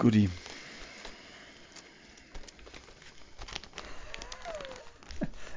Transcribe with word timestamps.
Guti. 0.00 0.30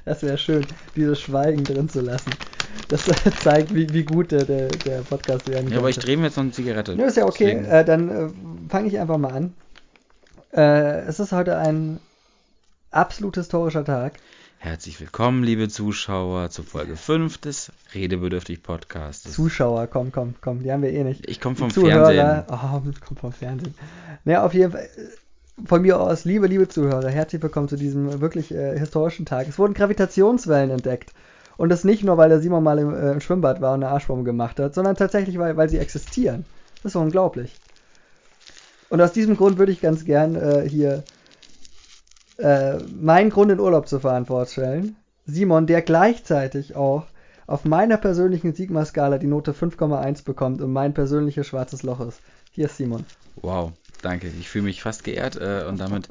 Das 0.06 0.22
wäre 0.22 0.38
schön, 0.38 0.66
dieses 0.98 1.22
Schweigen 1.22 1.64
drin 1.64 1.88
zu 1.88 2.02
lassen. 2.02 2.31
Das 2.90 3.06
zeigt, 3.40 3.74
wie, 3.74 3.92
wie 3.94 4.04
gut 4.04 4.32
der, 4.32 4.44
der, 4.44 4.68
der 4.68 5.02
Podcast 5.02 5.48
werden 5.48 5.71
Ja, 5.71 5.78
aber 5.78 5.90
ich 5.90 5.98
drehe 5.98 6.18
mir 6.18 6.26
jetzt 6.26 6.36
noch 6.36 6.44
eine 6.44 6.52
Zigarette. 6.52 6.94
Ja, 6.94 7.06
ist 7.06 7.16
ja 7.16 7.26
okay. 7.26 7.52
Äh, 7.52 7.86
dann 7.86 8.10
äh, 8.10 8.29
fange 8.70 8.88
ich 8.90 9.00
einfach 9.00 9.18
mal 9.18 9.32
an. 9.32 9.54
Äh, 10.51 11.05
es 11.07 11.21
ist 11.21 11.31
heute 11.31 11.57
ein 11.57 11.99
absolut 12.91 13.35
historischer 13.35 13.85
Tag. 13.85 14.19
Herzlich 14.60 14.99
willkommen, 14.99 15.44
liebe 15.44 15.67
Zuschauer, 15.67 16.49
zu 16.49 16.63
Folge 16.63 16.95
5 16.95 17.38
des 17.38 17.71
Redebedürftig 17.94 18.63
Podcasts. 18.63 19.31
Zuschauer, 19.31 19.88
komm, 19.88 20.12
komm, 20.12 20.35
komm, 20.41 20.63
die 20.63 20.71
haben 20.71 20.81
wir 20.81 20.91
eh 20.91 21.03
nicht. 21.03 21.27
Ich 21.30 21.39
komme 21.39 21.55
vom 21.55 21.70
Zuhörer, 21.70 22.12
Fernsehen. 22.12 22.91
oh, 22.95 23.05
kommt 23.05 23.20
vom 23.20 23.31
Fernsehen. 23.31 23.73
Naja, 24.25 24.45
auf 24.45 24.53
jeden 24.53 24.71
Fall, 24.71 24.81
äh, 24.81 25.66
von 25.66 25.81
mir 25.81 25.99
aus, 25.99 26.25
liebe, 26.25 26.48
liebe 26.48 26.67
Zuhörer, 26.67 27.09
herzlich 27.09 27.41
willkommen 27.41 27.67
zu 27.67 27.75
diesem 27.75 28.21
wirklich 28.21 28.51
äh, 28.51 28.77
historischen 28.77 29.25
Tag. 29.25 29.48
Es 29.48 29.59
wurden 29.59 29.73
Gravitationswellen 29.73 30.71
entdeckt. 30.71 31.13
Und 31.57 31.70
das 31.70 31.84
nicht 31.84 32.03
nur, 32.03 32.17
weil 32.17 32.29
der 32.29 32.39
Simon 32.39 32.63
mal 32.63 32.79
im, 32.79 32.93
äh, 32.93 33.11
im 33.11 33.21
Schwimmbad 33.21 33.61
war 33.61 33.73
und 33.73 33.84
eine 33.84 33.91
Arschbombe 33.91 34.23
gemacht 34.23 34.59
hat, 34.59 34.73
sondern 34.73 34.95
tatsächlich, 34.95 35.37
weil, 35.37 35.55
weil 35.55 35.70
sie 35.70 35.77
existieren. 35.77 36.45
Das 36.81 36.93
ist 36.93 36.95
unglaublich. 36.95 37.55
Und 38.89 39.01
aus 39.01 39.13
diesem 39.13 39.37
Grund 39.37 39.57
würde 39.57 39.71
ich 39.71 39.81
ganz 39.81 40.05
gern 40.05 40.35
äh, 40.35 40.67
hier 40.67 41.03
äh, 42.37 42.77
meinen 42.99 43.29
Grund 43.29 43.51
in 43.51 43.59
Urlaub 43.59 43.87
zu 43.87 43.99
fahren 43.99 44.25
vorstellen. 44.25 44.95
Simon, 45.25 45.67
der 45.67 45.81
gleichzeitig 45.81 46.75
auch 46.75 47.05
auf 47.47 47.65
meiner 47.65 47.97
persönlichen 47.97 48.53
Sigma-Skala 48.53 49.17
die 49.17 49.27
Note 49.27 49.51
5,1 49.53 50.23
bekommt 50.23 50.61
und 50.61 50.71
mein 50.71 50.93
persönliches 50.93 51.47
schwarzes 51.47 51.84
Loch 51.84 51.99
ist. 51.99 52.21
Hier 52.51 52.65
ist 52.65 52.77
Simon. 52.77 53.05
Wow, 53.35 53.71
danke. 54.01 54.31
Ich 54.39 54.49
fühle 54.49 54.65
mich 54.65 54.81
fast 54.81 55.03
geehrt 55.03 55.35
äh, 55.35 55.65
und 55.67 55.79
damit 55.79 56.07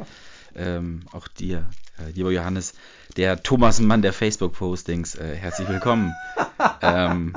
ähm, 0.55 1.03
auch 1.13 1.29
dir, 1.29 1.69
äh, 1.99 2.11
lieber 2.11 2.31
Johannes, 2.31 2.75
der 3.17 3.43
Thomas 3.43 3.81
Mann 3.81 4.03
der 4.03 4.13
Facebook-Postings, 4.13 5.15
äh, 5.15 5.35
herzlich 5.37 5.69
willkommen 5.69 6.15
ähm, 6.83 7.35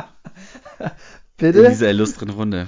in 1.39 1.51
Bitte? 1.51 1.69
dieser 1.69 1.89
illustren 1.89 2.29
Runde. 2.29 2.67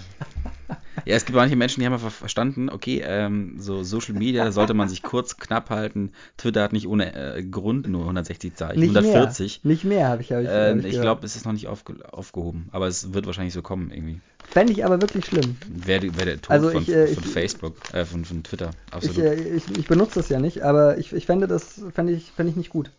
Ja, 1.06 1.16
es 1.16 1.26
gibt 1.26 1.38
manche 1.38 1.56
Menschen, 1.56 1.80
die 1.80 1.86
haben 1.86 1.94
einfach 1.94 2.12
verstanden, 2.12 2.70
okay, 2.70 3.02
ähm, 3.06 3.56
so 3.60 3.84
Social 3.84 4.14
Media, 4.16 4.52
sollte 4.52 4.74
man 4.74 4.90
sich 4.90 5.04
kurz, 5.04 5.38
knapp 5.38 5.70
halten. 5.70 6.12
Twitter 6.38 6.64
hat 6.64 6.74
nicht 6.74 6.88
ohne 6.88 7.14
äh, 7.38 7.44
Grund 7.44 7.88
nur 7.88 8.02
160 8.02 8.56
Zeichen, 8.56 8.80
Nicht 8.80 8.90
140. 8.98 9.62
mehr. 9.64 9.72
Nicht 9.72 9.84
mehr, 9.86 10.08
habe 10.10 10.22
ich, 10.22 10.32
hab 10.34 10.42
ich, 10.42 10.48
Äh, 10.48 10.72
hab 10.76 10.84
ich 10.84 11.00
glaube, 11.00 11.26
es 11.26 11.36
ist 11.38 11.46
noch 11.46 11.54
nicht 11.54 11.68
aufge 11.68 11.94
aufgehoben, 12.12 12.68
aber 12.72 12.88
es 12.88 13.14
wird 13.14 13.26
wahrscheinlich 13.28 13.54
so 13.54 13.62
kommen 13.62 13.92
irgendwie. 13.92 14.20
Fände 14.52 14.74
ich 14.74 14.84
aber 14.84 15.00
wirklich 15.00 15.26
schlimm. 15.26 15.56
Wäre 15.70 16.18
wär 16.18 16.26
der 16.26 16.42
Tod 16.42 16.52
Also 16.52 16.70
von, 16.72 16.82
ich, 16.82 16.90
äh, 16.90 17.08
von 17.08 17.24
ich- 17.24 17.30
Facebook, 17.30 17.76
äh, 17.94 18.04
von, 18.04 18.26
von 18.26 18.44
Twitter, 18.44 18.72
Ich, 18.88 18.94
absolut. 18.96 19.18
äh, 19.20 19.56
ich, 19.56 19.88
benutze 19.88 20.16
das 20.16 20.30
ja 20.30 20.40
nicht, 20.40 20.64
aber 20.64 20.98
ich, 20.98 21.14
ich 21.14 21.26
fände 21.26 21.48
das 21.48 21.82
fände 21.94 22.12
ich, 22.12 22.32
fände 22.32 22.50
ich 22.50 22.58
nicht 22.58 22.72
gut. 22.72 22.90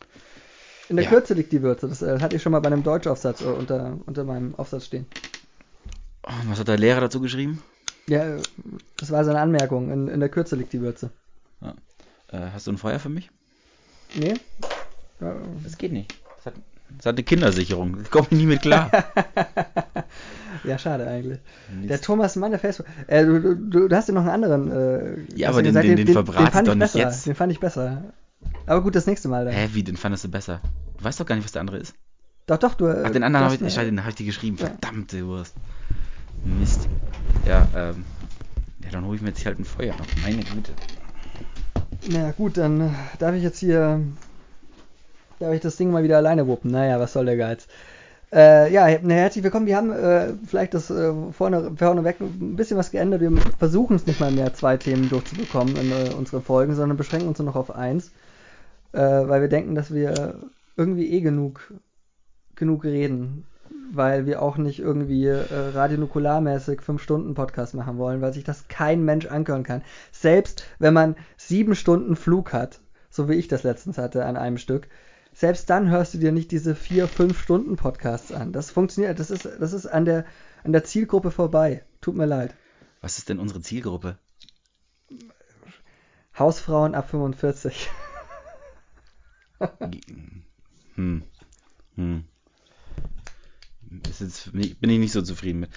In 0.89 0.97
der 0.97 1.05
Ja. 1.05 1.11
Kürze 1.11 1.35
liegt 1.35 1.53
die 1.53 1.61
Würze. 1.63 1.89
Das 1.89 2.01
äh, 2.01 2.21
hatte 2.21 2.37
ich 2.37 2.43
schon 2.43 2.53
mal 2.53 2.61
bei 2.61 2.69
einem 2.69 2.83
Deutschaufsatz 2.85 3.43
unter, 3.43 3.99
unter 4.07 4.25
meinem 4.25 4.55
Aufsatz 4.55 4.87
stehen. 4.87 5.05
Oh, 6.27 6.31
was 6.49 6.59
hat 6.59 6.69
der 6.69 6.79
Lehrer 6.79 7.01
dazu 7.01 7.21
geschrieben? 7.21 7.63
Ja, 8.09 8.37
das 8.97 9.11
war 9.11 9.25
seine 9.25 9.41
Anmerkung. 9.41 9.91
In, 9.91 10.09
in 10.09 10.21
der 10.21 10.29
Kürze 10.29 10.57
liegt 10.57 10.73
die 10.73 10.81
Würze. 10.81 11.11
Äh, 12.31 12.39
hast 12.53 12.67
du 12.67 12.73
ein 12.73 12.79
Feuer 12.79 12.99
für 12.99 13.09
mich? 13.09 13.31
Nee? 14.15 14.35
Ja, 15.21 15.35
Das 15.65 15.79
geht 15.79 15.93
nicht. 15.93 16.15
Das 16.37 16.47
hat, 16.47 16.55
das 16.97 17.07
hat 17.07 17.15
eine 17.17 17.23
Kindersicherung. 17.23 17.99
Ich 18.03 18.11
komme 18.11 18.27
nie 18.31 18.45
mit 18.47 18.61
klar. 18.63 18.91
ja, 20.65 20.79
schade 20.79 21.07
eigentlich. 21.07 21.39
Der 21.83 21.91
Mist. 21.97 22.05
Thomas 22.05 22.37
Mann 22.37 22.51
der 22.51 22.61
Facebook. 22.61 22.87
Äh, 23.07 23.25
du, 23.25 23.57
du, 23.57 23.89
du, 23.89 23.97
hast 23.97 24.09
ja 24.09 24.15
noch 24.15 24.23
einen 24.23 24.31
anderen. 24.45 24.71
Äh, 24.71 25.17
Ja, 25.35 25.49
aber 25.51 25.63
den- 25.63 25.75
den- 25.75 25.97
den 25.97 26.09
verbrate 26.09 26.45
ich 26.45 26.51
fand 26.51 26.69
doch 26.69 26.75
nicht 26.75 26.93
besser. 26.93 26.99
jetzt. 26.99 27.27
Den 27.27 27.35
fand 27.35 27.53
ich 27.53 27.61
besser. 27.61 28.03
Aber 28.67 28.83
gut, 28.83 28.95
das 28.95 29.07
nächste 29.07 29.29
Mal 29.29 29.45
dann. 29.47 29.55
Hä, 29.55 29.69
wie, 29.73 29.83
den 29.83 29.97
fandest 29.97 30.25
du 30.25 30.29
besser? 30.29 30.61
Du 30.99 31.05
weißt 31.05 31.19
doch 31.21 31.27
gar 31.27 31.35
nicht, 31.37 31.45
was 31.45 31.53
der 31.53 31.61
andere 31.61 31.79
ist. 31.79 31.95
Doch, 32.47 32.59
doch, 32.59 32.75
du. 32.75 32.89
Ach, 32.89 33.11
den 33.11 33.23
anderen 33.23 33.45
habe 33.47 33.55
ich, 33.55 33.61
den 33.75 34.03
hab 34.03 34.09
ich 34.11 34.15
dir 34.17 34.27
geschrieben. 34.27 34.57
Ja. 34.59 34.67
Verdammte 34.67 35.27
Wurst. 35.27 35.55
Mist. 36.45 36.89
Ja, 37.47 37.67
ähm. 37.75 38.05
Ja, 38.85 38.91
dann 38.93 39.05
hole 39.05 39.17
ich 39.17 39.23
mir 39.23 39.29
jetzt 39.29 39.41
hier 39.41 39.51
halt 39.51 39.59
ein 39.59 39.65
Feuer 39.65 39.95
noch. 39.97 40.07
Meine 40.23 40.43
Güte. 40.43 40.73
Na 42.11 42.31
gut, 42.33 42.57
dann 42.57 42.81
äh, 42.81 42.91
darf 43.19 43.35
ich 43.35 43.43
jetzt 43.43 43.59
hier. 43.59 44.01
Darf 45.41 45.53
ich 45.53 45.61
das 45.61 45.77
Ding 45.77 45.91
mal 45.91 46.03
wieder 46.03 46.17
alleine 46.17 46.47
wuppen? 46.47 46.71
Naja, 46.71 46.99
was 46.99 47.13
soll 47.13 47.27
der 47.27 47.37
Geiz? 47.37 47.67
Äh, 48.33 48.73
ja, 48.73 48.87
herzlich 48.87 49.43
willkommen. 49.43 49.67
Wir 49.67 49.77
haben 49.77 49.91
äh, 49.91 50.35
vielleicht 50.47 50.75
das 50.75 50.91
äh, 50.91 51.13
vorne, 51.33 51.73
vorneweg 51.77 52.21
ein 52.21 52.57
bisschen 52.57 52.77
was 52.77 52.91
geändert. 52.91 53.21
Wir 53.21 53.33
versuchen 53.59 53.97
es 53.97 54.07
nicht 54.07 54.21
mal 54.21 54.31
mehr, 54.31 54.53
zwei 54.55 54.77
Themen 54.77 55.09
durchzubekommen 55.09 55.77
in 55.77 55.93
äh, 55.93 56.15
unseren 56.15 56.43
Folgen, 56.43 56.75
sondern 56.75 56.97
beschränken 56.99 57.29
uns 57.29 57.39
nur 57.39 57.47
noch 57.47 57.57
auf 57.57 57.75
eins. 57.75 58.11
Äh, 58.93 59.01
weil 59.01 59.41
wir 59.41 59.49
denken, 59.49 59.75
dass 59.75 59.95
wir 59.95 60.41
irgendwie 60.77 61.11
eh 61.11 61.21
genug, 61.21 61.73
genug 62.55 62.85
reden. 62.85 63.45
Weil 63.93 64.27
wir 64.27 64.43
auch 64.43 64.57
nicht 64.57 64.79
irgendwie 64.79 65.27
äh, 65.27 65.45
radionukularmäßig 65.51 66.81
5-Stunden-Podcast 66.81 67.75
machen 67.75 67.99
wollen, 67.99 68.21
weil 68.21 68.33
sich 68.33 68.45
das 68.45 68.69
kein 68.69 69.05
Mensch 69.05 69.27
anhören 69.27 69.63
kann. 69.63 69.83
Selbst 70.13 70.65
wenn 70.79 70.95
man 70.95 71.17
sieben 71.37 71.75
Stunden 71.75 72.17
Flug 72.17 72.53
hat, 72.53 72.81
so 73.11 73.29
wie 73.29 73.35
ich 73.35 73.49
das 73.49 73.63
letztens 73.63 73.99
hatte 73.99 74.25
an 74.25 74.37
einem 74.37 74.59
Stück, 74.59 74.89
selbst 75.33 75.71
dann 75.71 75.89
hörst 75.89 76.15
du 76.15 76.19
dir 76.19 76.33
nicht 76.33 76.51
diese 76.51 76.75
vier, 76.75 77.07
fünf 77.09 77.41
Stunden 77.41 77.77
Podcasts 77.77 78.33
an. 78.33 78.53
Das 78.53 78.71
funktioniert, 78.71 79.19
das 79.19 79.31
ist, 79.31 79.45
das 79.45 79.73
ist 79.73 79.87
an 79.87 80.05
der, 80.05 80.25
an 80.65 80.73
der 80.73 80.85
Zielgruppe 80.85 81.31
vorbei. 81.31 81.85
Tut 82.01 82.17
mir 82.17 82.27
leid. 82.27 82.55
Was 83.01 83.19
ist 83.19 83.29
denn 83.29 83.39
unsere 83.39 83.61
Zielgruppe? 83.61 84.19
Hausfrauen 86.39 86.95
ab 86.95 87.09
45. 87.11 87.89
Hm. 90.95 91.23
Hm. 91.95 92.25
Ist 94.09 94.21
jetzt, 94.21 94.53
bin 94.53 94.91
ich 94.91 94.99
nicht 94.99 95.13
so 95.13 95.23
zufrieden 95.23 95.61
mit. 95.61 95.71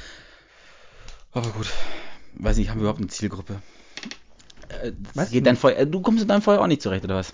Aber 1.31 1.49
gut. 1.51 1.71
Weiß 2.35 2.57
nicht, 2.57 2.69
haben 2.69 2.77
wir 2.77 2.83
überhaupt 2.83 2.99
eine 2.99 3.07
Zielgruppe? 3.07 3.61
Äh, 4.69 4.91
Weiß 5.13 5.31
geht 5.31 5.45
dein. 5.45 5.55
Feuer, 5.57 5.77
äh, 5.77 5.87
du 5.87 6.01
kommst 6.01 6.21
mit 6.21 6.29
deinem 6.29 6.41
Feuer 6.41 6.59
auch 6.61 6.67
nicht 6.67 6.81
zurecht, 6.81 7.03
oder 7.03 7.15
was? 7.15 7.33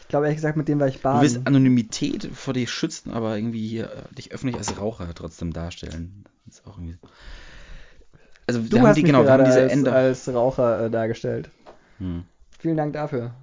Ich 0.00 0.08
glaube 0.08 0.26
ehrlich 0.26 0.38
gesagt, 0.38 0.56
mit 0.56 0.68
dem 0.68 0.80
war 0.80 0.88
ich 0.88 1.00
Du 1.00 1.20
willst 1.20 1.34
baden. 1.36 1.46
Anonymität 1.46 2.28
vor 2.32 2.54
dir 2.54 2.66
schützen, 2.66 3.10
aber 3.12 3.36
irgendwie 3.36 3.66
hier 3.66 3.92
äh, 3.92 4.14
dich 4.14 4.32
öffentlich 4.32 4.56
als 4.56 4.78
Raucher 4.78 5.12
trotzdem 5.14 5.52
darstellen. 5.52 6.24
Das 6.46 6.56
ist 6.60 6.66
auch 6.66 6.78
irgendwie. 6.78 6.96
Also 8.46 8.62
wir 8.62 8.70
Du 8.70 8.78
haben 8.78 8.86
hast 8.86 8.96
die, 8.96 9.02
mich 9.02 9.08
genau, 9.10 9.20
wir 9.20 9.26
gerade 9.26 9.42
haben 9.44 9.50
diese 9.50 9.62
als, 9.62 9.72
Änderung. 9.72 9.98
als 9.98 10.28
Raucher 10.28 10.86
äh, 10.86 10.90
dargestellt. 10.90 11.50
Hm. 11.98 12.24
Vielen 12.58 12.76
Dank 12.76 12.92
dafür. 12.94 13.34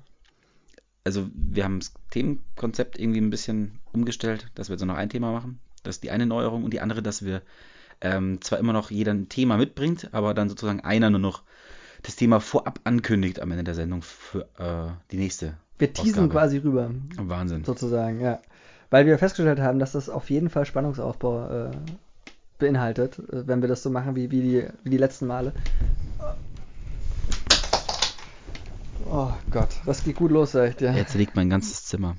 Also 1.04 1.30
wir 1.36 1.64
haben 1.64 1.80
das 1.80 1.94
Themenkonzept 2.10 2.98
irgendwie 3.00 3.22
ein 3.22 3.30
bisschen 3.30 3.80
umgestellt, 3.94 4.48
dass 4.56 4.70
wir 4.70 4.74
jetzt 4.74 4.82
nur 4.82 4.88
noch 4.94 5.00
ein 5.00 5.10
Thema 5.10 5.32
machen. 5.32 5.60
Das 5.88 5.98
ist 5.98 6.04
die 6.04 6.12
eine 6.12 6.26
Neuerung 6.26 6.64
und 6.64 6.74
die 6.74 6.82
andere, 6.82 7.02
dass 7.02 7.24
wir 7.24 7.42
ähm, 8.02 8.42
zwar 8.42 8.60
immer 8.60 8.74
noch 8.74 8.92
jeder 8.92 9.14
ein 9.14 9.30
Thema 9.30 9.58
mitbringt, 9.58 10.10
aber 10.12 10.34
dann 10.34 10.50
sozusagen 10.50 10.82
einer 10.82 11.10
nur 11.10 11.20
noch 11.20 11.44
das 12.04 12.16
Thema 12.16 12.40
vorab 12.40 12.80
ankündigt 12.84 13.42
am 13.42 13.52
Ende 13.52 13.64
der 13.64 13.76
Sendung 13.76 14.02
für 14.02 14.48
äh, 14.58 14.92
die 15.12 15.18
nächste. 15.18 15.58
Wir 15.78 15.92
teasen 15.92 16.26
Ausgabe. 16.26 16.30
quasi 16.30 16.58
rüber, 16.58 16.92
Wahnsinn. 17.18 17.64
sozusagen, 17.64 18.22
ja. 18.22 18.40
Weil 18.90 19.06
wir 19.06 19.18
festgestellt 19.18 19.60
haben, 19.60 19.80
dass 19.80 19.94
das 19.94 20.10
auf 20.10 20.30
jeden 20.30 20.50
Fall 20.50 20.66
Spannungsaufbau 20.66 21.68
äh, 21.68 21.72
beinhaltet, 22.60 23.20
äh, 23.20 23.48
wenn 23.48 23.62
wir 23.62 23.68
das 23.68 23.84
so 23.84 23.90
machen 23.90 24.16
wie, 24.16 24.32
wie, 24.32 24.42
die, 24.42 24.68
wie 24.84 24.90
die 24.90 24.98
letzten 24.98 25.28
Male. 25.28 25.54
Oh 29.10 29.32
Gott, 29.52 29.70
das 29.86 30.04
geht 30.04 30.16
gut 30.16 30.32
los, 30.32 30.54
sag 30.54 30.70
ich 30.70 30.76
dir. 30.78 30.92
Jetzt 30.94 31.16
liegt 31.16 31.36
mein 31.36 31.50
ganzes 31.50 31.86
Zimmer. 31.86 32.16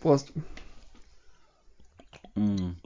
Prost. 0.00 0.32
Mm. 2.38 2.76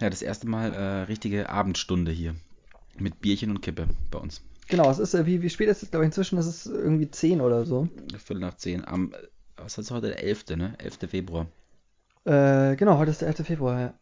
Ja, 0.00 0.10
das 0.10 0.22
erste 0.22 0.48
Mal 0.48 0.74
äh, 0.74 1.02
richtige 1.02 1.48
Abendstunde 1.48 2.10
hier. 2.10 2.34
Mit 2.98 3.20
Bierchen 3.20 3.50
und 3.50 3.60
Kippe 3.60 3.88
bei 4.10 4.18
uns. 4.18 4.42
Genau, 4.68 4.90
es 4.90 4.98
ist, 4.98 5.14
äh, 5.14 5.26
wie, 5.26 5.42
wie 5.42 5.50
spät 5.50 5.68
ist 5.68 5.82
es, 5.82 5.90
glaube 5.90 6.04
ich, 6.04 6.08
inzwischen? 6.08 6.38
Es 6.38 6.46
ist 6.46 6.66
irgendwie 6.66 7.10
10 7.10 7.40
oder 7.40 7.64
so. 7.64 7.88
Viertel 8.12 8.40
nach 8.40 8.56
zehn. 8.56 8.86
Am, 8.86 9.12
äh, 9.12 9.16
was 9.56 9.78
ist 9.78 9.90
heute? 9.90 10.08
Der 10.08 10.22
11., 10.22 10.56
ne? 10.56 10.74
11. 10.78 11.10
Februar. 11.10 11.46
Äh, 12.24 12.76
genau, 12.76 12.98
heute 12.98 13.10
ist 13.10 13.20
der 13.20 13.28
11. 13.28 13.46
Februar, 13.46 13.80
ja. 13.80 13.94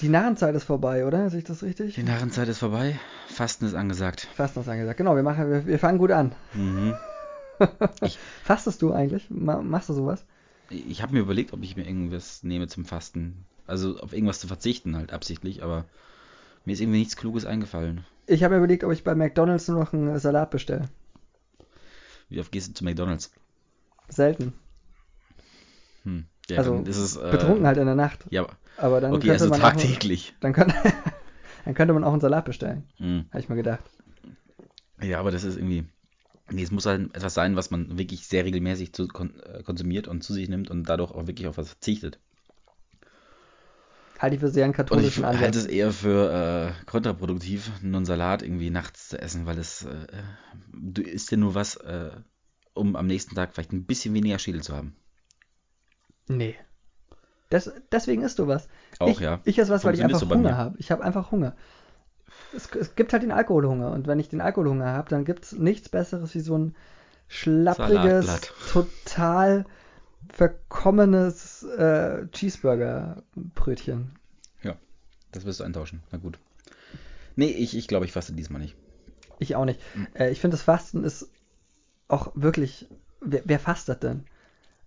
Die 0.00 0.08
Narrenzeit 0.08 0.54
ist 0.54 0.64
vorbei, 0.64 1.04
oder? 1.04 1.28
Sehe 1.28 1.40
ich 1.40 1.44
das 1.44 1.62
richtig? 1.62 1.94
Die 1.94 2.02
Narrenzeit 2.02 2.48
ist 2.48 2.58
vorbei. 2.58 2.98
Fasten 3.28 3.66
ist 3.66 3.74
angesagt. 3.74 4.28
Fast 4.34 4.56
noch 4.56 4.66
angesagt. 4.66 4.96
Genau, 4.96 5.14
wir, 5.14 5.22
machen, 5.22 5.50
wir, 5.50 5.66
wir 5.66 5.78
fangen 5.78 5.98
gut 5.98 6.10
an. 6.10 6.32
Mhm. 6.54 6.94
Fastest 8.44 8.80
du 8.80 8.92
eigentlich? 8.92 9.28
Ma 9.28 9.60
machst 9.60 9.90
du 9.90 9.92
sowas? 9.92 10.24
Ich 10.70 11.02
habe 11.02 11.12
mir 11.14 11.20
überlegt, 11.20 11.52
ob 11.52 11.62
ich 11.62 11.76
mir 11.76 11.84
irgendwas 11.86 12.42
nehme 12.42 12.68
zum 12.68 12.84
Fasten. 12.84 13.44
Also 13.66 13.98
auf 13.98 14.12
irgendwas 14.12 14.40
zu 14.40 14.46
verzichten, 14.48 14.96
halt 14.96 15.12
absichtlich, 15.12 15.62
aber 15.62 15.84
mir 16.64 16.72
ist 16.72 16.80
irgendwie 16.80 16.98
nichts 17.00 17.16
Kluges 17.16 17.44
eingefallen. 17.44 18.04
Ich 18.26 18.42
habe 18.44 18.54
mir 18.54 18.58
überlegt, 18.58 18.84
ob 18.84 18.92
ich 18.92 19.04
bei 19.04 19.14
McDonalds 19.14 19.68
nur 19.68 19.80
noch 19.80 19.92
einen 19.92 20.18
Salat 20.18 20.50
bestelle. 20.50 20.88
Wie 22.28 22.40
oft 22.40 22.52
gehst 22.52 22.68
du 22.68 22.74
zu 22.74 22.84
McDonalds? 22.84 23.32
Selten. 24.08 24.52
Hm. 26.04 26.26
Ja, 26.48 26.58
Also, 26.58 26.82
es. 26.86 27.16
Äh, 27.16 27.30
Betrunken 27.30 27.66
halt 27.66 27.78
in 27.78 27.86
der 27.86 27.94
Nacht. 27.94 28.24
Ja, 28.30 28.46
aber- 28.76 29.00
dann 29.00 29.12
okay, 29.12 29.28
könnte 29.28 29.44
also 29.44 29.48
man 29.48 29.60
auch- 29.60 29.70
tagtäglich. 29.70 30.34
Dann 30.40 30.52
könnte, 30.52 30.74
Dann 31.64 31.74
könnte 31.74 31.92
man 31.94 32.04
auch 32.04 32.12
einen 32.12 32.20
Salat 32.20 32.44
bestellen, 32.46 32.84
Hm. 32.96 33.26
habe 33.30 33.40
ich 33.40 33.48
mir 33.48 33.56
gedacht. 33.56 33.82
Ja, 35.02 35.20
aber 35.20 35.30
das 35.30 35.44
ist 35.44 35.56
irgendwie. 35.56 35.84
Nee, 36.50 36.62
es 36.62 36.70
muss 36.70 36.86
halt 36.86 37.14
etwas 37.14 37.34
sein, 37.34 37.56
was 37.56 37.70
man 37.70 37.98
wirklich 37.98 38.26
sehr 38.26 38.44
regelmäßig 38.44 38.92
zu, 38.92 39.08
kon 39.08 39.38
äh, 39.40 39.62
konsumiert 39.62 40.08
und 40.08 40.22
zu 40.22 40.32
sich 40.34 40.48
nimmt 40.48 40.70
und 40.70 40.84
dadurch 40.88 41.12
auch 41.12 41.26
wirklich 41.26 41.46
auf 41.48 41.58
was 41.58 41.68
verzichtet. 41.68 42.18
Halte 44.18 44.34
ich 44.36 44.40
für 44.40 44.48
sehr 44.50 44.64
einen 44.64 44.74
Und 44.88 45.02
ich 45.04 45.14
katholischen 45.14 45.24
halte 45.36 45.46
Ansatz. 45.46 45.56
es 45.56 45.66
eher 45.66 45.92
für 45.92 46.74
äh, 46.78 46.84
kontraproduktiv, 46.84 47.70
nur 47.82 47.98
einen 47.98 48.04
Salat 48.06 48.42
irgendwie 48.42 48.70
nachts 48.70 49.08
zu 49.08 49.20
essen, 49.20 49.46
weil 49.46 49.58
es. 49.58 49.84
Äh, 49.84 50.06
du 50.72 51.02
isst 51.02 51.30
ja 51.30 51.36
nur 51.38 51.54
was, 51.54 51.76
äh, 51.76 52.10
um 52.74 52.96
am 52.96 53.06
nächsten 53.06 53.34
Tag 53.34 53.54
vielleicht 53.54 53.72
ein 53.72 53.86
bisschen 53.86 54.14
weniger 54.14 54.38
Schädel 54.38 54.62
zu 54.62 54.76
haben. 54.76 54.96
Nee. 56.28 56.56
Das, 57.48 57.72
deswegen 57.90 58.22
isst 58.22 58.38
du 58.38 58.46
was. 58.46 58.68
Auch, 58.98 59.08
ich, 59.08 59.20
ja. 59.20 59.40
Ich 59.44 59.58
esse 59.58 59.72
was, 59.72 59.84
weil 59.84 59.94
ich 59.94 60.04
einfach 60.04 60.20
Hunger 60.28 60.56
habe. 60.56 60.76
Ich 60.78 60.90
habe 60.90 61.02
einfach 61.02 61.30
Hunger. 61.32 61.56
Es, 62.54 62.68
es 62.74 62.94
gibt 62.96 63.12
halt 63.12 63.22
den 63.22 63.32
Alkoholhunger. 63.32 63.90
Und 63.92 64.06
wenn 64.06 64.18
ich 64.18 64.28
den 64.28 64.40
Alkoholhunger 64.40 64.86
habe, 64.86 65.08
dann 65.08 65.24
gibt 65.24 65.44
es 65.44 65.52
nichts 65.52 65.88
Besseres 65.88 66.34
wie 66.34 66.40
so 66.40 66.56
ein 66.56 66.74
schlappriges, 67.28 68.52
total 68.72 69.64
verkommenes 70.32 71.62
äh, 71.62 72.26
Cheeseburger-Brötchen. 72.28 74.12
Ja, 74.62 74.76
das 75.32 75.44
wirst 75.44 75.60
du 75.60 75.64
eintauschen. 75.64 76.02
Na 76.10 76.18
gut. 76.18 76.38
Nee, 77.36 77.50
ich, 77.50 77.76
ich 77.76 77.88
glaube, 77.88 78.04
ich 78.04 78.12
faste 78.12 78.32
diesmal 78.32 78.60
nicht. 78.60 78.76
Ich 79.38 79.56
auch 79.56 79.64
nicht. 79.64 79.80
Hm. 79.94 80.06
Äh, 80.14 80.30
ich 80.30 80.40
finde, 80.40 80.56
das 80.56 80.62
Fasten 80.62 81.04
ist 81.04 81.28
auch 82.08 82.32
wirklich. 82.34 82.86
Wer, 83.20 83.42
wer 83.44 83.58
fastet 83.58 84.02
denn? 84.02 84.24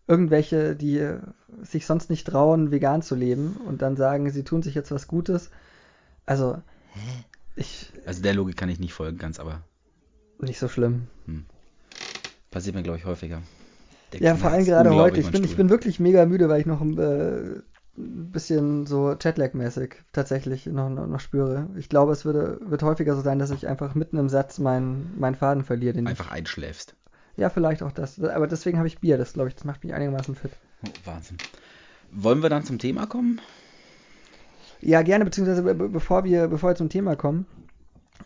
Irgendwelche, 0.07 0.75
die 0.75 1.17
sich 1.61 1.85
sonst 1.85 2.09
nicht 2.09 2.27
trauen, 2.27 2.71
vegan 2.71 3.01
zu 3.01 3.15
leben 3.15 3.57
und 3.65 3.81
dann 3.81 3.95
sagen, 3.95 4.29
sie 4.31 4.43
tun 4.43 4.61
sich 4.61 4.75
jetzt 4.75 4.91
was 4.91 5.07
Gutes. 5.07 5.49
Also, 6.25 6.61
ich. 7.55 7.91
Also 8.05 8.21
der 8.21 8.33
Logik 8.33 8.57
kann 8.57 8.69
ich 8.69 8.79
nicht 8.79 8.93
folgen, 8.93 9.17
ganz, 9.17 9.39
aber 9.39 9.63
Nicht 10.39 10.59
so 10.59 10.67
schlimm. 10.67 11.07
passiert 12.51 12.75
mir, 12.75 12.83
glaube 12.83 12.97
ich, 12.97 13.05
häufiger. 13.05 13.41
Der 14.11 14.21
Ja, 14.21 14.35
vor 14.35 14.51
allem 14.51 14.65
gerade 14.65 14.93
heute. 14.93 15.19
Ich 15.19 15.31
bin, 15.31 15.43
ich 15.43 15.55
bin 15.55 15.69
wirklich 15.69 15.99
mega 15.99 16.25
müde, 16.25 16.49
weil 16.49 16.59
ich 16.61 16.65
noch 16.65 16.81
ein, 16.81 16.97
äh, 16.97 17.61
bisschen 17.95 18.85
so 18.87 19.11
Jetlag-mäßig 19.11 19.95
tatsächlich 20.11 20.65
noch, 20.65 20.89
noch, 20.89 21.05
noch 21.07 21.19
spüre. 21.19 21.69
Ich 21.77 21.89
glaube, 21.89 22.11
es 22.11 22.25
würde, 22.25 22.59
wird 22.61 22.81
häufiger 22.81 23.15
so 23.15 23.21
sein, 23.21 23.39
dass 23.39 23.51
ich 23.51 23.67
einfach 23.67 23.93
mitten 23.93 24.17
im 24.17 24.29
Satz 24.29 24.57
meinen, 24.59 25.13
meinen 25.19 25.35
Faden 25.35 25.63
verliere. 25.63 25.93
Den 25.93 26.07
einfach 26.07 26.31
einschläfst. 26.31 26.95
ja, 27.37 27.49
vielleicht 27.49 27.83
auch 27.83 27.91
das. 27.91 28.19
Aber 28.19 28.47
deswegen 28.47 28.77
habe 28.77 28.87
ich 28.87 28.99
Bier. 28.99 29.17
Das 29.17 29.33
glaube 29.33 29.49
ich, 29.49 29.55
das 29.55 29.63
macht 29.63 29.83
mich 29.83 29.93
einigermaßen 29.93 30.35
fit. 30.35 30.51
Oh, 30.83 30.89
Wahnsinn. 31.05 31.37
Wollen 32.11 32.41
wir 32.41 32.49
dann 32.49 32.63
zum 32.63 32.79
Thema 32.79 33.05
kommen? 33.05 33.39
Ja, 34.85 35.01
gerne, 35.01 35.25
beziehungsweise 35.25 35.63
be 35.63 35.73
be- 35.75 35.89
bevor 35.89 36.23
wir, 36.23 36.47
bevor 36.47 36.71
wir 36.71 36.75
zum 36.75 36.89
Thema 36.89 37.15
kommen, 37.15 37.45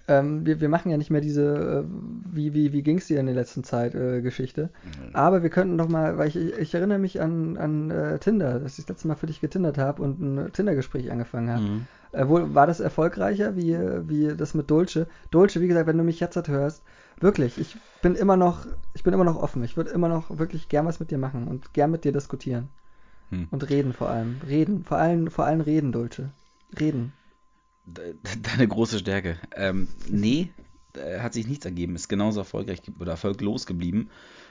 ähm, 0.07 0.45
wir, 0.45 0.59
wir 0.61 0.69
machen 0.69 0.89
ja 0.89 0.97
nicht 0.97 1.11
mehr 1.11 1.21
diese, 1.21 1.85
äh, 1.85 1.89
wie, 2.33 2.53
wie, 2.53 2.71
wie 2.73 2.81
ging 2.81 2.97
es 2.97 3.07
dir 3.07 3.19
in 3.19 3.25
der 3.25 3.35
letzten 3.35 3.63
Zeit 3.63 3.93
äh, 3.93 4.21
Geschichte. 4.21 4.69
Aber 5.13 5.43
wir 5.43 5.49
könnten 5.49 5.77
doch 5.77 5.89
mal, 5.89 6.17
weil 6.17 6.29
ich, 6.29 6.35
ich 6.35 6.73
erinnere 6.73 6.99
mich 6.99 7.21
an, 7.21 7.57
an 7.57 7.91
äh, 7.91 8.17
Tinder, 8.19 8.59
dass 8.59 8.79
ich 8.79 8.85
das 8.85 8.89
letzte 8.89 9.07
Mal 9.07 9.15
für 9.15 9.27
dich 9.27 9.41
getindert 9.41 9.77
habe 9.77 10.01
und 10.01 10.19
ein 10.21 10.51
Tinder-Gespräch 10.51 11.11
angefangen 11.11 11.49
habe. 11.49 11.61
Mhm. 11.61 11.85
Äh, 12.13 12.27
wo, 12.27 12.53
war 12.55 12.67
das 12.67 12.79
erfolgreicher 12.79 13.55
wie, 13.55 13.77
wie 14.07 14.35
das 14.35 14.53
mit 14.53 14.69
Dulce? 14.71 15.07
Dulce, 15.29 15.61
wie 15.61 15.67
gesagt, 15.67 15.87
wenn 15.87 15.97
du 15.97 16.03
mich 16.03 16.19
jetzt 16.19 16.35
halt 16.37 16.47
hörst, 16.47 16.83
wirklich, 17.19 17.59
ich 17.59 17.75
bin 18.01 18.15
immer 18.15 18.37
noch, 18.37 18.65
ich 18.93 19.03
bin 19.03 19.13
immer 19.13 19.25
noch 19.25 19.41
offen. 19.41 19.63
Ich 19.63 19.77
würde 19.77 19.91
immer 19.91 20.09
noch 20.09 20.37
wirklich 20.37 20.69
gern 20.69 20.85
was 20.85 20.99
mit 20.99 21.11
dir 21.11 21.17
machen 21.17 21.47
und 21.47 21.73
gern 21.73 21.91
mit 21.91 22.03
dir 22.03 22.13
diskutieren. 22.13 22.69
Hm. 23.29 23.47
Und 23.51 23.69
reden 23.69 23.93
vor 23.93 24.09
allem. 24.09 24.37
Reden. 24.47 24.83
Vor 24.85 24.97
allem, 24.97 25.29
vor 25.29 25.45
allem 25.45 25.61
reden, 25.61 25.91
Dulce. 25.91 26.29
Reden. 26.79 27.13
De- 27.85 28.15
Deine 28.41 28.67
große 28.67 28.99
Stärke. 28.99 29.37
Ähm, 29.55 29.87
nee, 30.09 30.51
äh, 30.95 31.19
hat 31.19 31.33
sich 31.33 31.47
nichts 31.47 31.65
ergeben. 31.65 31.95
Ist 31.95 32.09
genauso 32.09 32.39
erfolgreich 32.41 32.81
oder 32.99 33.11
erfolglos 33.11 33.65
geblieben. 33.65 34.09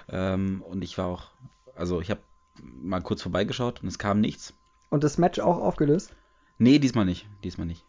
Ähm, 0.08 0.62
und 0.66 0.82
ich 0.82 0.96
war 0.98 1.06
auch, 1.06 1.30
also 1.74 2.00
ich 2.00 2.10
habe 2.10 2.20
mal 2.62 3.02
kurz 3.02 3.22
vorbeigeschaut 3.22 3.82
und 3.82 3.88
es 3.88 3.98
kam 3.98 4.20
nichts. 4.20 4.54
Und 4.88 5.04
das 5.04 5.18
Match 5.18 5.38
auch 5.40 5.58
aufgelöst? 5.58 6.14
Nee, 6.58 6.78
diesmal 6.78 7.04
nicht. 7.04 7.26
Diesmal 7.44 7.66
nicht. 7.66 7.84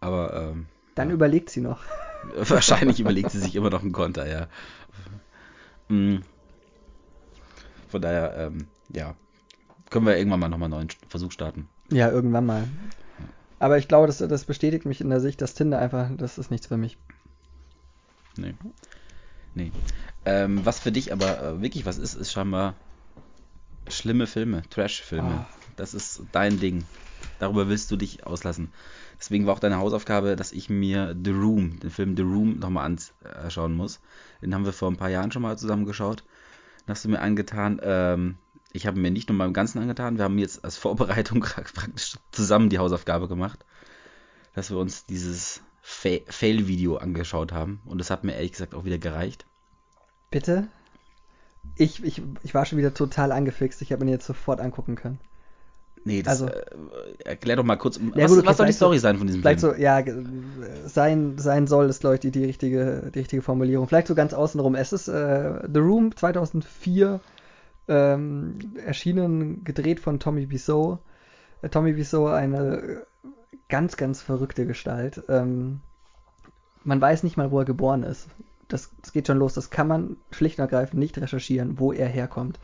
Aber 0.00 0.32
ähm, 0.52 0.66
Dann 0.94 1.08
Ja. 1.08 1.14
überlegt 1.14 1.50
sie 1.50 1.60
noch. 1.60 1.82
wahrscheinlich 2.36 3.00
überlegt 3.00 3.30
sie 3.30 3.38
sich 3.40 3.56
immer 3.56 3.70
noch 3.70 3.82
einen 3.82 3.92
Konter, 3.92 4.26
ja. 4.30 4.48
Mm. 5.88 6.22
Von 7.88 8.00
daher, 8.02 8.36
ähm, 8.38 8.68
ja, 8.88 9.16
können 9.90 10.06
wir 10.06 10.16
irgendwann 10.16 10.40
mal 10.40 10.48
nochmal 10.48 10.66
einen 10.66 10.74
neuen 10.86 10.88
Versuch 11.08 11.32
starten. 11.32 11.68
Ja, 11.90 12.10
irgendwann 12.10 12.46
mal. 12.46 12.68
Aber 13.60 13.78
ich 13.78 13.86
glaube, 13.88 14.06
das, 14.06 14.18
das 14.18 14.44
bestätigt 14.44 14.86
mich 14.86 15.00
in 15.00 15.10
der 15.10 15.20
Sicht, 15.20 15.40
dass 15.42 15.54
Tinder 15.54 15.78
einfach, 15.78 16.10
das 16.16 16.38
ist 16.38 16.50
nichts 16.50 16.66
für 16.66 16.78
mich. 16.78 16.96
Nee. 18.36 18.54
Nee. 19.54 19.70
Ähm, 20.24 20.64
was 20.64 20.80
für 20.80 20.90
dich 20.90 21.12
aber 21.12 21.42
äh, 21.42 21.62
wirklich 21.62 21.84
was 21.84 21.98
ist, 21.98 22.14
ist 22.14 22.32
scheinbar 22.32 22.74
schlimme 23.88 24.26
Filme, 24.26 24.62
Trash-Filme. 24.70 25.46
Ah. 25.46 25.46
Das 25.76 25.94
ist 25.94 26.22
dein 26.32 26.58
Ding. 26.58 26.84
Darüber 27.38 27.68
willst 27.68 27.90
du 27.90 27.96
dich 27.96 28.26
auslassen. 28.26 28.72
Deswegen 29.18 29.46
war 29.46 29.54
auch 29.54 29.60
deine 29.60 29.78
Hausaufgabe, 29.78 30.36
dass 30.36 30.52
ich 30.52 30.70
mir 30.70 31.14
The 31.22 31.30
Room, 31.30 31.78
den 31.80 31.90
Film 31.90 32.16
The 32.16 32.22
Room, 32.22 32.58
nochmal 32.58 32.96
anschauen 33.34 33.74
muss. 33.74 34.00
Den 34.40 34.54
haben 34.54 34.64
wir 34.64 34.72
vor 34.72 34.90
ein 34.90 34.96
paar 34.96 35.10
Jahren 35.10 35.32
schon 35.32 35.42
mal 35.42 35.58
zusammen 35.58 35.84
geschaut. 35.84 36.24
Den 36.86 36.92
hast 36.92 37.04
du 37.04 37.10
mir 37.10 37.20
angetan. 37.20 37.78
Ähm, 37.82 38.38
ich 38.72 38.86
habe 38.86 38.98
mir 39.00 39.10
nicht 39.10 39.28
nur 39.28 39.38
beim 39.38 39.52
Ganzen 39.52 39.78
angetan, 39.80 40.16
wir 40.16 40.24
haben 40.24 40.38
jetzt 40.38 40.64
als 40.64 40.76
Vorbereitung 40.76 41.40
praktisch 41.74 42.16
zusammen 42.32 42.68
die 42.70 42.78
Hausaufgabe 42.78 43.28
gemacht, 43.28 43.64
dass 44.54 44.70
wir 44.70 44.78
uns 44.78 45.06
dieses 45.06 45.60
Fa 45.82 46.10
Fail-Video 46.28 46.96
angeschaut 46.96 47.52
haben. 47.52 47.80
Und 47.84 47.98
das 47.98 48.10
hat 48.10 48.22
mir 48.24 48.34
ehrlich 48.34 48.52
gesagt 48.52 48.74
auch 48.74 48.84
wieder 48.84 48.98
gereicht. 48.98 49.44
Bitte? 50.30 50.68
Ich, 51.76 52.02
ich, 52.04 52.22
ich 52.42 52.54
war 52.54 52.64
schon 52.66 52.78
wieder 52.78 52.94
total 52.94 53.32
angefixt. 53.32 53.82
Ich 53.82 53.92
habe 53.92 54.04
mir 54.04 54.10
jetzt 54.12 54.26
sofort 54.26 54.60
angucken 54.60 54.94
können. 54.96 55.18
Nee, 56.04 56.22
das 56.22 56.40
Also- 56.40 56.46
äh, 56.46 56.64
erklär 57.24 57.56
doch 57.56 57.64
mal 57.64 57.76
kurz, 57.76 57.96
Ja, 57.98 58.02
was, 58.02 58.30
gut, 58.30 58.38
okay, 58.38 58.46
was 58.48 58.56
soll 58.56 58.66
die 58.66 58.72
vielleicht 58.72 58.78
so- 58.78 58.86
Story 58.86 58.98
sein 58.98 59.18
von 59.18 59.26
diesem 59.26 59.42
Vielleicht 59.42 59.60
Film? 59.60 59.74
so, 59.74 59.78
ja, 59.80 60.00
ge- 60.00 60.24
sein, 60.86 61.36
sein 61.38 61.66
soll 61.66 61.88
ist, 61.90 62.00
glaube 62.00 62.14
ich, 62.14 62.20
die, 62.20 62.30
die, 62.30 62.44
richtige, 62.44 63.10
die 63.14 63.18
richtige 63.18 63.42
Formulierung. 63.42 63.86
Vielleicht 63.88 64.06
so 64.06 64.14
ganz 64.14 64.32
außenrum. 64.32 64.74
Es 64.74 64.92
ist 64.94 65.08
äh, 65.08 65.60
The 65.72 65.80
Room 65.80 66.16
2004 66.16 67.20
ähm, 67.90 68.58
erschienen, 68.86 69.64
gedreht 69.64 70.00
von 70.00 70.20
Tommy 70.20 70.48
Wiseau. 70.50 71.00
Äh, 71.60 71.68
Tommy 71.68 71.96
Wiseau, 71.96 72.28
eine 72.28 73.04
ganz, 73.68 73.96
ganz 73.96 74.22
verrückte 74.22 74.64
Gestalt. 74.64 75.22
Ähm, 75.28 75.80
man 76.84 77.00
weiß 77.00 77.24
nicht 77.24 77.36
mal, 77.36 77.50
wo 77.50 77.58
er 77.58 77.64
geboren 77.64 78.04
ist. 78.04 78.28
Das, 78.68 78.90
das 79.02 79.12
geht 79.12 79.26
schon 79.26 79.38
los. 79.38 79.54
Das 79.54 79.70
kann 79.70 79.88
man 79.88 80.16
schlicht 80.30 80.58
und 80.58 80.62
ergreifend 80.62 81.00
nicht 81.00 81.18
recherchieren, 81.18 81.78
wo 81.78 81.92
er 81.92 82.08
herkommt. 82.08 82.58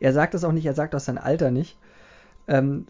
Er 0.00 0.12
sagt 0.12 0.34
das 0.34 0.44
auch 0.44 0.52
nicht, 0.52 0.66
er 0.66 0.74
sagt 0.74 0.94
auch 0.94 1.00
sein 1.00 1.18
Alter 1.18 1.50
nicht. 1.50 1.76
Ähm, 2.46 2.86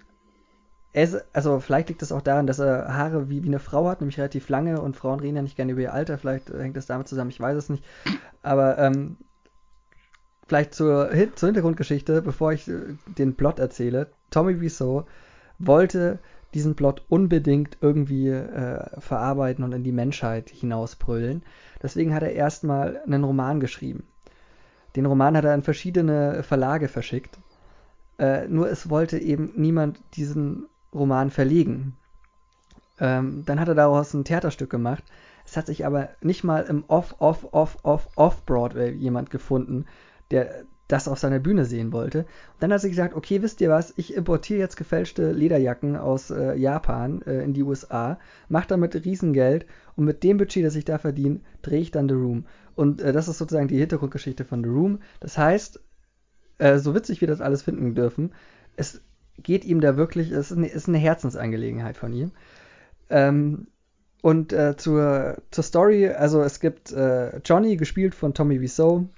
ist, 0.92 1.24
also 1.32 1.60
vielleicht 1.60 1.88
liegt 1.88 2.02
es 2.02 2.12
auch 2.12 2.22
daran, 2.22 2.46
dass 2.46 2.58
er 2.58 2.94
Haare 2.94 3.28
wie, 3.28 3.42
wie 3.42 3.48
eine 3.48 3.58
Frau 3.58 3.88
hat, 3.88 4.00
nämlich 4.00 4.18
relativ 4.18 4.48
lange 4.48 4.80
und 4.80 4.96
Frauen 4.96 5.20
reden 5.20 5.36
ja 5.36 5.42
nicht 5.42 5.56
gerne 5.56 5.72
über 5.72 5.82
ihr 5.82 5.94
Alter, 5.94 6.18
vielleicht 6.18 6.50
äh, 6.50 6.62
hängt 6.62 6.76
das 6.76 6.86
damit 6.86 7.08
zusammen, 7.08 7.30
ich 7.30 7.40
weiß 7.40 7.56
es 7.56 7.68
nicht. 7.68 7.84
Aber 8.42 8.78
ähm, 8.78 9.16
vielleicht 10.48 10.74
zur, 10.74 11.10
zur 11.34 11.46
Hintergrundgeschichte, 11.46 12.22
bevor 12.22 12.52
ich 12.52 12.68
äh, 12.68 12.96
den 13.06 13.36
Plot 13.36 13.58
erzähle. 13.58 14.08
Tommy 14.30 14.60
Wiseau 14.60 15.06
wollte 15.58 16.18
diesen 16.54 16.74
Plot 16.74 17.04
unbedingt 17.08 17.76
irgendwie 17.80 18.28
äh, 18.28 19.00
verarbeiten 19.00 19.64
und 19.64 19.72
in 19.72 19.84
die 19.84 19.92
Menschheit 19.92 20.48
hinausbrüllen. 20.48 21.42
Deswegen 21.82 22.14
hat 22.14 22.22
er 22.22 22.32
erstmal 22.32 23.00
einen 23.06 23.24
Roman 23.24 23.60
geschrieben. 23.60 24.04
Den 24.96 25.06
Roman 25.06 25.36
hat 25.36 25.44
er 25.44 25.52
an 25.52 25.62
verschiedene 25.62 26.42
Verlage 26.42 26.88
verschickt. 26.88 27.38
Äh, 28.18 28.48
nur 28.48 28.70
es 28.70 28.88
wollte 28.88 29.18
eben 29.18 29.52
niemand 29.56 30.00
diesen 30.14 30.66
Roman 30.94 31.30
verlegen. 31.30 31.96
Ähm, 32.98 33.44
dann 33.44 33.60
hat 33.60 33.68
er 33.68 33.74
daraus 33.74 34.14
ein 34.14 34.24
Theaterstück 34.24 34.70
gemacht. 34.70 35.04
Es 35.44 35.56
hat 35.56 35.66
sich 35.66 35.86
aber 35.86 36.08
nicht 36.20 36.44
mal 36.44 36.64
im 36.64 36.84
Off, 36.88 37.16
Off, 37.18 37.46
Off, 37.52 37.78
Off, 37.82 38.08
Off 38.16 38.44
Broadway 38.44 38.90
jemand 38.90 39.30
gefunden, 39.30 39.86
der 40.30 40.64
das 40.88 41.06
auf 41.06 41.18
seiner 41.18 41.38
Bühne 41.38 41.66
sehen 41.66 41.92
wollte. 41.92 42.20
Und 42.20 42.60
dann 42.60 42.72
hat 42.72 42.80
sie 42.80 42.88
gesagt, 42.88 43.14
okay, 43.14 43.42
wisst 43.42 43.60
ihr 43.60 43.68
was, 43.68 43.92
ich 43.96 44.14
importiere 44.14 44.58
jetzt 44.58 44.76
gefälschte 44.76 45.32
Lederjacken 45.32 45.96
aus 45.96 46.30
äh, 46.30 46.54
Japan 46.54 47.22
äh, 47.22 47.44
in 47.44 47.52
die 47.52 47.62
USA, 47.62 48.18
mache 48.48 48.68
damit 48.68 49.04
Riesengeld 49.04 49.66
und 49.96 50.06
mit 50.06 50.24
dem 50.24 50.38
Budget, 50.38 50.64
das 50.64 50.74
ich 50.74 50.86
da 50.86 50.96
verdiene, 50.96 51.40
drehe 51.60 51.80
ich 51.80 51.90
dann 51.90 52.08
The 52.08 52.14
Room. 52.14 52.46
Und 52.74 53.02
äh, 53.02 53.12
das 53.12 53.28
ist 53.28 53.38
sozusagen 53.38 53.68
die 53.68 53.78
Hintergrundgeschichte 53.78 54.46
von 54.46 54.64
The 54.64 54.70
Room. 54.70 55.00
Das 55.20 55.36
heißt, 55.36 55.78
äh, 56.56 56.78
so 56.78 56.94
witzig 56.94 57.20
wir 57.20 57.28
das 57.28 57.42
alles 57.42 57.62
finden 57.62 57.94
dürfen, 57.94 58.32
es 58.76 59.02
geht 59.42 59.64
ihm 59.64 59.80
da 59.80 59.96
wirklich, 59.96 60.30
es 60.32 60.50
ist 60.50 60.88
eine, 60.88 60.98
Herzensangelegenheit 60.98 61.96
von 61.96 62.12
ihm. 62.12 62.32
Ähm, 63.10 63.68
und 64.22 64.52
äh, 64.52 64.76
zur, 64.76 65.36
zur 65.50 65.64
Story, 65.64 66.08
also 66.08 66.42
es 66.42 66.60
gibt 66.60 66.92
äh, 66.92 67.38
Johnny, 67.44 67.76
gespielt 67.76 68.14
von 68.14 68.34
Tommy 68.34 68.60
Wiseau, 68.60 69.08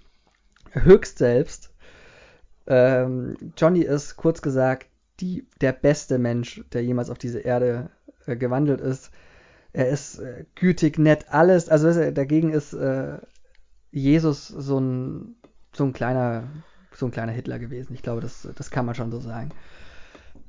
höchst 0.73 1.19
selbst. 1.19 1.73
Ähm, 2.67 3.37
Johnny 3.57 3.81
ist, 3.81 4.17
kurz 4.17 4.43
gesagt, 4.43 4.87
die, 5.21 5.47
der 5.61 5.73
beste 5.73 6.19
Mensch, 6.19 6.63
der 6.73 6.85
jemals 6.85 7.11
auf 7.11 7.19
diese 7.19 7.41
Erde 7.41 7.91
äh, 8.27 8.37
gewandelt 8.37 8.81
ist. 8.81 9.11
er 9.73 9.89
ist 9.89 10.19
äh, 10.19 10.45
gütig, 10.55 10.99
nett, 10.99 11.27
alles. 11.31 11.69
Also 11.69 11.87
das, 11.87 12.15
dagegen 12.15 12.53
ist 12.53 12.73
äh, 12.73 13.19
Jesus 13.93 14.49
so 14.49 14.79
ein, 14.81 15.35
so 15.73 15.85
ein 15.85 15.93
kleiner, 15.93 16.45
so 16.93 17.07
ein 17.07 17.13
kleiner 17.13 17.33
Hitler 17.33 17.59
gewesen. 17.59 17.95
Ich 17.95 18.03
glaube, 18.03 18.21
das, 18.21 18.49
das 18.55 18.71
kann 18.71 18.87
man 18.87 18.95
schon 18.95 19.11
so 19.11 19.21
sagen. 19.21 19.51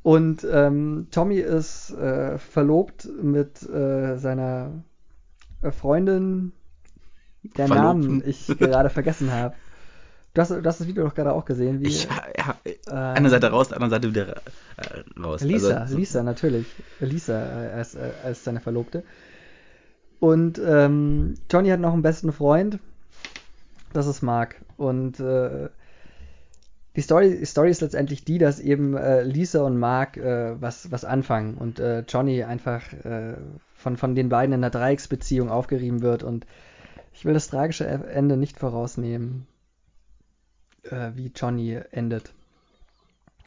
Und 0.03 0.45
ähm, 0.51 1.07
Tommy 1.11 1.37
ist 1.37 1.91
äh, 1.91 2.37
verlobt 2.37 3.07
mit 3.21 3.61
äh, 3.69 4.17
seiner 4.17 4.83
äh, 5.61 5.71
Freundin, 5.71 6.53
der 7.57 7.67
Verlobten. 7.67 8.01
Namen 8.01 8.23
ich 8.25 8.47
gerade 8.47 8.89
vergessen 8.89 9.31
habe. 9.31 9.55
Du 10.33 10.41
hast, 10.41 10.51
du 10.51 10.63
hast 10.63 10.79
das 10.79 10.87
Video 10.87 11.03
doch 11.03 11.13
gerade 11.13 11.33
auch 11.33 11.43
gesehen. 11.43 11.81
Wie, 11.81 11.87
Ich, 11.87 12.07
ja, 12.37 12.55
äh, 12.63 12.91
eine 12.91 13.29
Seite 13.29 13.51
raus, 13.51 13.73
andere 13.73 13.89
Seite 13.89 14.09
wieder 14.09 14.37
äh, 14.77 15.19
raus. 15.19 15.41
Lisa, 15.41 15.79
Also, 15.79 15.97
Lisa, 15.97 16.23
natürlich. 16.23 16.67
Lisa 17.01 17.33
äh, 17.33 17.71
als, 17.73 17.95
äh, 17.95 18.11
als 18.23 18.43
seine 18.43 18.61
Verlobte. 18.61 19.03
Und 20.21 20.61
ähm, 20.65 21.33
Johnny 21.51 21.69
hat 21.69 21.81
noch 21.81 21.91
einen 21.93 22.01
besten 22.01 22.31
Freund. 22.31 22.79
Das 23.91 24.07
ist 24.07 24.21
Mark. 24.21 24.55
Und 24.77 25.19
äh, 25.19 25.67
die, 26.95 27.01
Story, 27.01 27.37
die 27.37 27.45
Story 27.45 27.69
ist 27.69 27.81
letztendlich 27.81 28.23
die, 28.23 28.37
dass 28.37 28.61
eben 28.61 28.95
äh, 28.95 29.23
Lisa 29.23 29.63
und 29.63 29.77
Mark 29.77 30.15
äh, 30.15 30.61
was, 30.61 30.91
was 30.91 31.03
anfangen 31.03 31.55
und 31.55 31.79
äh, 31.79 32.05
Johnny 32.07 32.43
einfach 32.43 32.83
von, 33.75 33.97
von 33.97 34.15
den 34.15 34.29
beiden 34.29 34.53
in 34.53 34.59
einer 34.63 34.69
Dreiecksbeziehung 34.69 35.49
aufgerieben 35.49 36.01
wird. 36.01 36.23
Und 36.23 36.45
ich 37.13 37.25
will 37.25 37.33
das 37.33 37.49
tragische 37.49 37.85
Ende 37.85 38.37
nicht 38.37 38.59
vorausnehmen, 38.59 39.47
äh, 40.83 41.11
wie 41.15 41.31
Johnny 41.35 41.79
endet. 41.91 42.33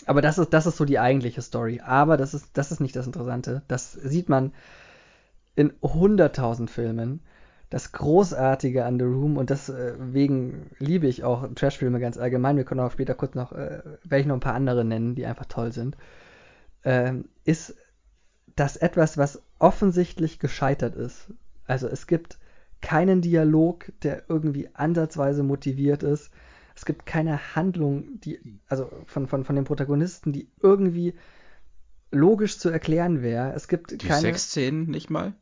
Aber 0.07 0.21
das 0.23 0.39
ist, 0.39 0.53
das 0.53 0.67
ist 0.67 0.77
so 0.77 0.85
die 0.85 0.99
eigentliche 0.99 1.43
Story. 1.43 1.81
Aber 1.81 2.17
das 2.17 2.35
ist, 2.35 2.49
das 2.55 2.73
ist 2.73 2.81
nicht 2.81 2.97
das 2.97 3.07
Interessante. 3.07 3.63
Das 3.69 3.93
sieht 3.93 4.29
man 4.29 4.53
in 5.55 5.73
hunderttausend 5.83 6.71
Filmen. 6.71 7.21
Das 7.71 7.93
Großartige 7.93 8.85
an 8.85 8.99
The 8.99 9.05
Room 9.05 9.37
und 9.37 9.51
deswegen 9.51 10.71
liebe 10.79 11.07
ich 11.07 11.25
auch 11.25 11.49
Trashfilme 11.55 11.99
ganz 11.99 12.19
allgemein. 12.19 12.57
Wir 12.57 12.65
können 12.65 12.81
auch 12.81 12.93
später 12.93 13.15
kurz 13.15 13.35
noch, 13.35 13.53
äh, 13.53 13.83
werde 14.05 14.21
ich 14.21 14.27
noch 14.27 14.37
ein 14.37 14.41
paar 14.41 14.55
andere 14.55 14.85
nennen, 14.85 15.15
die 15.15 15.27
einfach 15.27 15.47
toll 15.47 15.73
sind. 15.73 15.97
Ähm, 16.85 17.29
ist 17.45 17.75
das 18.55 18.77
etwas, 18.77 19.19
was 19.19 19.43
offensichtlich 19.59 20.39
gescheitert 20.39 20.95
ist. 20.95 21.33
Also 21.67 21.89
es 21.89 22.07
gibt 22.07 22.39
keinen 22.81 23.23
Dialog, 23.23 23.91
der 24.03 24.25
irgendwie 24.29 24.69
ansatzweise 24.75 25.43
motiviert 25.43 26.03
ist. 26.03 26.31
Es 26.77 26.85
gibt 26.85 27.07
keine 27.07 27.55
Handlung, 27.55 28.21
die, 28.21 28.41
also 28.69 28.91
von, 29.07 29.29
von, 29.29 29.45
von 29.45 29.57
den 29.57 29.65
Protagonisten, 29.65 30.33
die 30.33 30.49
irgendwie 30.61 31.15
logisch 32.11 32.59
zu 32.59 32.69
erklären 32.69 33.23
wäre. 33.23 33.53
Es 33.55 33.69
gibt 33.69 33.91
die 33.91 33.99
keine. 33.99 34.21
Sexszenen 34.21 34.87
nicht 34.91 35.11
mal? 35.11 35.35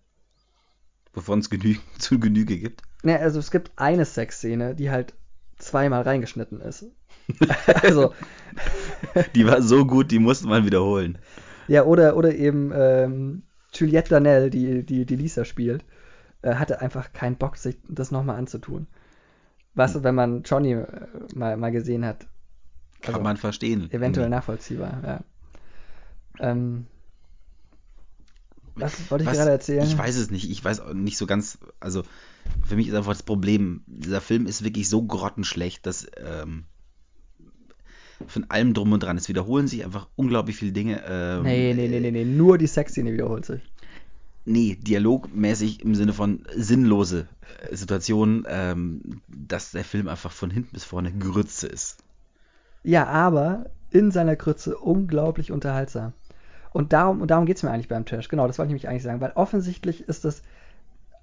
Wovon 1.15 1.41
es 1.41 1.51
genü 1.51 1.77
zu 1.99 2.19
Genüge 2.19 2.59
gibt. 2.59 2.83
Ne, 3.03 3.19
also 3.19 3.39
es 3.39 3.51
gibt 3.51 3.73
eine 3.77 4.05
Sexszene, 4.05 4.75
die 4.75 4.91
halt 4.91 5.15
zweimal 5.59 6.03
reingeschnitten 6.03 6.61
ist. 6.61 6.87
also, 7.83 8.13
Die 9.35 9.47
war 9.47 9.63
so 9.63 9.87
gut, 9.87 10.11
die 10.11 10.19
musste 10.19 10.47
man 10.49 10.67
wiederholen. 10.67 11.19
ja, 11.69 11.85
oder, 11.85 12.17
oder 12.17 12.35
eben 12.35 12.73
ähm, 12.75 13.43
Juliette 13.73 14.11
Danel, 14.11 14.51
die, 14.51 14.85
die, 14.85 15.07
die 15.07 15.17
Lisa 15.17 15.45
spielt, 15.45 15.85
äh, 16.43 16.55
hatte 16.55 16.81
einfach 16.81 17.13
keinen 17.13 17.37
Bock, 17.37 17.57
sich 17.57 17.79
das 17.89 18.11
nochmal 18.11 18.37
anzutun. 18.37 18.87
Was, 19.75 20.03
wenn 20.03 20.15
man 20.15 20.43
Johnny 20.43 20.73
äh, 20.73 20.87
mal, 21.35 21.57
mal 21.57 21.73
gesehen 21.73 22.05
hat, 22.05 22.27
Kann 23.01 23.15
Also, 23.15 23.25
man 23.25 23.37
verstehen. 23.37 23.91
eventuell 23.91 24.27
Irgendwie. 24.27 24.37
nachvollziehbar, 24.37 25.03
ja. 25.05 25.21
Ähm, 26.39 26.87
was 28.75 29.11
wollte 29.11 29.25
ich 29.25 29.31
Was- 29.31 29.37
gerade 29.37 29.51
erzählen? 29.51 29.83
Ich 29.85 29.97
weiß 29.97 30.17
es 30.17 30.31
nicht. 30.31 30.51
Ich 30.51 30.65
weiß 30.65 30.83
nicht 30.95 31.19
so 31.19 31.27
ganz. 31.27 31.59
Also, 31.81 32.03
für 32.65 32.77
mich 32.77 32.89
ist 32.89 32.95
einfach 32.95 33.13
das 33.13 33.23
Problem, 33.23 33.83
dieser 33.87 34.21
Film 34.21 34.47
ist 34.47 34.65
wirklich 34.65 34.89
so 34.89 35.03
grottenschlecht, 35.03 35.85
dass 35.87 36.07
ähm, 36.17 36.65
von 38.27 38.49
allem 38.51 38.73
drum 38.73 38.93
und 38.93 39.03
dran. 39.03 39.17
Es 39.17 39.29
wiederholen 39.29 39.69
sich 39.69 39.85
einfach 39.85 40.09
unglaublich 40.17 40.57
viele 40.57 40.73
Dinge. 40.73 41.03
Ähm, 41.07 41.43
Nee, 41.43 41.75
nee, 41.75 41.89
nee, 41.89 42.01
nee, 42.01 42.11
nee, 42.11 42.25
nur 42.25 42.57
die 42.57 42.67
Sexszene 42.67 43.13
wiederholt 43.13 43.45
sich. 43.45 43.63
Nee, 44.45 44.77
dialogmäßig 44.81 45.83
im 45.85 45.95
Sinne 45.95 46.13
von 46.13 46.45
sinnlose 46.57 47.29
äh, 47.71 47.77
Situationen, 47.77 48.45
ähm, 48.49 49.21
dass 49.29 49.71
der 49.71 49.85
Film 49.85 50.09
einfach 50.09 50.33
von 50.33 50.51
hinten 50.51 50.73
bis 50.73 50.85
vorne 50.85 51.13
Grütze 51.13 51.69
ist. 51.69 51.99
Ja, 52.83 53.07
aber 53.07 53.67
in 53.91 54.11
seiner 54.11 54.35
Grütze 54.37 54.77
unglaublich 54.77 55.53
unterhaltsam. 55.53 56.13
Und 56.73 56.93
darum, 56.93 57.21
und 57.21 57.31
darum 57.31 57.47
geht 57.47 57.59
es 57.59 57.63
mir 57.63 57.71
eigentlich 57.71 57.89
beim 57.89 58.05
Trash. 58.07 58.29
Genau, 58.29 58.47
das 58.47 58.59
wollte 58.59 58.69
ich 58.69 58.71
nämlich 58.73 58.89
eigentlich 58.89 59.03
sagen, 59.05 59.21
weil 59.21 59.33
offensichtlich 59.37 60.09
ist 60.09 60.25
das, 60.25 60.43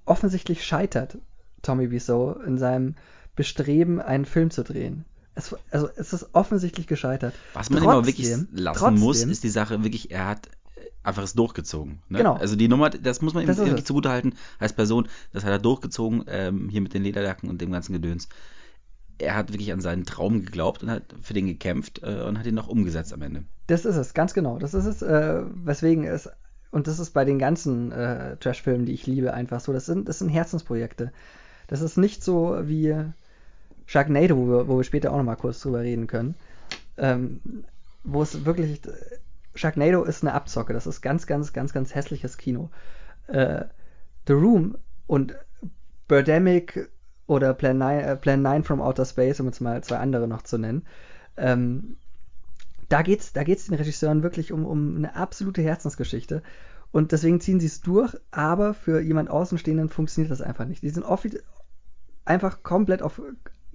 offensichtlich 0.05 0.63
scheitert 0.63 1.17
Tommy 1.61 1.91
Wiseau 1.91 2.33
in 2.45 2.57
seinem 2.57 2.95
Bestreben, 3.35 3.99
einen 3.99 4.25
Film 4.25 4.51
zu 4.51 4.63
drehen. 4.63 5.05
Es, 5.35 5.55
also 5.71 5.89
es 5.95 6.13
ist 6.13 6.29
offensichtlich 6.33 6.87
gescheitert. 6.87 7.33
Was 7.53 7.69
man 7.69 7.83
ihm 7.83 7.89
aber 7.89 8.05
wirklich 8.05 8.27
Trotzdem- 8.29 8.47
lassen 8.51 8.93
muss, 8.95 9.17
trotzdem- 9.17 9.29
ist 9.31 9.43
die 9.43 9.49
Sache 9.49 9.83
wirklich, 9.83 10.11
er 10.11 10.27
hat 10.27 10.49
einfach 11.03 11.23
es 11.23 11.33
durchgezogen. 11.33 11.99
Ne? 12.09 12.19
Genau. 12.19 12.35
Also 12.35 12.55
die 12.55 12.67
Nummer, 12.67 12.89
das 12.89 13.21
muss 13.21 13.33
man 13.33 13.43
ihm 13.43 13.49
ist 13.49 13.87
zugutehalten 13.87 14.35
als 14.59 14.73
Person, 14.73 15.07
das 15.33 15.43
hat 15.43 15.51
er 15.51 15.59
durchgezogen, 15.59 16.25
ähm, 16.27 16.69
hier 16.69 16.81
mit 16.81 16.93
den 16.93 17.03
Lederjacken 17.03 17.49
und 17.49 17.61
dem 17.61 17.71
ganzen 17.71 17.93
Gedöns. 17.93 18.27
Er 19.17 19.35
hat 19.35 19.51
wirklich 19.51 19.73
an 19.73 19.81
seinen 19.81 20.05
Traum 20.05 20.45
geglaubt 20.45 20.83
und 20.83 20.91
hat 20.91 21.03
für 21.21 21.33
den 21.33 21.47
gekämpft 21.47 22.01
äh, 22.03 22.23
und 22.23 22.39
hat 22.39 22.45
ihn 22.45 22.55
noch 22.55 22.69
umgesetzt 22.69 23.13
am 23.13 23.21
Ende. 23.21 23.43
Das 23.67 23.85
ist 23.85 23.97
es, 23.97 24.13
ganz 24.13 24.33
genau. 24.33 24.59
Das 24.59 24.73
ist 24.73 24.85
es, 24.85 25.01
äh, 25.01 25.41
weswegen 25.53 26.05
es, 26.05 26.29
und 26.71 26.87
das 26.87 26.99
ist 26.99 27.11
bei 27.11 27.25
den 27.25 27.39
ganzen 27.39 27.91
äh, 27.91 28.37
Trash-Filmen, 28.37 28.85
die 28.85 28.93
ich 28.93 29.07
liebe, 29.07 29.33
einfach 29.33 29.59
so. 29.59 29.73
Das 29.73 29.85
sind, 29.85 30.07
das 30.07 30.19
sind 30.19 30.29
Herzensprojekte. 30.29 31.11
Das 31.67 31.81
ist 31.81 31.97
nicht 31.97 32.23
so 32.23 32.57
wie 32.63 32.95
Sharknado, 33.85 34.37
wo 34.37 34.47
wir, 34.47 34.67
wo 34.67 34.77
wir 34.77 34.83
später 34.83 35.11
auch 35.11 35.17
nochmal 35.17 35.35
kurz 35.35 35.59
drüber 35.59 35.81
reden 35.81 36.07
können. 36.07 36.35
Ähm, 36.97 37.41
wo 38.03 38.21
es 38.21 38.45
wirklich. 38.45 38.81
Sharknado 39.59 40.03
ist 40.03 40.23
eine 40.23 40.33
Abzocke. 40.33 40.73
Das 40.73 40.87
ist 40.87 41.01
ganz, 41.01 41.27
ganz, 41.27 41.53
ganz, 41.53 41.73
ganz 41.73 41.93
hässliches 41.93 42.37
Kino. 42.37 42.69
Äh, 43.27 43.65
The 44.27 44.33
Room 44.33 44.77
und 45.05 45.35
Birdemic 46.07 46.89
oder 47.27 47.53
Plan 47.53 47.77
9, 47.77 47.99
äh, 47.99 48.15
Plan 48.15 48.41
9 48.41 48.63
from 48.63 48.81
Outer 48.81 49.05
Space, 49.05 49.39
um 49.39 49.45
jetzt 49.47 49.59
mal 49.59 49.83
zwei 49.83 49.97
andere 49.97 50.27
noch 50.27 50.41
zu 50.43 50.57
nennen, 50.57 50.85
ähm, 51.37 51.97
da 52.87 53.01
geht's, 53.03 53.33
da 53.33 53.43
geht's 53.43 53.65
den 53.65 53.75
Regisseuren 53.75 54.23
wirklich 54.23 54.51
um, 54.51 54.65
um 54.65 54.95
eine 54.95 55.15
absolute 55.15 55.61
Herzensgeschichte. 55.61 56.41
Und 56.91 57.11
deswegen 57.11 57.39
ziehen 57.39 57.59
sie 57.59 57.67
es 57.67 57.81
durch, 57.81 58.15
aber 58.31 58.73
für 58.73 58.99
jemand 58.99 59.29
Außenstehenden 59.29 59.89
funktioniert 59.89 60.31
das 60.31 60.41
einfach 60.41 60.65
nicht. 60.65 60.81
Die 60.81 60.89
sind 60.89 61.05
offi- 61.05 61.39
einfach 62.25 62.63
komplett 62.63 63.03
auf 63.03 63.21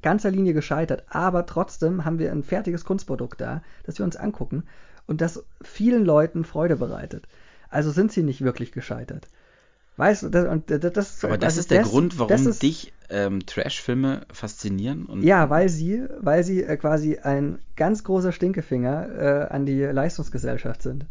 ganzer 0.02 0.30
Linie 0.30 0.52
gescheitert, 0.52 1.04
aber 1.08 1.46
trotzdem 1.46 2.04
haben 2.04 2.18
wir 2.18 2.32
ein 2.32 2.42
fertiges 2.42 2.84
Kunstprodukt 2.84 3.40
da, 3.40 3.62
das 3.84 3.98
wir 3.98 4.04
uns 4.04 4.16
angucken 4.16 4.64
und 5.06 5.20
das 5.20 5.44
vielen 5.62 6.04
Leuten 6.04 6.44
Freude 6.44 6.76
bereitet. 6.76 7.26
Also 7.70 7.90
sind 7.90 8.12
sie 8.12 8.22
nicht 8.22 8.42
wirklich 8.42 8.72
gescheitert. 8.72 9.28
Weißt 9.96 10.24
du, 10.24 10.28
das, 10.28 10.46
das, 10.66 11.24
Aber 11.24 11.38
das 11.38 11.50
also 11.52 11.60
ist 11.60 11.70
der 11.70 11.82
das- 11.82 11.90
Grund, 11.90 12.18
warum 12.18 12.48
ist, 12.48 12.62
dich 12.62 12.92
ähm, 13.10 13.46
Trash-Filme 13.46 14.22
faszinieren. 14.32 15.06
Und 15.06 15.22
ja, 15.22 15.50
weil 15.50 15.68
sie, 15.68 16.04
weil 16.20 16.42
sie 16.42 16.64
äh, 16.64 16.76
quasi 16.76 17.18
ein 17.18 17.58
ganz 17.76 18.02
großer 18.02 18.32
Stinkefinger 18.32 19.08
äh, 19.50 19.52
an 19.54 19.66
die 19.66 19.80
Leistungsgesellschaft 19.82 20.82
sind. 20.82 21.06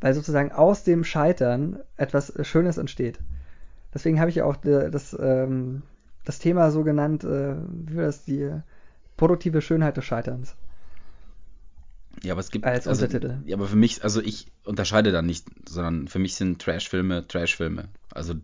Weil 0.00 0.12
sozusagen 0.12 0.52
aus 0.52 0.84
dem 0.84 1.04
Scheitern 1.04 1.78
etwas 1.96 2.32
Schönes 2.46 2.76
entsteht. 2.76 3.18
Deswegen 3.94 4.20
habe 4.20 4.28
ich 4.28 4.36
ja 4.36 4.44
auch 4.44 4.62
äh, 4.64 4.90
das, 4.90 5.16
ähm, 5.18 5.82
das 6.24 6.38
Thema 6.38 6.70
so 6.70 6.84
genannt, 6.84 7.24
äh, 7.24 7.54
wie 7.86 7.96
war 7.96 8.04
das, 8.04 8.24
die 8.24 8.50
produktive 9.16 9.62
Schönheit 9.62 9.96
des 9.96 10.04
Scheiterns. 10.04 10.54
Ja, 12.22 12.32
aber 12.32 12.40
es 12.40 12.50
gibt 12.50 12.64
Als 12.64 12.86
also, 12.86 13.04
Untertitel. 13.04 13.38
Ja, 13.46 13.56
aber 13.56 13.66
für 13.66 13.76
mich, 13.76 14.02
also 14.02 14.20
ich 14.20 14.46
unterscheide 14.64 15.12
da 15.12 15.22
nicht, 15.22 15.46
sondern 15.68 16.08
für 16.08 16.18
mich 16.18 16.34
sind 16.34 16.60
Trash-Filme 16.60 17.26
Trash-Filme. 17.28 17.88
Also 18.10 18.34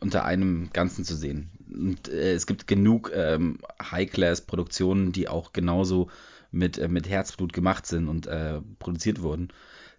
unter 0.00 0.24
einem 0.24 0.70
Ganzen 0.72 1.04
zu 1.04 1.16
sehen. 1.16 1.50
Und 1.72 2.08
äh, 2.08 2.34
es 2.34 2.46
gibt 2.46 2.66
genug 2.66 3.10
ähm, 3.14 3.58
High-Class-Produktionen, 3.80 5.12
die 5.12 5.28
auch 5.28 5.52
genauso 5.52 6.08
mit, 6.50 6.78
äh, 6.78 6.88
mit 6.88 7.08
Herzblut 7.08 7.52
gemacht 7.52 7.86
sind 7.86 8.08
und 8.08 8.26
äh, 8.26 8.60
produziert 8.78 9.22
wurden, 9.22 9.48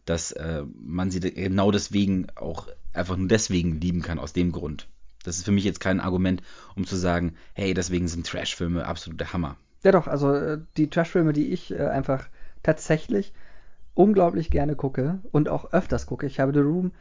dass 0.05 0.31
äh, 0.31 0.63
man 0.79 1.11
sie 1.11 1.19
genau 1.19 1.71
deswegen 1.71 2.27
auch 2.35 2.67
einfach 2.93 3.17
nur 3.17 3.27
deswegen 3.27 3.81
lieben 3.81 4.01
kann, 4.01 4.19
aus 4.19 4.33
dem 4.33 4.51
Grund. 4.51 4.87
Das 5.23 5.37
ist 5.37 5.45
für 5.45 5.51
mich 5.51 5.63
jetzt 5.63 5.79
kein 5.79 5.99
Argument, 5.99 6.43
um 6.75 6.85
zu 6.85 6.95
sagen, 6.95 7.35
hey, 7.53 7.73
deswegen 7.73 8.07
sind 8.07 8.27
Trash-Filme 8.27 8.85
absolut 8.85 9.19
der 9.19 9.33
Hammer. 9.33 9.57
Ja 9.83 9.91
doch, 9.91 10.07
also 10.07 10.33
äh, 10.33 10.59
die 10.77 10.89
Trashfilme, 10.89 11.33
die 11.33 11.51
ich 11.51 11.71
äh, 11.71 11.85
einfach 11.85 12.27
tatsächlich 12.65 13.33
unglaublich 13.93 14.49
gerne 14.49 14.75
gucke 14.75 15.19
und 15.31 15.49
auch 15.49 15.71
öfters 15.71 16.05
gucke. 16.05 16.25
Ich 16.25 16.39
habe 16.39 16.53
The 16.53 16.59
Room 16.59 16.91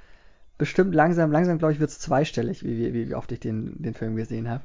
bestimmt 0.59 0.95
langsam, 0.95 1.33
langsam 1.33 1.59
glaube 1.59 1.73
ich, 1.73 1.81
wird 1.81 1.91
es 1.91 1.99
zweistellig, 1.99 2.63
wie, 2.63 2.95
wie, 2.95 3.09
wie 3.09 3.15
oft 3.15 3.33
ich 3.33 3.41
den, 3.41 3.83
den 3.83 3.95
Film 3.95 4.15
gesehen 4.15 4.49
habe. 4.49 4.63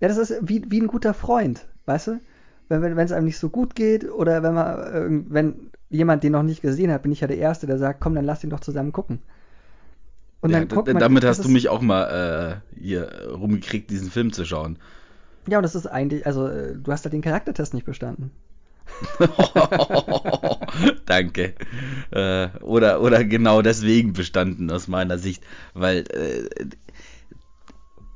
Ja, 0.00 0.08
das 0.08 0.18
ist 0.18 0.36
wie, 0.42 0.64
wie 0.68 0.80
ein 0.80 0.86
guter 0.86 1.14
Freund, 1.14 1.66
weißt 1.86 2.08
du? 2.08 2.20
Wenn 2.68 2.82
wenn 2.82 2.96
wenn 2.96 3.04
es 3.04 3.12
einem 3.12 3.26
nicht 3.26 3.38
so 3.38 3.48
gut 3.48 3.74
geht 3.74 4.08
oder 4.10 4.42
wenn 4.42 4.54
man, 4.54 4.78
äh, 4.78 5.24
wenn 5.28 5.70
jemand 5.88 6.22
den 6.22 6.32
noch 6.32 6.42
nicht 6.42 6.62
gesehen 6.62 6.92
hat, 6.92 7.02
bin 7.02 7.12
ich 7.12 7.20
ja 7.20 7.26
der 7.26 7.38
Erste, 7.38 7.66
der 7.66 7.78
sagt, 7.78 8.00
komm, 8.00 8.14
dann 8.14 8.24
lass 8.24 8.44
ihn 8.44 8.50
doch 8.50 8.60
zusammen 8.60 8.92
gucken. 8.92 9.20
Und 10.40 10.52
dann 10.52 10.62
ja, 10.62 10.74
guckt 10.74 10.88
man, 10.88 10.98
damit 10.98 11.24
hast 11.24 11.44
du 11.44 11.48
mich 11.48 11.68
auch 11.68 11.80
mal 11.80 12.62
äh, 12.76 12.80
hier 12.80 13.30
rumgekriegt, 13.30 13.90
diesen 13.90 14.10
Film 14.10 14.32
zu 14.32 14.44
schauen. 14.44 14.78
Ja, 15.48 15.58
und 15.58 15.62
das 15.62 15.74
ist 15.74 15.86
eigentlich, 15.86 16.26
also 16.26 16.46
äh, 16.48 16.76
du 16.76 16.92
hast 16.92 17.04
halt 17.04 17.12
den 17.12 17.22
Charaktertest 17.22 17.74
nicht 17.74 17.84
bestanden. 17.84 18.30
Danke. 21.06 21.54
Äh, 22.10 22.48
oder, 22.60 23.00
oder 23.00 23.24
genau 23.24 23.62
deswegen 23.62 24.12
bestanden 24.12 24.70
aus 24.70 24.88
meiner 24.88 25.18
Sicht, 25.18 25.42
weil 25.74 26.04
äh, 26.10 26.48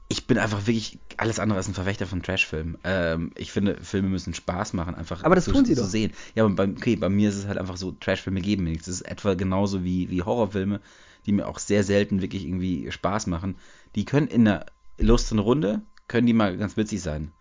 ich 0.09 0.27
bin 0.27 0.39
einfach 0.39 0.67
wirklich 0.67 0.99
alles 1.17 1.39
andere 1.39 1.59
als 1.59 1.69
ein 1.69 1.75
Verfechter 1.75 2.07
von 2.07 2.23
Trashfilmen. 2.23 2.79
Ähm, 2.85 3.33
ich 3.37 3.53
finde, 3.53 3.77
Filme 3.83 4.09
müssen 4.09 4.35
Spaß 4.35 4.73
machen, 4.73 4.95
einfach 4.95 5.25
Aber 5.25 5.35
das 5.35 5.45
zu, 5.45 5.53
tun 5.53 5.65
sie 5.65 5.75
zu 5.75 5.83
doch. 5.83 5.89
sehen. 5.89 6.13
Ja, 6.35 6.45
aber 6.45 6.55
bei, 6.55 6.69
okay, 6.69 6.97
bei 6.97 7.09
mir 7.09 7.29
ist 7.29 7.37
es 7.37 7.47
halt 7.47 7.59
einfach 7.59 7.77
so, 7.77 7.93
Trashfilme 7.93 8.41
geben 8.41 8.65
mir 8.65 8.71
nichts. 8.71 8.87
Das 8.87 8.97
ist 8.97 9.03
etwa 9.03 9.35
genauso 9.35 9.85
wie, 9.85 10.11
wie 10.11 10.23
Horrorfilme, 10.23 10.81
die 11.27 11.33
mir 11.33 11.47
auch 11.47 11.59
sehr 11.59 11.85
selten 11.85 12.23
wirklich 12.23 12.45
irgendwie 12.45 12.91
Spaß 12.91 13.27
machen. 13.27 13.57
Die 13.95 14.05
können 14.05 14.29
in 14.29 14.47
einer 14.47 14.67
lustigen 14.99 15.41
Runde, 15.41 15.83
können 16.09 16.27
die 16.27 16.33
mal 16.33 16.57
ganz 16.57 16.77
witzig 16.77 17.01
sein. 17.01 17.33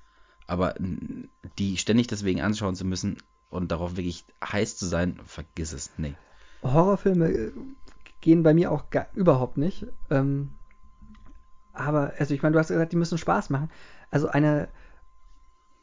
Aber 0.47 0.75
die 1.57 1.77
ständig 1.77 2.07
deswegen 2.07 2.41
anschauen 2.41 2.75
zu 2.75 2.85
müssen 2.85 3.17
und 3.49 3.71
darauf 3.71 3.97
wirklich 3.97 4.25
heiß 4.43 4.77
zu 4.77 4.85
sein, 4.85 5.19
vergiss 5.25 5.73
es. 5.73 5.91
Nee. 5.97 6.15
Horrorfilme 6.63 7.29
äh, 7.29 7.51
gehen 8.21 8.43
bei 8.43 8.53
mir 8.53 8.71
auch 8.71 8.89
gar, 8.89 9.07
überhaupt 9.13 9.57
nicht. 9.57 9.85
Ähm, 10.09 10.49
aber, 11.73 12.13
also 12.17 12.33
ich 12.33 12.41
meine, 12.41 12.53
du 12.53 12.59
hast 12.59 12.69
gesagt, 12.69 12.91
die 12.91 12.97
müssen 12.97 13.17
Spaß 13.17 13.49
machen. 13.49 13.69
Also 14.11 14.27
eine, 14.27 14.69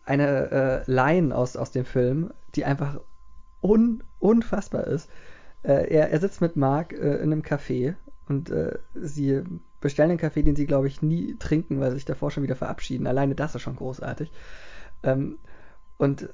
eine 0.05 0.85
äh, 0.87 0.91
Line 0.91 1.35
aus, 1.35 1.57
aus 1.57 1.73
dem 1.73 1.85
Film, 1.85 2.33
die 2.55 2.65
einfach 2.65 3.01
un, 3.63 4.03
unfassbar 4.19 4.87
ist. 4.87 5.11
Äh, 5.63 5.93
er, 5.93 6.11
er 6.11 6.21
sitzt 6.21 6.41
mit 6.41 6.57
Mark 6.57 6.93
äh, 6.93 7.17
in 7.17 7.33
einem 7.33 7.43
Café 7.43 7.95
und 8.29 8.51
äh, 8.51 8.79
sie 8.95 9.43
bestellen 9.81 10.11
einen 10.11 10.19
Kaffee, 10.19 10.43
den 10.43 10.57
sie, 10.57 10.67
glaube 10.67 10.87
ich, 10.87 11.03
nie 11.03 11.37
trinken, 11.39 11.81
weil 11.81 11.91
sie 11.91 11.97
sich 11.97 12.05
davor 12.05 12.31
schon 12.31 12.43
wieder 12.43 12.57
verabschieden. 12.57 13.07
Alleine 13.07 13.35
das 13.35 13.55
ist 13.55 13.63
schon 13.63 13.77
großartig. 13.77 14.31
Ähm, 15.03 15.39
und 15.97 16.29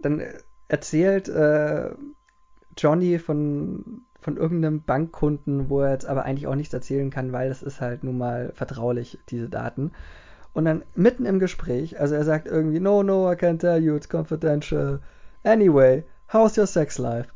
dann 0.00 0.22
erzählt 0.68 1.28
äh, 1.28 1.90
Johnny 2.76 3.18
von, 3.18 4.02
von 4.20 4.36
irgendeinem 4.36 4.82
Bankkunden, 4.82 5.70
wo 5.70 5.80
er 5.80 5.92
jetzt 5.92 6.06
aber 6.06 6.24
eigentlich 6.24 6.46
auch 6.46 6.54
nichts 6.54 6.74
erzählen 6.74 7.10
kann, 7.10 7.32
weil 7.32 7.48
das 7.48 7.62
ist 7.62 7.80
halt 7.80 8.04
nun 8.04 8.18
mal 8.18 8.52
vertraulich, 8.54 9.18
diese 9.28 9.48
Daten. 9.48 9.92
Und 10.52 10.64
dann 10.64 10.82
mitten 10.94 11.26
im 11.26 11.38
Gespräch, 11.38 12.00
also 12.00 12.14
er 12.14 12.24
sagt 12.24 12.46
irgendwie, 12.46 12.80
no, 12.80 13.02
no, 13.02 13.30
I 13.30 13.36
can't 13.36 13.58
tell 13.58 13.82
you, 13.82 13.94
it's 13.94 14.08
confidential. 14.08 15.00
Anyway, 15.44 16.04
how's 16.32 16.56
your 16.56 16.66
sex 16.66 16.98
life? 16.98 17.30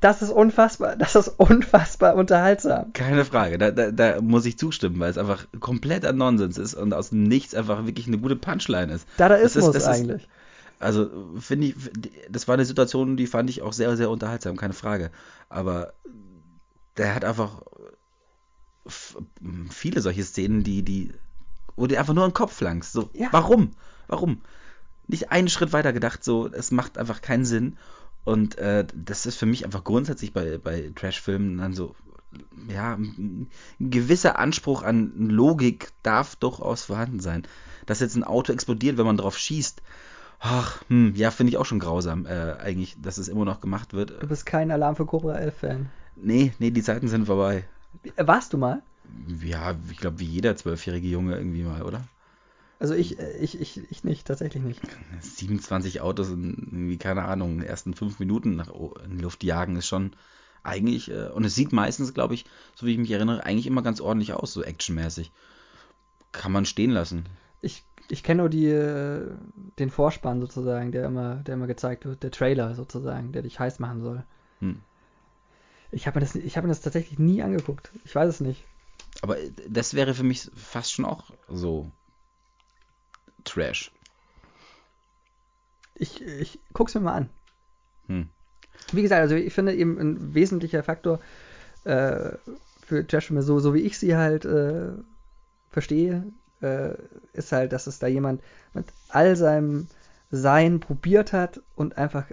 Das 0.00 0.22
ist 0.22 0.30
unfassbar, 0.30 0.94
das 0.96 1.16
ist 1.16 1.28
unfassbar 1.38 2.14
unterhaltsam. 2.14 2.92
Keine 2.92 3.24
Frage, 3.24 3.58
da, 3.58 3.70
da, 3.72 3.90
da 3.90 4.20
muss 4.20 4.46
ich 4.46 4.56
zustimmen, 4.56 5.00
weil 5.00 5.10
es 5.10 5.18
einfach 5.18 5.46
kompletter 5.58 6.12
Nonsens 6.12 6.56
ist 6.56 6.74
und 6.74 6.92
aus 6.94 7.08
dem 7.10 7.24
Nichts 7.24 7.54
einfach 7.54 7.84
wirklich 7.84 8.06
eine 8.06 8.18
gute 8.18 8.36
Punchline 8.36 8.92
ist. 8.92 9.06
Dadaismus 9.16 9.52
Das 9.52 9.74
ist- 9.74 9.74
das 9.74 9.82
ist- 9.82 10.02
eigentlich. 10.04 10.28
Also 10.80 11.10
finde 11.40 11.66
ich, 11.66 11.74
das 12.30 12.46
war 12.46 12.54
eine 12.54 12.64
Situation, 12.64 13.16
die 13.16 13.26
fand 13.26 13.50
ich 13.50 13.62
auch 13.62 13.72
sehr, 13.72 13.96
sehr 13.96 14.10
unterhaltsam, 14.10 14.56
keine 14.56 14.74
Frage. 14.74 15.10
Aber 15.48 15.92
der 16.96 17.16
hat 17.16 17.24
einfach 17.24 17.62
viele 19.70 20.00
solche 20.00 20.22
Szenen, 20.24 20.62
die, 20.64 20.82
die, 20.82 21.12
wo 21.76 21.86
du 21.86 21.98
einfach 21.98 22.14
nur 22.14 22.24
im 22.24 22.32
Kopf 22.32 22.60
langst. 22.60 22.92
So, 22.92 23.10
Ja. 23.12 23.28
warum? 23.32 23.72
Warum? 24.06 24.40
Nicht 25.08 25.30
einen 25.32 25.48
Schritt 25.48 25.72
weiter 25.72 25.92
gedacht, 25.92 26.22
so, 26.24 26.48
es 26.48 26.70
macht 26.70 26.96
einfach 26.98 27.20
keinen 27.20 27.44
Sinn. 27.44 27.76
Und 28.28 28.58
äh, 28.58 28.84
das 28.94 29.24
ist 29.24 29.36
für 29.36 29.46
mich 29.46 29.64
einfach 29.64 29.84
grundsätzlich 29.84 30.34
bei, 30.34 30.58
bei 30.58 30.92
Trash-Filmen 30.94 31.56
dann 31.56 31.72
so, 31.72 31.94
ja, 32.68 32.92
ein 32.92 33.48
gewisser 33.80 34.38
Anspruch 34.38 34.82
an 34.82 35.30
Logik 35.30 35.92
darf 36.02 36.36
durchaus 36.36 36.84
vorhanden 36.84 37.20
sein. 37.20 37.44
Dass 37.86 38.00
jetzt 38.00 38.16
ein 38.16 38.24
Auto 38.24 38.52
explodiert, 38.52 38.98
wenn 38.98 39.06
man 39.06 39.16
drauf 39.16 39.38
schießt, 39.38 39.80
ach, 40.40 40.82
hm, 40.88 41.14
ja, 41.14 41.30
finde 41.30 41.52
ich 41.52 41.56
auch 41.56 41.64
schon 41.64 41.78
grausam, 41.78 42.26
äh, 42.26 42.52
eigentlich, 42.58 43.00
dass 43.00 43.16
es 43.16 43.28
immer 43.28 43.46
noch 43.46 43.62
gemacht 43.62 43.94
wird. 43.94 44.22
Du 44.22 44.28
bist 44.28 44.44
kein 44.44 44.70
Alarm 44.70 44.94
für 44.94 45.06
Cobra 45.06 45.36
11 45.38 45.56
Fan. 45.56 45.88
Nee, 46.14 46.52
nee, 46.58 46.70
die 46.70 46.82
Zeiten 46.82 47.08
sind 47.08 47.24
vorbei. 47.24 47.64
Warst 48.18 48.52
du 48.52 48.58
mal? 48.58 48.82
Ja, 49.42 49.74
ich 49.90 49.96
glaube, 49.96 50.20
wie 50.20 50.26
jeder 50.26 50.54
zwölfjährige 50.54 51.08
Junge 51.08 51.34
irgendwie 51.34 51.62
mal, 51.62 51.80
oder? 51.80 52.04
Also 52.80 52.94
ich, 52.94 53.18
äh, 53.18 53.36
ich, 53.38 53.60
ich, 53.60 53.90
ich 53.90 54.04
nicht, 54.04 54.26
tatsächlich 54.26 54.62
nicht. 54.62 54.80
27 55.20 56.00
Autos 56.00 56.30
in 56.30 56.54
irgendwie, 56.70 56.98
keine 56.98 57.24
Ahnung, 57.24 57.52
in 57.54 57.58
den 57.60 57.68
ersten 57.68 57.94
fünf 57.94 58.18
Minuten 58.20 58.56
nach 58.56 58.68
in 59.04 59.16
die 59.16 59.22
Luft 59.22 59.42
jagen 59.44 59.76
ist 59.76 59.86
schon 59.88 60.12
eigentlich, 60.62 61.10
äh, 61.10 61.28
und 61.28 61.44
es 61.44 61.54
sieht 61.54 61.72
meistens, 61.72 62.14
glaube 62.14 62.34
ich, 62.34 62.44
so 62.74 62.86
wie 62.86 62.92
ich 62.92 62.98
mich 62.98 63.10
erinnere, 63.10 63.44
eigentlich 63.44 63.66
immer 63.66 63.82
ganz 63.82 64.00
ordentlich 64.00 64.32
aus, 64.32 64.52
so 64.52 64.62
actionmäßig. 64.62 65.32
Kann 66.32 66.52
man 66.52 66.66
stehen 66.66 66.90
lassen. 66.90 67.26
Ich, 67.62 67.84
ich 68.08 68.22
kenne 68.22 68.42
nur 68.42 68.50
die, 68.50 68.66
äh, 68.66 69.28
den 69.78 69.90
Vorspann 69.90 70.40
sozusagen, 70.40 70.92
der 70.92 71.06
immer, 71.06 71.36
der 71.36 71.54
immer 71.54 71.66
gezeigt 71.66 72.04
wird, 72.04 72.22
der 72.22 72.30
Trailer 72.30 72.74
sozusagen, 72.74 73.32
der 73.32 73.42
dich 73.42 73.58
heiß 73.58 73.78
machen 73.80 74.02
soll. 74.02 74.24
Hm. 74.60 74.80
Ich 75.90 76.06
habe 76.06 76.20
mir, 76.20 76.26
das- 76.26 76.34
ich 76.36 76.56
hab 76.56 76.64
mir 76.64 76.68
das 76.68 76.82
tatsächlich 76.82 77.18
nie 77.18 77.42
angeguckt. 77.42 77.90
Ich 78.04 78.14
weiß 78.14 78.28
es 78.28 78.40
nicht. 78.40 78.64
Aber 79.22 79.36
das 79.68 79.94
wäre 79.94 80.14
für 80.14 80.22
mich 80.22 80.50
fast 80.54 80.92
schon 80.92 81.06
auch 81.06 81.30
so 81.48 81.90
Trash. 83.48 83.90
Ich, 85.94 86.22
ich 86.22 86.60
guck's 86.72 86.94
mir 86.94 87.00
mal 87.00 87.14
an. 87.14 87.30
Hm. 88.06 88.28
Wie 88.92 89.02
gesagt, 89.02 89.20
also 89.20 89.34
ich 89.34 89.52
finde 89.52 89.74
eben 89.74 89.98
ein 89.98 90.34
wesentlicher 90.34 90.82
Faktor 90.82 91.20
äh, 91.84 92.30
für 92.82 93.06
Trashfilme, 93.06 93.42
so, 93.42 93.58
so 93.58 93.74
wie 93.74 93.80
ich 93.80 93.98
sie 93.98 94.16
halt 94.16 94.44
äh, 94.44 94.92
verstehe, 95.70 96.24
äh, 96.62 96.94
ist 97.32 97.52
halt, 97.52 97.72
dass 97.72 97.86
es 97.86 97.98
da 97.98 98.06
jemand 98.06 98.42
mit 98.74 98.86
all 99.08 99.36
seinem 99.36 99.88
Sein 100.30 100.80
probiert 100.80 101.32
hat 101.32 101.60
und 101.74 101.98
einfach 101.98 102.26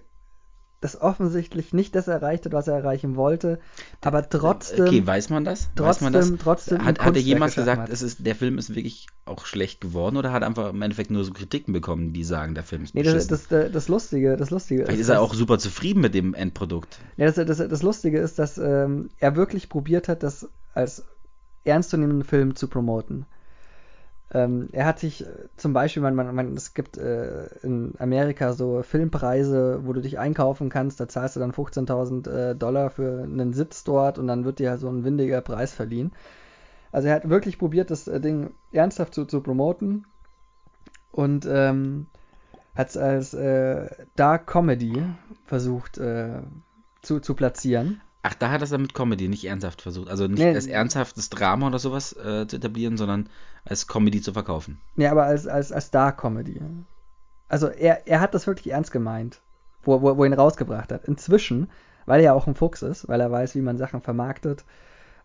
das 0.86 1.02
offensichtlich 1.02 1.74
nicht 1.74 1.96
das 1.96 2.08
erreicht 2.08 2.46
hat, 2.46 2.54
was 2.54 2.68
er 2.68 2.76
erreichen 2.76 3.16
wollte, 3.16 3.60
aber 4.02 4.30
trotzdem, 4.30 4.86
Okay, 4.88 5.06
weiß 5.06 5.30
man 5.30 5.44
das? 5.44 5.70
weiß 5.76 6.02
man 6.02 6.14
das? 6.14 6.28
trotzdem, 6.28 6.40
trotzdem 6.40 6.86
Hat, 6.86 7.00
hat 7.00 7.16
er 7.16 7.22
jemals 7.22 7.56
gesagt, 7.56 7.82
hat. 7.82 7.90
es 7.90 8.02
ist, 8.02 8.26
der 8.26 8.36
Film 8.36 8.58
ist 8.58 8.70
wirklich 8.76 9.08
auch 9.26 9.46
schlecht 9.46 9.82
geworden 9.82 10.18
oder 10.18 10.32
hat 10.32 10.44
er 10.44 10.48
einfach 10.48 10.70
im 10.70 10.82
Endeffekt 10.82 11.12
nur 11.12 11.24
so 11.24 11.34
Kritiken 11.34 11.74
bekommen, 11.74 12.14
die 12.14 12.24
sagen, 12.24 12.54
der 12.56 12.64
Film 12.64 12.84
ist 12.84 12.94
Nee, 12.94 13.04
das, 13.04 13.28
beschissen? 13.28 13.48
das, 13.50 13.72
das 13.72 13.88
Lustige, 13.88 14.38
das 14.38 14.52
Lustige 14.52 14.84
Vielleicht 14.84 15.00
ist, 15.00 15.08
ist 15.08 15.14
er 15.14 15.22
auch 15.22 15.34
super 15.34 15.58
zufrieden 15.58 16.02
mit 16.02 16.14
dem 16.14 16.34
Endprodukt. 16.34 17.00
Ja, 17.18 17.26
das, 17.32 17.36
das, 17.46 17.58
das 17.58 17.82
Lustige 17.84 18.20
ist, 18.20 18.38
dass 18.40 18.58
ähm, 18.58 19.10
er 19.20 19.36
wirklich 19.36 19.70
probiert 19.70 20.08
hat, 20.08 20.24
das 20.24 20.48
als 20.74 21.04
ernstzunehmenden 21.64 22.24
Film 22.24 22.56
zu 22.56 22.68
promoten. 22.68 23.26
Ähm, 24.34 24.70
er 24.72 24.86
hat 24.86 25.00
sich 25.00 25.26
äh, 25.26 25.28
zum 25.56 25.74
Beispiel, 25.74 26.02
man, 26.02 26.16
man, 26.16 26.34
man, 26.34 26.54
es 26.56 26.74
gibt 26.74 26.98
äh, 26.98 27.46
in 27.62 27.94
Amerika 28.00 28.54
so 28.54 28.82
Filmpreise, 28.82 29.82
wo 29.84 29.94
du 29.94 30.02
dich 30.02 30.18
einkaufen 30.18 30.70
kannst, 30.70 31.00
da 31.00 31.08
zahlst 31.08 31.36
du 31.36 31.40
dann 31.40 31.52
15.000 31.52 32.30
äh, 32.30 32.56
Dollar 32.56 32.90
für 32.90 33.24
einen 33.24 33.54
Sitz 33.54 33.84
dort 33.84 34.18
und 34.18 34.28
dann 34.28 34.44
wird 34.44 34.60
dir 34.60 34.78
so 34.78 34.90
ein 34.90 35.04
windiger 35.04 35.42
Preis 35.42 35.74
verliehen. 35.74 36.12
Also 36.92 37.08
er 37.08 37.16
hat 37.16 37.30
wirklich 37.30 37.60
probiert, 37.60 37.92
das 37.92 38.08
äh, 38.08 38.20
Ding 38.20 38.54
ernsthaft 38.72 39.14
zu, 39.14 39.26
zu 39.26 39.42
promoten 39.42 40.06
und 41.12 41.46
ähm, 41.46 42.08
hat 42.74 42.90
es 42.90 42.98
als 42.98 43.34
äh, 43.34 43.88
Dark 44.16 44.48
Comedy 44.48 45.04
versucht 45.46 45.98
äh, 45.98 46.42
zu, 47.02 47.20
zu 47.20 47.36
platzieren. 47.36 48.02
Ach, 48.28 48.34
da 48.34 48.50
hat 48.50 48.62
er 48.62 48.64
es 48.64 48.72
dann 48.72 48.82
mit 48.82 48.96
Comedy 48.96 49.28
nicht 49.28 49.46
ernsthaft 49.46 49.84
versucht. 49.84 50.10
Also 50.10 50.26
nicht 50.28 50.40
Nee. 50.40 50.56
als 50.56 50.66
ernsthaftes 50.66 51.30
Drama 51.30 51.68
oder 51.68 51.78
sowas 51.78 52.14
äh, 52.14 52.48
zu 52.48 52.56
etablieren, 52.56 52.98
sondern 52.98 53.30
als 53.66 53.88
Comedy 53.88 54.20
zu 54.20 54.34
verkaufen. 54.34 54.82
Ja, 54.96 55.12
aber 55.12 55.26
als, 55.26 55.46
als, 55.48 55.72
als 55.72 55.92
Dark 55.92 56.20
Comedy. 56.20 56.60
Also 57.50 57.68
er, 57.68 58.08
er 58.08 58.22
hat 58.22 58.34
das 58.34 58.48
wirklich 58.48 58.72
ernst 58.74 58.92
gemeint, 58.92 59.42
wo, 59.84 60.02
wo, 60.02 60.18
wo 60.18 60.24
er 60.24 60.28
ihn 60.32 60.34
rausgebracht 60.34 60.92
hat. 60.92 61.06
Inzwischen, 61.06 61.70
weil 62.08 62.20
er 62.22 62.26
ja 62.26 62.34
auch 62.34 62.48
ein 62.48 62.56
Fuchs 62.56 62.82
ist, 62.82 63.08
weil 63.08 63.22
er 63.22 63.32
weiß, 63.32 63.54
wie 63.54 63.62
man 63.62 63.78
Sachen 63.78 64.02
vermarktet, 64.02 64.66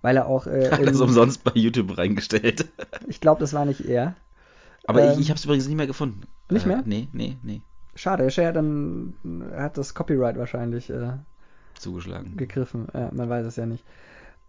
weil 0.02 0.18
er 0.18 0.26
auch 0.26 0.46
äh, 0.46 0.70
Hat 0.70 0.86
das 0.86 1.00
umsonst 1.00 1.42
bei 1.42 1.52
YouTube 1.54 1.96
reingestellt. 1.96 2.68
ich 3.08 3.22
glaube, 3.22 3.40
das 3.40 3.54
war 3.54 3.64
nicht 3.64 3.80
er. 3.86 4.14
Aber 4.86 5.02
Ähm, 5.02 5.12
ich, 5.12 5.20
ich 5.20 5.30
habe 5.30 5.38
es 5.38 5.44
übrigens 5.46 5.66
nicht 5.66 5.76
mehr 5.76 5.86
gefunden. 5.86 6.22
nicht 6.50 6.66
äh, 6.66 6.68
mehr? 6.68 6.82
Nee, 6.84 7.08
nee, 7.12 7.38
nee. 7.42 7.62
Schade, 7.94 8.24
er 8.24 8.48
hat 8.48 8.56
dann 8.56 9.14
hat 9.56 9.78
das 9.78 9.94
Copyright 9.94 10.36
wahrscheinlich 10.38 10.90
äh, 10.90 11.12
Zugeschlagen. 11.80 12.36
gegriffen. 12.36 12.88
Ja, 12.94 13.10
man 13.12 13.28
weiß 13.28 13.46
es 13.46 13.56
ja 13.56 13.66
nicht. 13.66 13.84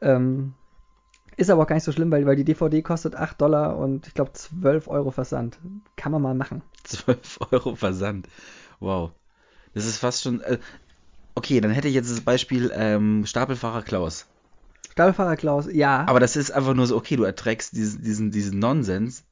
Ähm, 0.01 0.53
ist 1.37 1.49
aber 1.49 1.63
auch 1.63 1.67
gar 1.67 1.75
nicht 1.75 1.85
so 1.85 1.91
schlimm, 1.91 2.11
weil, 2.11 2.25
weil 2.25 2.35
die 2.35 2.43
DVD 2.43 2.81
kostet 2.81 3.15
8 3.15 3.39
Dollar 3.39 3.77
und 3.77 4.07
ich 4.07 4.13
glaube 4.13 4.33
12 4.33 4.87
Euro 4.87 5.11
Versand. 5.11 5.59
Kann 5.95 6.11
man 6.11 6.21
mal 6.21 6.35
machen. 6.35 6.61
12 6.83 7.39
Euro 7.51 7.75
Versand. 7.75 8.27
Wow. 8.79 9.11
Das 9.73 9.85
ist 9.85 9.97
fast 9.97 10.23
schon. 10.23 10.41
Äh, 10.41 10.59
okay, 11.35 11.61
dann 11.61 11.71
hätte 11.71 11.87
ich 11.87 11.93
jetzt 11.93 12.11
das 12.11 12.21
Beispiel 12.21 12.71
ähm, 12.73 13.25
Stapelfahrer 13.25 13.83
Klaus. 13.83 14.27
Stapelfahrer 14.91 15.37
Klaus, 15.37 15.67
ja. 15.71 16.05
Aber 16.07 16.19
das 16.19 16.35
ist 16.35 16.51
einfach 16.51 16.73
nur 16.73 16.87
so, 16.87 16.97
okay, 16.97 17.15
du 17.15 17.23
erträgst 17.23 17.75
diesen, 17.75 18.03
diesen, 18.03 18.31
diesen 18.31 18.59
Nonsens, 18.59 19.23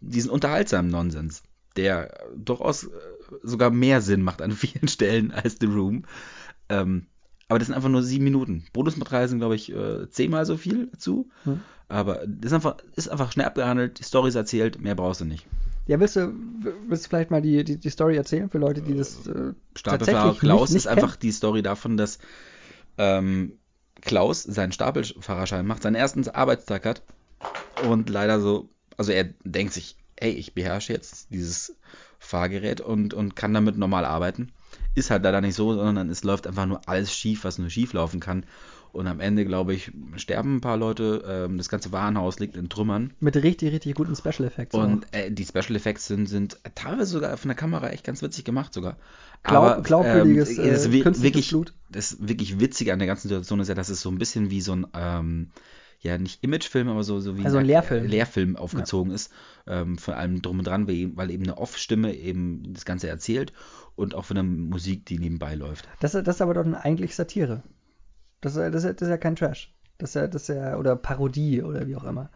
diesen 0.00 0.30
unterhaltsamen 0.30 0.90
Nonsens, 0.90 1.42
der 1.76 2.14
durchaus 2.36 2.84
äh, 2.84 2.90
sogar 3.42 3.70
mehr 3.70 4.00
Sinn 4.00 4.22
macht 4.22 4.42
an 4.42 4.52
vielen 4.52 4.88
Stellen 4.88 5.32
als 5.32 5.56
The 5.60 5.66
Room. 5.66 6.04
Ähm, 6.68 7.08
aber 7.52 7.58
das 7.58 7.66
sind 7.66 7.74
einfach 7.74 7.90
nur 7.90 8.02
sieben 8.02 8.24
Minuten. 8.24 8.64
Bonusmaterial 8.72 9.28
sind, 9.28 9.40
glaube 9.40 9.56
ich, 9.56 9.70
äh, 9.70 10.08
zehnmal 10.08 10.46
so 10.46 10.56
viel 10.56 10.86
dazu. 10.86 11.28
Hm. 11.44 11.60
Aber 11.86 12.22
das 12.26 12.46
ist 12.46 12.52
einfach, 12.54 12.76
ist 12.96 13.10
einfach 13.10 13.30
schnell 13.30 13.44
abgehandelt, 13.44 13.98
die 13.98 14.04
Story 14.04 14.30
ist 14.30 14.36
erzählt, 14.36 14.80
mehr 14.80 14.94
brauchst 14.94 15.20
du 15.20 15.26
nicht. 15.26 15.46
Ja, 15.86 16.00
willst 16.00 16.16
du, 16.16 16.32
willst 16.88 17.04
du 17.04 17.08
vielleicht 17.10 17.30
mal 17.30 17.42
die, 17.42 17.62
die, 17.62 17.76
die 17.76 17.90
Story 17.90 18.16
erzählen 18.16 18.48
für 18.48 18.56
Leute, 18.56 18.80
die 18.80 18.94
das 18.94 19.26
äh, 19.26 19.52
Stapelfahrer 19.76 19.98
tatsächlich 19.98 20.38
Klaus 20.38 20.70
nicht, 20.70 20.70
nicht 20.70 20.76
ist 20.76 20.86
einfach 20.86 21.14
die 21.16 21.30
Story 21.30 21.60
davon, 21.60 21.98
dass 21.98 22.20
ähm, 22.96 23.58
Klaus 24.00 24.42
seinen 24.42 24.72
Stapelfahrerschein 24.72 25.66
macht, 25.66 25.82
seinen 25.82 25.96
ersten 25.96 26.26
Arbeitstag 26.26 26.86
hat 26.86 27.02
und 27.86 28.08
leider 28.08 28.40
so, 28.40 28.70
also 28.96 29.12
er 29.12 29.24
denkt 29.44 29.74
sich, 29.74 29.98
hey, 30.18 30.32
ich 30.32 30.54
beherrsche 30.54 30.94
jetzt 30.94 31.26
dieses 31.28 31.76
Fahrgerät 32.18 32.80
und, 32.80 33.12
und 33.12 33.36
kann 33.36 33.52
damit 33.52 33.76
normal 33.76 34.06
arbeiten. 34.06 34.52
Ist 34.94 35.10
halt 35.10 35.22
leider 35.22 35.40
nicht 35.40 35.54
so, 35.54 35.74
sondern 35.74 36.10
es 36.10 36.24
läuft 36.24 36.46
einfach 36.46 36.66
nur 36.66 36.80
alles 36.86 37.12
schief, 37.14 37.44
was 37.44 37.58
nur 37.58 37.70
schief 37.70 37.92
laufen 37.92 38.20
kann. 38.20 38.44
Und 38.92 39.06
am 39.06 39.20
Ende, 39.20 39.46
glaube 39.46 39.72
ich, 39.72 39.90
sterben 40.16 40.56
ein 40.56 40.60
paar 40.60 40.76
Leute. 40.76 41.24
Ähm, 41.26 41.56
das 41.56 41.70
ganze 41.70 41.92
Warenhaus 41.92 42.38
liegt 42.38 42.56
in 42.56 42.68
Trümmern. 42.68 43.14
Mit 43.20 43.36
richtig, 43.36 43.72
richtig 43.72 43.94
guten 43.94 44.14
Special 44.14 44.44
Effects. 44.44 44.74
Und 44.74 45.06
äh, 45.12 45.30
die 45.30 45.46
Special 45.46 45.74
Effects 45.76 46.06
sind, 46.06 46.26
sind 46.26 46.58
teilweise 46.74 47.06
sogar 47.10 47.34
von 47.38 47.48
der 47.48 47.56
Kamera 47.56 47.88
echt 47.88 48.04
ganz 48.04 48.20
witzig 48.20 48.44
gemacht 48.44 48.74
sogar. 48.74 48.98
Glaub, 49.44 49.64
Aber, 49.64 49.82
glaubwürdiges, 49.82 50.58
ähm, 50.58 50.70
das, 50.70 50.86
äh, 50.86 50.92
wirklich, 50.92 51.48
Blut. 51.48 51.72
das 51.88 52.18
wirklich 52.20 52.60
Witzige 52.60 52.92
an 52.92 52.98
der 52.98 53.08
ganzen 53.08 53.28
Situation 53.28 53.60
ist 53.60 53.68
ja, 53.68 53.74
dass 53.74 53.88
es 53.88 54.02
so 54.02 54.10
ein 54.10 54.18
bisschen 54.18 54.50
wie 54.50 54.60
so 54.60 54.72
ein, 54.72 54.86
ähm, 54.94 55.50
ja, 56.02 56.18
nicht 56.18 56.42
Imagefilm, 56.44 56.88
aber 56.88 57.02
so, 57.04 57.20
so 57.20 57.38
wie 57.38 57.44
Also 57.44 57.58
ein 57.58 57.64
Lehrfilm. 57.66 58.06
Lehrfilm 58.06 58.56
aufgezogen 58.56 59.12
ist. 59.12 59.32
Ähm, 59.66 59.96
von 59.98 60.14
allem 60.14 60.42
drum 60.42 60.58
und 60.58 60.66
dran, 60.66 60.86
weil 60.88 61.30
eben, 61.30 61.44
eine 61.44 61.56
Off-Stimme 61.58 62.12
eben 62.14 62.74
das 62.74 62.84
Ganze 62.84 63.08
erzählt 63.08 63.52
und 63.94 64.14
auch 64.14 64.24
von 64.24 64.34
der 64.34 64.42
Musik, 64.42 65.06
die 65.06 65.18
nebenbei 65.18 65.54
läuft. 65.54 65.88
Das, 66.00 66.12
das 66.12 66.26
ist 66.26 66.42
aber 66.42 66.54
doch 66.54 66.66
eigentlich 66.72 67.14
Satire. 67.14 67.62
Das, 68.40 68.56
ist- 68.56 68.74
das, 68.74 68.82
das 68.82 69.02
ist 69.02 69.08
ja 69.08 69.16
kein 69.16 69.36
Trash. 69.36 69.72
Das 69.98 70.10
ist 70.10 70.14
ja, 70.16 70.26
das 70.26 70.42
ist 70.42 70.48
ja, 70.56 70.76
oder 70.76 70.96
Parodie 70.96 71.62
oder 71.62 71.86
wie 71.86 71.94
auch 71.94 72.04
immer. 72.04 72.30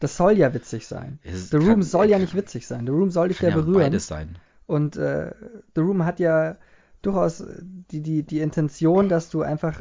Das 0.00 0.16
soll 0.16 0.36
ja 0.36 0.52
witzig 0.52 0.86
sein. 0.86 1.18
Es 1.22 1.50
The 1.50 1.56
Room 1.56 1.66
kann- 1.66 1.82
soll 1.82 2.10
ja 2.10 2.18
nicht 2.18 2.34
witzig 2.34 2.66
sein. 2.66 2.84
The 2.86 2.92
Room 2.92 3.10
soll 3.10 3.28
dich 3.28 3.40
ja 3.40 3.48
ja 3.50 3.54
berühren. 3.54 3.80
beides 3.84 4.06
sein. 4.06 4.36
Und 4.66 4.96
äh, 4.96 5.32
The 5.74 5.80
Room 5.80 6.04
hat 6.04 6.20
ja 6.20 6.56
durchaus 7.02 7.42
die, 7.90 8.00
die, 8.02 8.22
die 8.22 8.40
Intention, 8.40 9.08
dass 9.08 9.30
du 9.30 9.42
einfach, 9.42 9.80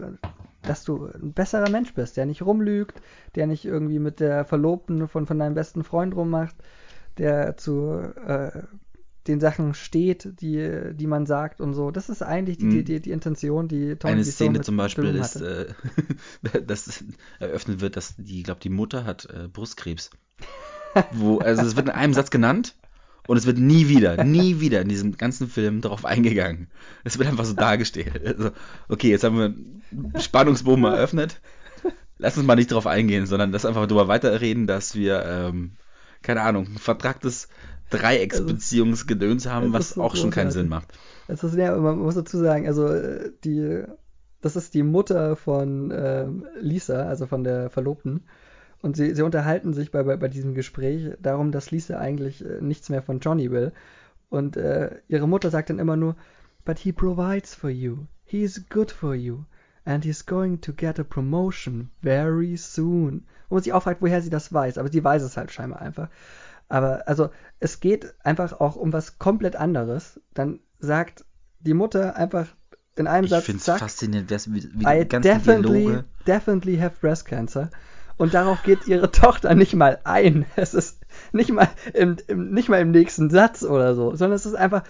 dass 0.65 0.83
du 0.83 1.05
ein 1.07 1.33
besserer 1.33 1.69
Mensch 1.69 1.93
bist, 1.93 2.17
der 2.17 2.25
nicht 2.25 2.41
rumlügt, 2.41 3.01
der 3.35 3.47
nicht 3.47 3.65
irgendwie 3.65 3.99
mit 3.99 4.19
der 4.19 4.45
Verlobten 4.45 5.07
von, 5.07 5.25
von 5.25 5.39
deinem 5.39 5.55
besten 5.55 5.83
Freund 5.83 6.15
rummacht, 6.15 6.55
der 7.17 7.57
zu 7.57 7.91
äh, 8.25 8.63
den 9.27 9.39
Sachen 9.39 9.73
steht, 9.73 10.41
die, 10.41 10.93
die 10.93 11.07
man 11.07 11.25
sagt 11.25 11.61
und 11.61 11.73
so. 11.73 11.91
Das 11.91 12.09
ist 12.09 12.21
eigentlich 12.21 12.57
die, 12.57 12.65
Mhm. 12.65 12.71
die, 12.71 12.83
die, 12.83 13.01
die 13.01 13.11
Intention, 13.11 13.67
die 13.67 13.95
Tom 13.95 14.11
Eine 14.11 14.23
Szene 14.25 14.61
zum 14.61 14.75
Beispiel 14.77 15.15
ist, 15.15 15.37
äh, 15.37 15.67
dass 16.67 17.03
eröffnet 17.39 17.79
wird, 17.81 17.95
dass 17.95 18.15
die, 18.17 18.43
glaube, 18.43 18.59
die 18.59 18.69
Mutter 18.69 19.05
hat 19.05 19.25
äh, 19.25 19.47
Brustkrebs. 19.47 20.09
Wo, 21.11 21.39
also 21.39 21.63
es 21.63 21.75
wird 21.75 21.87
in 21.87 21.93
einem 21.93 22.13
Satz 22.13 22.29
genannt 22.29 22.75
und 23.27 23.37
es 23.37 23.45
wird 23.45 23.57
nie 23.57 23.87
wieder, 23.87 24.23
nie 24.23 24.59
wieder 24.59 24.81
in 24.81 24.89
diesem 24.89 25.17
ganzen 25.17 25.47
Film 25.47 25.81
darauf 25.81 26.05
eingegangen. 26.05 26.67
Es 27.03 27.17
wird 27.17 27.29
einfach 27.29 27.45
so 27.45 27.53
dargestellt. 27.53 28.21
Also, 28.25 28.51
okay, 28.89 29.09
jetzt 29.09 29.23
haben 29.23 29.37
wir 29.37 29.45
einen 29.45 30.13
Spannungsbogen 30.19 30.83
eröffnet. 30.83 31.41
Lass 32.17 32.37
uns 32.37 32.45
mal 32.45 32.55
nicht 32.55 32.71
darauf 32.71 32.87
eingehen, 32.87 33.25
sondern 33.25 33.51
lass 33.51 33.65
einfach 33.65 33.87
darüber 33.87 34.07
weiterreden, 34.07 34.67
dass 34.67 34.95
wir, 34.95 35.25
ähm, 35.25 35.71
keine 36.21 36.41
Ahnung, 36.41 36.67
ein 36.67 36.77
vertragtes 36.77 37.47
Dreiecksbeziehungsgedöns 37.89 39.45
haben, 39.47 39.73
was 39.73 39.91
so 39.91 40.03
auch 40.03 40.15
schon 40.15 40.31
keinen. 40.31 40.51
Sinn 40.51 40.69
macht. 40.69 40.87
Es 41.27 41.43
ist, 41.43 41.55
ja, 41.55 41.75
man 41.77 41.99
muss 41.99 42.15
dazu 42.15 42.37
sagen, 42.37 42.67
also 42.67 42.87
äh, 42.87 43.31
die, 43.43 43.83
das 44.41 44.55
ist 44.55 44.73
die 44.73 44.83
Mutter 44.83 45.35
von 45.35 45.91
ähm, 45.95 46.45
Lisa, 46.59 47.05
also 47.05 47.27
von 47.27 47.43
der 47.43 47.69
Verlobten. 47.69 48.25
Und 48.83 48.97
sie, 48.97 49.15
sie 49.15 49.21
unterhalten 49.21 49.73
sich 49.73 49.91
bei, 49.91 50.03
bei, 50.03 50.17
bei 50.17 50.27
diesem 50.27 50.53
Gespräch 50.55 51.15
darum, 51.21 51.53
dass 51.53 51.71
Lisa 51.71 51.97
eigentlich 51.97 52.43
äh, 52.45 52.59
nichts 52.59 52.89
mehr 52.89 53.01
von 53.01 53.19
Johnny 53.21 53.49
will. 53.49 53.71
Und 54.29 54.57
äh, 54.57 54.97
ihre 55.07 55.25
Mutter 55.27 55.49
sagt 55.49 55.69
dann 55.69 55.79
immer 55.79 55.95
nur, 55.95 56.17
But 56.65 56.79
he 56.79 56.91
provides 56.91 57.55
for 57.55 57.69
you. 57.69 57.99
He 58.25 58.43
is 58.43 58.65
good 58.69 58.91
for 58.91 59.15
you. 59.15 59.45
And 59.85 60.03
he's 60.03 60.25
going 60.25 60.59
to 60.61 60.73
get 60.73 60.99
a 60.99 61.03
promotion 61.03 61.91
very 62.01 62.57
soon. 62.57 63.25
Wo 63.47 63.55
man 63.55 63.63
sich 63.63 63.71
auch 63.71 63.83
fragt, 63.83 64.01
woher 64.01 64.21
sie 64.21 64.29
das 64.29 64.51
weiß. 64.51 64.77
Aber 64.77 64.91
sie 64.91 65.03
weiß 65.03 65.23
es 65.23 65.37
halt 65.37 65.51
scheinbar 65.51 65.81
einfach. 65.81 66.09
Aber 66.67 67.07
also 67.07 67.29
es 67.61 67.79
geht 67.79 68.13
einfach 68.25 68.59
auch 68.59 68.75
um 68.75 68.91
was 68.91 69.17
komplett 69.17 69.55
anderes. 69.55 70.19
Dann 70.33 70.59
sagt 70.79 71.23
die 71.61 71.73
Mutter 71.73 72.17
einfach 72.17 72.47
in 72.97 73.07
einem 73.07 73.25
Ich 73.25 73.29
Satz, 73.29 73.45
finde 73.45 73.59
es 73.59 73.79
faszinierend, 73.79 74.29
wie, 74.29 74.63
wie 74.73 74.83
die 74.83 74.85
I 74.85 75.07
ganzen 75.07 75.21
definitely, 75.21 75.83
Dialoge. 75.85 76.05
definitely 76.27 76.77
have 76.77 76.95
breast 76.99 77.25
cancer. 77.25 77.69
Und 78.17 78.33
darauf 78.33 78.63
geht 78.63 78.87
ihre 78.87 79.11
Tochter 79.11 79.55
nicht 79.55 79.73
mal 79.73 79.99
ein. 80.03 80.45
Es 80.55 80.73
ist 80.73 80.99
nicht 81.31 81.51
mal 81.51 81.69
im, 81.93 82.17
im, 82.27 82.51
nicht 82.51 82.69
mal 82.69 82.79
im 82.79 82.91
nächsten 82.91 83.29
Satz 83.29 83.63
oder 83.63 83.95
so, 83.95 84.15
sondern 84.15 84.35
es 84.35 84.45
ist 84.45 84.55
einfach, 84.55 84.83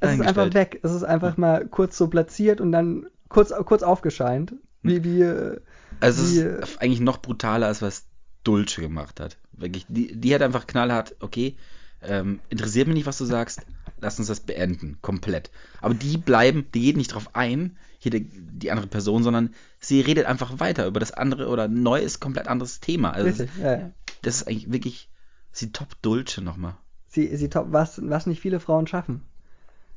es 0.00 0.14
ist 0.14 0.20
einfach 0.20 0.54
weg. 0.54 0.80
Es 0.82 0.92
ist 0.92 1.04
einfach 1.04 1.36
mal 1.36 1.66
kurz 1.66 1.96
so 1.96 2.08
platziert 2.08 2.60
und 2.60 2.72
dann 2.72 3.06
kurz, 3.28 3.52
kurz 3.64 3.82
aufgescheint. 3.82 4.54
Wie, 4.82 5.02
wie, 5.02 5.22
äh, 5.22 5.60
Also 6.00 6.22
es 6.22 6.34
wie, 6.34 6.40
ist 6.40 6.80
eigentlich 6.80 7.00
noch 7.00 7.18
brutaler, 7.18 7.66
als 7.66 7.82
was 7.82 8.04
Dulce 8.44 8.82
gemacht 8.82 9.20
hat. 9.20 9.38
Wirklich, 9.52 9.86
die, 9.88 10.14
die 10.14 10.34
hat 10.34 10.42
einfach 10.42 10.66
knallhart, 10.66 11.16
okay, 11.20 11.56
ähm, 12.02 12.40
interessiert 12.50 12.86
mich 12.86 12.96
nicht, 12.96 13.06
was 13.06 13.18
du 13.18 13.24
sagst, 13.24 13.62
lass 14.04 14.18
uns 14.18 14.28
das 14.28 14.40
beenden, 14.40 14.98
komplett. 15.02 15.50
Aber 15.80 15.94
die 15.94 16.16
bleiben, 16.16 16.66
die 16.74 16.82
geht 16.82 16.96
nicht 16.96 17.12
drauf 17.12 17.30
ein, 17.32 17.76
hier 17.98 18.12
die, 18.12 18.28
die 18.30 18.70
andere 18.70 18.86
Person, 18.86 19.22
sondern 19.22 19.54
sie 19.80 20.00
redet 20.00 20.26
einfach 20.26 20.60
weiter 20.60 20.86
über 20.86 21.00
das 21.00 21.12
andere 21.12 21.48
oder 21.48 21.64
ein 21.64 21.82
neues, 21.82 22.20
komplett 22.20 22.46
anderes 22.46 22.80
Thema. 22.80 23.10
Also 23.10 23.26
richtig, 23.26 23.50
ja, 23.60 23.78
ja. 23.78 23.90
das 24.22 24.36
ist 24.36 24.48
eigentlich 24.48 24.70
wirklich, 24.70 25.10
sie 25.50 25.72
top 25.72 26.00
Dulce 26.02 26.42
nochmal. 26.42 26.76
Sie, 27.08 27.34
sie 27.36 27.48
top, 27.48 27.68
was, 27.70 28.00
was 28.02 28.26
nicht 28.26 28.40
viele 28.40 28.60
Frauen 28.60 28.86
schaffen. 28.86 29.22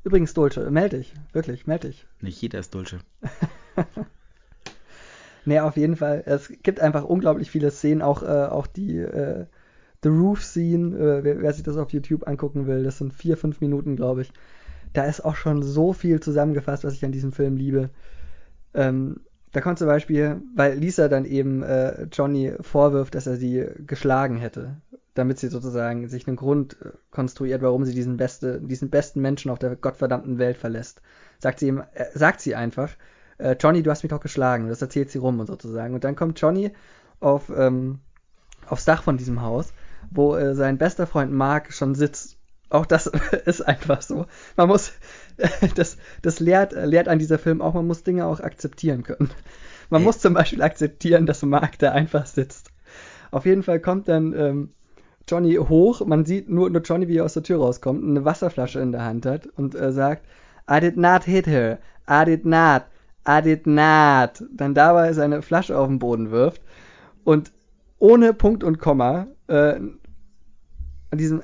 Übrigens, 0.03 0.33
Dulce, 0.33 0.71
melde 0.71 0.99
dich, 0.99 1.13
wirklich, 1.33 1.67
melde 1.67 1.89
dich. 1.89 2.05
Nicht 2.21 2.41
jeder 2.41 2.59
ist 2.59 2.73
Dulce. 2.73 2.99
Nee, 5.47 5.61
auf 5.61 5.77
jeden 5.77 5.95
Fall. 5.95 6.23
Es 6.25 6.51
gibt 6.61 6.81
einfach 6.81 7.05
unglaublich 7.05 7.49
viele 7.49 7.71
Szenen, 7.71 8.01
auch, 8.01 8.21
äh, 8.21 8.25
auch 8.25 8.67
die 8.67 8.97
äh, 8.97 9.45
The 10.03 10.09
Roof 10.09 10.43
Scene, 10.43 10.95
äh, 10.95 11.23
wer, 11.23 11.41
wer 11.41 11.53
sich 11.53 11.63
das 11.63 11.77
auf 11.77 11.91
YouTube 11.91 12.27
angucken 12.27 12.67
will, 12.67 12.83
das 12.83 12.97
sind 12.97 13.13
vier, 13.13 13.37
fünf 13.37 13.61
Minuten, 13.61 13.95
glaube 13.95 14.21
ich. 14.21 14.31
Da 14.93 15.05
ist 15.05 15.21
auch 15.21 15.35
schon 15.35 15.63
so 15.63 15.93
viel 15.93 16.19
zusammengefasst, 16.19 16.83
was 16.83 16.93
ich 16.93 17.05
an 17.05 17.11
diesem 17.11 17.31
Film 17.31 17.57
liebe. 17.57 17.89
Ähm, 18.73 19.21
da 19.51 19.61
kommt 19.61 19.79
zum 19.79 19.87
Beispiel, 19.87 20.41
weil 20.55 20.77
Lisa 20.77 21.07
dann 21.07 21.25
eben 21.25 21.63
äh, 21.63 22.03
Johnny 22.11 22.53
vorwirft, 22.61 23.15
dass 23.15 23.27
er 23.27 23.37
sie 23.37 23.65
geschlagen 23.85 24.37
hätte, 24.37 24.77
damit 25.13 25.39
sie 25.39 25.47
sozusagen 25.47 26.07
sich 26.09 26.27
einen 26.27 26.35
Grund 26.35 26.77
äh, 26.81 26.89
konstruiert, 27.11 27.61
warum 27.61 27.85
sie 27.85 27.93
diesen, 27.93 28.17
beste, 28.17 28.61
diesen 28.61 28.89
besten 28.89 29.21
Menschen 29.21 29.49
auf 29.49 29.59
der 29.59 29.75
gottverdammten 29.75 30.37
Welt 30.37 30.57
verlässt. 30.57 31.01
Sagt 31.39 31.59
sie 31.59 31.67
ihm, 31.69 31.83
äh, 31.93 32.05
sagt 32.13 32.41
sie 32.41 32.55
einfach, 32.55 32.91
äh, 33.37 33.55
Johnny, 33.59 33.83
du 33.83 33.91
hast 33.91 34.03
mich 34.03 34.11
doch 34.11 34.19
geschlagen. 34.19 34.67
Das 34.67 34.81
erzählt 34.81 35.09
sie 35.09 35.19
rum 35.19 35.39
und 35.39 35.47
sozusagen. 35.47 35.93
Und 35.93 36.03
dann 36.03 36.15
kommt 36.15 36.39
Johnny 36.39 36.71
auf, 37.19 37.51
ähm, 37.55 37.99
aufs 38.67 38.85
Dach 38.85 39.03
von 39.03 39.17
diesem 39.17 39.41
Haus, 39.41 39.73
wo 40.11 40.35
äh, 40.35 40.55
sein 40.55 40.77
bester 40.77 41.07
Freund 41.07 41.31
Mark 41.31 41.73
schon 41.73 41.95
sitzt. 41.95 42.37
Auch 42.69 42.85
das 42.85 43.07
ist 43.45 43.61
einfach 43.61 44.01
so. 44.01 44.25
Man 44.55 44.67
muss, 44.67 44.93
das, 45.75 45.97
das 46.21 46.39
lehrt, 46.39 46.73
lehrt 46.73 47.07
an 47.07 47.19
dieser 47.19 47.39
Film 47.39 47.61
auch, 47.61 47.73
man 47.73 47.87
muss 47.87 48.03
Dinge 48.03 48.25
auch 48.25 48.39
akzeptieren 48.39 49.03
können. 49.03 49.29
Man 49.89 50.03
muss 50.03 50.19
zum 50.19 50.33
Beispiel 50.33 50.61
akzeptieren, 50.61 51.25
dass 51.25 51.43
Mark 51.43 51.79
da 51.79 51.91
einfach 51.91 52.25
sitzt. 52.25 52.71
Auf 53.31 53.45
jeden 53.45 53.63
Fall 53.63 53.79
kommt 53.79 54.07
dann 54.07 54.33
ähm, 54.33 54.69
Johnny 55.27 55.55
hoch, 55.55 56.05
man 56.05 56.25
sieht 56.25 56.49
nur, 56.49 56.69
nur 56.69 56.81
Johnny, 56.81 57.07
wie 57.07 57.17
er 57.17 57.25
aus 57.25 57.33
der 57.33 57.43
Tür 57.43 57.59
rauskommt, 57.59 58.03
eine 58.03 58.23
Wasserflasche 58.23 58.79
in 58.79 58.91
der 58.91 59.03
Hand 59.03 59.25
hat 59.25 59.47
und 59.47 59.75
äh, 59.75 59.91
sagt, 59.91 60.25
I 60.69 60.79
did 60.79 60.97
not 60.97 61.23
hit 61.23 61.47
her, 61.47 61.79
I 62.09 62.23
did 62.25 62.45
not, 62.45 62.83
I 63.27 63.41
did 63.41 63.67
not. 63.67 64.43
Dann 64.51 64.73
dabei 64.73 65.11
seine 65.13 65.41
Flasche 65.41 65.77
auf 65.77 65.87
den 65.87 65.99
Boden 65.99 66.31
wirft 66.31 66.61
und 67.23 67.51
ohne 67.99 68.33
Punkt 68.33 68.63
und 68.63 68.79
Komma 68.79 69.27
äh, 69.47 69.79
an 71.11 71.17
diesem 71.17 71.43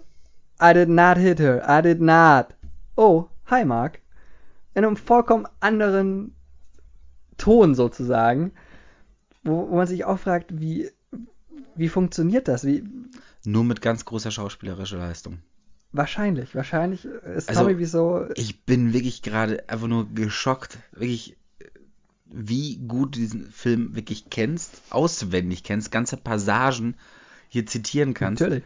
I 0.62 0.74
did 0.74 0.89
not 0.89 1.18
hit 1.18 1.39
her, 1.39 1.63
I 1.68 1.82
did 1.82 2.00
not. 2.00 2.48
Oh, 2.96 3.28
hi 3.46 3.66
Mark. 3.66 4.00
In 4.76 4.86
einem 4.86 4.98
vollkommen 4.98 5.48
anderen 5.60 6.34
Ton 7.38 7.76
sozusagen, 7.76 8.52
wo, 9.44 9.70
wo 9.70 9.76
man 9.76 9.88
sich 9.88 10.06
auch 10.06 10.20
fragt, 10.20 10.60
wie, 10.60 10.89
wie 11.76 11.89
funktioniert 11.89 12.48
das? 12.48 12.66
Wie, 12.66 12.84
Nur 13.44 13.63
mit 13.63 13.82
ganz 13.82 14.06
großer 14.06 14.32
schauspielerischer 14.32 14.98
Leistung. 14.98 15.39
wahrscheinlich, 15.92 16.56
wahrscheinlich 16.56 17.06
ist 17.06 17.50
Also, 17.50 17.62
Tommy 17.62 17.78
Wiseau 17.78 18.28
Ich 18.36 18.63
bin 18.63 18.94
wirklich 18.94 19.22
gerade 19.22 19.68
einfach 19.68 19.88
nur 19.88 20.08
geschockt, 20.13 20.78
wirklich, 20.92 21.36
wie 22.26 22.78
gut 22.78 23.16
du 23.16 23.20
diesen 23.20 23.52
Film 23.52 23.96
wirklich 23.96 24.30
kennst, 24.30 24.82
auswendig 24.89 25.63
kennst, 25.63 25.92
ganze 25.92 26.18
Passagen 26.18 26.96
hier 27.54 27.66
zitieren 27.66 28.13
kannst. 28.13 28.42
natürlich. 28.42 28.63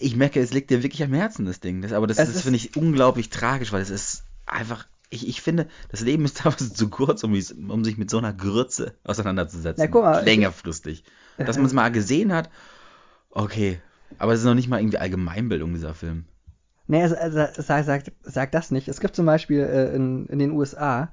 Ich 0.00 0.16
merke, 0.16 0.40
es 0.40 0.52
liegt 0.52 0.70
dir 0.70 0.82
wirklich 0.82 1.02
am 1.02 1.12
Herzen, 1.12 1.44
das 1.44 1.60
Ding. 1.60 1.82
Das, 1.82 1.92
aber 1.92 2.06
das, 2.06 2.16
das 2.16 2.30
ist- 2.30 2.42
finde 2.42 2.56
ich 2.56 2.76
unglaublich 2.76 3.30
tragisch, 3.30 3.72
weil 3.72 3.82
es 3.82 3.90
ist 3.90 4.24
einfach 4.46 4.86
ich, 5.10 5.26
ich 5.26 5.40
finde, 5.40 5.68
das 5.90 6.02
Leben 6.02 6.24
ist 6.26 6.36
teilweise 6.38 6.72
zu 6.72 6.88
kurz, 6.90 7.24
um, 7.24 7.32
um 7.70 7.84
sich 7.84 7.96
mit 7.96 8.10
so 8.10 8.18
einer 8.18 8.32
Grütze 8.32 8.94
auseinanderzusetzen. 9.04 9.82
Na, 9.82 9.90
guck 9.90 10.02
mal, 10.02 10.24
längerfristig. 10.24 11.02
Dass 11.38 11.56
man 11.56 11.66
es 11.66 11.72
mal 11.72 11.90
gesehen 11.90 12.32
hat, 12.32 12.50
okay. 13.30 13.80
Aber 14.18 14.32
es 14.34 14.40
ist 14.40 14.44
noch 14.46 14.54
nicht 14.54 14.68
mal 14.68 14.80
irgendwie 14.80 14.98
Allgemeinbildung, 14.98 15.72
dieser 15.72 15.94
Film. 15.94 16.24
Nee, 16.88 17.02
also, 17.02 17.16
also, 17.16 17.62
sag, 17.62 17.84
sag, 17.84 18.04
sag 18.22 18.52
das 18.52 18.70
nicht. 18.70 18.88
Es 18.88 19.00
gibt 19.00 19.14
zum 19.16 19.24
Beispiel 19.26 19.60
äh, 19.60 19.94
in, 19.94 20.26
in 20.26 20.38
den 20.38 20.50
USA, 20.52 21.10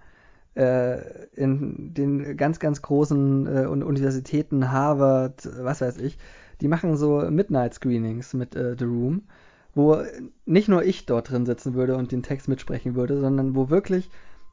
äh, 0.56 1.26
in 1.36 1.94
den 1.94 2.38
ganz, 2.38 2.60
ganz 2.60 2.82
großen 2.82 3.48
äh, 3.48 3.66
Universitäten, 3.68 4.72
Harvard, 4.72 5.48
was 5.60 5.82
weiß 5.82 5.98
ich, 5.98 6.18
die 6.62 6.68
machen 6.68 6.96
so 6.96 7.20
Midnight-Screenings 7.30 8.34
mit 8.34 8.56
äh, 8.56 8.76
The 8.78 8.86
Room, 8.86 9.24
wo 9.74 9.98
nicht 10.46 10.70
nur 10.70 10.84
ich 10.84 11.06
dort 11.06 11.30
drin 11.30 11.46
sitzen 11.46 11.74
würde 11.74 11.98
und 11.98 12.12
den 12.12 12.24
Text 12.24 12.48
mitsprechen 12.48 12.96
würde, 12.96 13.20
sondern 13.20 13.56
wo 13.56 13.70
wirklich 13.70 14.10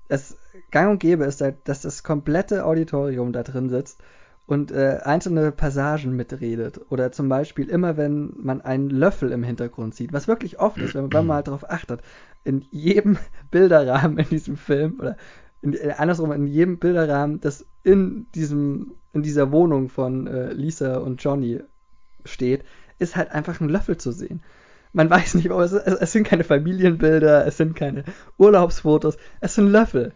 es 0.08 0.36
gang 0.70 0.90
und 0.90 0.98
gäbe 0.98 1.24
ist, 1.24 1.42
dass 1.64 1.82
das 1.82 2.02
komplette 2.02 2.66
Auditorium 2.66 3.32
da 3.32 3.42
drin 3.42 3.68
sitzt 3.68 4.00
und 4.46 4.72
äh, 4.72 4.98
einzelne 5.04 5.52
Passagen 5.52 6.14
mitredet. 6.16 6.80
Oder 6.90 7.12
zum 7.12 7.28
Beispiel 7.28 7.68
immer, 7.68 7.96
wenn 7.96 8.32
man 8.36 8.60
einen 8.60 8.90
Löffel 8.90 9.32
im 9.32 9.42
Hintergrund 9.42 9.94
sieht, 9.94 10.12
was 10.12 10.28
wirklich 10.28 10.58
oft 10.58 10.78
ist, 10.78 10.94
wenn 10.94 11.08
man, 11.08 11.26
mal 11.26 11.42
darauf 11.42 11.70
achtet, 11.70 12.00
in 12.44 12.64
jedem 12.70 13.16
Bilderrahmen 13.50 14.18
in 14.18 14.28
diesem 14.28 14.56
Film 14.56 14.98
oder 15.00 15.16
in, 15.62 15.75
äh, 15.75 15.94
andersrum 15.96 16.33
in 16.33 16.46
jedem 16.46 16.79
Bilderrahmen, 16.79 17.40
das 17.40 17.64
in 17.85 18.27
diesem 18.35 18.92
in 19.12 19.22
dieser 19.22 19.53
Wohnung 19.53 19.88
von 19.88 20.27
äh, 20.27 20.53
Lisa 20.53 20.96
und 20.96 21.22
Johnny 21.22 21.61
steht, 22.25 22.64
ist 22.98 23.16
halt 23.16 23.31
einfach 23.31 23.61
ein 23.61 23.68
Löffel 23.68 23.96
zu 23.96 24.12
sehen. 24.12 24.42
Man 24.92 25.09
weiß 25.09 25.35
nicht, 25.35 25.51
aber 25.51 25.64
es, 25.64 25.72
es 25.72 26.12
sind 26.12 26.27
keine 26.27 26.44
Familienbilder, 26.44 27.46
es 27.46 27.57
sind 27.57 27.77
keine 27.77 28.05
Urlaubsfotos, 28.38 29.16
es 29.40 29.55
sind 29.55 29.68
Löffel. 29.68 30.12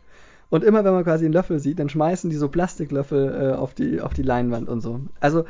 Und 0.49 0.65
immer 0.65 0.85
wenn 0.85 0.93
man 0.93 1.05
quasi 1.05 1.25
einen 1.25 1.35
Löffel 1.35 1.59
sieht, 1.59 1.79
dann 1.79 1.89
schmeißen 1.89 2.31
die 2.31 2.37
so 2.37 2.49
Plastiklöffel 2.49 3.53
äh, 3.53 3.57
auf, 3.57 3.75
die, 3.75 4.01
auf 4.01 4.15
die 4.15 4.23
Leinwand 4.23 4.69
und 4.69 4.81
so. 4.81 5.01
Also. 5.19 5.45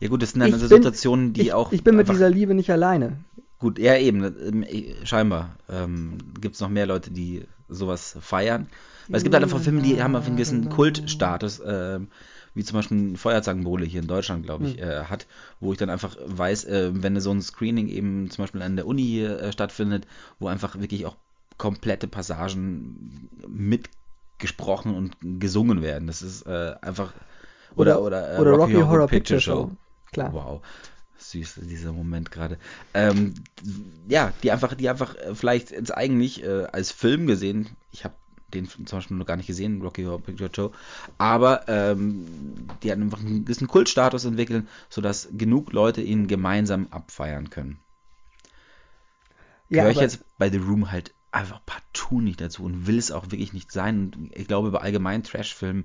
Ja, 0.00 0.08
gut, 0.08 0.22
das 0.22 0.32
sind 0.32 0.40
dann 0.40 0.52
also 0.52 0.66
Situationen, 0.66 1.32
die 1.32 1.42
ich, 1.42 1.52
auch. 1.52 1.72
Ich 1.72 1.84
bin 1.84 1.96
mit 1.96 2.08
dieser 2.08 2.28
Liebe 2.28 2.54
nicht 2.54 2.70
alleine. 2.70 3.18
Gut, 3.58 3.78
ja, 3.78 3.96
eben. 3.96 4.22
Ähm, 4.24 4.66
scheinbar 5.04 5.56
ähm, 5.70 6.18
gibt 6.40 6.56
es 6.56 6.60
noch 6.60 6.68
mehr 6.68 6.86
Leute, 6.86 7.10
die 7.10 7.44
sowas 7.68 8.16
feiern. 8.20 8.66
Weil 9.08 9.18
es 9.18 9.22
gibt 9.22 9.34
halt 9.34 9.44
einfach 9.44 9.60
Filme, 9.60 9.82
die 9.82 10.02
haben 10.02 10.16
einen 10.16 10.36
gewissen 10.36 10.68
Kultstatus. 10.68 11.60
Ähm, 11.64 12.08
wie 12.54 12.62
zum 12.62 12.78
Beispiel 12.78 13.16
Feuerzangenbowle 13.16 13.84
hier 13.84 14.00
in 14.00 14.06
Deutschland, 14.06 14.44
glaube 14.44 14.66
ich, 14.66 14.76
mhm. 14.76 14.82
äh, 14.82 15.04
hat, 15.04 15.26
wo 15.60 15.72
ich 15.72 15.78
dann 15.78 15.90
einfach 15.90 16.16
weiß, 16.24 16.64
äh, 16.64 16.90
wenn 16.94 17.18
so 17.20 17.32
ein 17.32 17.42
Screening 17.42 17.88
eben 17.88 18.30
zum 18.30 18.44
Beispiel 18.44 18.62
an 18.62 18.76
der 18.76 18.86
Uni 18.86 19.02
hier 19.02 19.40
äh, 19.40 19.52
stattfindet, 19.52 20.06
wo 20.38 20.46
einfach 20.46 20.78
wirklich 20.78 21.04
auch 21.04 21.16
komplette 21.58 22.06
Passagen 22.06 23.28
mitgesprochen 23.48 24.94
und 24.94 25.16
gesungen 25.40 25.82
werden. 25.82 26.06
Das 26.06 26.22
ist 26.22 26.46
äh, 26.46 26.74
einfach. 26.80 27.12
Oder, 27.76 28.00
oder, 28.00 28.06
oder, 28.06 28.36
äh, 28.36 28.40
oder 28.40 28.50
Rocky, 28.52 28.60
Rocky, 28.60 28.72
Horror, 28.74 28.88
Horror 28.88 29.08
Picture, 29.08 29.38
Picture 29.38 29.40
Show. 29.40 29.68
Show. 29.68 29.76
Klar. 30.12 30.32
Wow. 30.32 30.62
Süß, 31.16 31.60
dieser 31.62 31.92
Moment 31.92 32.30
gerade. 32.30 32.58
Ähm, 32.92 33.34
ja, 34.08 34.32
die 34.42 34.52
einfach, 34.52 34.74
die 34.74 34.88
einfach 34.88 35.16
äh, 35.16 35.34
vielleicht 35.34 35.70
jetzt 35.70 35.96
eigentlich 35.96 36.44
äh, 36.44 36.66
als 36.70 36.92
Film 36.92 37.26
gesehen, 37.26 37.76
ich 37.92 38.04
habe 38.04 38.14
den 38.54 38.68
zum 38.68 38.84
Beispiel 38.84 39.16
noch 39.16 39.26
gar 39.26 39.36
nicht 39.36 39.46
gesehen, 39.46 39.82
Rocky 39.82 40.04
Horror 40.04 40.20
Picture 40.20 40.50
Show, 40.54 40.72
aber 41.18 41.68
ähm, 41.68 42.26
die 42.82 42.90
hatten 42.90 43.02
einfach 43.02 43.20
einen 43.20 43.44
gewissen 43.44 43.68
Kultstatus 43.68 44.24
entwickelt, 44.24 44.66
sodass 44.88 45.28
genug 45.32 45.72
Leute 45.72 46.00
ihn 46.00 46.26
gemeinsam 46.26 46.88
abfeiern 46.90 47.50
können. 47.50 47.78
Ja, 49.68 49.82
Gehöre 49.82 49.90
ich 49.92 50.00
jetzt 50.00 50.24
bei 50.38 50.50
The 50.50 50.58
Room 50.58 50.90
halt 50.90 51.14
einfach 51.32 51.60
partout 51.66 52.20
nicht 52.20 52.40
dazu 52.40 52.64
und 52.64 52.86
will 52.86 52.98
es 52.98 53.10
auch 53.10 53.24
wirklich 53.24 53.52
nicht 53.52 53.72
sein. 53.72 54.12
Und 54.14 54.36
ich 54.36 54.46
glaube, 54.46 54.70
bei 54.70 54.80
allgemeinen 54.80 55.24
Trash-Filmen, 55.24 55.84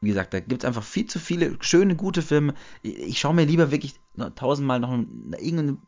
wie 0.00 0.08
gesagt, 0.08 0.32
da 0.32 0.40
gibt 0.40 0.62
es 0.62 0.66
einfach 0.66 0.82
viel 0.82 1.06
zu 1.06 1.18
viele 1.18 1.56
schöne, 1.60 1.96
gute 1.96 2.22
Filme. 2.22 2.54
Ich 2.82 3.18
schaue 3.18 3.34
mir 3.34 3.44
lieber 3.44 3.70
wirklich 3.70 4.00
tausendmal 4.34 4.80
noch 4.80 4.92
irgendeine 5.38 5.78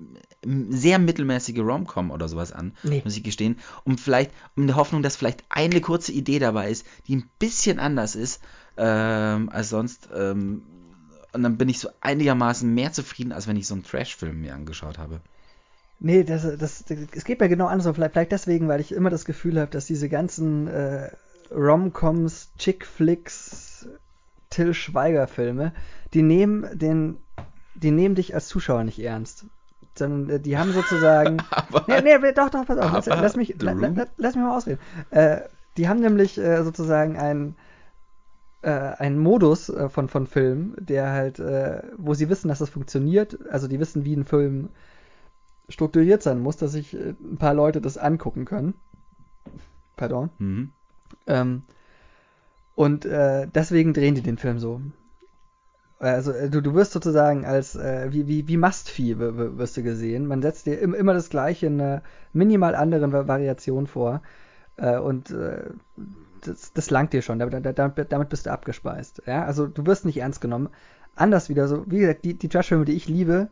sehr 0.71 0.99
mittelmäßige 0.99 1.59
Rom-Com 1.59 2.11
oder 2.11 2.29
sowas 2.29 2.53
an, 2.53 2.75
nee. 2.83 3.03
muss 3.05 3.17
ich 3.17 3.23
gestehen. 3.23 3.59
Um 3.85 3.99
vielleicht, 3.99 4.33
um 4.57 4.67
die 4.67 4.75
Hoffnung, 4.75 5.03
dass 5.03 5.17
vielleicht 5.17 5.45
eine 5.49 5.81
kurze 5.81 6.13
Idee 6.13 6.39
dabei 6.39 6.71
ist, 6.71 6.87
die 7.07 7.17
ein 7.17 7.31
bisschen 7.39 7.79
anders 7.79 8.17
ist 8.17 8.41
ähm, 8.77 9.49
als 9.51 9.69
sonst. 9.69 10.09
Ähm, 10.15 10.63
und 11.33 11.43
dann 11.43 11.57
bin 11.57 11.69
ich 11.69 11.79
so 11.79 11.89
einigermaßen 12.01 12.73
mehr 12.73 12.93
zufrieden, 12.93 13.33
als 13.33 13.47
wenn 13.47 13.57
ich 13.57 13.67
so 13.67 13.75
einen 13.75 13.85
Trash-Film 13.85 14.41
mir 14.41 14.55
angeschaut 14.55 14.99
habe. 14.99 15.21
Nee, 15.99 16.25
das, 16.25 16.43
das, 16.43 16.85
das, 16.85 16.99
es 17.15 17.25
geht 17.25 17.41
mir 17.41 17.49
genau 17.49 17.67
andersrum. 17.67 17.95
Vielleicht, 17.95 18.13
vielleicht 18.13 18.33
deswegen, 18.33 18.69
weil 18.69 18.81
ich 18.81 18.93
immer 18.93 19.09
das 19.09 19.25
Gefühl 19.25 19.61
habe, 19.61 19.71
dass 19.71 19.87
diese 19.87 20.09
ganzen 20.09 20.67
äh, 20.67 21.11
Rom-Coms, 21.53 22.51
Chick-Flicks, 22.59 23.89
Till 24.51 24.75
Schweiger-Filme, 24.75 25.73
die 26.13 26.23
nehmen 26.23 26.79
den, 26.79 27.19
die 27.75 27.91
nehmen 27.91 28.15
dich 28.15 28.35
als 28.35 28.49
Zuschauer 28.49 28.85
nicht 28.85 28.99
ernst. 28.99 29.47
Sondern 29.95 30.37
äh, 30.37 30.41
die 30.41 30.57
haben 30.57 30.73
sozusagen. 30.73 31.39
aber, 31.51 31.85
nee, 31.89 32.19
nee, 32.19 32.33
doch, 32.33 32.51
doch, 32.51 32.65
pass 32.67 32.79
auf, 32.79 32.93
lass, 32.93 33.07
lass, 33.07 33.37
mich, 33.37 33.61
la, 33.61 33.73
la, 33.73 34.07
lass 34.17 34.35
mich 34.35 34.45
mal 34.45 34.57
ausreden. 34.57 34.81
Äh, 35.11 35.43
die 35.77 35.89
haben 35.89 36.01
nämlich 36.01 36.39
äh, 36.39 36.63
sozusagen 36.63 37.17
einen 37.17 37.57
äh, 38.63 38.71
einen 38.71 39.19
Modus 39.19 39.69
äh, 39.69 39.89
von, 39.89 40.09
von 40.09 40.29
Filmen, 40.29 40.77
der 40.79 41.11
halt, 41.11 41.41
äh, 41.41 41.83
wo 41.97 42.15
sie 42.15 42.29
wissen, 42.29 42.47
dass 42.47 42.61
das 42.61 42.71
funktioniert. 42.71 43.39
Also 43.51 43.67
die 43.67 43.81
wissen, 43.81 44.05
wie 44.05 44.15
ein 44.15 44.25
Film 44.25 44.69
strukturiert 45.69 46.23
sein 46.23 46.39
muss, 46.39 46.59
dass 46.59 46.71
sich 46.73 46.95
ein 46.95 47.39
paar 47.39 47.55
Leute 47.55 47.81
das 47.81 47.99
angucken 47.99 48.45
können. 48.45 48.75
Pardon. 49.97 50.31
Mhm. 50.39 50.73
Ähm, 51.27 51.63
und 52.75 53.05
deswegen 53.05 53.93
drehen 53.93 54.15
die 54.15 54.23
den 54.23 54.39
Film 54.39 54.59
so. 54.59 54.81
Also 56.03 56.33
äh, 56.33 56.51
du, 56.51 56.61
du 56.61 56.75
wirst 56.75 56.93
sozusagen 56.93 57.45
als 57.45 57.77
äh, 57.77 58.09
wie, 58.11 58.27
wie, 58.27 58.49
wie 58.49 58.57
Mastvieh 58.57 59.19
wirst 59.19 59.77
du 59.77 59.83
gesehen. 59.83 60.27
Man 60.27 60.43
setzt 60.43 60.67
dir 60.67 60.81
immer 60.81 61.15
das 61.15 61.31
gleiche 61.31 61.67
in 61.67 61.81
einer 61.81 62.03
minimal 62.33 62.75
anderen 62.75 63.13
Variation 63.13 63.87
vor. 63.87 64.23
Äh, 64.77 64.99
und 64.99 65.31
äh, 65.31 65.71
das, 66.45 66.73
das 66.73 66.91
langt 66.91 67.13
dir 67.13 67.23
schon. 67.23 67.39
Damit, 67.39 67.79
damit, 67.79 68.29
bist 68.29 68.47
du 68.47 68.51
abgespeist. 68.51 69.23
Ja? 69.27 69.45
Also 69.45 69.67
du 69.69 69.87
wirst 69.87 70.05
nicht 70.05 70.19
ernst 70.19 70.41
genommen. 70.41 70.71
Anders 71.15 71.49
wieder 71.49 71.69
so, 71.69 71.85
wie 71.87 72.01
gesagt, 72.01 72.25
die, 72.25 72.35
die 72.35 72.49
Trash-Filme, 72.49 72.85
die 72.85 72.95
ich 72.95 73.07
liebe, 73.07 73.49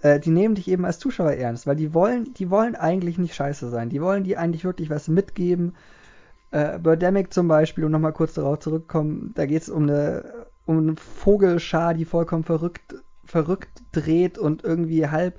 äh, 0.00 0.18
die 0.18 0.30
nehmen 0.30 0.54
dich 0.54 0.68
eben 0.68 0.86
als 0.86 1.00
Zuschauer 1.00 1.32
ernst, 1.32 1.66
weil 1.66 1.76
die 1.76 1.92
wollen, 1.92 2.32
die 2.32 2.48
wollen 2.50 2.76
eigentlich 2.76 3.18
nicht 3.18 3.34
scheiße 3.34 3.68
sein. 3.68 3.90
Die 3.90 4.00
wollen 4.00 4.24
dir 4.24 4.40
eigentlich 4.40 4.64
wirklich 4.64 4.88
was 4.88 5.08
mitgeben. 5.08 5.74
Äh, 6.50 6.78
Birdemic 6.78 7.34
zum 7.34 7.46
Beispiel, 7.46 7.84
um 7.84 7.90
nochmal 7.90 8.14
kurz 8.14 8.34
darauf 8.34 8.60
zurückzukommen, 8.60 9.32
da 9.34 9.44
geht 9.44 9.62
es 9.62 9.68
um 9.68 9.82
eine, 9.82 10.24
um 10.70 10.78
eine 10.78 10.96
Vogelschar, 10.96 11.94
die 11.94 12.04
vollkommen 12.04 12.44
verrückt, 12.44 12.94
verrückt 13.24 13.82
dreht 13.92 14.38
und 14.38 14.62
irgendwie 14.64 15.08
halb 15.08 15.38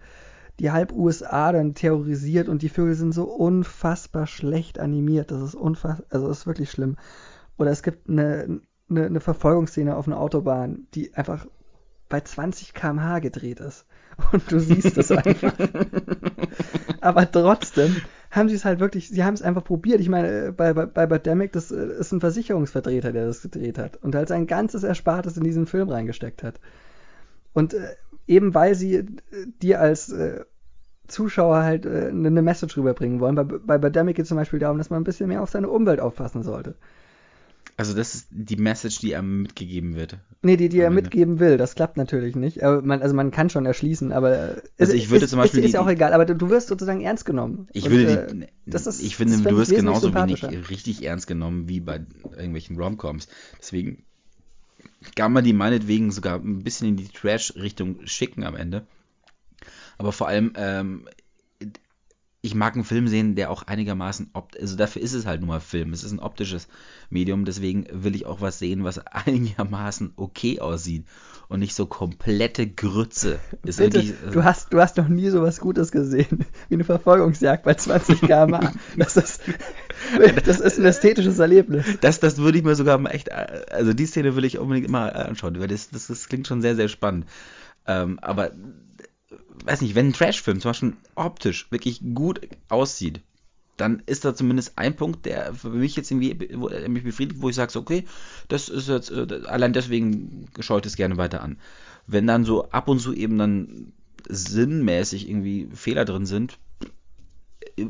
die 0.60 0.72
halb 0.72 0.92
USA 0.92 1.52
dann 1.52 1.74
terrorisiert 1.74 2.48
und 2.48 2.62
die 2.62 2.70
Vögel 2.70 2.94
sind 2.94 3.14
so 3.14 3.24
unfassbar 3.24 4.28
schlecht 4.28 4.80
animiert. 4.80 5.32
Das 5.32 5.42
ist 5.42 5.56
unfassbar, 5.56 6.06
also 6.12 6.28
das 6.28 6.40
ist 6.40 6.48
wirklich 6.48 6.70
schlimm. 6.70 6.98
Oder 7.58 7.72
es 7.72 7.82
gibt 7.82 8.08
eine, 8.08 8.62
eine, 8.88 9.06
eine 9.06 9.20
Verfolgungsszene 9.22 9.96
auf 9.96 10.06
einer 10.06 10.20
Autobahn, 10.20 10.88
die 10.94 11.16
einfach 11.16 11.48
bei 12.10 12.22
20 12.22 12.76
km/h 12.76 13.20
gedreht 13.20 13.60
ist. 13.60 13.88
Und 14.34 14.52
du 14.52 14.60
siehst 14.60 14.98
es 14.98 15.12
einfach. 15.12 15.54
Aber 17.00 17.32
trotzdem 17.32 17.96
haben 18.32 18.50
sie 18.50 18.56
es 18.56 18.66
halt 18.66 18.80
wirklich, 18.80 19.10
sie 19.10 19.24
haben 19.24 19.34
es 19.34 19.42
einfach 19.42 19.64
probiert. 19.64 20.00
Ich 20.00 20.10
meine, 20.10 20.54
bei, 20.54 20.74
bei, 20.74 20.86
bei 20.86 21.06
Birdemic, 21.06 21.52
das 21.52 21.70
äh, 21.72 22.00
ist 22.00 22.12
ein 22.14 22.22
Versicherungsvertreter, 22.22 23.12
der 23.12 23.28
das 23.28 23.42
gedreht 23.42 23.78
hat 23.78 23.98
und 23.98 24.16
halt 24.16 24.30
sein 24.30 24.48
ganzes 24.48 24.84
Erspartes 24.84 25.38
in 25.38 25.44
diesen 25.44 25.68
Film 25.68 25.90
reingesteckt 25.90 26.42
hat. 26.42 26.60
Und 27.54 27.74
äh, 27.74 27.96
eben 28.28 28.54
weil 28.54 28.76
sie 28.76 28.96
äh, 28.96 29.06
dir 29.62 29.82
als 29.82 30.10
äh, 30.10 30.46
Zuschauer 31.08 31.64
halt 31.64 31.86
äh, 31.86 32.08
eine 32.08 32.42
Message 32.42 32.78
rüberbringen 32.78 33.20
wollen. 33.20 33.36
Bei, 33.36 33.44
bei 33.44 33.78
Birdemic 33.78 34.16
geht 34.16 34.24
es 34.24 34.30
zum 34.30 34.38
Beispiel 34.38 34.60
darum, 34.60 34.78
dass 34.78 34.90
man 34.90 35.02
ein 35.02 35.06
bisschen 35.06 35.28
mehr 35.28 35.44
auf 35.44 35.50
seine 35.50 35.70
Umwelt 35.70 36.00
aufpassen 36.00 36.42
sollte. 36.42 36.76
Also 37.78 37.94
das 37.94 38.14
ist 38.14 38.28
die 38.30 38.58
Message, 38.58 39.00
die 39.00 39.16
einem 39.16 39.44
mitgegeben 39.44 39.96
wird. 39.96 40.18
Nee, 40.42 40.58
die, 40.58 40.70
die 40.70 40.80
er 40.80 40.92
mitgeben 40.92 41.40
will. 41.40 41.58
Das 41.58 41.76
klappt 41.76 41.98
natürlich 41.98 42.36
nicht. 42.36 42.62
Man, 42.62 43.02
also 43.02 43.16
man 43.16 43.32
kann 43.32 43.50
schon 43.50 43.66
erschließen, 43.66 44.12
aber 44.12 44.62
also 44.78 44.94
ich 44.94 45.10
würde 45.10 45.26
ist, 45.26 45.32
zum 45.32 45.40
Beispiel 45.40 45.62
ist, 45.62 45.68
ist 45.68 45.74
ja 45.74 45.82
auch 45.82 45.90
egal. 45.90 46.14
Aber 46.14 46.26
du 46.26 46.50
wirst 46.50 46.68
sozusagen 46.68 47.02
ernst 47.02 47.26
genommen. 47.26 47.68
Ich 47.74 47.86
Und, 47.86 47.92
würde 47.92 48.06
die, 48.06 48.44
äh, 48.44 48.48
das 48.66 48.88
ist, 48.88 49.02
ich 49.02 49.16
finde, 49.16 49.38
du 49.38 49.58
wirst 49.58 49.74
genauso 49.74 50.14
wenig 50.14 50.44
richtig 50.70 51.04
ernst 51.04 51.28
genommen 51.28 51.68
wie 51.70 51.80
bei 51.80 52.02
irgendwelchen 52.36 52.78
Romcoms. 52.78 53.28
Deswegen 53.60 54.04
kann 55.16 55.34
man 55.34 55.44
die 55.44 55.54
meinetwegen 55.54 56.12
sogar 56.12 56.40
ein 56.40 56.64
bisschen 56.64 56.90
in 56.90 56.98
die 56.98 57.08
Trash-Richtung 57.08 58.06
schicken 58.06 58.44
am 58.44 58.56
Ende. 58.56 58.86
Aber 59.98 60.12
vor 60.12 60.28
allem, 60.28 60.54
ähm, 60.56 61.08
ich 62.44 62.56
mag 62.56 62.74
einen 62.74 62.84
Film 62.84 63.08
sehen, 63.08 63.36
der 63.36 63.52
auch 63.52 63.64
einigermaßen, 63.64 64.32
opt 64.34 64.60
also 64.60 64.76
dafür 64.76 65.04
ist 65.04 65.14
es 65.14 65.28
halt 65.28 65.42
nur 65.42 65.48
mal 65.48 65.60
Film. 65.60 65.94
Es 65.94 66.04
ist 66.04 66.12
ein 66.12 66.20
optisches 66.20 66.68
Medium, 67.12 67.46
deswegen 67.46 67.86
will 67.92 68.16
ich 68.16 68.26
auch 68.26 68.42
was 68.42 68.58
sehen, 68.58 68.84
was 68.84 69.00
einigermaßen 69.06 70.14
okay 70.16 70.60
aussieht 70.60 71.06
und 71.50 71.60
nicht 71.60 71.76
so 71.76 71.86
komplette 71.86 72.66
Grütze. 72.66 73.40
Ist 73.64 73.78
Bitte, 73.78 73.98
wirklich, 73.98 74.14
also 74.22 74.34
du, 74.34 74.44
hast, 74.44 74.74
du 74.74 74.82
hast 74.82 74.98
noch 74.98 75.08
nie 75.08 75.30
so 75.30 75.44
was 75.44 75.60
Gutes 75.60 75.92
gesehen, 75.92 76.46
wie 76.70 76.76
eine 76.76 76.84
Verfolgungsjagd 76.84 77.64
bei 77.64 77.76
20 77.76 78.22
km/h. 78.22 78.74
Das 78.98 79.18
ist, 79.18 79.42
das 80.46 80.60
ist 80.60 80.80
ein 80.80 80.86
ästhetisches 80.86 81.38
Erlebnis. 81.38 81.86
Das, 82.02 82.20
das 82.20 82.38
würde 82.38 82.58
ich 82.58 82.64
mir 82.64 82.76
sogar 82.76 82.98
mal 82.98 83.12
echt, 83.12 83.32
also 83.32 83.94
die 83.94 84.06
Szene 84.08 84.36
will 84.36 84.46
ich 84.46 84.58
unbedingt 84.58 84.90
mal 84.90 85.10
anschauen, 85.10 85.60
weil 85.60 85.68
das, 85.68 85.90
das, 85.90 86.08
das 86.08 86.28
klingt 86.28 86.48
schon 86.48 86.62
sehr, 86.62 86.76
sehr 86.76 86.88
spannend. 86.88 87.28
Ähm, 87.86 88.18
aber 88.20 88.52
weiß 89.66 89.82
nicht, 89.82 89.96
wenn 89.96 90.08
ein 90.08 90.14
Trashfilm 90.14 90.60
zum 90.60 90.70
Beispiel 90.70 90.94
optisch 91.16 91.72
wirklich 91.72 92.02
gut 92.14 92.42
aussieht, 92.70 93.22
dann 93.78 94.04
ist 94.06 94.26
da 94.26 94.36
zumindest 94.36 94.78
ein 94.78 94.96
Punkt, 94.96 95.26
der 95.26 95.54
für 95.56 95.70
mich 95.70 95.96
jetzt 95.96 96.12
irgendwie 96.12 96.50
wo, 96.54 96.70
mich 96.88 97.04
befriedigt, 97.04 97.42
wo 97.42 97.50
ich 97.50 97.56
sage, 97.56 97.78
okay, 97.78 98.06
das 98.48 98.70
ist 98.70 98.88
jetzt, 98.88 99.12
äh, 99.12 99.42
allein 99.46 99.74
deswegen 99.74 100.48
schaue 100.60 100.80
ich 100.80 100.84
das 100.84 100.96
gerne 100.96 101.18
weiter 101.18 101.42
an. 101.42 101.58
Wenn 102.08 102.28
dann 102.28 102.46
so 102.46 102.70
ab 102.70 102.88
und 102.88 103.00
zu 103.00 103.14
eben 103.14 103.38
dann 103.38 103.94
sinnmäßig 104.28 105.30
irgendwie 105.30 105.68
Fehler 105.74 106.06
drin 106.06 106.26
sind, 106.26 106.58
äh, 107.78 107.86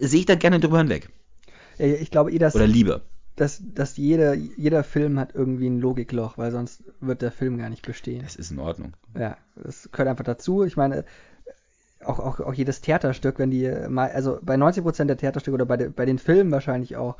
sehe 0.00 0.20
ich 0.20 0.26
da 0.26 0.36
gerne 0.36 0.60
drüber 0.60 0.78
hinweg. 0.78 1.10
Ich 1.78 2.10
glaube, 2.10 2.32
eh, 2.32 2.38
dass. 2.38 2.54
Oder 2.54 2.66
Liebe 2.66 3.02
dass, 3.36 3.62
dass 3.62 3.96
jeder, 3.98 4.34
jeder 4.34 4.82
Film 4.82 5.18
hat 5.18 5.34
irgendwie 5.34 5.68
ein 5.68 5.78
Logikloch, 5.78 6.38
weil 6.38 6.50
sonst 6.50 6.82
wird 7.00 7.22
der 7.22 7.30
Film 7.32 7.58
gar 7.58 7.68
nicht 7.68 7.86
bestehen. 7.86 8.22
Das 8.22 8.36
ist 8.36 8.50
in 8.50 8.58
Ordnung. 8.58 8.94
Ja, 9.16 9.36
das 9.54 9.90
gehört 9.92 10.08
einfach 10.08 10.24
dazu. 10.24 10.64
Ich 10.64 10.76
meine, 10.76 11.04
auch, 12.04 12.18
auch, 12.18 12.40
auch 12.40 12.54
jedes 12.54 12.80
Theaterstück, 12.80 13.38
wenn 13.38 13.50
die 13.50 13.70
mal, 13.88 14.10
also 14.10 14.38
bei 14.42 14.54
90% 14.54 15.04
der 15.04 15.18
Theaterstücke 15.18 15.54
oder 15.54 15.66
bei, 15.66 15.76
de, 15.76 15.88
bei 15.88 16.06
den 16.06 16.18
Filmen 16.18 16.50
wahrscheinlich 16.50 16.96
auch, 16.96 17.16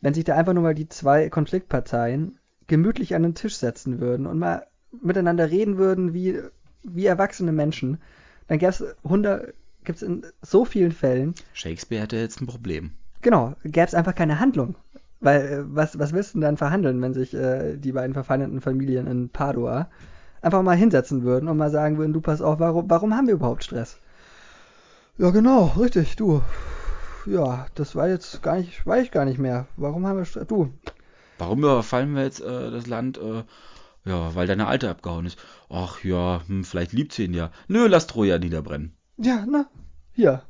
wenn 0.00 0.14
sich 0.14 0.24
da 0.24 0.36
einfach 0.36 0.54
nur 0.54 0.62
mal 0.62 0.74
die 0.74 0.88
zwei 0.88 1.28
Konfliktparteien 1.28 2.38
gemütlich 2.66 3.14
an 3.14 3.22
den 3.22 3.34
Tisch 3.34 3.56
setzen 3.56 4.00
würden 4.00 4.26
und 4.26 4.38
mal 4.38 4.66
miteinander 5.02 5.50
reden 5.50 5.76
würden 5.76 6.14
wie, 6.14 6.40
wie 6.82 7.06
erwachsene 7.06 7.52
Menschen, 7.52 7.98
dann 8.48 8.58
gäbe 8.58 8.70
es 8.70 8.84
100, 9.04 9.52
gibt 9.84 9.96
es 9.96 10.02
in 10.02 10.24
so 10.40 10.64
vielen 10.64 10.92
Fällen. 10.92 11.34
Shakespeare 11.52 12.02
hätte 12.02 12.16
jetzt 12.16 12.40
ein 12.40 12.46
Problem. 12.46 12.92
Genau, 13.22 13.54
gäbe 13.64 13.86
es 13.86 13.94
einfach 13.94 14.14
keine 14.14 14.40
Handlung. 14.40 14.76
Weil, 15.24 15.40
äh, 15.40 15.64
was, 15.64 15.98
was 15.98 16.12
willst 16.12 16.34
du 16.34 16.38
denn 16.38 16.42
dann 16.42 16.56
verhandeln, 16.58 17.00
wenn 17.00 17.14
sich 17.14 17.32
äh, 17.32 17.78
die 17.78 17.92
beiden 17.92 18.12
verfeindeten 18.12 18.60
Familien 18.60 19.06
in 19.06 19.30
Padua 19.30 19.88
einfach 20.42 20.62
mal 20.62 20.76
hinsetzen 20.76 21.22
würden 21.22 21.48
und 21.48 21.56
mal 21.56 21.70
sagen 21.70 21.96
würden, 21.96 22.12
du 22.12 22.20
pass 22.20 22.42
auf, 22.42 22.60
warum, 22.60 22.90
warum 22.90 23.16
haben 23.16 23.26
wir 23.26 23.34
überhaupt 23.34 23.64
Stress? 23.64 23.98
Ja, 25.16 25.30
genau, 25.30 25.72
richtig, 25.78 26.16
du. 26.16 26.42
Ja, 27.24 27.66
das 27.74 27.96
war 27.96 28.06
jetzt 28.06 28.42
gar 28.42 28.56
nicht, 28.56 28.86
weiß 28.86 29.04
ich 29.04 29.10
gar 29.12 29.24
nicht 29.24 29.38
mehr. 29.38 29.66
Warum 29.78 30.06
haben 30.06 30.18
wir 30.18 30.26
Stress? 30.26 30.46
Du. 30.46 30.74
Warum 31.38 31.60
überfallen 31.60 32.14
wir 32.14 32.24
jetzt 32.24 32.40
äh, 32.40 32.70
das 32.70 32.86
Land? 32.86 33.16
Äh, 33.16 33.44
ja, 34.04 34.34
weil 34.34 34.46
deine 34.46 34.66
Alte 34.66 34.90
abgehauen 34.90 35.24
ist. 35.24 35.38
Ach 35.70 36.04
ja, 36.04 36.42
hm, 36.46 36.64
vielleicht 36.64 36.92
liebt 36.92 37.14
sie 37.14 37.24
ihn 37.24 37.32
ja. 37.32 37.50
Nö, 37.66 37.86
lass 37.86 38.06
Troja 38.06 38.38
niederbrennen. 38.38 38.94
Ja, 39.16 39.46
na, 39.48 39.70
hier, 40.12 40.42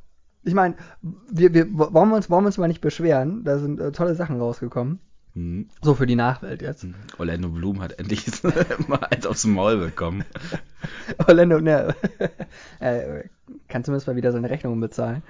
ich 0.45 0.53
meine, 0.53 0.75
wir, 1.01 1.53
wir, 1.53 1.67
wollen, 1.73 2.09
wir 2.09 2.15
uns, 2.15 2.29
wollen 2.29 2.43
wir 2.43 2.47
uns 2.47 2.57
mal 2.57 2.67
nicht 2.67 2.81
beschweren. 2.81 3.43
Da 3.43 3.57
sind 3.57 3.79
äh, 3.79 3.91
tolle 3.91 4.15
Sachen 4.15 4.39
rausgekommen. 4.39 4.99
Mhm. 5.33 5.69
So 5.81 5.95
für 5.95 6.05
die 6.05 6.15
Nachwelt 6.15 6.61
jetzt. 6.61 6.83
Mhm. 6.83 6.95
Orlando 7.17 7.49
Bloom 7.49 7.81
hat 7.81 7.99
endlich 7.99 8.25
mal 8.87 9.03
eins 9.09 9.25
aufs 9.25 9.45
Maul 9.45 9.77
bekommen. 9.77 10.23
Orlando, 11.27 11.59
ne, 11.59 11.95
äh, 12.79 13.23
kann 13.67 13.83
zumindest 13.83 14.07
mal 14.07 14.15
wieder 14.15 14.31
seine 14.31 14.49
Rechnungen 14.49 14.79
bezahlen. 14.79 15.23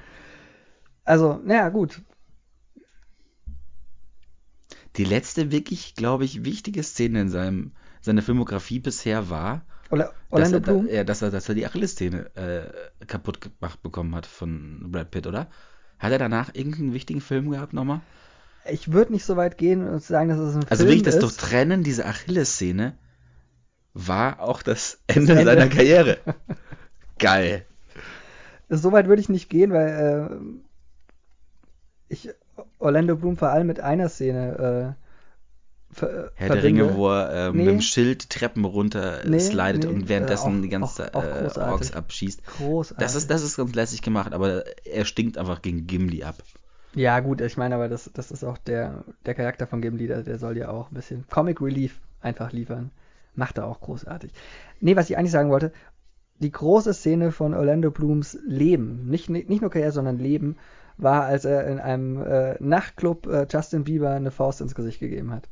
Also, 1.05 1.39
naja, 1.43 1.69
gut. 1.69 2.01
Die 4.97 5.05
letzte 5.05 5.51
wirklich, 5.51 5.95
glaube 5.95 6.25
ich, 6.25 6.43
wichtige 6.43 6.83
Szene 6.83 7.21
in 7.21 7.29
seinem, 7.29 7.71
seiner 8.01 8.21
Filmografie 8.21 8.79
bisher 8.79 9.29
war, 9.29 9.65
Orlando 9.89 10.13
dass 10.31 10.51
er, 10.51 10.59
Bloom? 10.59 10.87
Ja, 10.87 11.03
dass 11.03 11.21
er, 11.21 11.31
dass 11.31 11.47
er 11.47 11.55
die 11.55 11.65
Achillessehne 11.65 12.35
äh, 12.35 13.05
kaputt 13.05 13.41
gemacht 13.41 13.81
bekommen 13.83 14.15
hat 14.15 14.25
von 14.25 14.91
Brad 14.91 15.11
Pitt, 15.11 15.27
oder? 15.27 15.47
Hat 15.99 16.11
er 16.11 16.17
danach 16.17 16.53
irgendeinen 16.53 16.93
wichtigen 16.93 17.21
Film 17.21 17.51
gehabt 17.51 17.73
nochmal? 17.73 18.01
Ich 18.69 18.91
würde 18.91 19.13
nicht 19.13 19.25
so 19.25 19.37
weit 19.37 19.57
gehen 19.57 19.87
und 19.87 20.03
sagen, 20.03 20.29
dass 20.29 20.39
es 20.39 20.55
ein 20.55 20.65
also 20.67 20.67
Film 20.67 20.67
ist. 20.67 20.71
Also 20.71 20.87
will 20.87 20.95
ich 20.95 21.03
das 21.03 21.19
doch 21.19 21.31
trennen, 21.31 21.83
diese 21.83 22.05
Achillessehne 22.05 22.97
war 23.93 24.41
auch 24.41 24.61
das 24.61 24.99
Ende, 25.07 25.33
das 25.33 25.39
Ende. 25.39 25.51
seiner 25.51 25.69
Karriere. 25.69 26.17
Geil. 27.19 27.65
So 28.67 28.91
weit 28.91 29.07
würde 29.07 29.21
ich 29.21 29.29
nicht 29.29 29.49
gehen, 29.49 29.71
weil 29.71 30.29
äh, 30.29 30.35
ich 32.09 32.29
Orlando 32.79 33.15
Bloom 33.15 33.37
vor 33.37 33.49
allem 33.49 33.67
mit 33.67 33.79
einer 33.79 34.09
Szene 34.09 34.95
äh, 34.97 35.04
Ver 35.95 36.31
Herr 36.35 36.49
der 36.49 36.61
Ringe, 36.61 36.95
wo 36.95 37.07
er 37.09 37.47
äh, 37.47 37.51
nee. 37.51 37.59
mit 37.59 37.67
dem 37.67 37.81
Schild 37.81 38.29
Treppen 38.29 38.65
runter 38.65 39.21
nee, 39.25 39.39
slidet 39.39 39.85
nee, 39.85 39.89
und 39.89 40.09
währenddessen 40.09 40.55
äh, 40.55 40.57
auch, 40.57 40.61
die 40.61 40.69
ganze 40.69 41.15
auch, 41.15 41.23
auch 41.23 41.57
äh, 41.57 41.71
Orks 41.71 41.93
abschießt. 41.93 42.45
Großartig. 42.45 43.01
Das 43.01 43.15
ist, 43.15 43.31
das 43.31 43.43
ist 43.43 43.55
ganz 43.55 43.73
lässig 43.73 44.01
gemacht, 44.01 44.33
aber 44.33 44.65
er 44.85 45.05
stinkt 45.05 45.37
einfach 45.37 45.61
gegen 45.61 45.87
Gimli 45.87 46.23
ab. 46.23 46.35
Ja, 46.95 47.21
gut, 47.21 47.39
ich 47.39 47.55
meine, 47.55 47.75
aber 47.75 47.87
das, 47.87 48.11
das 48.13 48.29
ist 48.29 48.43
auch 48.43 48.57
der, 48.57 49.05
der 49.25 49.35
Charakter 49.35 49.67
von 49.67 49.81
Gimli, 49.81 50.07
der, 50.07 50.23
der 50.23 50.37
soll 50.37 50.57
ja 50.57 50.67
auch 50.67 50.91
ein 50.91 50.95
bisschen 50.95 51.23
Comic 51.29 51.61
Relief 51.61 51.97
einfach 52.19 52.51
liefern. 52.51 52.91
Macht 53.33 53.57
er 53.57 53.65
auch 53.65 53.79
großartig. 53.79 54.33
Nee, 54.81 54.97
was 54.97 55.09
ich 55.09 55.17
eigentlich 55.17 55.31
sagen 55.31 55.49
wollte, 55.49 55.71
die 56.39 56.51
große 56.51 56.93
Szene 56.93 57.31
von 57.31 57.53
Orlando 57.53 57.89
Blooms 57.89 58.37
Leben, 58.45 59.07
nicht, 59.07 59.29
nicht, 59.29 59.47
nicht 59.47 59.61
nur 59.61 59.71
Karriere, 59.71 59.93
sondern 59.93 60.19
Leben, 60.19 60.57
war, 60.97 61.23
als 61.23 61.45
er 61.45 61.65
in 61.67 61.79
einem 61.79 62.21
äh, 62.21 62.55
Nachtclub 62.59 63.27
äh, 63.27 63.47
Justin 63.49 63.85
Bieber 63.85 64.09
eine 64.09 64.31
Faust 64.31 64.59
ins 64.59 64.75
Gesicht 64.75 64.99
gegeben 64.99 65.31
hat 65.31 65.47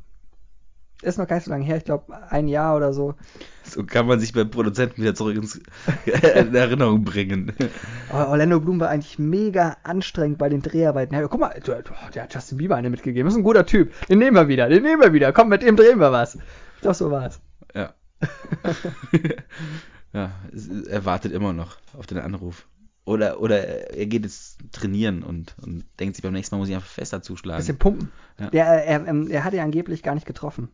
ist 1.04 1.18
noch 1.18 1.28
gar 1.28 1.36
nicht 1.36 1.46
so 1.46 1.52
lange 1.52 1.66
her, 1.66 1.78
ich 1.78 1.86
glaube 1.86 2.13
ein 2.30 2.48
Jahr 2.48 2.76
oder 2.76 2.94
so. 2.94 3.16
So 3.63 3.84
kann 3.84 4.08
man 4.08 4.20
sich 4.20 4.34
beim 4.34 4.50
Produzenten 4.50 5.02
wieder 5.02 5.16
zurück 5.16 5.36
ins, 5.36 5.56
in 6.06 6.56
Erinnerung 6.56 7.04
bringen. 7.04 7.54
Aber 8.10 8.30
Orlando 8.30 8.60
Bloom 8.60 8.80
war 8.80 8.89
eigentlich 8.89 9.20
mega 9.20 9.78
anstrengend 9.84 10.38
bei 10.38 10.50
den 10.50 10.62
Dreharbeiten. 10.62 11.16
Ja, 11.16 11.28
guck 11.28 11.39
mal, 11.39 11.54
der 11.60 12.24
hat 12.24 12.34
Justin 12.34 12.58
Bieber 12.58 12.76
eine 12.76 12.89
mitgegeben. 12.89 13.26
Das 13.26 13.34
ist 13.34 13.39
ein 13.39 13.44
guter 13.44 13.66
Typ. 13.66 13.92
Den 14.08 14.20
nehmen 14.20 14.36
wir 14.36 14.48
wieder, 14.48 14.70
den 14.70 14.84
nehmen 14.84 15.02
wir 15.02 15.13
wieder. 15.13 15.32
Komm, 15.34 15.50
mit 15.50 15.62
dem 15.62 15.76
drehen 15.76 16.00
wir 16.00 16.12
was. 16.12 16.36
Ich 16.36 16.82
glaube, 16.82 16.96
so 16.96 17.12
war 17.12 17.26
es. 17.28 17.39
Ja. 17.74 17.94
ja, 20.13 20.32
er 20.89 21.06
wartet 21.06 21.32
immer 21.32 21.54
noch 21.54 21.78
auf 21.98 22.08
den 22.08 22.20
Anruf. 22.20 22.68
Oder, 23.06 23.42
oder 23.42 23.94
er 23.98 24.06
geht 24.06 24.24
jetzt 24.24 24.60
trainieren 24.72 25.24
und, 25.24 25.56
und 25.62 25.84
denkt 26.00 26.16
sich 26.16 26.24
beim 26.24 26.32
nächsten 26.32 26.56
Mal 26.56 26.60
muss 26.60 26.70
ich 26.70 26.76
einfach 26.76 26.88
fester 26.88 27.22
zuschlagen. 27.22 27.60
Bisschen 27.60 27.78
pumpen. 27.78 28.12
Ja. 28.39 28.50
Der, 28.50 28.66
er, 28.66 29.06
er, 29.06 29.30
er 29.30 29.44
hat 29.44 29.54
ja 29.54 29.63
angeblich 29.63 30.04
gar 30.04 30.16
nicht 30.16 30.26
getroffen. 30.26 30.70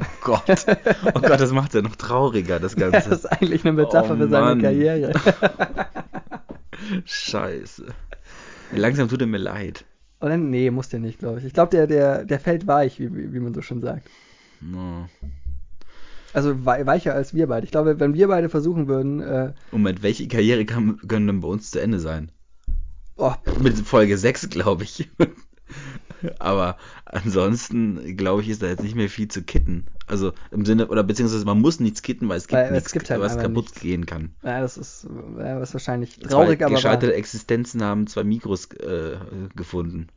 Oh 0.00 0.04
Gott. 0.22 0.66
Oh 1.14 1.20
Gott, 1.20 1.40
das 1.40 1.52
macht 1.52 1.74
ja 1.74 1.82
noch 1.82 1.96
trauriger, 1.96 2.58
das 2.58 2.76
Ganze. 2.76 2.96
Ja, 2.96 3.08
das 3.08 3.18
ist 3.20 3.26
eigentlich 3.26 3.64
eine 3.64 3.72
Metapher 3.72 4.14
oh, 4.14 4.16
für 4.16 4.28
seine 4.28 4.44
Mann. 4.46 4.62
Karriere. 4.62 5.12
Scheiße. 7.04 7.86
Langsam 8.72 9.08
tut 9.08 9.20
er 9.20 9.26
mir 9.26 9.38
leid. 9.38 9.84
Oder? 10.20 10.36
Nee, 10.38 10.70
muss 10.70 10.88
der 10.88 11.00
nicht, 11.00 11.18
glaube 11.18 11.40
ich. 11.40 11.44
Ich 11.44 11.52
glaube, 11.52 11.70
der, 11.70 11.86
der, 11.86 12.24
der 12.24 12.40
fällt 12.40 12.66
weich, 12.66 12.98
wie, 13.00 13.14
wie, 13.14 13.34
wie 13.34 13.40
man 13.40 13.52
so 13.52 13.60
schön 13.60 13.80
sagt. 13.80 14.08
No. 14.60 15.08
Also 16.32 16.64
weicher 16.64 17.14
als 17.14 17.34
wir 17.34 17.46
beide. 17.46 17.66
Ich 17.66 17.72
glaube, 17.72 18.00
wenn 18.00 18.14
wir 18.14 18.28
beide 18.28 18.48
versuchen 18.48 18.88
würden. 18.88 19.20
Äh, 19.20 19.52
Moment, 19.70 20.02
welche 20.02 20.28
Karriere 20.28 20.64
kann, 20.64 20.96
können 21.06 21.26
denn 21.26 21.40
bei 21.40 21.48
uns 21.48 21.70
zu 21.70 21.80
Ende 21.80 22.00
sein? 22.00 22.30
Oh. 23.16 23.34
Mit 23.60 23.78
Folge 23.78 24.16
6, 24.16 24.48
glaube 24.48 24.84
ich. 24.84 25.10
Aber 26.38 26.76
ansonsten, 27.04 28.16
glaube 28.16 28.42
ich, 28.42 28.48
ist 28.48 28.62
da 28.62 28.66
jetzt 28.66 28.82
nicht 28.82 28.94
mehr 28.94 29.08
viel 29.08 29.28
zu 29.28 29.42
kitten. 29.42 29.86
Also 30.06 30.32
im 30.50 30.64
Sinne, 30.64 30.88
oder 30.88 31.02
beziehungsweise 31.02 31.44
man 31.44 31.60
muss 31.60 31.80
nichts 31.80 32.02
kitten, 32.02 32.28
weil 32.28 32.36
es 32.36 32.46
gibt 32.46 32.60
weil, 32.60 32.72
nichts, 32.72 32.86
es 32.86 32.92
gibt 32.92 33.10
halt 33.10 33.20
was 33.20 33.38
kaputt 33.38 33.66
nichts. 33.66 33.80
gehen 33.80 34.06
kann. 34.06 34.34
Ja, 34.42 34.60
das 34.60 34.76
ist, 34.76 35.06
ja, 35.38 35.58
das 35.58 35.70
ist 35.70 35.74
wahrscheinlich 35.74 36.18
traurig, 36.18 36.58
Zwei 36.58 36.66
aber. 36.66 36.74
Gescheiterte 36.74 37.14
Existenzen 37.14 37.82
haben 37.82 38.06
zwei 38.06 38.24
Mikros 38.24 38.70
äh, 38.72 39.16
gefunden. 39.54 40.08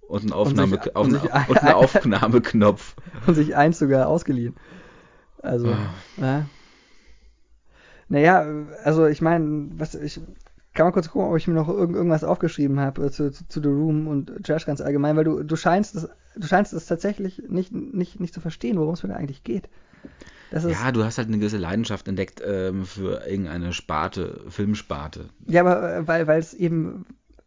Und 0.00 0.22
einen, 0.22 0.32
Aufnahme, 0.32 0.76
und 0.76 0.82
sich, 0.82 0.96
auf, 0.96 1.06
und 1.06 1.20
sich 1.20 1.30
und 1.48 1.58
einen 1.58 1.74
Aufnahmeknopf. 1.74 2.96
Und 3.26 3.34
sich 3.34 3.54
eins 3.54 3.78
sogar 3.78 4.08
ausgeliehen. 4.08 4.56
Also, 5.38 5.68
ah. 5.68 5.94
ja. 6.16 6.46
Naja, 8.08 8.44
also 8.82 9.06
ich 9.06 9.22
meine, 9.22 9.68
was 9.74 9.94
ich 9.94 10.20
kann 10.74 10.86
man 10.86 10.92
kurz 10.92 11.10
gucken, 11.10 11.30
ob 11.30 11.36
ich 11.36 11.48
mir 11.48 11.54
noch 11.54 11.68
irgend, 11.68 11.96
irgendwas 11.96 12.24
aufgeschrieben 12.24 12.78
habe 12.78 13.06
äh, 13.06 13.10
zu, 13.10 13.32
zu, 13.32 13.46
zu, 13.48 13.60
The 13.60 13.68
Room 13.68 14.06
und 14.06 14.44
Trash 14.44 14.66
ganz 14.66 14.80
allgemein, 14.80 15.16
weil 15.16 15.24
du, 15.24 15.42
du 15.42 15.56
scheinst 15.56 15.96
es, 15.96 16.08
du 16.36 16.46
scheinst 16.46 16.72
es 16.72 16.86
tatsächlich 16.86 17.42
nicht, 17.48 17.72
nicht, 17.72 18.20
nicht 18.20 18.34
zu 18.34 18.40
verstehen, 18.40 18.78
worum 18.78 18.94
es 18.94 19.02
mir 19.02 19.16
eigentlich 19.16 19.42
geht. 19.42 19.68
ja, 20.52 20.92
du 20.92 21.04
hast 21.04 21.18
halt 21.18 21.28
eine 21.28 21.38
gewisse 21.38 21.58
Leidenschaft 21.58 22.06
entdeckt 22.06 22.40
ähm, 22.44 22.84
für 22.84 23.26
irgendeine 23.26 23.72
Sparte, 23.72 24.44
Filmsparte. 24.48 25.30
Ja, 25.46 25.62
aber 25.62 26.08
äh, 26.08 26.26
weil 26.26 26.38
es 26.38 26.54
eben. 26.54 27.06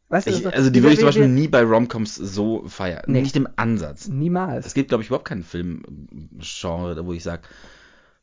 Weißt 0.09 0.27
du, 0.27 0.31
ich, 0.31 0.45
also 0.45 0.69
die 0.69 0.83
würde 0.83 0.93
ich 0.93 0.99
zum 0.99 1.07
Beispiel 1.07 1.27
nie 1.27 1.47
bei 1.47 1.63
Romcoms 1.63 2.15
so 2.15 2.67
feiern. 2.67 3.03
Nee, 3.07 3.21
nicht 3.21 3.35
im 3.35 3.47
Ansatz. 3.55 4.07
Niemals. 4.07 4.67
Es 4.67 4.75
gibt, 4.75 4.89
glaube 4.89 5.01
ich, 5.01 5.09
überhaupt 5.09 5.27
keinen 5.27 5.43
Filmgenre, 5.43 7.05
wo 7.05 7.13
ich 7.13 7.23
sage, 7.23 7.41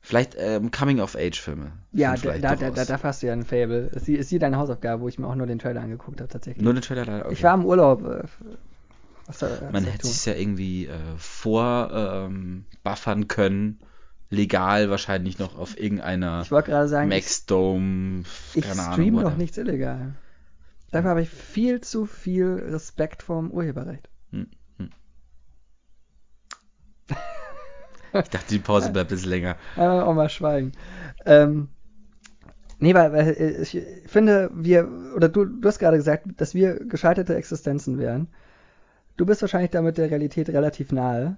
Vielleicht 0.02 0.34
ähm, 0.38 0.70
Coming-of-Age-Filme. 0.70 1.72
Ja, 1.92 2.16
da, 2.16 2.38
da, 2.38 2.56
da, 2.56 2.70
da, 2.70 2.84
da 2.84 3.02
hast 3.02 3.22
du 3.22 3.26
ja 3.26 3.34
ein 3.34 3.44
Fable. 3.44 3.88
Ist 3.94 4.06
hier, 4.06 4.18
ist 4.18 4.30
hier 4.30 4.38
deine 4.38 4.56
Hausaufgabe, 4.56 5.02
wo 5.02 5.08
ich 5.08 5.18
mir 5.18 5.26
auch 5.26 5.34
nur 5.34 5.46
den 5.46 5.58
Trailer 5.58 5.82
angeguckt 5.82 6.20
habe, 6.20 6.28
tatsächlich. 6.28 6.64
Nur 6.64 6.72
den 6.72 6.82
Trailer 6.82 7.04
leider. 7.04 7.26
Okay. 7.26 7.34
Ich 7.34 7.42
war 7.42 7.54
im 7.54 7.66
Urlaub. 7.66 8.04
Äh, 8.04 8.22
was 9.26 9.38
soll, 9.38 9.50
was 9.60 9.72
Man 9.72 9.84
ich 9.84 9.92
hätte 9.92 10.08
es 10.08 10.24
ja 10.24 10.34
irgendwie 10.34 10.86
äh, 10.86 10.96
vor 11.18 11.90
ähm, 11.92 12.64
buffern 12.82 13.28
können. 13.28 13.78
Legal 14.30 14.90
wahrscheinlich 14.90 15.38
noch 15.38 15.58
auf 15.58 15.78
irgendeiner 15.78 16.42
Ich 16.42 16.50
wollte 16.52 16.70
gerade 16.70 16.88
sagen, 16.88 17.10
ich, 17.10 17.16
Maxdome. 17.16 18.22
ich 18.54 18.62
keine 18.62 18.82
Ahnung. 18.82 18.92
stream 18.94 19.14
doch 19.14 19.22
whatever. 19.24 19.38
nichts 19.38 19.58
illegal. 19.58 20.14
Dafür 20.92 21.10
habe 21.10 21.22
ich 21.22 21.28
viel 21.30 21.80
zu 21.80 22.06
viel 22.06 22.46
Respekt 22.70 23.22
vorm 23.22 23.50
Urheberrecht. 23.50 24.08
Ich 28.12 28.30
dachte, 28.30 28.48
die 28.50 28.58
Pause 28.58 28.90
bleibt 28.90 29.10
ein 29.10 29.14
bisschen 29.14 29.30
länger. 29.30 29.56
Einmal 29.76 30.02
auch 30.02 30.14
mal 30.14 30.28
schweigen. 30.28 30.72
Ähm, 31.26 31.68
nee, 32.78 32.94
weil, 32.94 33.12
weil 33.12 33.28
äh, 33.28 33.62
ich 33.62 33.80
finde, 34.06 34.50
wir, 34.54 34.88
oder 35.14 35.28
du, 35.28 35.44
du 35.44 35.68
hast 35.68 35.78
gerade 35.78 35.96
gesagt, 35.96 36.26
dass 36.36 36.54
wir 36.54 36.84
gescheiterte 36.84 37.34
Existenzen 37.36 37.98
wären. 37.98 38.28
Du 39.16 39.26
bist 39.26 39.42
wahrscheinlich 39.42 39.70
damit 39.70 39.98
der 39.98 40.10
Realität 40.10 40.48
relativ 40.48 40.92
nahe. 40.92 41.36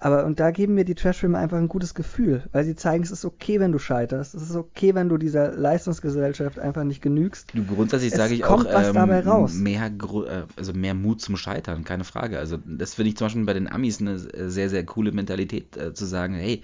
Aber, 0.00 0.26
und 0.26 0.38
da 0.38 0.52
geben 0.52 0.74
mir 0.74 0.84
die 0.84 0.94
Trashfilme 0.94 1.36
einfach 1.36 1.58
ein 1.58 1.66
gutes 1.66 1.92
Gefühl, 1.92 2.44
weil 2.52 2.64
sie 2.64 2.76
zeigen, 2.76 3.02
es 3.02 3.10
ist 3.10 3.24
okay, 3.24 3.58
wenn 3.58 3.72
du 3.72 3.80
scheiterst. 3.80 4.34
Es 4.34 4.42
ist 4.42 4.54
okay, 4.54 4.94
wenn 4.94 5.08
du 5.08 5.16
dieser 5.16 5.52
Leistungsgesellschaft 5.52 6.58
einfach 6.60 6.84
nicht 6.84 7.02
genügst. 7.02 7.52
Du, 7.52 7.64
grundsätzlich 7.64 8.12
Es 8.12 8.16
sage 8.16 8.34
ich 8.34 8.44
auch, 8.44 8.64
ähm, 8.64 8.94
dabei 8.94 9.20
raus. 9.20 9.54
mehr, 9.54 9.86
äh, 9.86 10.42
also 10.56 10.72
mehr 10.72 10.94
Mut 10.94 11.20
zum 11.20 11.36
Scheitern, 11.36 11.82
keine 11.82 12.04
Frage. 12.04 12.38
Also 12.38 12.58
das 12.64 12.94
finde 12.94 13.08
ich 13.08 13.16
zum 13.16 13.26
Beispiel 13.26 13.44
bei 13.44 13.54
den 13.54 13.70
Amis 13.70 14.00
eine 14.00 14.18
sehr, 14.18 14.70
sehr 14.70 14.86
coole 14.86 15.10
Mentalität, 15.10 15.76
äh, 15.76 15.92
zu 15.92 16.04
sagen, 16.04 16.34
hey, 16.34 16.62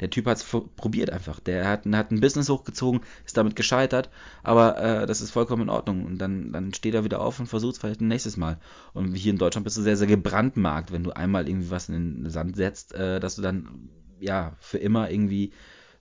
der 0.00 0.10
Typ 0.10 0.26
hat 0.26 0.38
es 0.38 0.44
probiert 0.76 1.10
einfach. 1.10 1.40
Der 1.40 1.66
hat, 1.68 1.86
hat 1.86 2.10
ein 2.10 2.20
Business 2.20 2.48
hochgezogen, 2.48 3.00
ist 3.24 3.36
damit 3.36 3.56
gescheitert, 3.56 4.10
aber 4.42 4.78
äh, 4.78 5.06
das 5.06 5.20
ist 5.20 5.30
vollkommen 5.30 5.62
in 5.62 5.68
Ordnung. 5.70 6.04
Und 6.04 6.18
dann, 6.18 6.52
dann 6.52 6.74
steht 6.74 6.94
er 6.94 7.04
wieder 7.04 7.20
auf 7.20 7.40
und 7.40 7.46
versucht 7.46 7.74
es 7.74 7.78
vielleicht 7.80 8.00
ein 8.00 8.08
nächstes 8.08 8.36
Mal. 8.36 8.58
Und 8.92 9.14
hier 9.14 9.32
in 9.32 9.38
Deutschland 9.38 9.64
bist 9.64 9.76
du 9.76 9.82
sehr, 9.82 9.96
sehr 9.96 10.06
gebrandmarkt, 10.06 10.92
wenn 10.92 11.04
du 11.04 11.12
einmal 11.12 11.48
irgendwie 11.48 11.70
was 11.70 11.88
in 11.88 12.22
den 12.24 12.30
Sand 12.30 12.56
setzt, 12.56 12.94
äh, 12.94 13.20
dass 13.20 13.36
du 13.36 13.42
dann 13.42 13.88
ja 14.20 14.56
für 14.60 14.78
immer 14.78 15.10
irgendwie 15.10 15.52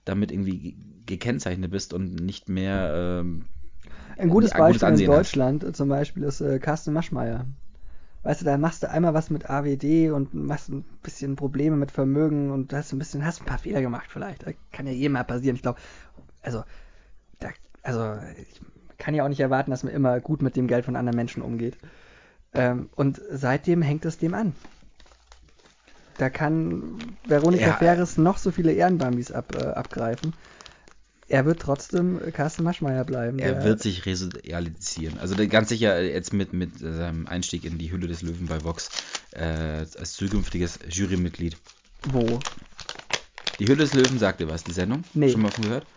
damit 0.05 0.31
irgendwie 0.31 0.59
ge- 0.59 0.75
gekennzeichnet 1.05 1.71
bist 1.71 1.93
und 1.93 2.15
nicht 2.15 2.49
mehr 2.49 3.21
ähm, 3.21 3.45
Ein 4.17 4.27
gutes 4.29 4.51
ein 4.51 4.65
gutes 4.65 4.83
Beispiel 4.83 4.93
in 4.93 5.03
hat. 5.13 5.25
Deutschland 5.25 5.63
äh, 5.63 5.71
zum 5.71 5.87
Beispiel 5.87 6.23
ist 6.23 6.41
äh, 6.41 6.59
Carsten 6.59 6.91
Maschmeyer. 6.91 7.45
Weißt 8.25 8.41
du, 8.41 8.45
da 8.45 8.57
machst 8.57 8.81
du 8.81 8.89
einmal 8.89 9.13
was 9.13 9.29
mit 9.29 9.51
AWD 9.51 10.09
und 10.09 10.33
machst 10.33 10.69
ein 10.69 10.83
bisschen 11.03 11.35
Probleme 11.35 11.75
mit 11.75 11.91
Vermögen 11.91 12.49
und 12.49 12.73
hast 12.73 12.91
ein 12.91 12.97
bisschen, 12.97 13.23
hast 13.23 13.41
ein 13.41 13.45
paar 13.45 13.59
Fehler 13.59 13.81
gemacht 13.81 14.07
vielleicht. 14.09 14.47
Das 14.47 14.55
kann 14.71 14.87
ja 14.87 14.93
jedem 14.93 15.11
mal 15.13 15.23
passieren. 15.23 15.55
Ich 15.55 15.61
glaube, 15.61 15.79
also, 16.41 16.63
da, 17.39 17.49
also 17.83 18.17
ich 18.35 18.59
kann 18.97 19.13
ja 19.13 19.23
auch 19.23 19.29
nicht 19.29 19.41
erwarten, 19.41 19.69
dass 19.69 19.83
man 19.83 19.93
immer 19.93 20.19
gut 20.21 20.41
mit 20.41 20.55
dem 20.55 20.65
Geld 20.67 20.85
von 20.85 20.95
anderen 20.95 21.15
Menschen 21.15 21.43
umgeht. 21.43 21.77
Ähm, 22.53 22.89
und 22.95 23.21
seitdem 23.29 23.83
hängt 23.83 24.05
es 24.05 24.17
dem 24.17 24.33
an. 24.33 24.55
Da 26.17 26.29
kann 26.29 27.17
Veronika 27.25 27.67
Ja, 27.67 27.73
Ferres 27.73 28.17
noch 28.17 28.37
so 28.37 28.51
viele 28.51 28.71
Ehrenbambis 28.71 29.31
ab, 29.31 29.51
äh, 29.53 29.57
abgreifen. 29.57 30.33
Er 31.27 31.45
wird 31.45 31.59
trotzdem 31.59 32.19
Carsten 32.33 32.63
Maschmeyer 32.63 33.03
bleiben. 33.03 33.39
Er 33.39 33.63
wird 33.63 33.81
sich 33.81 34.05
resozialisieren. 34.05 35.17
Also 35.17 35.35
ganz 35.47 35.69
sicher 35.69 36.01
jetzt 36.01 36.33
mit, 36.33 36.53
mit 36.53 36.77
seinem 36.79 37.25
Einstieg 37.25 37.65
in 37.65 37.79
die 37.79 37.91
Hülle 37.91 38.07
des 38.07 38.21
Löwen 38.21 38.45
bei 38.45 38.63
Vox 38.63 38.91
äh, 39.31 39.43
als 39.43 40.13
zukünftiges 40.13 40.79
Jurymitglied. 40.87 41.57
Wo? 42.03 42.39
Die 43.59 43.67
Hülle 43.67 43.77
des 43.77 43.93
Löwen 43.93 44.19
sagt 44.19 44.39
dir 44.39 44.49
was, 44.49 44.63
die 44.63 44.73
Sendung? 44.73 45.03
Nee. 45.15 45.29
Schon 45.29 45.41
mal 45.41 45.49
von 45.49 45.63
gehört? 45.63 45.87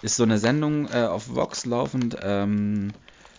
Ist 0.00 0.16
so 0.16 0.22
eine 0.22 0.38
Sendung 0.38 0.88
äh, 0.88 1.02
auf 1.02 1.34
Vox 1.34 1.66
laufend, 1.66 2.16
ähm, 2.22 2.92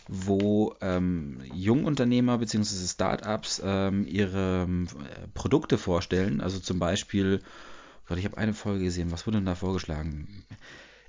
wo 0.07 0.75
ähm, 0.81 1.41
Jungunternehmer 1.51 2.37
bzw. 2.37 2.87
Startups 2.87 3.59
ähm, 3.63 4.05
ihre 4.05 4.65
ähm, 4.67 4.87
Produkte 5.33 5.79
vorstellen. 5.79 6.41
Also 6.41 6.59
zum 6.59 6.77
Beispiel, 6.77 7.41
Gott, 8.07 8.19
ich 8.19 8.25
habe 8.25 8.37
eine 8.37 8.53
Folge 8.53 8.83
gesehen, 8.83 9.11
was 9.11 9.25
wurde 9.25 9.37
denn 9.37 9.45
da 9.45 9.55
vorgeschlagen? 9.55 10.45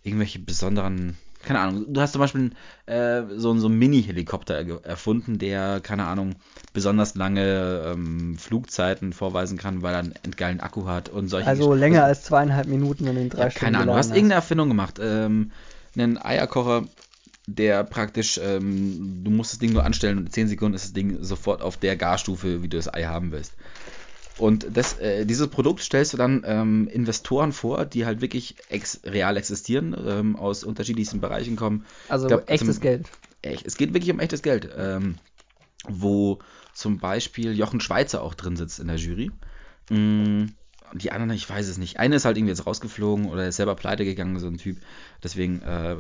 Irgendwelche 0.03 0.39
besonderen, 0.39 1.17
keine 1.43 1.61
Ahnung, 1.61 1.87
du 1.89 2.01
hast 2.01 2.13
zum 2.13 2.21
Beispiel 2.21 2.51
äh, 2.87 3.23
so, 3.37 3.57
so 3.59 3.67
einen 3.69 3.79
Mini-Helikopter 3.79 4.85
erfunden, 4.85 5.39
der, 5.39 5.81
keine 5.81 6.07
Ahnung, 6.07 6.37
besonders 6.73 7.15
lange 7.15 7.83
ähm, 7.87 8.39
Flugzeiten 8.39 9.13
vorweisen 9.13 9.59
kann, 9.59 9.83
weil 9.83 9.95
er 9.95 10.01
einen 10.01 10.15
endgeilen 10.23 10.61
Akku 10.61 10.87
hat 10.87 11.09
und 11.09 11.29
solche 11.29 11.49
Also 11.49 11.75
länger 11.75 12.05
als 12.05 12.23
zweieinhalb 12.23 12.69
Minuten, 12.69 13.07
in 13.07 13.29
drei 13.29 13.45
ja, 13.45 13.51
Stunden 13.51 13.65
keine 13.65 13.79
Ahnung, 13.79 13.95
du 13.95 13.99
hast 13.99 14.11
irgendeine 14.11 14.35
Erfindung 14.35 14.69
gemacht. 14.69 14.99
Ähm, 15.03 15.51
einen 15.95 16.19
Eierkocher, 16.23 16.89
der 17.47 17.85
praktisch, 17.85 18.39
ähm, 18.43 19.23
du 19.25 19.31
musst 19.31 19.53
das 19.53 19.59
Ding 19.59 19.73
nur 19.73 19.85
anstellen 19.85 20.19
und 20.19 20.27
in 20.27 20.33
10 20.33 20.49
Sekunden 20.49 20.75
ist 20.75 20.85
das 20.85 20.93
Ding 20.93 21.23
sofort 21.23 21.63
auf 21.63 21.77
der 21.77 21.97
Garstufe, 21.97 22.63
wie 22.63 22.69
du 22.69 22.77
das 22.77 22.93
Ei 22.93 23.05
haben 23.05 23.33
willst. 23.33 23.55
Und 24.39 24.67
das, 24.73 24.99
äh, 24.99 25.27
dieses 25.27 25.49
Produkt 25.49 25.81
stellst 25.81 26.13
du 26.13 26.17
dann 26.17 26.43
ähm, 26.47 26.89
Investoren 26.89 27.53
vor, 27.53 27.85
die 27.85 28.07
halt 28.07 28.21
wirklich 28.21 28.57
ex 28.69 29.01
real 29.05 29.37
existieren, 29.37 29.95
ähm, 30.07 30.37
aus 30.37 30.65
unterschiedlichsten 30.65 31.21
Bereichen 31.21 31.57
kommen. 31.57 31.85
Also 32.09 32.29
glaub, 32.29 32.49
echtes 32.49 32.77
zum- 32.77 32.83
Geld. 32.83 33.07
Echt, 33.43 33.67
es 33.67 33.77
geht 33.77 33.93
wirklich 33.95 34.11
um 34.11 34.21
echtes 34.21 34.43
Geld. 34.43 34.69
Ähm, 34.77 35.17
wo 35.89 36.39
zum 36.75 36.99
Beispiel 36.99 37.53
Jochen 37.57 37.81
Schweizer 37.81 38.23
auch 38.23 38.35
drin 38.35 38.57
sitzt 38.57 38.81
in 38.81 38.87
der 38.87 38.97
Jury. 38.97 39.31
Und 39.91 40.55
die 40.93 41.13
anderen, 41.13 41.31
ich 41.33 41.49
weiß 41.49 41.69
es 41.69 41.79
nicht. 41.79 41.99
Eine 41.99 42.17
ist 42.17 42.25
halt 42.25 42.37
irgendwie 42.37 42.51
jetzt 42.51 42.67
rausgeflogen 42.67 43.27
oder 43.27 43.47
ist 43.49 43.57
selber 43.57 43.77
pleite 43.77 44.05
gegangen, 44.05 44.39
so 44.39 44.47
ein 44.47 44.59
Typ. 44.59 44.77
Deswegen 45.23 45.63
äh, 45.63 45.97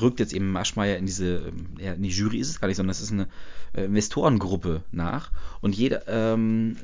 rückt 0.00 0.20
jetzt 0.20 0.32
eben 0.32 0.50
Maschmeyer 0.50 0.96
in 0.96 1.06
diese, 1.06 1.52
ja, 1.78 1.92
in 1.92 2.02
die 2.02 2.08
Jury 2.08 2.38
ist 2.38 2.48
es 2.48 2.60
gar 2.60 2.68
nicht, 2.68 2.76
sondern 2.76 2.90
es 2.92 3.00
ist 3.00 3.12
eine 3.12 3.28
äh, 3.74 3.84
Investorengruppe 3.84 4.82
nach. 4.90 5.30
Und 5.60 5.76
jeder 5.76 6.08
ähm, 6.08 6.76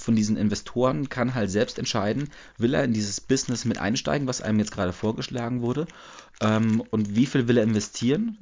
von 0.00 0.16
diesen 0.16 0.36
Investoren 0.36 1.08
kann 1.08 1.34
halt 1.34 1.50
selbst 1.50 1.78
entscheiden, 1.78 2.30
will 2.58 2.74
er 2.74 2.84
in 2.84 2.92
dieses 2.92 3.20
Business 3.20 3.64
mit 3.64 3.78
einsteigen, 3.78 4.26
was 4.26 4.42
einem 4.42 4.58
jetzt 4.58 4.72
gerade 4.72 4.92
vorgeschlagen 4.92 5.62
wurde, 5.62 5.86
ähm, 6.40 6.82
und 6.90 7.14
wie 7.16 7.26
viel 7.26 7.48
will 7.48 7.58
er 7.58 7.64
investieren, 7.64 8.38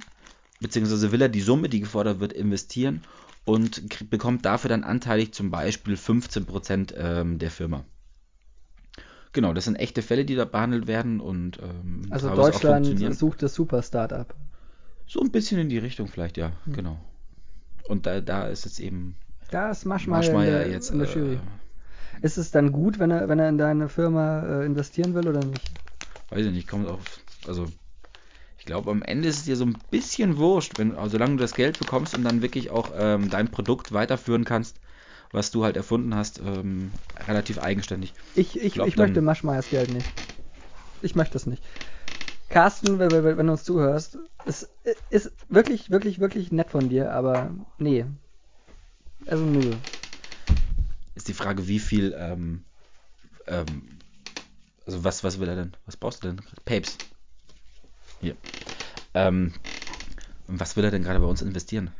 beziehungsweise 0.61 1.12
will 1.12 1.22
er 1.22 1.28
die 1.28 1.40
Summe, 1.40 1.68
die 1.68 1.80
gefordert 1.80 2.20
wird, 2.20 2.32
investieren 2.32 3.02
und 3.44 4.11
bekommt 4.11 4.44
dafür 4.44 4.68
dann 4.68 4.84
anteilig 4.84 5.32
zum 5.32 5.50
Beispiel 5.50 5.96
15% 5.96 6.94
ähm, 6.96 7.38
der 7.38 7.50
Firma. 7.50 7.84
Genau, 9.32 9.52
das 9.52 9.66
sind 9.66 9.76
echte 9.76 10.02
Fälle, 10.02 10.24
die 10.24 10.34
da 10.34 10.44
behandelt 10.44 10.86
werden 10.86 11.20
und 11.20 11.59
ähm, 11.62 12.02
Also 12.11 12.28
Deutschland 12.34 12.86
sucht 13.14 13.42
das 13.42 13.54
Super-Startup. 13.54 14.34
So 15.06 15.20
ein 15.20 15.30
bisschen 15.30 15.59
in 15.59 15.68
die 15.68 15.78
Richtung 15.78 16.09
vielleicht, 16.09 16.36
ja, 16.36 16.52
Hm. 16.64 16.72
genau. 16.72 16.98
Und 17.88 18.04
da, 18.04 18.20
da 18.20 18.48
ist 18.48 18.64
jetzt 18.66 18.80
eben 18.80 19.16
Da 19.51 19.70
ist 19.70 19.84
Maschmeyer, 19.84 20.18
Maschmeyer 20.18 20.49
in 20.49 20.68
der, 20.68 20.70
jetzt 20.72 20.90
in 20.90 20.99
der 20.99 21.09
äh, 21.09 21.12
Jury. 21.14 21.40
Ist 22.22 22.36
es 22.38 22.51
dann 22.51 22.72
gut, 22.72 22.99
wenn 22.99 23.11
er, 23.11 23.28
wenn 23.28 23.38
er 23.38 23.49
in 23.49 23.59
deine 23.59 23.88
Firma 23.88 24.42
äh, 24.42 24.66
investieren 24.66 25.14
will 25.14 25.28
oder 25.28 25.44
nicht? 25.44 25.70
weiß 26.30 26.44
ich 26.46 26.53
nicht, 26.53 26.68
kommt 26.68 26.86
auf, 26.86 27.20
also 27.46 27.66
ich 28.59 28.66
glaube, 28.66 28.90
am 28.90 29.03
Ende 29.03 29.28
ist 29.28 29.38
es 29.38 29.44
dir 29.44 29.57
so 29.57 29.64
ein 29.64 29.78
bisschen 29.90 30.36
wurscht, 30.36 30.78
wenn, 30.78 30.92
also 30.96 31.11
solange 31.11 31.36
du 31.36 31.40
das 31.42 31.55
Geld 31.55 31.78
bekommst 31.78 32.14
und 32.14 32.24
dann 32.24 32.42
wirklich 32.42 32.70
auch 32.70 32.92
ähm, 32.94 33.30
dein 33.30 33.51
Produkt 33.51 33.92
weiterführen 33.92 34.44
kannst, 34.44 34.76
was 35.32 35.51
du 35.51 35.64
halt 35.64 35.76
erfunden 35.76 36.14
hast, 36.14 36.40
ähm, 36.40 36.92
relativ 37.26 37.59
eigenständig. 37.59 38.14
Ich, 38.34 38.61
ich, 38.61 38.74
glaub, 38.74 38.88
ich 38.88 38.94
dann- 38.96 39.07
möchte 39.09 39.22
Maschmeyers 39.22 39.70
Geld 39.70 39.90
nicht. 39.90 40.11
Ich 41.01 41.14
möchte 41.14 41.36
es 41.36 41.46
nicht. 41.46 41.62
Carsten, 42.51 42.99
wenn, 42.99 43.12
wenn, 43.12 43.36
wenn 43.36 43.46
du 43.46 43.53
uns 43.53 43.64
zuhörst, 43.64 44.18
es 44.44 44.68
ist 45.11 45.32
wirklich, 45.49 45.90
wirklich, 45.90 46.18
wirklich 46.18 46.51
nett 46.51 46.70
von 46.70 46.88
dir, 46.88 47.12
aber 47.12 47.51
nee. 47.78 48.05
Also 49.26 49.44
nö. 49.44 49.74
Ist 51.14 51.28
die 51.28 51.34
Frage, 51.34 51.66
wie 51.68 51.78
viel, 51.78 52.14
ähm, 52.18 52.64
ähm, 53.46 53.82
also 54.86 55.04
was, 55.04 55.24
was 55.24 55.40
will 55.40 55.48
er 55.48 55.56
denn? 55.56 55.76
Was 55.86 55.96
brauchst 55.96 56.22
du 56.22 56.28
denn? 56.28 56.40
Papes. 56.64 56.96
Hier. 58.20 58.36
Ähm, 59.14 59.52
was 60.46 60.76
will 60.76 60.84
er 60.84 60.90
denn 60.90 61.02
gerade 61.02 61.20
bei 61.20 61.26
uns 61.26 61.42
investieren? 61.42 61.90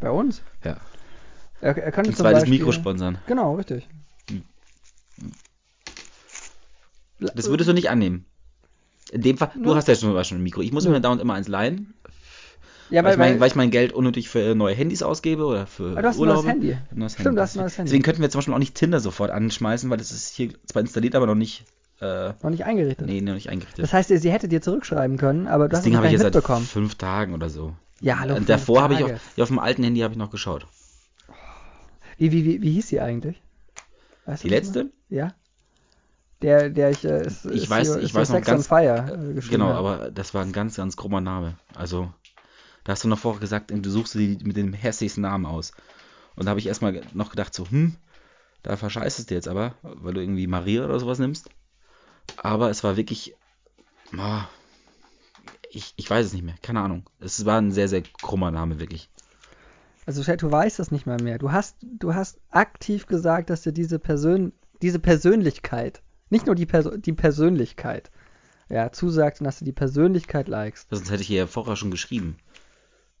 Bei 0.00 0.10
uns? 0.10 0.42
Ja. 0.64 0.76
Er, 1.60 1.76
er 1.76 1.92
könnte 1.92 2.10
Ein 2.10 2.16
zweites 2.16 2.42
Beispiel, 2.42 2.58
Mikro 2.58 2.72
sponsern. 2.72 3.18
Genau, 3.26 3.54
richtig. 3.54 3.88
Das 7.18 7.48
würdest 7.48 7.68
du 7.68 7.72
nicht 7.72 7.88
annehmen. 7.88 8.26
In 9.12 9.22
dem 9.22 9.38
Fall, 9.38 9.52
du 9.62 9.74
hast 9.74 9.88
ja 9.88 9.94
schon, 9.94 10.22
schon 10.24 10.38
ein 10.38 10.42
Mikro. 10.42 10.62
Ich 10.62 10.72
muss 10.72 10.86
mir 10.86 11.00
dauernd 11.00 11.20
immer 11.20 11.34
eins 11.34 11.48
leihen, 11.48 11.94
Ja, 12.90 13.02
weil, 13.02 13.04
weil, 13.04 13.12
ich 13.12 13.18
mein, 13.18 13.40
weil, 13.40 13.48
ich 13.48 13.54
mein 13.56 13.70
Geld 13.70 13.92
unnötig 13.92 14.28
für 14.28 14.54
neue 14.54 14.74
Handys 14.74 15.02
ausgebe 15.02 15.44
oder 15.44 15.66
für 15.66 15.92
Aber 15.92 16.02
du 16.02 16.08
hast 16.08 16.16
ein 16.16 16.20
Urlaube. 16.20 16.38
neues 16.42 16.52
Handy. 16.52 16.70
Ich 16.70 16.76
hab 16.76 16.92
ein 16.92 16.98
neues 16.98 17.12
Stimmt, 17.14 17.36
du 17.38 17.42
hast 17.42 17.56
ein 17.56 17.60
neues 17.60 17.78
Handy. 17.78 17.88
Deswegen 17.90 18.02
könnten 18.04 18.22
wir 18.22 18.30
zum 18.30 18.38
Beispiel 18.38 18.54
auch 18.54 18.58
nicht 18.58 18.74
Tinder 18.74 19.00
sofort 19.00 19.30
anschmeißen, 19.30 19.90
weil 19.90 19.98
das 19.98 20.12
ist 20.12 20.34
hier 20.34 20.50
zwar 20.66 20.82
installiert, 20.82 21.14
aber 21.16 21.26
noch 21.26 21.34
nicht, 21.34 21.64
äh, 22.00 22.28
noch 22.42 22.50
nicht 22.50 22.64
eingerichtet. 22.64 23.06
nee, 23.06 23.20
noch 23.20 23.34
nicht 23.34 23.48
eingerichtet. 23.48 23.82
Das 23.82 23.92
heißt, 23.92 24.08
sie 24.10 24.30
hätte 24.30 24.48
dir 24.48 24.62
zurückschreiben 24.62 25.16
können, 25.16 25.48
aber 25.48 25.64
du 25.64 25.70
das 25.70 25.78
hast 25.80 25.84
Ding 25.86 25.96
habe 25.96 26.06
ich 26.06 26.12
jetzt 26.12 26.22
seit 26.22 26.36
fünf 26.62 26.94
Tagen 26.94 27.34
oder 27.34 27.50
so. 27.50 27.74
Ja, 28.00 28.18
hallo. 28.20 28.32
Und 28.34 28.46
fünf 28.46 28.48
davor 28.48 28.82
habe 28.82 28.94
ich 28.94 29.02
auf, 29.04 29.10
ja, 29.36 29.42
auf 29.42 29.48
dem 29.48 29.58
alten 29.58 29.82
Handy 29.82 30.00
habe 30.00 30.12
ich 30.12 30.18
noch 30.18 30.30
geschaut. 30.30 30.66
Wie, 32.18 32.32
wie, 32.32 32.44
wie, 32.44 32.62
wie 32.62 32.72
hieß 32.72 32.88
sie 32.88 33.00
eigentlich? 33.00 33.40
Weißt 34.26 34.44
Die 34.44 34.48
letzte? 34.48 34.84
noch? 34.84 34.90
Ja. 35.10 35.34
Der, 36.42 36.68
der 36.70 36.90
ich, 36.90 37.04
äh, 37.04 37.26
ist, 37.26 37.46
Ich 37.46 37.62
ist 37.64 37.70
weiß- 37.72 37.94
hier, 37.94 38.02
ich 38.02 38.14
weiß 38.14 38.28
noch 38.28 38.36
Sex 38.36 38.46
ganz- 38.46 38.66
Fire 38.66 39.06
äh, 39.30 39.34
geschrieben 39.34 39.62
Genau, 39.62 39.68
hat. 39.70 39.76
aber 39.76 40.10
das 40.10 40.34
war 40.34 40.42
ein 40.42 40.52
ganz, 40.52 40.76
ganz 40.76 40.96
krummer 40.96 41.20
Name. 41.22 41.54
Also, 41.74 42.12
da 42.86 42.92
hast 42.92 43.02
du 43.02 43.08
noch 43.08 43.18
vorher 43.18 43.40
gesagt, 43.40 43.72
du 43.72 43.90
suchst 43.90 44.14
die 44.14 44.38
mit 44.44 44.56
dem 44.56 44.72
hässlichsten 44.72 45.22
Namen 45.22 45.44
aus. 45.44 45.72
Und 46.36 46.46
da 46.46 46.50
habe 46.50 46.60
ich 46.60 46.68
erstmal 46.68 47.02
noch 47.14 47.30
gedacht, 47.30 47.52
so, 47.52 47.68
hm, 47.68 47.96
da 48.62 48.76
verscheißest 48.76 49.28
du 49.28 49.34
jetzt 49.34 49.48
aber, 49.48 49.74
weil 49.82 50.14
du 50.14 50.20
irgendwie 50.20 50.46
Maria 50.46 50.84
oder 50.84 51.00
sowas 51.00 51.18
nimmst. 51.18 51.50
Aber 52.36 52.70
es 52.70 52.84
war 52.84 52.96
wirklich, 52.96 53.34
ah, 54.16 54.44
ich, 55.68 55.94
ich 55.96 56.08
weiß 56.08 56.26
es 56.26 56.32
nicht 56.32 56.44
mehr, 56.44 56.54
keine 56.62 56.80
Ahnung. 56.80 57.02
Es 57.18 57.44
war 57.44 57.60
ein 57.60 57.72
sehr, 57.72 57.88
sehr 57.88 58.02
krummer 58.02 58.52
Name, 58.52 58.78
wirklich. 58.78 59.10
Also 60.06 60.22
Chat, 60.22 60.42
du 60.42 60.50
weißt 60.50 60.78
das 60.78 60.92
nicht 60.92 61.06
mal 61.06 61.20
mehr. 61.20 61.38
Du 61.38 61.50
hast, 61.50 61.76
du 61.82 62.14
hast 62.14 62.38
aktiv 62.50 63.08
gesagt, 63.08 63.50
dass 63.50 63.62
dir 63.62 63.72
diese 63.72 63.98
Persön 63.98 64.52
diese 64.82 65.00
Persönlichkeit, 65.00 66.02
nicht 66.30 66.46
nur 66.46 66.54
die, 66.54 66.66
Perso 66.66 66.96
die 66.96 67.12
Persönlichkeit, 67.12 68.12
ja, 68.68 68.92
zusagt 68.92 69.40
und 69.40 69.44
dass 69.44 69.58
du 69.58 69.64
die 69.64 69.72
Persönlichkeit 69.72 70.48
likest. 70.48 70.88
Sonst 70.90 71.10
hätte 71.10 71.22
ich 71.22 71.28
hier 71.28 71.38
ja 71.38 71.46
vorher 71.46 71.76
schon 71.76 71.90
geschrieben. 71.90 72.36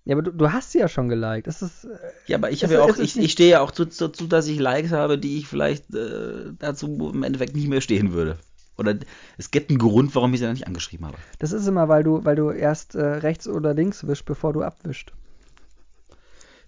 Ja, 0.06 0.14
aber 0.14 0.22
du, 0.22 0.30
du 0.30 0.52
hast 0.52 0.70
sie 0.72 0.78
ja 0.78 0.88
schon 0.88 1.08
geliked. 1.08 1.46
Das 1.48 1.60
ist, 1.62 1.84
äh, 1.84 1.88
Ja, 2.28 2.38
aber 2.38 2.50
ich 2.50 2.62
Es- 2.62 2.70
habe 2.70 2.74
ja 2.74 2.84
auch, 2.84 2.88
es 2.96 3.00
ich, 3.00 3.18
ich 3.18 3.32
stehe 3.32 3.50
ja 3.50 3.60
auch 3.60 3.72
zu- 3.72 3.84
dazu, 3.86 4.26
dass 4.26 4.46
ich 4.46 4.58
Likes 4.58 4.92
habe, 4.92 5.18
die 5.18 5.36
ich 5.38 5.48
vielleicht 5.48 5.92
äh, 5.94 6.52
dazu 6.58 7.10
im 7.12 7.22
Endeffekt 7.24 7.54
nicht 7.54 7.68
mehr 7.68 7.80
stehen 7.80 8.12
würde. 8.12 8.38
Oder 8.78 8.94
es 9.36 9.50
gibt 9.50 9.68
einen 9.70 9.78
Grund, 9.78 10.14
warum 10.14 10.32
ich 10.32 10.40
sie 10.40 10.46
dann 10.46 10.54
nicht 10.54 10.66
angeschrieben 10.66 11.06
habe. 11.06 11.16
das 11.38 11.52
ist 11.52 11.66
immer, 11.66 11.88
weil 11.88 12.04
du, 12.04 12.24
weil 12.24 12.36
du 12.36 12.50
erst 12.50 12.94
äh, 12.94 13.02
rechts 13.04 13.48
oder 13.48 13.74
links 13.74 14.06
wischst, 14.06 14.24
bevor 14.26 14.52
du 14.52 14.62
abwischst. 14.62 15.12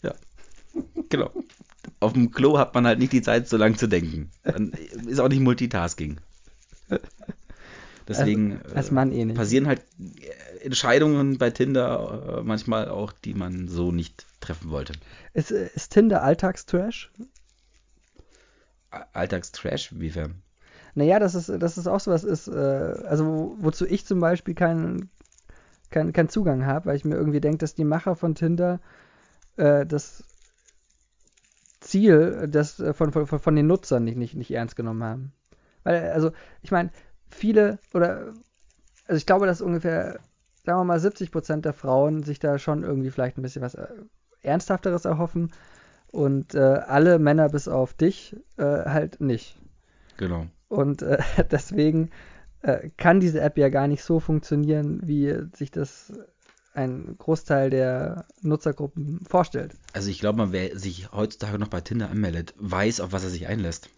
Ja, 0.02 0.14
genau. 1.10 1.30
Auf 2.00 2.14
dem 2.14 2.30
Klo 2.30 2.58
hat 2.58 2.74
man 2.74 2.86
halt 2.86 2.98
nicht 2.98 3.12
die 3.12 3.22
Zeit, 3.22 3.48
so 3.48 3.56
lang 3.56 3.76
zu 3.76 3.86
denken. 3.88 4.30
Dann 4.42 4.72
ist 5.06 5.20
auch 5.20 5.28
nicht 5.28 5.40
Multitasking. 5.40 6.18
Deswegen 8.08 8.60
Als- 8.62 8.72
als 8.74 8.88
äh, 8.88 8.94
Mann 8.94 9.12
eh 9.12 9.32
passieren 9.34 9.66
halt 9.66 9.82
äh, 10.00 10.64
Entscheidungen 10.64 11.38
bei 11.38 11.50
Tinder 11.50 12.38
äh, 12.38 12.42
manchmal 12.42 12.88
auch, 12.88 13.12
die 13.12 13.34
man 13.34 13.68
so 13.68 13.92
nicht 13.92 14.26
treffen 14.40 14.70
wollte. 14.70 14.94
Ist, 15.34 15.50
ist 15.50 15.90
Tinder 15.92 16.22
Alltagstrash? 16.22 17.12
Alltagstrash, 19.12 19.92
inwiefern? 19.92 20.42
Naja, 20.94 21.18
das 21.18 21.34
ist, 21.34 21.48
das 21.48 21.76
ist 21.76 21.86
auch 21.86 22.00
sowas 22.00 22.24
ist, 22.24 22.48
also 22.48 23.26
wo, 23.26 23.56
wozu 23.60 23.86
ich 23.86 24.06
zum 24.06 24.18
Beispiel 24.20 24.54
keinen 24.54 25.10
kein, 25.90 26.12
keinen 26.12 26.28
Zugang 26.28 26.66
habe, 26.66 26.86
weil 26.86 26.96
ich 26.96 27.04
mir 27.04 27.14
irgendwie 27.14 27.40
denke, 27.40 27.58
dass 27.58 27.74
die 27.74 27.84
Macher 27.84 28.16
von 28.16 28.34
Tinder 28.34 28.80
äh, 29.56 29.86
das 29.86 30.24
Ziel 31.80 32.48
das, 32.50 32.82
von, 32.92 33.12
von, 33.12 33.26
von 33.26 33.56
den 33.56 33.66
Nutzern 33.66 34.04
nicht, 34.04 34.16
nicht, 34.16 34.34
nicht 34.34 34.50
ernst 34.50 34.76
genommen 34.76 35.04
haben. 35.04 35.32
Weil, 35.84 36.10
also, 36.10 36.32
ich 36.62 36.70
meine, 36.70 36.90
viele 37.30 37.78
oder 37.94 38.32
also 39.08 39.16
ich 39.16 39.26
glaube, 39.26 39.46
dass 39.46 39.62
ungefähr, 39.62 40.20
sagen 40.64 40.80
wir 40.80 40.84
mal, 40.84 41.00
70 41.00 41.32
Prozent 41.32 41.64
der 41.64 41.72
Frauen 41.72 42.22
sich 42.22 42.38
da 42.38 42.58
schon 42.58 42.84
irgendwie 42.84 43.10
vielleicht 43.10 43.38
ein 43.38 43.42
bisschen 43.42 43.62
was 43.62 43.74
äh, 43.74 43.86
Ernsthafteres 44.42 45.06
erhoffen 45.06 45.50
und 46.12 46.54
äh, 46.54 46.58
alle 46.58 47.18
Männer 47.18 47.48
bis 47.48 47.68
auf 47.68 47.94
dich 47.94 48.36
äh, 48.58 48.62
halt 48.62 49.20
nicht. 49.20 49.58
Genau. 50.18 50.46
Und 50.68 51.02
äh, 51.02 51.18
deswegen 51.50 52.10
äh, 52.62 52.90
kann 52.96 53.20
diese 53.20 53.40
App 53.40 53.56
ja 53.56 53.70
gar 53.70 53.88
nicht 53.88 54.02
so 54.02 54.20
funktionieren, 54.20 55.00
wie 55.02 55.34
sich 55.54 55.70
das 55.70 56.12
ein 56.74 57.16
Großteil 57.18 57.70
der 57.70 58.26
Nutzergruppen 58.42 59.24
vorstellt. 59.28 59.74
Also 59.94 60.10
ich 60.10 60.20
glaube 60.20 60.38
mal, 60.38 60.52
wer 60.52 60.78
sich 60.78 61.10
heutzutage 61.12 61.58
noch 61.58 61.68
bei 61.68 61.80
Tinder 61.80 62.10
anmeldet, 62.10 62.54
weiß, 62.58 63.00
auf 63.00 63.12
was 63.12 63.24
er 63.24 63.30
sich 63.30 63.48
einlässt. 63.48 63.88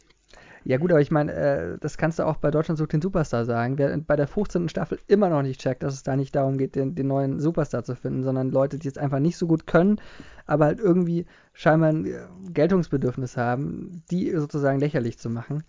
Ja 0.65 0.77
gut, 0.77 0.91
aber 0.91 1.01
ich 1.01 1.11
meine, 1.11 1.33
äh, 1.33 1.79
das 1.81 1.97
kannst 1.97 2.19
du 2.19 2.25
auch 2.27 2.37
bei 2.37 2.51
Deutschland 2.51 2.79
sucht 2.79 2.93
den 2.93 3.01
Superstar 3.01 3.45
sagen. 3.45 3.79
Wer 3.79 3.97
bei 3.99 4.17
der 4.17 4.27
15. 4.27 4.69
Staffel 4.69 4.99
immer 5.07 5.29
noch 5.31 5.43
nicht 5.43 5.61
checkt, 5.61 5.83
dass 5.83 5.95
es 5.95 6.03
da 6.03 6.17
nicht 6.17 6.35
darum 6.37 6.59
geht, 6.59 6.75
den, 6.77 6.95
den 6.95 7.07
neuen 7.07 7.41
Superstar 7.41 7.83
zu 7.85 7.95
finden, 7.97 8.23
sondern 8.23 8.51
Leute, 8.51 8.79
die 8.79 8.89
es 8.89 8.99
einfach 8.99 9.21
nicht 9.21 9.37
so 9.39 9.47
gut 9.47 9.67
können, 9.67 10.01
aber 10.47 10.67
halt 10.67 10.79
irgendwie 10.81 11.25
scheinbar 11.55 11.89
ein 11.91 12.05
äh, 12.05 12.19
Geltungsbedürfnis 12.53 13.37
haben, 13.37 14.03
die 14.11 14.31
sozusagen 14.37 14.79
lächerlich 14.81 15.19
zu 15.19 15.31
machen. 15.31 15.65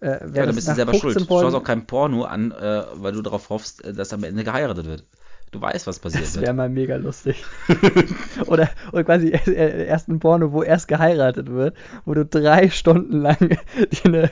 Äh, 0.00 0.26
Ja, 0.32 0.46
dann 0.46 0.54
bist 0.54 0.68
du 0.68 0.74
selber 0.74 0.92
15 0.92 1.00
schuld. 1.10 1.20
Du 1.20 1.24
Folgen- 1.26 1.50
schaust 1.50 1.56
auch 1.62 1.66
kein 1.66 1.86
Porno 1.86 2.24
an, 2.24 2.52
äh, 2.52 2.82
weil 2.94 3.12
du 3.12 3.20
darauf 3.20 3.50
hoffst, 3.50 3.84
äh, 3.84 3.92
dass 3.92 4.12
am 4.14 4.24
Ende 4.24 4.42
geheiratet 4.44 4.86
wird. 4.86 5.04
Du 5.52 5.60
weißt, 5.60 5.86
was 5.88 5.98
passiert 5.98 6.24
Das 6.24 6.34
wird. 6.34 6.44
wäre 6.44 6.54
mal 6.54 6.68
mega 6.68 6.94
lustig. 6.96 7.44
oder, 8.46 8.70
oder 8.92 9.02
quasi 9.04 9.30
äh, 9.30 9.86
erst 9.86 10.08
ein 10.08 10.20
Porno, 10.20 10.52
wo 10.52 10.62
erst 10.62 10.86
geheiratet 10.86 11.50
wird, 11.50 11.76
wo 12.04 12.14
du 12.14 12.24
drei 12.24 12.70
Stunden 12.70 13.20
lang 13.20 13.36
dir 13.48 14.04
eine, 14.04 14.30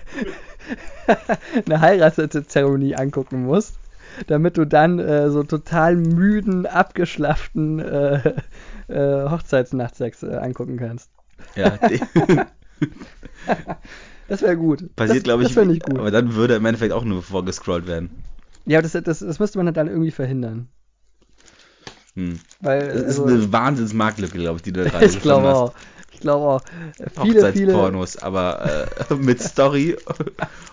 eine 1.67 1.81
Heiratszeremonie 1.81 2.95
angucken 2.95 3.45
musst, 3.45 3.81
damit 4.29 4.57
du 4.59 4.65
dann 4.65 5.01
äh, 5.01 5.31
so 5.31 5.43
total 5.43 5.97
müden, 5.97 6.67
abgeschlafften 6.67 7.81
äh, 7.81 8.35
äh, 8.87 9.29
Hochzeitsnachtsex 9.29 10.23
äh, 10.23 10.37
angucken 10.37 10.77
kannst. 10.77 11.11
Ja, 11.57 11.79
Das 14.29 14.43
wäre 14.43 14.57
gut. 14.57 14.95
passiert, 14.95 15.19
das, 15.19 15.25
glaube 15.25 15.43
ich. 15.43 15.55
Das 15.55 15.69
ich 15.69 15.81
gut. 15.81 15.99
Aber 15.99 16.11
dann 16.11 16.35
würde 16.35 16.55
im 16.55 16.65
Endeffekt 16.67 16.93
auch 16.93 17.05
nur 17.05 17.23
vorgescrollt 17.23 17.87
werden. 17.89 18.11
Ja, 18.67 18.83
das, 18.83 18.93
das, 18.93 19.21
das 19.21 19.39
müsste 19.41 19.59
man 19.59 19.73
dann 19.73 19.89
irgendwie 19.89 20.11
verhindern. 20.11 20.69
Hm. 22.19 22.41
Weil, 22.61 22.89
Das 22.89 22.97
ist 22.97 23.21
also, 23.21 23.27
eine 23.27 23.53
Wahnsinnsmarktlücke, 23.53 24.39
glaube 24.39 24.57
ich, 24.57 24.63
die 24.63 24.73
du 24.73 24.83
da 24.83 24.91
gerade 24.91 25.07
ich 25.07 25.23
glaube 25.23 25.55
auch. 25.55 25.73
Ich 26.13 26.21
glaube 26.21 26.47
auch. 26.47 26.63
Viele, 27.23 27.53
viele, 27.53 27.73
Hochzeitspornos, 27.73 28.17
aber 28.17 28.89
äh, 29.09 29.15
mit 29.21 29.41
Story 29.41 29.97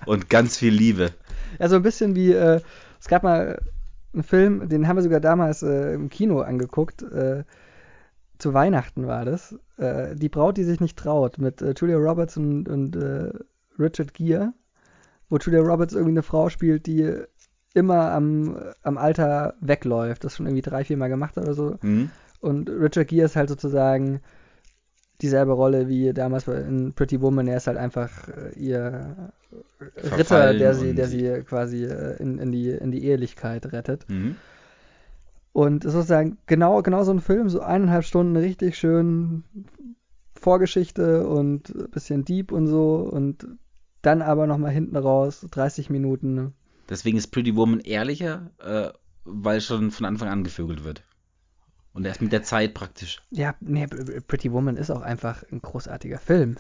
und 0.08 0.28
ganz 0.28 0.58
viel 0.58 0.74
Liebe. 0.74 1.12
Ja, 1.60 1.70
so 1.70 1.76
ein 1.76 1.84
bisschen 1.84 2.16
wie, 2.16 2.32
äh, 2.32 2.62
es 3.00 3.08
gab 3.08 3.22
mal 3.22 3.62
einen 4.14 4.24
Film, 4.24 4.68
den 4.70 4.88
haben 4.88 4.96
wir 4.96 5.04
sogar 5.04 5.20
damals 5.20 5.62
äh, 5.62 5.94
im 5.94 6.10
Kino 6.10 6.42
angeguckt. 6.42 7.04
Äh, 7.04 7.44
zu 8.40 8.56
Weihnachten 8.56 9.06
war 9.06 9.24
das. 9.24 9.56
Äh, 9.78 10.16
die 10.16 10.30
Braut, 10.30 10.58
die 10.58 10.64
sich 10.64 10.80
nicht 10.80 10.98
traut, 10.98 11.38
mit 11.38 11.62
äh, 11.62 11.76
Julia 11.78 11.98
Roberts 11.98 12.38
und, 12.38 12.68
und 12.68 12.98
Richard 13.78 14.16
Gere, 14.16 14.54
wo 15.30 15.38
Julia 15.38 15.62
Roberts 15.62 15.94
irgendwie 15.94 16.14
eine 16.14 16.24
Frau 16.24 16.50
spielt, 16.50 16.88
die 16.88 17.18
immer 17.76 18.12
am, 18.12 18.58
am 18.84 18.98
Alter 18.98 19.54
wegläuft, 19.62 20.24
das 20.24 20.36
schon 20.36 20.48
irgendwie 20.48 20.62
drei, 20.64 20.84
vier 20.84 20.98
Mal 20.98 21.10
gemacht 21.10 21.36
hat 21.38 21.44
oder 21.44 21.54
so. 21.54 21.78
Hm? 21.82 22.10
Und 22.42 22.70
Richard 22.70 23.08
Gere 23.08 23.26
ist 23.26 23.36
halt 23.36 23.50
sozusagen 23.50 24.22
dieselbe 25.22 25.52
Rolle 25.54 25.88
wie 25.88 26.12
damals 26.14 26.46
bei- 26.46 26.62
in 26.62 26.94
Pretty 26.94 27.22
Woman. 27.22 27.48
Er 27.48 27.58
ist 27.58 27.68
halt 27.68 27.78
einfach 27.78 28.28
äh, 28.28 28.58
ihr 28.60 29.32
Ritter, 29.80 30.10
Verfallen 30.16 30.58
der 30.60 30.74
sie, 30.74 30.94
der 30.96 31.08
sie 31.08 31.44
quasi 31.44 31.86
äh, 31.86 32.18
in, 32.22 32.40
in, 32.40 32.52
die, 32.52 32.70
in 32.72 32.92
die 32.92 33.04
Ehelichkeit 33.06 33.72
rettet. 33.72 34.06
Mhm. 34.10 34.36
Und 35.54 35.84
sozusagen 35.84 36.38
genau, 36.48 36.82
genau 36.82 37.04
so 37.04 37.12
ein 37.12 37.22
Film, 37.22 37.48
so 37.50 37.62
eineinhalb 37.62 38.04
Stunden 38.04 38.36
richtig 38.36 38.78
schön 38.78 39.44
Vorgeschichte 40.36 41.26
und 41.28 41.74
ein 41.74 41.90
bisschen 41.92 42.26
Deep 42.26 42.52
und 42.52 42.68
so 42.68 42.98
und 42.98 43.48
dann 44.02 44.22
aber 44.22 44.48
nochmal 44.48 44.72
hinten 44.72 44.98
raus 44.98 45.46
30 45.50 45.90
Minuten. 45.90 46.54
Deswegen 46.90 47.18
ist 47.18 47.28
Pretty 47.28 47.56
Woman 47.56 47.80
ehrlicher, 47.80 48.52
äh, 48.60 48.90
weil 49.24 49.62
schon 49.62 49.92
von 49.92 50.06
Anfang 50.06 50.30
an 50.30 50.44
gevögelt 50.44 50.84
wird. 50.84 51.04
Und 51.94 52.06
erst 52.06 52.22
mit 52.22 52.34
der 52.34 52.44
Zeit 52.44 52.74
praktisch. 52.74 53.24
Ja, 53.32 53.56
nee, 53.62 53.88
Pretty 53.88 54.52
Woman 54.52 54.76
ist 54.78 54.92
auch 54.92 55.02
einfach 55.02 55.44
ein 55.52 55.62
großartiger 55.62 56.20
Film. 56.20 56.58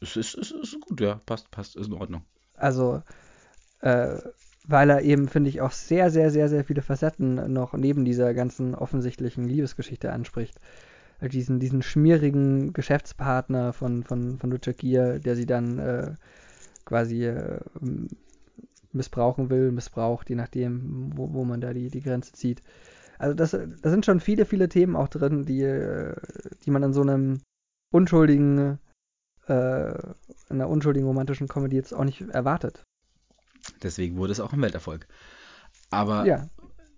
Es 0.00 0.16
ist, 0.16 0.36
es 0.36 0.50
ist 0.50 0.80
gut, 0.80 1.00
ja. 1.00 1.20
Passt, 1.26 1.50
passt, 1.50 1.76
ist 1.76 1.86
in 1.86 1.94
Ordnung. 1.94 2.24
Also, 2.54 3.02
äh, 3.80 4.18
weil 4.66 4.90
er 4.90 5.02
eben, 5.02 5.28
finde 5.28 5.50
ich, 5.50 5.60
auch 5.60 5.72
sehr, 5.72 6.10
sehr, 6.10 6.30
sehr, 6.30 6.48
sehr 6.48 6.64
viele 6.64 6.82
Facetten 6.82 7.52
noch 7.52 7.72
neben 7.72 8.04
dieser 8.04 8.34
ganzen 8.34 8.74
offensichtlichen 8.74 9.44
Liebesgeschichte 9.44 10.12
anspricht. 10.12 10.58
Diesen, 11.20 11.58
diesen 11.58 11.82
schmierigen 11.82 12.72
Geschäftspartner 12.72 13.72
von, 13.72 14.04
von, 14.04 14.38
von 14.38 14.52
Richard 14.52 14.78
Gere, 14.78 15.20
der 15.20 15.36
sie 15.36 15.44
dann 15.44 15.78
äh, 15.78 16.14
quasi 16.84 17.26
äh, 17.26 17.60
missbrauchen 18.92 19.50
will, 19.50 19.72
missbraucht, 19.72 20.28
je 20.28 20.36
nachdem, 20.36 21.12
wo, 21.16 21.32
wo 21.32 21.44
man 21.44 21.60
da 21.60 21.72
die, 21.72 21.90
die 21.90 22.00
Grenze 22.02 22.32
zieht. 22.32 22.62
Also 23.18 23.34
das, 23.34 23.50
da 23.50 23.90
sind 23.90 24.06
schon 24.06 24.20
viele, 24.20 24.46
viele 24.46 24.68
Themen 24.68 24.96
auch 24.96 25.08
drin, 25.08 25.44
die, 25.44 25.62
äh, 25.62 26.16
die 26.64 26.70
man 26.70 26.82
in 26.82 26.92
so 26.92 27.02
einem 27.02 27.40
unschuldigen, 27.92 28.78
äh, 29.46 29.90
in 29.92 30.16
einer 30.48 30.68
unschuldigen 30.68 31.06
romantischen 31.06 31.48
Comedy 31.48 31.76
jetzt 31.76 31.92
auch 31.92 32.04
nicht 32.04 32.22
erwartet. 32.22 32.84
Deswegen 33.82 34.16
wurde 34.16 34.32
es 34.32 34.40
auch 34.40 34.52
ein 34.52 34.62
Welterfolg. 34.62 35.06
Aber 35.90 36.24
Ja, 36.24 36.48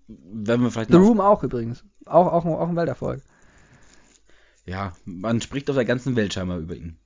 wenn 0.06 0.60
wir 0.60 0.70
vielleicht 0.70 0.90
The. 0.90 0.96
Room 0.96 1.20
auch 1.20 1.42
übrigens. 1.42 1.84
Auch, 2.06 2.32
auch, 2.32 2.44
auch 2.44 2.68
ein 2.68 2.76
Welterfolg. 2.76 3.22
Ja, 4.64 4.92
man 5.04 5.40
spricht 5.40 5.68
auf 5.70 5.76
der 5.76 5.84
ganzen 5.84 6.14
Welt 6.14 6.32
scheinbar 6.32 6.58
über 6.58 6.76
ihn. 6.76 6.98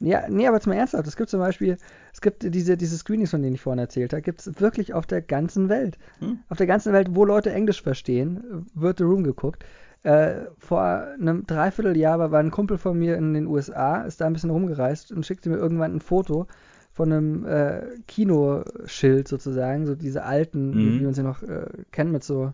Ja, 0.00 0.22
nee, 0.28 0.46
aber 0.46 0.56
jetzt 0.56 0.66
mal 0.66 0.74
ernsthaft. 0.76 1.06
Es 1.06 1.16
gibt 1.16 1.28
zum 1.28 1.40
Beispiel, 1.40 1.76
es 2.12 2.20
gibt 2.22 2.42
diese, 2.54 2.76
diese 2.76 2.96
Screenings, 2.96 3.30
von 3.30 3.42
denen 3.42 3.54
ich 3.54 3.60
vorhin 3.60 3.78
erzählt 3.78 4.12
habe, 4.12 4.22
gibt 4.22 4.40
es 4.40 4.60
wirklich 4.60 4.94
auf 4.94 5.06
der 5.06 5.20
ganzen 5.20 5.68
Welt. 5.68 5.98
Hm? 6.20 6.38
Auf 6.48 6.56
der 6.58 6.66
ganzen 6.66 6.92
Welt, 6.94 7.08
wo 7.10 7.24
Leute 7.26 7.52
Englisch 7.52 7.82
verstehen, 7.82 8.66
wird 8.74 8.98
The 8.98 9.04
Room 9.04 9.24
geguckt. 9.24 9.64
Äh, 10.02 10.46
vor 10.58 10.80
einem 10.82 11.46
Dreivierteljahr 11.46 12.18
war, 12.18 12.30
war 12.30 12.40
ein 12.40 12.50
Kumpel 12.50 12.78
von 12.78 12.98
mir 12.98 13.16
in 13.18 13.34
den 13.34 13.46
USA, 13.46 14.00
ist 14.02 14.22
da 14.22 14.26
ein 14.26 14.32
bisschen 14.32 14.48
rumgereist 14.48 15.12
und 15.12 15.26
schickte 15.26 15.50
mir 15.50 15.56
irgendwann 15.58 15.96
ein 15.96 16.00
Foto 16.00 16.46
von 16.94 17.12
einem 17.12 17.44
äh, 17.44 17.82
Kinoschild 18.06 19.28
sozusagen, 19.28 19.86
so 19.86 19.94
diese 19.94 20.24
alten, 20.24 20.70
Mhm. 20.70 21.00
wie 21.00 21.04
man 21.04 21.14
sie 21.14 21.22
noch 21.22 21.42
äh, 21.42 21.66
kennt, 21.92 22.12
mit 22.12 22.24
so 22.24 22.52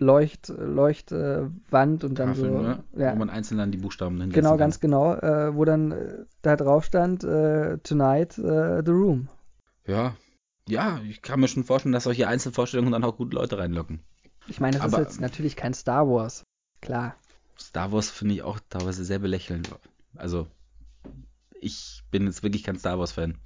Leucht, 0.00 0.48
Leuchtwand 0.48 2.04
und 2.04 2.18
dann 2.18 2.28
Tafeln, 2.34 2.52
so. 2.52 2.58
ne? 2.62 2.84
Ja, 2.96 3.12
Wo 3.12 3.16
man 3.16 3.30
einzeln 3.30 3.58
dann 3.58 3.70
die 3.72 3.78
Buchstaben 3.78 4.16
hinsetzen 4.20 4.34
genau, 4.42 4.50
kann. 4.50 4.58
ganz 4.58 4.80
genau, 4.80 5.14
äh, 5.14 5.54
wo 5.54 5.64
dann 5.64 5.92
äh, 5.92 6.24
da 6.42 6.56
drauf 6.56 6.84
stand, 6.84 7.24
äh, 7.24 7.78
Tonight, 7.78 8.38
äh, 8.38 8.82
The 8.84 8.90
Room. 8.90 9.28
Ja. 9.86 10.16
Ja, 10.68 11.00
ich 11.08 11.22
kann 11.22 11.38
mir 11.40 11.48
schon 11.48 11.64
vorstellen, 11.64 11.92
dass 11.92 12.04
solche 12.04 12.26
Einzelvorstellungen 12.28 12.92
dann 12.92 13.04
auch 13.04 13.16
gut 13.16 13.32
Leute 13.32 13.56
reinlocken. 13.58 14.00
Ich 14.48 14.60
meine, 14.60 14.76
das 14.78 14.86
Aber- 14.92 15.02
ist 15.02 15.08
jetzt 15.08 15.20
natürlich 15.20 15.54
kein 15.56 15.74
Star 15.74 16.08
Wars. 16.08 16.42
Klar. 16.80 17.14
Star 17.58 17.92
Wars 17.92 18.10
finde 18.10 18.34
ich 18.34 18.42
auch 18.42 18.58
teilweise 18.68 19.04
sehr 19.04 19.18
belächelnd. 19.18 19.70
Also, 20.16 20.46
ich 21.60 22.02
bin 22.10 22.26
jetzt 22.26 22.42
wirklich 22.42 22.64
kein 22.64 22.78
Star 22.78 22.98
Wars-Fan. 22.98 23.38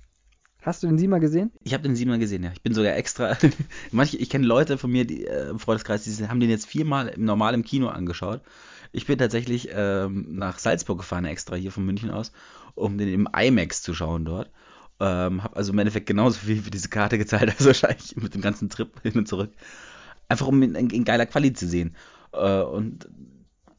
Hast 0.63 0.83
du 0.83 0.87
den 0.87 0.99
Siemer 0.99 1.21
gesehen? 1.21 1.51
Ich 1.65 1.73
habe 1.73 1.83
den 1.83 1.97
siebenmal 1.97 2.19
gesehen, 2.19 2.45
ja. 2.45 2.51
Ich 2.53 2.63
bin 2.63 2.75
sogar 2.75 2.95
extra. 2.95 3.37
Manche, 3.91 4.19
ich 4.19 4.29
kenne 4.29 4.47
Leute 4.47 4.77
von 4.77 4.91
mir 4.91 5.07
die, 5.07 5.25
äh, 5.25 5.49
im 5.49 5.59
Freundeskreis, 5.59 6.05
die 6.05 6.29
haben 6.29 6.41
den 6.41 6.51
jetzt 6.51 6.67
viermal 6.67 7.09
im 7.09 7.25
normal 7.25 7.55
im 7.55 7.65
Kino 7.65 7.89
angeschaut. 7.89 8.43
Ich 8.93 9.07
bin 9.07 9.19
tatsächlich 9.19 9.71
ähm, 9.73 10.27
nach 10.37 10.59
Salzburg 10.59 10.99
gefahren, 10.99 11.25
extra 11.25 11.57
hier 11.57 11.73
von 11.73 11.87
München 11.87 12.11
aus, 12.11 12.33
um 12.75 12.99
den 12.99 13.09
im 13.09 13.29
IMAX 13.35 13.83
zu 13.83 13.95
schauen 13.95 14.25
dort. 14.25 14.51
Ähm, 14.99 15.43
habe 15.43 15.57
also 15.57 15.73
im 15.73 15.79
Endeffekt 15.79 16.07
genauso 16.07 16.39
viel 16.41 16.61
für 16.61 16.71
diese 16.71 16.89
Karte 16.89 17.17
gezahlt, 17.17 17.51
als 17.57 17.65
wahrscheinlich 17.65 18.17
mit 18.17 18.35
dem 18.35 18.43
ganzen 18.43 18.69
Trip 18.69 18.91
hin 19.03 19.15
und 19.15 19.29
zurück. 19.29 19.53
Einfach 20.29 20.47
um 20.47 20.63
ihn 20.63 20.75
in, 20.75 20.91
in 20.91 21.05
geiler 21.05 21.27
Quali 21.27 21.55
zu 21.55 21.67
sehen. 21.67 21.97
Äh, 22.33 22.61
und 22.61 23.09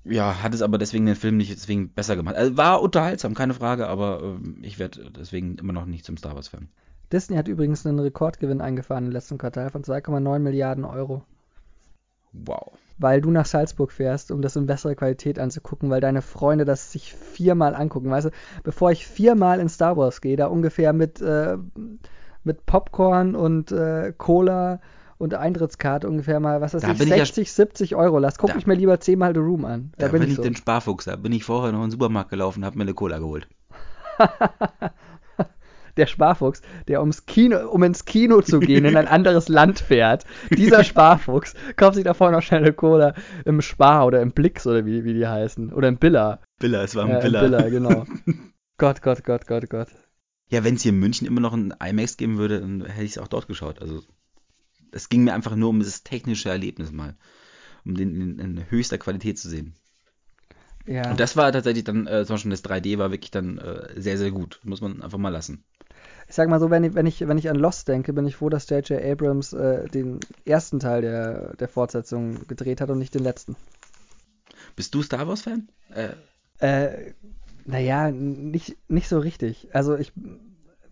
ja, 0.04 0.41
hat 0.41 0.54
es 0.54 0.62
aber 0.62 0.78
deswegen 0.78 1.06
den 1.06 1.16
Film 1.16 1.38
nicht 1.38 1.52
deswegen 1.52 1.89
besser 1.89 2.16
gemacht. 2.16 2.36
Also 2.36 2.58
war 2.58 2.82
unterhaltsam, 2.82 3.34
keine 3.34 3.54
Frage, 3.54 3.88
aber 3.88 4.22
ähm, 4.24 4.58
ich 4.64 4.80
werde 4.80 5.12
deswegen 5.12 5.58
immer 5.58 5.74
noch 5.74 5.86
nicht 5.86 6.06
zum 6.06 6.18
Star 6.18 6.36
Wars-Fan. 6.36 6.68
Disney 7.12 7.36
hat 7.36 7.47
übrigens 7.47 7.86
einen 7.86 7.99
Rekordgewinn 7.99 8.62
eingefahren 8.62 9.06
im 9.06 9.12
letzten 9.12 9.38
Quartal 9.38 9.70
von 9.70 9.84
2,9 9.84 10.39
Milliarden 10.39 10.86
Euro. 10.86 11.24
Wow. 12.34 12.72
Weil 12.97 13.22
du 13.22 13.30
nach 13.30 13.45
Salzburg 13.45 13.91
fährst, 13.91 14.32
um 14.32 14.41
das 14.41 14.56
in 14.56 14.66
besserer 14.66 14.95
Qualität 14.95 15.38
anzugucken, 15.38 15.89
weil 15.89 16.02
deine 16.02 16.22
Freunde 16.22 16.66
das 16.66 16.91
sich 16.91 17.14
viermal 17.14 17.76
angucken. 17.76 18.10
Weißt 18.10 18.28
du, 18.28 18.32
bevor 18.64 18.91
ich 18.91 19.06
viermal 19.06 19.60
in 19.60 19.70
Star 19.70 19.97
Wars 19.97 20.22
gehe, 20.22 20.38
da 20.38 20.47
ungefähr 20.47 20.93
mit, 20.93 21.22
äh, 21.22 21.58
mit 22.43 22.66
Popcorn 22.66 23.36
und 23.36 23.72
äh, 23.72 24.14
Cola 24.18 24.80
und 25.22 25.34
Eintrittskarte 25.36 26.07
ungefähr 26.09 26.39
mal, 26.39 26.59
was 26.61 26.74
weiß 26.74 26.82
Da 26.82 26.91
ich, 26.91 26.97
bin 26.97 27.07
ich 27.07 27.11
ja- 27.11 27.17
60, 27.26 27.51
70 27.53 27.95
Euro 27.95 28.19
lass, 28.19 28.38
guck 28.38 28.49
Da- 28.51 28.57
ich 28.57 28.67
mir 28.67 28.74
lieber 28.76 28.99
zehnmal 28.99 29.34
The 29.34 29.39
Room 29.39 29.63
an. 29.65 29.93
Da, 29.97 30.07
Da, 30.07 30.11
bin 30.11 30.22
bin 30.22 30.30
ich 30.32 30.36
so. 30.36 30.41
den 30.43 30.55
Sparfuchs, 30.55 31.05
da 31.05 31.15
bin 31.15 31.32
ich 31.32 31.43
vorher 31.43 31.72
noch 31.72 31.80
in 31.80 31.86
den 31.86 31.91
Supermarkt 31.91 32.30
gelaufen 32.30 32.59
und 32.59 32.65
habe 32.65 32.78
mir 32.78 32.84
eine 32.84 32.93
Cola 32.93 33.19
geholt. 33.19 33.47
der 35.97 36.07
Sparfuchs, 36.07 36.61
der 36.88 37.01
ums 37.01 37.26
Kino, 37.26 37.69
um 37.69 37.84
ins 37.84 38.05
Kino 38.05 38.41
zu 38.41 38.59
gehen, 38.59 38.86
in 38.86 38.95
ein 38.95 39.07
anderes 39.09 39.49
Land 39.49 39.80
fährt. 39.80 40.26
Dieser 40.49 40.84
Sparfuchs 40.86 41.53
kauft 41.76 41.95
sich 41.95 42.03
davor 42.05 42.32
noch 42.32 42.41
schnell 42.41 42.61
eine 42.61 42.74
Cola 42.74 43.13
im 43.45 43.61
Spar 43.61 44.05
oder 44.05 44.22
im 44.22 44.32
Blix 44.32 44.65
oder 44.65 44.86
wie, 44.86 45.03
wie 45.03 45.13
die 45.13 45.28
heißen. 45.28 45.74
Oder 45.74 45.89
im 45.89 45.97
Billa. 45.97 46.39
Billa, 46.59 46.82
es 46.84 46.95
war 46.95 47.07
Ja, 47.07 47.15
ein 47.19 47.26
im 47.26 47.32
Billa. 47.32 47.41
Billa, 47.41 47.69
genau. 47.69 48.05
Gott, 48.78 49.01
Gott, 49.01 49.24
Gott, 49.26 49.47
Gott, 49.47 49.69
Gott. 49.69 49.88
Ja, 50.49 50.63
wenn 50.63 50.76
es 50.76 50.82
hier 50.82 50.91
in 50.93 50.99
München 50.99 51.28
immer 51.28 51.41
noch 51.41 51.53
ein 51.53 51.74
IMAX 51.84 52.17
geben 52.17 52.38
würde, 52.38 52.59
dann 52.61 52.86
hätte 52.86 53.03
ich 53.05 53.11
es 53.11 53.17
auch 53.17 53.28
dort 53.28 53.47
geschaut. 53.47 53.82
Also 53.82 54.01
es 54.92 55.10
ging 55.10 55.24
mir 55.24 55.34
einfach 55.34 55.56
nur 55.56 55.70
um 55.70 55.80
das 55.80 56.04
technische 56.04 56.50
Erlebnis 56.50 56.92
mal. 56.92 57.16
Um 57.86 57.96
den 57.96 58.22
in, 58.22 58.39
in 58.39 58.72
höchster 58.72 58.98
Qualität 58.98 59.39
zu 59.39 59.50
sehen. 59.50 59.76
Ja. 60.86 61.12
Und 61.12 61.20
das 61.20 61.36
war 61.38 61.52
tatsächlich 61.52 61.84
dann, 61.84 62.08
äh, 62.08 62.26
zum 62.26 62.36
Beispiel 62.36 62.52
das 62.52 62.62
3D 62.64 62.98
war 62.98 63.12
wirklich 63.12 63.32
dann 63.32 63.58
äh, 63.58 64.00
sehr, 64.00 64.18
sehr 64.18 64.32
gut. 64.32 64.60
Muss 64.64 64.82
man 64.82 65.02
einfach 65.02 65.18
mal 65.20 65.30
lassen. 65.30 65.64
Ich 66.28 66.36
sag 66.36 66.50
mal 66.50 66.60
so, 66.60 66.70
wenn 66.72 66.84
ich, 66.84 66.96
wenn 66.96 67.06
ich, 67.06 67.28
wenn 67.28 67.38
ich 67.38 67.50
an 67.50 67.58
Lost 67.58 67.88
denke, 67.88 68.14
bin 68.14 68.26
ich 68.26 68.36
froh, 68.38 68.50
dass 68.50 68.68
J.J. 68.70 69.04
Abrams 69.04 69.54
äh, 69.54 69.88
den 69.89 70.20
ersten 70.46 70.80
Teil 70.80 71.02
der, 71.02 71.56
der 71.58 71.68
Fortsetzung 71.68 72.48
gedreht 72.48 72.82
hat 72.82 72.89
und 72.89 72.98
nicht 73.00 73.14
den 73.14 73.24
letzten. 73.24 73.56
Bist 74.76 74.94
du 74.96 75.02
Star 75.04 75.28
Wars-Fan? 75.28 75.70
Äh, 75.89 76.16
Äh, 76.60 77.14
naja, 77.66 78.12
nicht, 78.12 78.78
nicht 78.88 79.08
so 79.08 79.20
richtig. 79.20 79.70
Also 79.74 79.96
ich 79.96 80.14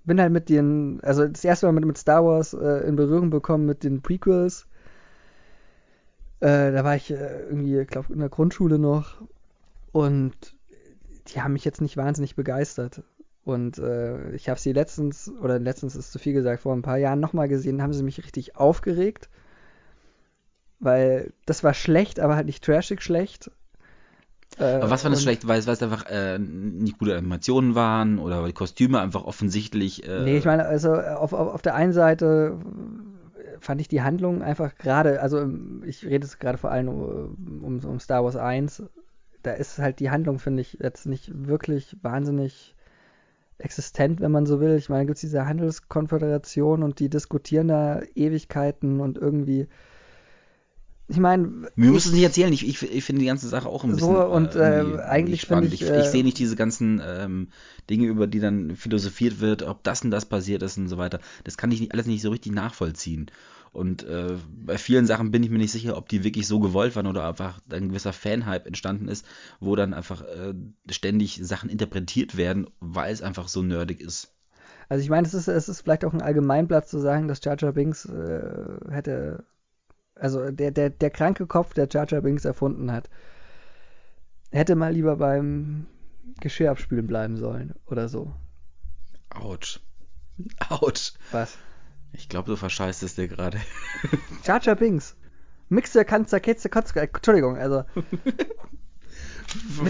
bin 0.09 0.19
halt 0.19 0.33
mit 0.33 0.49
den, 0.49 0.99
also 1.03 1.27
das 1.27 1.45
erste 1.45 1.67
Mal 1.67 1.71
mit, 1.71 1.85
mit 1.85 1.97
Star 1.97 2.25
Wars 2.25 2.53
äh, 2.53 2.87
in 2.87 2.95
Berührung 2.95 3.29
bekommen 3.29 3.65
mit 3.65 3.83
den 3.83 4.01
Prequels. 4.01 4.67
Äh, 6.39 6.71
da 6.71 6.83
war 6.83 6.95
ich 6.95 7.11
äh, 7.11 7.43
irgendwie, 7.43 7.79
ich 7.79 7.87
glaube, 7.87 8.11
in 8.11 8.19
der 8.19 8.29
Grundschule 8.29 8.79
noch. 8.79 9.21
Und 9.91 10.33
die 11.27 11.41
haben 11.41 11.53
mich 11.53 11.63
jetzt 11.63 11.79
nicht 11.79 11.95
wahnsinnig 11.95 12.35
begeistert. 12.35 13.03
Und 13.45 13.77
äh, 13.77 14.31
ich 14.31 14.49
habe 14.49 14.59
sie 14.59 14.73
letztens, 14.73 15.31
oder 15.41 15.59
letztens 15.59 15.95
ist 15.95 16.11
zu 16.11 16.17
viel 16.17 16.33
gesagt, 16.33 16.63
vor 16.63 16.75
ein 16.75 16.81
paar 16.81 16.97
Jahren 16.97 17.19
nochmal 17.19 17.47
gesehen, 17.47 17.81
haben 17.81 17.93
sie 17.93 18.03
mich 18.03 18.23
richtig 18.23 18.55
aufgeregt. 18.55 19.29
Weil 20.79 21.33
das 21.45 21.63
war 21.63 21.75
schlecht, 21.75 22.19
aber 22.19 22.35
halt 22.35 22.47
nicht 22.47 22.63
trashig 22.63 23.03
schlecht. 23.03 23.51
Äh, 24.57 24.75
aber 24.75 24.89
was 24.89 25.03
war 25.03 25.11
das 25.11 25.21
schlecht? 25.21 25.47
Weil 25.47 25.59
es 25.59 25.67
weil 25.67 25.73
es 25.73 25.83
einfach 25.83 26.05
äh, 26.07 26.39
nicht 26.39 26.97
gute 26.97 27.15
Animationen 27.15 27.75
waren 27.75 28.19
oder 28.19 28.41
weil 28.41 28.47
die 28.47 28.53
Kostüme 28.53 28.99
einfach 28.99 29.23
offensichtlich. 29.23 30.07
Äh, 30.07 30.23
Nee, 30.23 30.37
ich 30.37 30.45
meine, 30.45 30.65
also 30.65 30.93
auf, 30.93 31.33
auf, 31.33 31.53
auf 31.53 31.61
der 31.61 31.75
einen 31.75 31.93
Seite 31.93 32.57
fand 33.59 33.81
ich 33.81 33.87
die 33.87 34.01
Handlung 34.01 34.41
einfach 34.41 34.75
gerade, 34.75 35.21
also 35.21 35.39
ähm, 35.39 35.83
ich 35.85 36.05
rede 36.05 36.25
jetzt 36.25 36.39
gerade 36.39 36.57
vor 36.57 36.71
allem 36.71 36.89
um, 36.89 37.61
um, 37.63 37.79
um 37.79 37.99
Star 37.99 38.23
Wars 38.23 38.35
1, 38.35 38.83
da 39.43 39.51
ist 39.51 39.79
halt 39.79 39.99
die 39.99 40.09
Handlung, 40.09 40.39
finde 40.39 40.61
ich, 40.61 40.77
jetzt 40.81 41.05
nicht 41.05 41.47
wirklich 41.47 41.95
wahnsinnig 42.01 42.75
existent, 43.57 44.21
wenn 44.21 44.31
man 44.31 44.45
so 44.45 44.59
will. 44.59 44.75
Ich 44.77 44.89
meine, 44.89 45.05
gibt 45.05 45.17
es 45.17 45.21
diese 45.21 45.45
Handelskonföderation 45.45 46.83
und 46.83 46.99
die 46.99 47.09
diskutieren 47.09 47.67
da 47.67 48.01
Ewigkeiten 48.15 48.99
und 48.99 49.17
irgendwie. 49.17 49.67
Ich 51.09 51.17
meine, 51.17 51.69
Mir 51.75 51.91
müssen 51.91 52.09
Sie 52.09 52.15
nicht 52.15 52.25
erzählen, 52.25 52.51
ich, 52.53 52.67
ich, 52.67 52.81
ich 52.83 53.03
finde 53.03 53.21
die 53.21 53.27
ganze 53.27 53.47
Sache 53.47 53.69
auch 53.69 53.83
ein 53.83 53.95
So, 53.95 53.95
bisschen 53.95 54.17
und, 54.25 54.55
äh, 54.55 54.99
eigentlich 55.01 55.41
spannend. 55.41 55.73
ich, 55.73 55.81
ich, 55.81 55.89
äh, 55.89 55.99
ich 55.99 56.09
sehe 56.09 56.23
nicht 56.23 56.37
diese 56.37 56.55
ganzen 56.55 57.01
ähm, 57.03 57.49
Dinge, 57.89 58.07
über 58.07 58.27
die 58.27 58.39
dann 58.39 58.75
philosophiert 58.75 59.39
wird, 59.39 59.63
ob 59.63 59.83
das 59.83 60.03
und 60.03 60.11
das 60.11 60.25
passiert 60.25 60.61
ist 60.61 60.77
und 60.77 60.87
so 60.89 60.97
weiter. 60.97 61.19
Das 61.45 61.57
kann 61.57 61.71
ich 61.71 61.79
nicht, 61.79 61.93
alles 61.93 62.05
nicht 62.05 62.21
so 62.21 62.29
richtig 62.29 62.51
nachvollziehen. 62.53 63.31
Und 63.71 64.03
äh, 64.03 64.35
bei 64.65 64.77
vielen 64.77 65.05
Sachen 65.05 65.31
bin 65.31 65.43
ich 65.43 65.49
mir 65.49 65.57
nicht 65.59 65.71
sicher, 65.71 65.95
ob 65.97 66.09
die 66.09 66.23
wirklich 66.23 66.47
so 66.47 66.59
gewollt 66.59 66.95
waren 66.95 67.07
oder 67.07 67.27
einfach 67.27 67.59
ein 67.71 67.89
gewisser 67.89 68.13
Fanhype 68.13 68.65
entstanden 68.65 69.07
ist, 69.07 69.25
wo 69.59 69.75
dann 69.75 69.93
einfach 69.93 70.21
äh, 70.23 70.53
ständig 70.89 71.39
Sachen 71.43 71.69
interpretiert 71.69 72.35
werden, 72.35 72.67
weil 72.79 73.13
es 73.13 73.21
einfach 73.21 73.47
so 73.47 73.61
nerdig 73.63 74.01
ist. 74.01 74.33
Also 74.89 75.03
ich 75.03 75.09
meine, 75.09 75.27
es 75.27 75.33
ist, 75.33 75.47
es 75.47 75.69
ist 75.69 75.81
vielleicht 75.81 76.05
auch 76.05 76.13
ein 76.13 76.21
Allgemeinblatt 76.21 76.87
zu 76.87 76.99
sagen, 76.99 77.27
dass 77.27 77.43
Jar 77.43 77.57
Jar 77.59 77.73
Binks 77.73 78.05
äh, 78.05 78.41
hätte, 78.89 79.43
also 80.19 80.51
der, 80.51 80.71
der, 80.71 80.89
der 80.89 81.09
kranke 81.09 81.47
Kopf, 81.47 81.73
der 81.73 81.87
Jar 81.89 82.07
Jar 82.07 82.21
Binks 82.21 82.45
erfunden 82.45 82.91
hat, 82.91 83.09
hätte 84.51 84.75
mal 84.75 84.91
lieber 84.93 85.15
beim 85.17 85.85
Geschirr 86.41 86.71
abspülen 86.71 87.07
bleiben 87.07 87.37
sollen 87.37 87.73
oder 87.85 88.07
so. 88.09 88.33
Autsch. 89.29 89.79
Autsch. 90.69 91.13
Was? 91.31 91.57
Ich 92.13 92.29
glaube, 92.29 92.49
du 92.49 92.55
verscheißt 92.55 93.03
es 93.03 93.15
dir 93.15 93.27
gerade. 93.27 93.59
Jar 94.43 94.61
Jar 94.61 94.75
Binks. 94.75 95.15
Mixer, 95.69 96.03
Kanzer, 96.03 96.39
Ketze, 96.39 96.67
Kotzke, 96.69 97.01
Entschuldigung, 97.01 97.57
also 97.57 97.83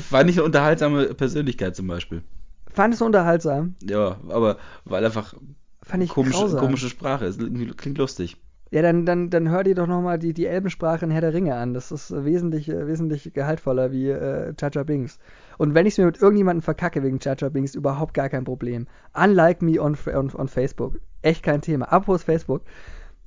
War 0.09 0.23
nicht 0.23 0.37
eine 0.37 0.45
unterhaltsame 0.45 1.13
Persönlichkeit 1.13 1.75
zum 1.75 1.87
Beispiel. 1.87 2.23
fand 2.67 2.93
es 2.93 3.01
unterhaltsam, 3.01 3.75
Ja, 3.83 4.19
aber 4.29 4.57
weil 4.85 5.05
einfach 5.05 5.33
fand 5.81 6.03
ich 6.03 6.09
komische, 6.09 6.55
komische 6.57 6.89
Sprache 6.89 7.25
ist. 7.25 7.39
Klingt 7.77 7.97
lustig. 7.97 8.37
Ja, 8.71 8.83
dann, 8.83 9.05
dann, 9.05 9.31
dann 9.31 9.49
hör 9.49 9.63
dir 9.63 9.73
doch 9.73 9.87
nochmal 9.87 10.19
die, 10.19 10.33
die 10.33 10.45
Elbensprache 10.45 11.03
in 11.03 11.11
Herr 11.11 11.21
der 11.21 11.33
Ringe 11.33 11.55
an. 11.55 11.73
Das 11.73 11.91
ist 11.91 12.11
äh, 12.11 12.23
wesentlich, 12.23 12.69
äh, 12.69 12.87
wesentlich 12.87 13.33
gehaltvoller 13.33 13.91
wie 13.91 14.09
äh, 14.09 14.53
Jar 14.59 14.83
Binks. 14.83 15.17
Und 15.57 15.73
wenn 15.73 15.87
ich 15.87 15.93
es 15.93 15.97
mir 15.97 16.05
mit 16.05 16.21
irgendjemandem 16.21 16.61
verkacke 16.61 17.01
wegen 17.01 17.19
Jar 17.19 17.35
Binks, 17.49 17.73
überhaupt 17.73 18.13
gar 18.13 18.29
kein 18.29 18.43
Problem. 18.43 18.87
Unlike 19.13 19.65
me 19.65 19.81
on, 19.81 19.97
on, 20.13 20.31
on 20.35 20.47
Facebook. 20.47 20.99
Echt 21.23 21.41
kein 21.41 21.61
Thema. 21.61 21.91
Apropos 21.91 22.23
Facebook. 22.23 22.61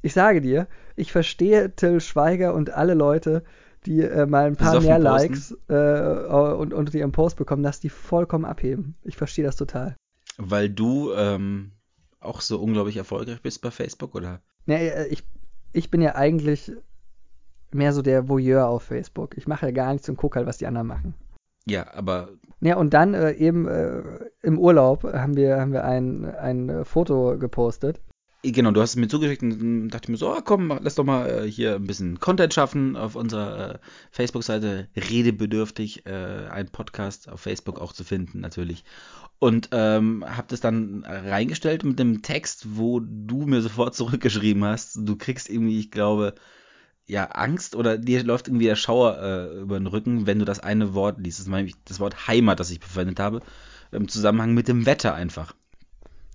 Ich 0.00 0.14
sage 0.14 0.40
dir, 0.40 0.68
ich 0.96 1.10
verstehe 1.10 1.74
Till 1.74 2.00
Schweiger 2.00 2.54
und 2.54 2.70
alle 2.70 2.94
Leute, 2.94 3.42
die 3.86 4.00
äh, 4.00 4.26
mal 4.26 4.46
ein 4.46 4.56
paar 4.56 4.80
mehr? 4.80 4.98
Likes 4.98 5.56
äh, 5.68 5.74
und 5.74 6.72
unter 6.72 6.94
ihrem 6.94 7.12
Post 7.12 7.36
bekommen, 7.36 7.62
dass 7.64 7.80
die 7.80 7.88
vollkommen 7.88 8.44
abheben. 8.44 8.96
Ich 9.02 9.16
verstehe 9.16 9.44
das 9.44 9.56
total. 9.56 9.96
Weil 10.38 10.70
du 10.70 11.12
ähm, 11.14 11.72
auch 12.20 12.40
so 12.40 12.60
unglaublich 12.60 12.96
erfolgreich 12.96 13.42
bist 13.42 13.60
bei 13.60 13.70
Facebook, 13.70 14.14
oder? 14.14 14.40
Nee, 14.66 14.88
äh, 14.88 15.06
ich, 15.08 15.24
ich 15.72 15.90
bin 15.90 16.00
ja 16.00 16.14
eigentlich 16.14 16.72
mehr 17.72 17.92
so 17.92 18.02
der 18.02 18.28
Voyeur 18.28 18.68
auf 18.68 18.84
Facebook. 18.84 19.36
Ich 19.36 19.46
mache 19.46 19.66
ja 19.66 19.72
gar 19.72 19.92
nichts 19.92 20.08
und 20.08 20.16
gucke 20.16 20.36
halt, 20.36 20.46
was 20.46 20.58
die 20.58 20.66
anderen 20.66 20.86
machen. 20.86 21.14
Ja, 21.66 21.92
aber 21.94 22.30
Ja, 22.60 22.76
und 22.76 22.92
dann 22.92 23.14
äh, 23.14 23.32
eben 23.32 23.68
äh, 23.68 24.02
im 24.42 24.58
Urlaub 24.58 25.04
haben 25.04 25.36
wir, 25.36 25.60
haben 25.60 25.72
wir 25.72 25.84
ein, 25.84 26.24
ein 26.24 26.68
äh, 26.68 26.84
Foto 26.84 27.38
gepostet. 27.38 28.00
Genau, 28.44 28.72
du 28.72 28.80
hast 28.80 28.90
es 28.90 28.96
mir 28.96 29.06
zugeschickt 29.06 29.44
und 29.44 29.60
dann 29.60 29.88
dachte 29.88 30.06
ich 30.06 30.08
mir 30.08 30.16
so, 30.16 30.28
ah, 30.30 30.40
komm, 30.44 30.76
lass 30.82 30.96
doch 30.96 31.04
mal 31.04 31.30
äh, 31.30 31.48
hier 31.48 31.76
ein 31.76 31.86
bisschen 31.86 32.18
Content 32.18 32.52
schaffen 32.52 32.96
auf 32.96 33.14
unserer 33.14 33.74
äh, 33.74 33.78
Facebook-Seite 34.10 34.88
Redebedürftig, 34.96 36.04
ein 36.06 36.68
Podcast 36.70 37.28
auf 37.28 37.40
Facebook 37.40 37.80
auch 37.80 37.92
zu 37.92 38.02
finden 38.02 38.40
natürlich. 38.40 38.82
Und 39.42 39.70
ähm, 39.72 40.24
hab 40.24 40.46
das 40.46 40.60
dann 40.60 41.04
reingestellt 41.04 41.82
mit 41.82 41.98
dem 41.98 42.22
Text, 42.22 42.76
wo 42.76 43.00
du 43.00 43.44
mir 43.44 43.60
sofort 43.60 43.92
zurückgeschrieben 43.96 44.64
hast. 44.64 45.00
Du 45.02 45.16
kriegst 45.16 45.50
irgendwie, 45.50 45.80
ich 45.80 45.90
glaube, 45.90 46.34
ja, 47.08 47.24
Angst 47.24 47.74
oder 47.74 47.98
dir 47.98 48.22
läuft 48.22 48.46
irgendwie 48.46 48.66
der 48.66 48.76
Schauer 48.76 49.18
äh, 49.20 49.58
über 49.62 49.80
den 49.80 49.88
Rücken, 49.88 50.28
wenn 50.28 50.38
du 50.38 50.44
das 50.44 50.60
eine 50.60 50.94
Wort 50.94 51.18
liest. 51.18 51.40
Das 51.40 51.46
ist 51.46 51.52
nämlich 51.52 51.74
das 51.86 51.98
Wort 51.98 52.28
Heimat, 52.28 52.60
das 52.60 52.70
ich 52.70 52.78
verwendet 52.78 53.18
habe, 53.18 53.40
im 53.90 54.06
Zusammenhang 54.06 54.54
mit 54.54 54.68
dem 54.68 54.86
Wetter 54.86 55.12
einfach. 55.12 55.56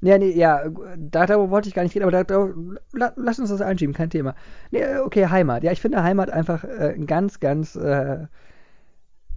Ja, 0.02 0.18
nee, 0.18 0.32
ja, 0.32 0.68
da, 0.98 1.28
darüber 1.28 1.50
wollte 1.50 1.70
ich 1.70 1.76
gar 1.76 1.84
nicht 1.84 1.96
reden, 1.96 2.04
aber 2.04 2.26
da, 2.26 2.26
da, 2.26 3.14
lass 3.16 3.40
uns 3.40 3.50
das 3.50 3.62
einschieben, 3.62 3.96
kein 3.96 4.10
Thema. 4.10 4.36
Nee, 4.72 4.98
okay, 4.98 5.28
Heimat. 5.28 5.64
Ja, 5.64 5.72
ich 5.72 5.80
finde 5.80 6.04
Heimat 6.04 6.30
einfach 6.30 6.66
äh, 6.66 6.98
ganz, 7.06 7.40
ganz 7.40 7.78
äh, 7.78 8.28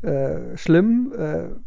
äh, 0.03 0.57
schlimm. 0.57 1.63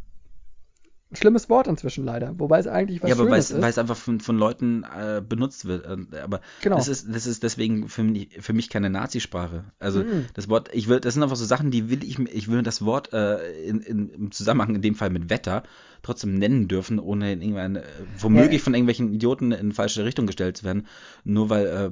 Schlimmes 1.16 1.50
Wort 1.50 1.68
inzwischen 1.68 2.06
leider, 2.06 2.38
wobei 2.40 2.60
es 2.60 2.68
eigentlich 2.68 3.02
was 3.04 3.10
Ja, 3.10 3.16
aber 3.16 3.26
weil 3.26 3.42
Schönes 3.42 3.50
es, 3.52 3.62
weil 3.62 3.70
es 3.70 3.78
einfach 3.78 3.98
von, 3.98 4.20
von 4.20 4.38
Leuten 4.38 4.84
äh, 4.84 5.22
benutzt 5.28 5.66
wird. 5.66 5.86
Äh, 5.86 6.20
Aber 6.20 6.42
Genau. 6.62 6.78
das, 6.78 6.88
ist, 6.88 7.08
das 7.14 7.26
ist 7.26 7.44
deswegen 7.44 7.90
für 7.90 8.04
mich, 8.04 8.30
für 8.40 8.54
mich 8.54 8.70
keine 8.70 8.90
Nazisprache. 8.90 9.64
Also 9.80 10.00
Mhm. 10.00 10.26
das 10.34 10.50
Wort, 10.50 10.70
ich 10.74 10.88
will, 10.88 11.00
das 11.00 11.14
sind 11.14 11.24
einfach 11.24 11.36
so 11.36 11.46
Sachen, 11.46 11.72
die 11.72 11.90
will 11.90 12.04
ich, 12.04 12.20
ich 12.20 12.48
will 12.50 12.64
das 12.64 12.84
Wort 12.86 13.14
äh, 13.14 13.64
in, 13.64 13.82
in, 13.82 14.10
im 14.10 14.32
Zusammenhang 14.32 14.76
in 14.76 14.82
dem 14.82 14.96
Fall 14.96 15.10
mit 15.10 15.30
Wetter 15.30 15.64
trotzdem 16.04 16.36
nennen 16.36 16.68
dürfen, 16.68 17.00
ohne 17.00 17.34
in 17.34 17.42
irgendein, 17.42 17.78
äh, 17.78 17.84
womöglich 18.18 18.62
Ja. 18.62 18.66
von 18.66 18.74
irgendwelchen 18.76 19.14
Idioten 19.14 19.52
in 19.52 19.72
falsche 19.72 20.06
Richtung 20.06 20.28
gestellt 20.28 20.58
zu 20.58 20.66
werden, 20.66 20.88
nur 21.24 21.50
weil 21.50 21.66
äh, 21.66 21.90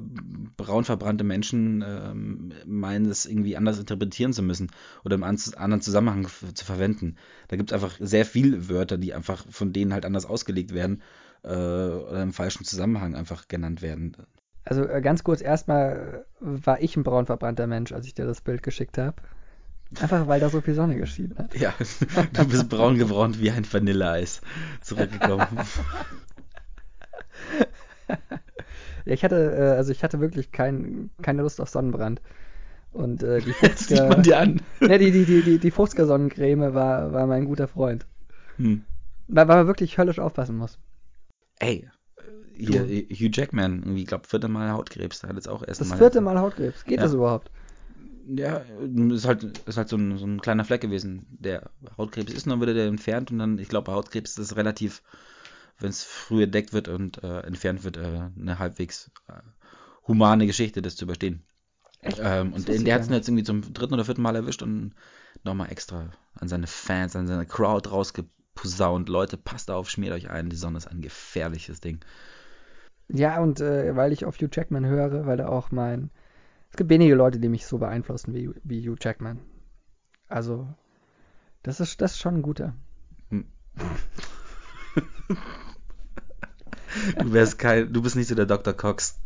braun 0.58 0.84
verbrannte 0.84 1.24
Menschen 1.24 1.84
ähm, 1.88 2.54
meinen, 2.66 3.06
es 3.06 3.26
irgendwie 3.26 3.58
anders 3.58 3.80
interpretieren 3.80 4.34
zu 4.34 4.44
müssen 4.44 4.70
oder 5.04 5.16
im 5.16 5.24
an- 5.24 5.40
anderen 5.56 5.82
Zusammenhang 5.82 6.28
zu 6.54 6.66
verwenden. 6.66 7.16
Da 7.48 7.56
gibt 7.58 7.72
es 7.72 7.74
einfach 7.74 7.98
sehr 8.00 8.26
viele 8.26 8.70
Wörter, 8.70 8.98
die 8.98 9.14
einfach 9.14 9.46
von 9.50 9.74
denen 9.74 9.94
halt 9.94 10.06
anders 10.06 10.26
ausgelegt 10.26 10.74
werden 10.74 11.02
äh, 11.44 11.50
oder 11.50 12.22
im 12.22 12.34
falschen 12.34 12.66
Zusammenhang 12.66 13.16
einfach 13.16 13.48
genannt 13.48 13.82
werden. 13.82 14.16
Also 14.64 14.88
äh, 14.88 15.02
ganz 15.02 15.24
kurz, 15.24 15.42
erstmal 15.42 16.26
äh, 16.42 16.44
war 16.44 16.82
ich 16.82 16.96
ein 16.96 17.04
braun 17.04 17.26
verbrannter 17.26 17.68
Mensch, 17.68 17.92
als 17.92 18.06
ich 18.06 18.14
dir 18.14 18.26
das 18.26 18.42
Bild 18.42 18.64
geschickt 18.64 18.98
habe. 18.98 19.22
Einfach 20.00 20.28
weil 20.28 20.40
da 20.40 20.50
so 20.50 20.62
viel 20.62 20.74
Sonne 20.74 20.96
geschienen 20.96 21.38
hat. 21.38 21.54
Ja, 21.56 21.74
du 22.34 22.46
bist 22.48 22.70
braun 22.70 22.98
gebrannt 22.98 23.40
wie 23.42 23.52
ein 23.52 23.66
Vanilleeis 23.72 24.42
zurückgekommen. 24.82 25.46
Ja, 29.06 29.14
ich 29.14 29.24
hatte, 29.24 29.52
äh, 29.56 29.78
also 29.78 29.92
ich 29.92 30.04
hatte 30.04 30.20
wirklich 30.20 30.52
kein, 30.52 31.10
keine 31.22 31.42
Lust 31.42 31.60
auf 31.60 31.70
Sonnenbrand. 31.70 32.22
Und 32.94 33.24
äh, 33.24 33.40
die 33.42 33.52
sieht 33.76 34.00
man 34.00 34.20
50er, 34.20 34.22
dir 34.22 34.40
an. 34.40 34.62
ne, 34.80 34.98
die, 35.00 35.12
die, 35.12 35.26
die, 35.26 35.42
die, 35.42 35.58
die 35.60 35.72
50er 35.72 36.06
Sonnencreme 36.06 36.74
war, 36.74 37.12
war 37.14 37.26
mein 37.26 37.46
guter 37.46 37.68
Freund. 37.68 38.06
Hm. 38.58 38.84
Weil, 39.28 39.48
weil 39.48 39.58
man 39.58 39.68
wirklich 39.68 39.98
höllisch 39.98 40.20
aufpassen 40.20 40.58
muss. 40.58 40.78
Ey, 41.60 41.90
hier, 42.56 42.82
Hugh 42.84 43.30
Jackman, 43.32 43.80
irgendwie, 43.80 44.02
ich 44.02 44.08
glaube, 44.08 44.28
vierte 44.28 44.48
Mal 44.50 44.72
Hautkrebs, 44.72 45.22
der 45.22 45.30
hat 45.30 45.36
jetzt 45.38 45.48
auch 45.50 45.64
erst 45.68 45.82
Das 45.82 45.90
mal. 45.90 45.98
vierte 45.98 46.22
Mal 46.22 46.40
Hautkrebs. 46.40 46.84
Geht 46.84 46.98
Ja. 46.98 47.04
das 47.04 47.14
überhaupt? 47.14 47.50
Ja, 48.34 48.62
ist 49.10 49.26
halt, 49.26 49.44
ist 49.44 49.78
halt 49.78 49.90
so, 49.90 49.98
ein, 49.98 50.18
so 50.18 50.26
ein 50.26 50.42
kleiner 50.42 50.64
Fleck 50.64 50.82
gewesen. 50.82 51.26
Der 51.30 51.70
Hautkrebs 51.98 52.32
ist, 52.32 52.46
und 52.46 52.52
dann 52.52 52.60
wird 52.62 52.76
der 52.76 52.88
entfernt 52.88 53.32
und 53.32 53.40
dann, 53.40 53.58
ich 53.60 53.68
glaube, 53.68 53.86
bei 53.86 53.94
Hautkrebs 53.94 54.32
ist 54.32 54.52
es 54.52 54.56
relativ, 54.56 55.02
wenn 55.80 55.90
es 55.90 56.04
früh 56.04 56.44
entdeckt 56.44 56.72
wird 56.72 56.88
und 56.88 57.24
äh, 57.24 57.42
entfernt 57.42 57.84
wird, 57.84 57.98
äh, 57.98 58.30
eine 58.40 58.60
halbwegs 58.60 59.12
äh, 59.28 59.34
humane 60.08 60.48
Geschichte, 60.48 60.82
das 60.82 60.96
zu 60.96 61.06
überstehen. 61.06 61.44
Ähm, 62.20 62.54
und 62.54 62.68
der, 62.68 62.80
der 62.80 62.96
hat 62.96 63.02
es 63.02 63.10
jetzt 63.10 63.28
irgendwie 63.28 63.44
zum 63.44 63.74
dritten 63.74 63.94
oder 63.94 64.06
vierten 64.06 64.22
Mal 64.22 64.36
erwischt 64.36 64.64
und 64.64 64.94
nochmal 65.44 65.72
extra 65.72 66.12
an 66.36 66.48
seine 66.48 66.68
Fans, 66.68 67.16
an 67.16 67.28
seine 67.28 67.46
Crowd 67.46 67.90
rausgeposaunt. 67.90 69.10
Leute, 69.10 69.38
passt 69.38 69.70
auf, 69.70 69.90
schmiert 69.90 70.14
euch 70.14 70.30
ein, 70.30 70.50
die 70.50 70.56
Sonne 70.56 70.78
ist 70.78 70.88
ein 70.88 71.02
gefährliches 71.02 71.82
Ding. 71.82 72.00
Ja, 73.10 73.40
und 73.42 73.60
äh, 73.60 73.96
weil 73.96 74.14
ich 74.14 74.26
auf 74.26 74.38
Hugh 74.38 74.50
Jackman 74.52 74.86
höre, 74.86 75.26
weil 75.26 75.40
er 75.40 75.52
auch 75.52 75.72
mein. 75.72 76.12
Es 76.72 76.78
gibt 76.78 76.90
wenige 76.90 77.16
Leute, 77.16 77.40
die 77.40 77.50
mich 77.50 77.66
so 77.66 77.78
beeinflussen 77.78 78.34
wie, 78.34 78.50
wie 78.64 78.88
Hugh 78.88 78.98
Jackman. 79.00 79.40
Also, 80.28 80.68
das 81.64 81.80
ist, 81.80 82.02
das 82.02 82.14
ist 82.14 82.20
schon 82.20 82.38
ein 82.38 82.42
guter. 82.42 82.74
Du 87.18 87.34
wärst 87.34 87.58
kein, 87.60 87.92
du 87.92 88.02
bist 88.02 88.16
nicht 88.16 88.28
so 88.28 88.36
der 88.36 88.46
Dr. 88.46 88.74
Cox. 88.74 89.20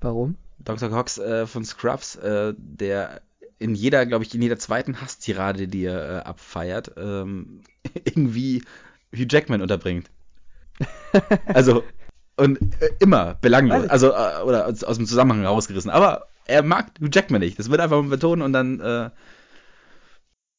Warum? 0.00 0.36
Dr. 0.58 0.88
Cox 0.90 1.18
äh, 1.18 1.46
von 1.46 1.64
Scrubs, 1.64 2.16
äh, 2.16 2.54
der 2.56 3.22
in 3.58 3.74
jeder, 3.74 4.04
glaube 4.06 4.24
ich, 4.24 4.34
in 4.34 4.42
jeder 4.42 4.58
zweiten 4.58 5.00
Hasstirade, 5.00 5.68
die 5.68 5.84
er 5.84 6.18
äh, 6.18 6.20
abfeiert, 6.20 6.92
ähm, 6.96 7.60
irgendwie 8.04 8.62
Hugh 9.14 9.26
Jackman 9.28 9.62
unterbringt. 9.62 10.10
Also, 11.46 11.84
und 12.36 12.58
äh, 12.82 12.90
immer 13.00 13.34
belanglos, 13.40 13.88
also, 13.88 14.10
äh, 14.12 14.42
oder 14.44 14.66
aus, 14.66 14.82
aus 14.84 14.96
dem 14.96 15.06
Zusammenhang 15.06 15.42
herausgerissen. 15.42 15.90
Aber 15.90 16.26
er 16.46 16.62
mag 16.62 16.90
Hugh 17.00 17.10
Jackman 17.12 17.40
nicht. 17.40 17.58
Das 17.58 17.70
wird 17.70 17.80
einfach 17.80 18.00
mal 18.02 18.08
betonen 18.10 18.42
und 18.42 18.52
dann, 18.52 18.80
äh, 18.80 19.10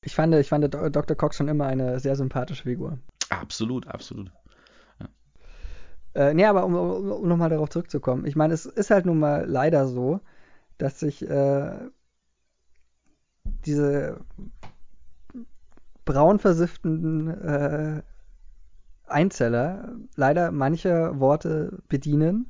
Ich 0.04 0.16
fand, 0.16 0.34
ich 0.36 0.50
fand 0.50 0.74
Dr. 0.74 1.16
Cox 1.16 1.36
schon 1.38 1.48
immer 1.48 1.66
eine 1.66 2.00
sehr 2.00 2.16
sympathische 2.16 2.64
Figur. 2.64 2.98
absolut, 3.30 3.88
absolut. 3.88 4.32
Äh, 6.16 6.34
nee, 6.34 6.46
aber 6.46 6.66
um, 6.66 6.76
um, 6.76 7.12
um 7.12 7.28
nochmal 7.28 7.50
darauf 7.50 7.70
zurückzukommen. 7.70 8.26
Ich 8.26 8.38
meine, 8.38 8.54
es 8.54 8.66
ist 8.66 8.90
halt 8.90 9.06
nun 9.06 9.20
mal 9.20 9.46
leider 9.46 9.86
so, 9.88 10.22
dass 10.78 11.00
sich 11.00 11.28
äh, 11.30 11.72
diese 13.44 14.22
braun 16.06 16.40
versifften 16.40 17.28
äh, 17.28 18.02
Einzeller 19.08 19.96
leider 20.16 20.52
manche 20.52 21.20
Worte 21.20 21.80
bedienen, 21.90 22.50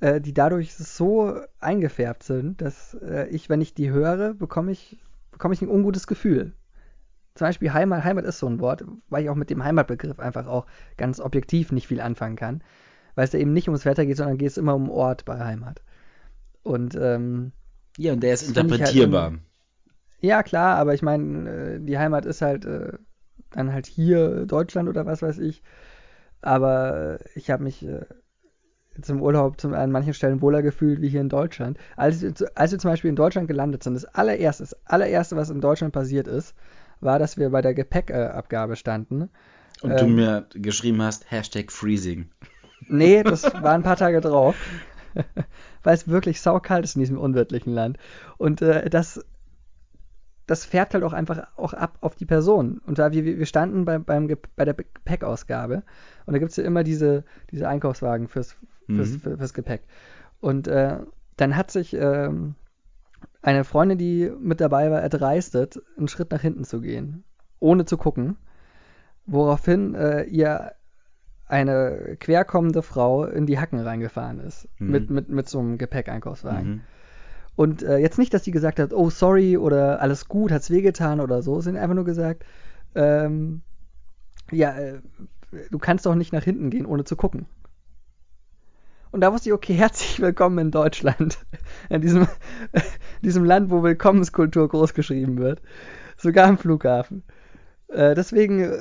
äh, 0.00 0.20
die 0.20 0.34
dadurch 0.34 0.74
so 0.74 1.40
eingefärbt 1.60 2.22
sind, 2.22 2.60
dass 2.62 2.94
äh, 2.94 3.28
ich, 3.28 3.48
wenn 3.48 3.60
ich 3.60 3.74
die 3.74 3.90
höre, 3.90 4.34
bekomme 4.34 4.72
ich, 4.72 4.98
bekomme 5.32 5.54
ich 5.54 5.62
ein 5.62 5.68
ungutes 5.68 6.06
Gefühl. 6.06 6.52
Zum 7.34 7.46
Beispiel 7.46 7.72
Heimat, 7.72 8.04
Heimat 8.04 8.24
ist 8.24 8.38
so 8.38 8.48
ein 8.48 8.60
Wort, 8.60 8.84
weil 9.08 9.22
ich 9.24 9.30
auch 9.30 9.34
mit 9.36 9.50
dem 9.50 9.62
Heimatbegriff 9.64 10.18
einfach 10.18 10.46
auch 10.46 10.66
ganz 10.96 11.20
objektiv 11.20 11.72
nicht 11.72 11.86
viel 11.86 12.00
anfangen 12.00 12.36
kann. 12.36 12.62
Weil 13.14 13.24
es 13.24 13.30
da 13.30 13.38
eben 13.38 13.52
nicht 13.52 13.68
ums 13.68 13.84
Wetter 13.84 14.06
geht, 14.06 14.16
sondern 14.16 14.38
geht 14.38 14.48
es 14.50 14.58
immer 14.58 14.74
um 14.74 14.90
Ort 14.90 15.24
bei 15.24 15.38
Heimat. 15.38 15.82
Und 16.62 16.94
ähm, 16.96 17.52
Ja, 17.98 18.12
und 18.14 18.20
der 18.22 18.34
ist 18.34 18.42
halt 18.42 18.56
interpretierbar. 18.56 19.34
ja, 20.20 20.42
klar, 20.42 20.76
aber 20.76 20.94
ich 20.94 21.02
meine, 21.02 21.50
äh, 21.50 21.80
die 21.80 21.98
Heimat 21.98 22.26
ist 22.26 22.42
halt 22.42 22.64
äh, 22.64 22.92
dann 23.50 23.72
halt 23.72 23.86
hier 23.86 24.46
Deutschland 24.46 24.88
oder 24.88 25.06
was 25.06 25.22
weiß 25.22 25.38
ich. 25.38 25.62
Aber 26.40 27.18
äh, 27.20 27.24
ich 27.34 27.50
habe 27.50 27.64
mich 27.64 27.84
äh, 27.86 28.04
im 29.06 29.22
Urlaub 29.22 29.60
zum, 29.60 29.74
an 29.74 29.92
manchen 29.92 30.14
Stellen 30.14 30.42
wohler 30.42 30.62
gefühlt 30.62 31.00
wie 31.00 31.08
hier 31.08 31.20
in 31.20 31.28
Deutschland. 31.28 31.78
Als, 31.96 32.24
als 32.54 32.72
wir 32.72 32.78
zum 32.78 32.90
Beispiel 32.90 33.10
in 33.10 33.16
Deutschland 33.16 33.48
gelandet 33.48 33.82
sind, 33.82 33.94
das 33.94 34.04
allererste, 34.04 34.64
das 34.64 34.76
allererste, 34.86 35.36
was 35.36 35.50
in 35.50 35.60
Deutschland 35.60 35.92
passiert 35.92 36.26
ist, 36.26 36.54
war, 37.00 37.18
dass 37.18 37.36
wir 37.36 37.50
bei 37.50 37.62
der 37.62 37.74
Gepäckabgabe 37.74 38.76
standen. 38.76 39.30
und 39.82 39.90
du 39.90 40.04
ähm, 40.04 40.16
mir 40.16 40.46
geschrieben 40.54 41.00
hast, 41.02 41.30
Hashtag 41.30 41.70
Freezing. 41.70 42.30
Nee, 42.88 43.22
das 43.22 43.42
war 43.62 43.72
ein 43.72 43.82
paar 43.82 43.96
Tage 43.96 44.20
drauf. 44.20 44.56
Weil 45.82 45.94
es 45.94 46.08
wirklich 46.08 46.40
saukalt 46.40 46.84
ist 46.84 46.96
in 46.96 47.00
diesem 47.00 47.18
unwirtlichen 47.18 47.72
Land. 47.72 47.98
Und 48.36 48.62
äh, 48.62 48.90
das, 48.90 49.24
das 50.48 50.64
färbt 50.64 50.94
halt 50.94 51.04
auch 51.04 51.12
einfach 51.12 51.46
auch 51.56 51.72
ab 51.74 51.98
auf 52.00 52.16
die 52.16 52.26
Person. 52.26 52.80
Und 52.86 52.98
da 52.98 53.12
wir, 53.12 53.24
wir 53.24 53.46
standen 53.46 53.84
bei, 53.84 53.98
beim, 53.98 54.28
bei 54.56 54.64
der 54.64 54.74
Gepäckausgabe 54.74 55.82
und 56.26 56.32
da 56.32 56.38
gibt 56.38 56.50
es 56.50 56.56
ja 56.56 56.64
immer 56.64 56.82
diese, 56.82 57.22
diese 57.52 57.68
Einkaufswagen 57.68 58.26
fürs, 58.28 58.56
fürs, 58.86 59.10
Mhm. 59.12 59.20
für- 59.20 59.38
fürs 59.38 59.54
Gepäck. 59.54 59.82
Und 60.40 60.66
äh, 60.66 60.96
dann 61.36 61.56
hat 61.56 61.70
sich 61.70 61.94
ähm, 61.94 62.54
eine 63.42 63.62
Freundin, 63.64 63.98
die 63.98 64.32
mit 64.40 64.60
dabei 64.60 64.90
war, 64.90 65.00
erdreistet, 65.02 65.80
einen 65.96 66.08
Schritt 66.08 66.30
nach 66.32 66.40
hinten 66.40 66.64
zu 66.64 66.80
gehen, 66.80 67.22
ohne 67.60 67.84
zu 67.84 67.96
gucken. 67.96 68.36
Woraufhin 69.26 69.94
äh, 69.94 70.22
ihr 70.24 70.72
eine 71.46 72.16
querkommende 72.20 72.82
Frau 72.82 73.24
in 73.24 73.46
die 73.46 73.58
Hacken 73.58 73.78
reingefahren 73.80 74.40
ist. 74.40 74.68
Mhm. 74.78 74.90
Mit, 74.90 75.10
mit, 75.10 75.28
mit 75.28 75.48
so 75.48 75.58
einem 75.60 75.78
Gepäckeinkaufswagen. 75.78 76.70
Mhm. 76.70 76.80
Und 77.58 77.82
äh, 77.82 77.98
jetzt 77.98 78.18
nicht, 78.18 78.32
dass 78.32 78.44
sie 78.44 78.52
gesagt 78.52 78.78
hat, 78.78 78.92
oh 78.92 79.10
sorry 79.10 79.56
oder 79.56 80.00
alles 80.00 80.28
gut, 80.28 80.52
hat's 80.52 80.70
wehgetan 80.70 81.18
oder 81.18 81.42
so, 81.42 81.60
sondern 81.60 81.82
einfach 81.82 81.96
nur 81.96 82.04
gesagt, 82.04 82.44
ähm, 82.94 83.62
ja, 84.52 84.78
äh, 84.78 85.00
du 85.68 85.78
kannst 85.80 86.06
doch 86.06 86.14
nicht 86.14 86.32
nach 86.32 86.44
hinten 86.44 86.70
gehen, 86.70 86.86
ohne 86.86 87.02
zu 87.02 87.16
gucken. 87.16 87.46
Und 89.10 89.22
da 89.22 89.32
wusste 89.32 89.48
ich, 89.48 89.54
okay, 89.54 89.74
herzlich 89.74 90.20
willkommen 90.20 90.56
in 90.58 90.70
Deutschland. 90.70 91.44
In 91.88 92.00
diesem, 92.00 92.28
diesem 93.22 93.44
Land, 93.44 93.72
wo 93.72 93.82
Willkommenskultur 93.82 94.68
großgeschrieben 94.68 95.38
wird. 95.38 95.60
Sogar 96.16 96.46
am 96.46 96.58
Flughafen. 96.58 97.24
Äh, 97.88 98.14
deswegen 98.14 98.60
äh, 98.60 98.78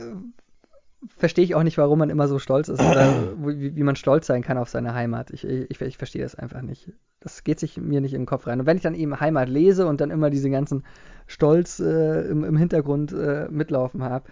verstehe 1.16 1.46
ich 1.46 1.56
auch 1.56 1.64
nicht, 1.64 1.78
warum 1.78 2.00
man 2.00 2.10
immer 2.10 2.28
so 2.28 2.40
stolz 2.40 2.68
ist 2.68 2.82
oder 2.82 3.34
wie, 3.38 3.76
wie 3.76 3.84
man 3.84 3.96
stolz 3.96 4.28
sein 4.28 4.42
kann 4.42 4.58
auf 4.58 4.70
seine 4.70 4.94
Heimat. 4.94 5.32
Ich, 5.32 5.44
ich, 5.44 5.82
ich 5.82 5.98
verstehe 5.98 6.24
das 6.24 6.36
einfach 6.36 6.62
nicht. 6.62 6.92
Das 7.20 7.44
geht 7.44 7.60
sich 7.60 7.78
mir 7.78 8.02
nicht 8.02 8.14
in 8.14 8.22
den 8.22 8.28
Kopf 8.28 8.48
rein. 8.48 8.60
Und 8.60 8.66
wenn 8.66 8.78
ich 8.78 8.84
dann 8.84 8.96
eben 8.96 9.20
Heimat 9.20 9.50
lese 9.50 9.88
und 9.88 10.02
dann 10.02 10.12
immer 10.12 10.30
diese 10.30 10.50
ganzen 10.50 10.84
Stolz 11.26 11.80
äh, 11.80 12.22
im, 12.30 12.44
im 12.44 12.58
Hintergrund 12.58 13.12
äh, 13.14 13.48
mitlaufen 13.50 14.04
habe, 14.04 14.26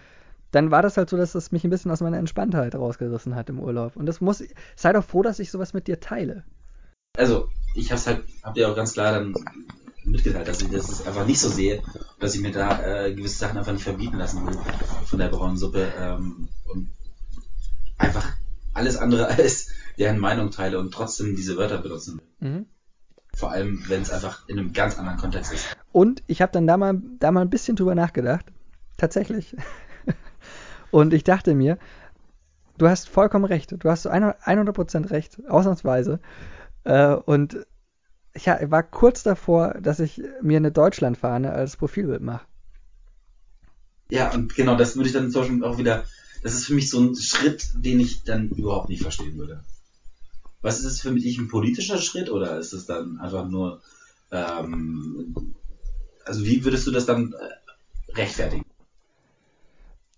dann 0.50 0.70
war 0.70 0.82
das 0.82 0.96
halt 0.96 1.10
so, 1.10 1.16
dass 1.16 1.32
das 1.32 1.52
mich 1.52 1.64
ein 1.64 1.70
bisschen 1.70 1.90
aus 1.90 2.00
meiner 2.00 2.18
Entspanntheit 2.18 2.74
rausgerissen 2.74 3.34
hat 3.34 3.50
im 3.50 3.60
Urlaub. 3.60 3.96
Und 3.96 4.06
das 4.06 4.20
muss, 4.20 4.42
sei 4.74 4.92
doch 4.92 5.04
froh, 5.04 5.22
dass 5.22 5.38
ich 5.38 5.50
sowas 5.50 5.74
mit 5.74 5.86
dir 5.86 6.00
teile. 6.00 6.44
Also, 7.16 7.48
ich 7.74 7.90
hab's 7.92 8.06
halt, 8.06 8.22
hab 8.42 8.54
dir 8.54 8.70
auch 8.70 8.76
ganz 8.76 8.92
klar 8.92 9.12
dann 9.12 9.34
mitgeteilt, 10.06 10.48
dass 10.48 10.62
ich 10.62 10.70
das 10.70 11.06
einfach 11.06 11.26
nicht 11.26 11.40
so 11.40 11.48
sehe, 11.48 11.82
dass 12.18 12.34
ich 12.34 12.40
mir 12.40 12.52
da 12.52 13.06
äh, 13.06 13.14
gewisse 13.14 13.38
Sachen 13.38 13.58
einfach 13.58 13.72
nicht 13.72 13.84
verbieten 13.84 14.18
lassen 14.18 14.46
will 14.46 14.58
von 15.04 15.18
der 15.18 15.28
braunen 15.28 15.56
Suppe 15.56 15.92
ähm, 15.98 16.48
und 16.72 16.90
einfach 17.98 18.32
alles 18.74 18.96
andere 18.96 19.28
als 19.38 19.68
deren 19.98 20.18
Meinung 20.18 20.50
teile 20.50 20.78
und 20.78 20.92
trotzdem 20.92 21.36
diese 21.36 21.56
Wörter 21.56 21.78
benutzen 21.78 22.20
will. 22.40 22.50
Mhm. 22.50 22.66
Vor 23.34 23.50
allem, 23.50 23.82
wenn 23.88 24.02
es 24.02 24.10
einfach 24.10 24.48
in 24.48 24.58
einem 24.58 24.72
ganz 24.72 24.98
anderen 24.98 25.18
Kontext 25.18 25.52
ist. 25.52 25.76
Und 25.92 26.22
ich 26.26 26.40
habe 26.40 26.52
dann 26.52 26.66
da 26.66 26.76
mal, 26.76 27.00
da 27.18 27.30
mal 27.30 27.42
ein 27.42 27.50
bisschen 27.50 27.76
drüber 27.76 27.94
nachgedacht. 27.94 28.46
Tatsächlich. 28.96 29.54
und 30.90 31.12
ich 31.12 31.22
dachte 31.22 31.54
mir, 31.54 31.78
du 32.78 32.88
hast 32.88 33.08
vollkommen 33.10 33.44
recht. 33.44 33.74
Du 33.78 33.90
hast 33.90 34.10
100% 34.10 35.10
recht, 35.10 35.38
ausnahmsweise. 35.48 36.20
Äh, 36.84 37.14
und 37.14 37.66
ich 38.36 38.46
war 38.46 38.82
kurz 38.82 39.22
davor, 39.22 39.74
dass 39.80 40.00
ich 40.00 40.22
mir 40.42 40.58
eine 40.58 40.72
Deutschlandfahne 40.72 41.52
als 41.52 41.76
Profilbild 41.76 42.22
mache. 42.22 42.44
Ja, 44.10 44.32
und 44.32 44.54
genau, 44.54 44.76
das 44.76 44.96
würde 44.96 45.08
ich 45.08 45.14
dann 45.14 45.30
zum 45.30 45.42
Beispiel 45.42 45.64
auch 45.64 45.78
wieder, 45.78 46.04
das 46.42 46.54
ist 46.54 46.66
für 46.66 46.74
mich 46.74 46.90
so 46.90 47.00
ein 47.00 47.16
Schritt, 47.16 47.70
den 47.74 47.98
ich 47.98 48.22
dann 48.22 48.50
überhaupt 48.50 48.88
nicht 48.88 49.02
verstehen 49.02 49.36
würde. 49.36 49.64
Was 50.62 50.78
ist 50.78 50.86
das 50.86 51.00
für 51.00 51.10
mich 51.10 51.38
ein 51.38 51.48
politischer 51.48 51.98
Schritt 51.98 52.30
oder 52.30 52.58
ist 52.58 52.72
es 52.72 52.86
dann 52.86 53.18
einfach 53.18 53.48
nur, 53.48 53.82
ähm, 54.30 55.54
also 56.24 56.44
wie 56.44 56.64
würdest 56.64 56.86
du 56.86 56.92
das 56.92 57.06
dann 57.06 57.32
äh, 57.32 58.12
rechtfertigen? 58.12 58.64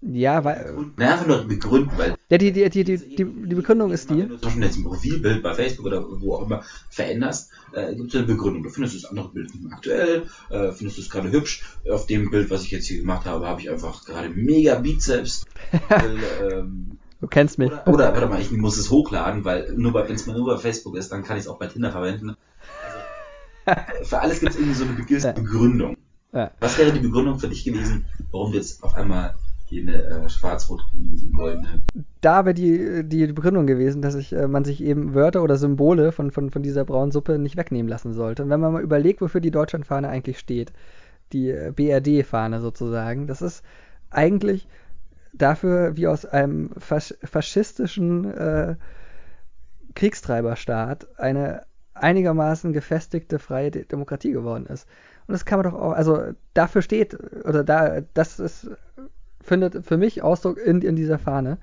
Ja, 0.00 0.44
weil. 0.44 0.92
Na, 0.96 1.12
einfach 1.12 1.26
nur 1.26 1.44
begründen, 1.44 1.90
weil. 1.96 2.14
Ja, 2.30 2.38
die, 2.38 2.52
die, 2.52 2.70
die, 2.70 2.84
die, 2.84 2.98
die, 2.98 3.16
die 3.16 3.54
Begründung 3.54 3.90
ist 3.90 4.08
die. 4.10 4.18
Wenn 4.18 4.28
du 4.28 4.36
zum 4.36 4.46
Beispiel 4.46 4.62
jetzt 4.64 4.76
ein 4.78 4.84
Profilbild 4.84 5.42
bei 5.42 5.54
Facebook 5.54 5.86
oder 5.86 6.04
wo 6.20 6.36
auch 6.36 6.42
immer 6.42 6.62
veränderst, 6.88 7.50
äh, 7.72 7.96
gibt 7.96 8.14
es 8.14 8.16
eine 8.16 8.26
Begründung. 8.26 8.62
Du 8.62 8.70
findest 8.70 8.94
das 8.94 9.10
andere 9.10 9.30
Bild 9.30 9.52
nicht 9.52 9.64
mehr 9.64 9.76
aktuell, 9.76 10.26
äh, 10.50 10.70
findest 10.70 10.98
es 10.98 11.10
gerade 11.10 11.32
hübsch. 11.32 11.64
Auf 11.90 12.06
dem 12.06 12.30
Bild, 12.30 12.48
was 12.48 12.62
ich 12.62 12.70
jetzt 12.70 12.86
hier 12.86 13.00
gemacht 13.00 13.26
habe, 13.26 13.48
habe 13.48 13.60
ich 13.60 13.70
einfach 13.70 14.04
gerade 14.04 14.28
mega 14.28 14.76
Bizeps. 14.76 15.46
weil, 15.88 16.18
ähm, 16.48 16.98
du 17.20 17.26
kennst 17.26 17.58
mich. 17.58 17.72
Oder, 17.72 17.88
oder, 17.88 18.12
warte 18.12 18.26
mal, 18.28 18.40
ich 18.40 18.52
muss 18.52 18.78
es 18.78 18.90
hochladen, 18.90 19.44
weil 19.44 19.74
nur 19.74 19.94
wenn 19.94 20.14
es 20.14 20.28
nur 20.28 20.46
bei 20.46 20.58
Facebook 20.58 20.96
ist, 20.96 21.10
dann 21.10 21.24
kann 21.24 21.38
ich 21.38 21.42
es 21.42 21.48
auch 21.48 21.58
bei 21.58 21.66
Tinder 21.66 21.90
verwenden. 21.90 22.36
Also, 23.64 24.04
für 24.04 24.20
alles 24.20 24.38
gibt 24.38 24.52
es 24.52 24.58
irgendwie 24.58 24.74
so 24.74 24.84
eine 24.84 25.32
Begründung. 25.34 25.96
Ja. 26.32 26.52
Was 26.60 26.78
wäre 26.78 26.92
die 26.92 27.00
Begründung 27.00 27.40
für 27.40 27.48
dich 27.48 27.64
gewesen, 27.64 28.04
warum 28.30 28.52
du 28.52 28.58
jetzt 28.58 28.82
auf 28.84 28.94
einmal 28.94 29.34
jene 29.70 30.04
äh, 30.04 30.28
schwarz-rot-goldene. 30.28 31.82
Da 32.20 32.44
wäre 32.44 32.54
die, 32.54 33.04
die 33.04 33.26
Begründung 33.26 33.66
gewesen, 33.66 34.02
dass 34.02 34.14
ich, 34.14 34.32
äh, 34.32 34.48
man 34.48 34.64
sich 34.64 34.82
eben 34.82 35.14
Wörter 35.14 35.42
oder 35.42 35.56
Symbole 35.56 36.12
von, 36.12 36.30
von, 36.30 36.50
von 36.50 36.62
dieser 36.62 36.84
braunen 36.84 37.12
Suppe 37.12 37.38
nicht 37.38 37.56
wegnehmen 37.56 37.88
lassen 37.88 38.12
sollte. 38.12 38.42
Und 38.42 38.50
wenn 38.50 38.60
man 38.60 38.72
mal 38.72 38.82
überlegt, 38.82 39.20
wofür 39.20 39.40
die 39.40 39.50
Deutschlandfahne 39.50 40.08
eigentlich 40.08 40.38
steht, 40.38 40.72
die 41.32 41.50
äh, 41.50 41.72
BRD-Fahne 41.74 42.60
sozusagen, 42.60 43.26
das 43.26 43.42
ist 43.42 43.62
eigentlich 44.10 44.68
dafür, 45.32 45.96
wie 45.96 46.06
aus 46.06 46.24
einem 46.24 46.70
fas 46.78 47.16
faschistischen 47.22 48.24
äh, 48.24 48.76
Kriegstreiberstaat 49.94 51.18
eine 51.18 51.62
einigermaßen 51.94 52.72
gefestigte 52.72 53.38
freie 53.38 53.70
De 53.70 53.84
Demokratie 53.84 54.32
geworden 54.32 54.66
ist. 54.66 54.86
Und 55.26 55.32
das 55.32 55.44
kann 55.44 55.58
man 55.58 55.70
doch 55.70 55.78
auch, 55.78 55.92
also 55.92 56.32
dafür 56.54 56.82
steht, 56.82 57.18
oder 57.44 57.64
da, 57.64 58.00
das 58.14 58.38
ist 58.38 58.70
findet 59.48 59.84
für 59.84 59.96
mich 59.96 60.22
Ausdruck 60.22 60.58
in, 60.58 60.82
in 60.82 60.96
dieser 60.96 61.18
Fahne. 61.18 61.58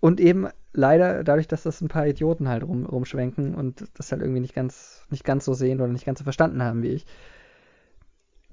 Und 0.00 0.20
eben 0.20 0.48
leider 0.72 1.24
dadurch, 1.24 1.48
dass 1.48 1.62
das 1.62 1.80
ein 1.80 1.88
paar 1.88 2.06
Idioten 2.06 2.48
halt 2.48 2.62
rum, 2.62 2.86
rumschwenken 2.86 3.54
und 3.54 3.86
das 3.94 4.12
halt 4.12 4.20
irgendwie 4.22 4.40
nicht 4.40 4.54
ganz, 4.54 5.02
nicht 5.10 5.24
ganz 5.24 5.44
so 5.44 5.54
sehen 5.54 5.80
oder 5.80 5.90
nicht 5.90 6.06
ganz 6.06 6.18
so 6.18 6.24
verstanden 6.24 6.62
haben 6.62 6.82
wie 6.82 6.88
ich, 6.88 7.06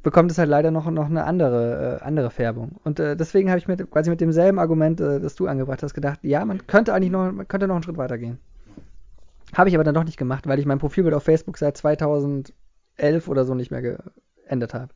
bekommt 0.02 0.32
es 0.32 0.38
halt 0.38 0.50
leider 0.50 0.72
noch, 0.72 0.90
noch 0.90 1.06
eine 1.06 1.26
andere, 1.26 2.00
äh, 2.02 2.04
andere 2.04 2.30
Färbung. 2.30 2.80
Und 2.84 3.00
äh, 3.00 3.16
deswegen 3.16 3.50
habe 3.50 3.60
ich 3.60 3.68
mir 3.68 3.78
quasi 3.78 4.10
mit 4.10 4.22
demselben 4.22 4.60
Argument, 4.60 5.00
äh, 5.02 5.20
das 5.20 5.36
du 5.36 5.48
angebracht 5.48 5.84
hast, 5.84 5.94
gedacht, 5.94 6.20
ja, 6.24 6.44
man 6.46 6.68
könnte 6.68 6.94
eigentlich 6.94 7.12
noch, 7.12 7.32
man 7.32 7.48
könnte 7.48 7.68
noch 7.68 7.76
einen 7.76 7.84
Schritt 7.84 7.98
weiter 7.98 8.18
gehen. 8.18 8.40
Habe 9.56 9.70
ich 9.70 9.76
aber 9.76 9.84
dann 9.84 9.96
doch 9.96 10.04
nicht 10.04 10.18
gemacht, 10.18 10.48
weil 10.48 10.60
ich 10.60 10.66
mein 10.66 10.80
Profilbild 10.80 11.14
auf 11.14 11.24
Facebook 11.24 11.58
seit 11.58 11.78
2011 11.78 12.54
oder 13.28 13.46
so 13.46 13.54
nicht 13.54 13.72
mehr 13.72 13.82
geändert 14.46 14.74
habe. 14.74 14.94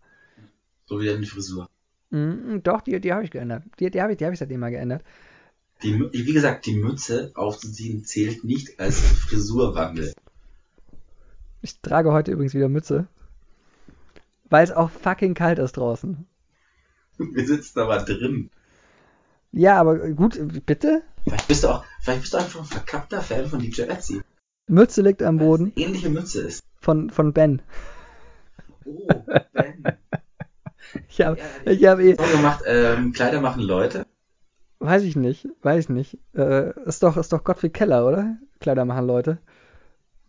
So 0.85 0.99
wie 0.99 1.05
deine 1.05 1.25
Frisur. 1.25 1.69
Mm, 2.09 2.59
doch, 2.63 2.81
die, 2.81 2.99
die 2.99 3.13
habe 3.13 3.23
ich 3.23 3.31
geändert. 3.31 3.63
Die, 3.79 3.89
die 3.91 4.01
habe 4.01 4.13
ich, 4.13 4.23
hab 4.23 4.33
ich 4.33 4.39
seitdem 4.39 4.59
mal 4.59 4.71
geändert. 4.71 5.03
Die, 5.83 5.99
wie 6.11 6.33
gesagt, 6.33 6.65
die 6.65 6.75
Mütze 6.75 7.31
aufzuziehen 7.35 8.03
zählt 8.03 8.43
nicht 8.43 8.79
als 8.79 8.99
Frisurwandel. 8.99 10.13
Ich 11.61 11.79
trage 11.81 12.11
heute 12.11 12.31
übrigens 12.31 12.53
wieder 12.53 12.69
Mütze. 12.69 13.07
Weil 14.49 14.63
es 14.63 14.71
auch 14.71 14.89
fucking 14.89 15.33
kalt 15.33 15.59
ist 15.59 15.77
draußen. 15.77 16.25
Wir 17.17 17.45
sitzen 17.45 17.79
aber 17.79 17.97
drin. 17.99 18.49
Ja, 19.51 19.79
aber 19.79 20.09
gut, 20.09 20.39
bitte? 20.65 21.03
Vielleicht 21.23 21.47
bist 21.47 21.63
du 21.63 21.69
auch, 21.69 21.85
vielleicht 22.01 22.21
bist 22.21 22.33
du 22.33 22.37
einfach 22.37 22.59
ein 22.59 22.65
verkappter 22.65 23.21
Fan 23.21 23.47
von 23.47 23.59
DJ 23.59 23.83
Etsy. 23.83 24.21
Mütze 24.67 25.01
liegt 25.01 25.23
am 25.23 25.37
Boden. 25.37 25.73
ähnliche 25.75 26.09
Mütze 26.09 26.41
ist. 26.41 26.63
Von, 26.79 27.09
von 27.09 27.33
Ben. 27.33 27.61
Oh, 28.85 29.07
Ben. 29.53 29.83
Ich 31.09 31.21
habe 31.21 31.37
ich 31.65 31.85
hab 31.85 31.99
eh. 31.99 32.13
gemacht, 32.13 32.63
ähm, 32.65 33.11
Kleider 33.11 33.41
machen 33.41 33.61
Leute. 33.61 34.05
Weiß 34.79 35.03
ich 35.03 35.15
nicht, 35.15 35.47
weiß 35.63 35.85
ich 35.85 35.89
nicht. 35.89 36.17
Äh, 36.35 36.71
ist 36.85 37.03
doch, 37.03 37.17
ist 37.17 37.33
doch 37.33 37.43
Gottfried 37.43 37.73
Keller, 37.73 38.05
oder? 38.07 38.37
Kleider 38.59 38.85
machen 38.85 39.07
Leute. 39.07 39.39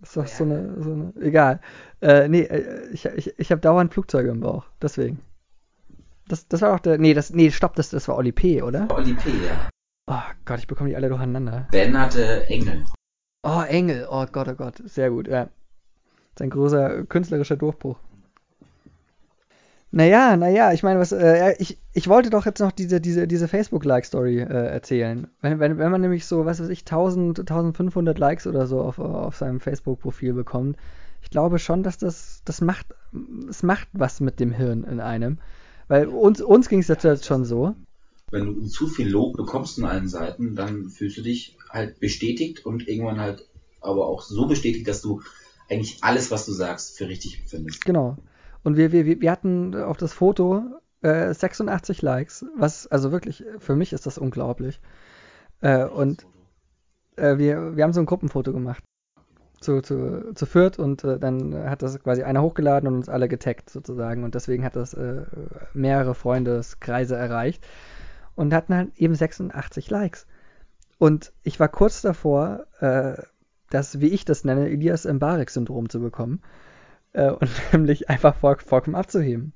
Ist 0.03 0.17
doch 0.17 0.23
ja. 0.23 0.29
so, 0.29 0.45
eine, 0.45 0.83
so 0.83 0.93
eine. 0.93 1.13
Egal. 1.21 1.61
Äh, 2.01 2.29
nee, 2.29 2.43
äh, 2.43 2.89
ich, 2.93 3.05
ich, 3.05 3.39
ich 3.39 3.51
habe 3.51 3.61
dauernd 3.61 3.93
Flugzeuge 3.93 4.31
im 4.31 4.41
Bauch. 4.41 4.65
Deswegen. 4.81 5.21
Das, 6.29 6.47
das 6.49 6.63
war 6.63 6.75
auch 6.75 6.81
der. 6.81 6.99
Nee, 6.99 7.15
das, 7.15 7.31
nee, 7.31 7.51
stopp, 7.51 7.75
das, 7.77 7.91
das 7.91 8.09
war 8.09 8.17
Oli 8.17 8.33
P., 8.33 8.63
oder? 8.63 8.89
Oli 8.91 9.15
P., 9.15 9.31
ja. 9.31 9.69
Oh 10.07 10.35
Gott, 10.45 10.59
ich 10.61 10.67
bekomme 10.67 10.89
die 10.89 10.97
alle 10.97 11.09
durcheinander. 11.09 11.69
Ben 11.71 11.99
hatte 11.99 12.47
Engel. 12.49 12.85
Oh, 13.43 13.63
Engel. 13.63 14.07
Oh 14.11 14.25
Gott, 14.31 14.49
oh 14.49 14.55
Gott. 14.55 14.83
Sehr 14.85 15.11
gut, 15.11 15.29
ja. 15.29 15.49
Sein 16.39 16.51
großer 16.51 17.05
künstlerischer 17.05 17.57
Durchbruch. 17.57 17.99
Naja, 19.91 20.37
naja, 20.37 20.73
ich 20.75 20.83
meine, 20.83 21.01
was, 21.01 21.13
äh, 21.13 21.55
ich, 21.59 21.79
ich 21.95 22.09
wollte 22.09 22.29
doch 22.29 22.45
jetzt 22.45 22.61
noch 22.61 22.73
diese, 22.73 23.01
diese, 23.01 23.27
diese 23.27 23.49
Facebook-Like-Story 23.49 24.41
äh, 24.41 24.45
erzählen. 24.45 25.29
Wenn, 25.41 25.61
wenn, 25.61 25.79
wenn 25.79 25.91
man 25.91 26.03
nämlich 26.03 26.27
so, 26.27 26.45
was 26.45 26.61
weiß 26.61 26.69
ich, 26.69 26.81
1000, 26.81 27.41
1500 27.41 28.19
Likes 28.19 28.47
oder 28.47 28.67
so 28.67 28.83
auf, 28.83 28.99
auf 28.99 29.37
seinem 29.37 29.61
Facebook-Profil 29.61 30.35
bekommt, 30.35 30.77
ich 31.23 31.31
glaube 31.31 31.59
schon, 31.59 31.83
dass 31.83 31.97
das, 31.97 32.43
das 32.45 32.61
macht, 32.61 32.87
es 33.49 33.63
macht 33.63 33.89
was 33.93 34.21
mit 34.21 34.41
dem 34.41 34.53
Hirn 34.53 34.85
in 34.85 35.01
einem. 35.01 35.39
Weil 35.89 36.09
uns, 36.09 36.43
uns 36.43 36.69
ging 36.69 36.81
es 36.81 36.89
jetzt 36.89 37.25
schon 37.25 37.47
so. 37.47 37.75
Wenn 38.31 38.45
du 38.45 38.67
zu 38.67 38.89
viel 38.89 39.09
Lob 39.09 39.39
bekommst 39.39 39.79
in 39.79 39.85
allen 39.85 40.09
Seiten, 40.09 40.55
dann 40.55 40.91
fühlst 40.91 41.17
du 41.17 41.23
dich 41.23 41.57
halt 41.71 41.99
bestätigt 41.99 42.67
und 42.67 42.87
irgendwann 42.87 43.21
halt 43.21 43.49
aber 43.81 44.07
auch 44.07 44.21
so 44.21 44.47
bestätigt, 44.47 44.87
dass 44.87 45.01
du 45.01 45.23
eigentlich 45.71 45.99
alles, 46.03 46.31
was 46.31 46.45
du 46.45 46.53
sagst, 46.53 46.99
für 46.99 47.09
richtig 47.09 47.43
findest. 47.47 47.87
Genau. 47.87 48.19
Und 48.65 48.77
wir, 48.77 48.93
wir, 48.93 49.21
wir 49.21 49.31
hatten 49.31 49.75
auf 49.75 49.97
das 49.97 50.13
Foto 50.13 50.65
äh, 51.03 51.33
86 51.33 52.03
Likes, 52.03 52.45
was, 52.57 52.87
also 52.87 53.13
wirklich, 53.13 53.45
für 53.59 53.77
mich 53.77 53.93
ist 53.93 54.07
das 54.07 54.19
unglaublich. 54.19 54.81
Äh, 55.61 55.85
und 55.85 56.27
äh, 57.17 57.39
wir, 57.39 57.77
wir 57.77 57.85
haben 57.85 57.93
so 57.93 58.01
ein 58.01 58.07
Gruppenfoto 58.07 58.53
gemacht. 58.53 58.83
Zu, 59.61 59.83
zu, 59.83 60.35
zu 60.35 60.47
Fürth 60.47 60.79
und 60.79 61.03
äh, 61.03 61.19
dann 61.19 61.53
hat 61.53 61.83
das 61.83 61.99
quasi 61.99 62.23
einer 62.23 62.43
hochgeladen 62.43 62.89
und 62.89 62.95
uns 62.95 63.09
alle 63.09 63.27
getaggt 63.27 63.71
sozusagen 63.71 64.23
und 64.23 64.37
deswegen 64.37 64.65
hat 64.65 64.77
das 64.77 64.95
äh, 64.95 65.23
mehrere 65.75 66.15
Freundeskreise 66.15 67.17
erreicht 67.17 67.67
und 68.37 68.55
hatten 68.55 68.73
halt 68.73 68.97
eben 68.99 69.17
86 69.17 69.91
Likes. 69.91 70.29
Und 70.99 71.33
ich 71.43 71.59
war 71.59 71.67
kurz 71.67 72.03
davor, 72.03 72.67
äh, 72.79 73.21
das, 73.69 74.01
wie 74.01 74.11
ich 74.11 74.25
das 74.25 74.45
nenne, 74.45 74.69
Elias 74.69 75.05
Mbarek-Syndrom 75.07 75.89
zu 75.89 75.99
bekommen 75.99 76.41
äh, 77.19 77.31
und 77.31 77.51
nämlich 77.73 78.09
einfach 78.09 78.37
voll, 78.37 78.57
vollkommen 78.65 78.97
abzuheben. 78.97 79.53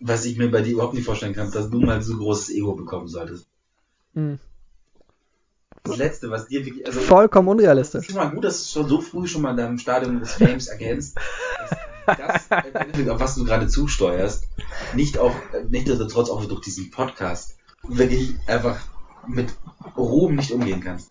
Was 0.00 0.24
ich 0.24 0.36
mir 0.36 0.50
bei 0.50 0.62
dir 0.62 0.72
überhaupt 0.72 0.94
nicht 0.94 1.06
vorstellen 1.06 1.34
kann, 1.34 1.50
dass 1.52 1.70
du 1.70 1.80
mal 1.80 2.02
so 2.02 2.16
großes 2.16 2.50
Ego 2.50 2.74
bekommen 2.74 3.06
solltest. 3.06 3.46
Mhm. 4.14 4.40
Das 5.84 5.96
letzte, 5.96 6.30
was 6.30 6.46
dir 6.46 6.64
wirklich. 6.64 6.86
Also, 6.86 7.00
Vollkommen 7.00 7.48
unrealistisch. 7.48 8.02
Es 8.02 8.08
ist 8.08 8.14
schon 8.14 8.24
mal 8.24 8.34
gut, 8.34 8.44
dass 8.44 8.62
du 8.62 8.68
schon 8.70 8.88
so 8.88 9.00
früh 9.00 9.26
schon 9.26 9.42
mal 9.42 9.50
in 9.52 9.56
deinem 9.56 9.78
Stadium 9.78 10.20
des 10.20 10.34
Fames 10.34 10.68
erkennst, 10.68 11.16
dass 12.06 12.48
das, 12.48 12.50
auf 13.08 13.20
was 13.20 13.34
du 13.36 13.44
gerade 13.44 13.68
zusteuerst, 13.68 14.48
nicht 14.94 15.18
auch, 15.18 15.34
nicht 15.68 15.88
trotz 15.88 16.30
auch 16.30 16.44
durch 16.44 16.60
diesen 16.60 16.90
Podcast, 16.90 17.56
wirklich 17.82 18.34
einfach 18.46 18.80
mit 19.26 19.54
Ruhm 19.96 20.36
nicht 20.36 20.52
umgehen 20.52 20.80
kannst. 20.80 21.10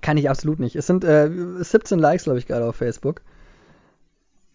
Kann 0.00 0.16
ich 0.16 0.30
absolut 0.30 0.60
nicht. 0.60 0.76
Es 0.76 0.86
sind 0.86 1.04
äh, 1.04 1.28
17 1.58 1.98
Likes, 1.98 2.24
glaube 2.24 2.38
ich, 2.38 2.46
gerade 2.46 2.66
auf 2.66 2.76
Facebook. 2.76 3.20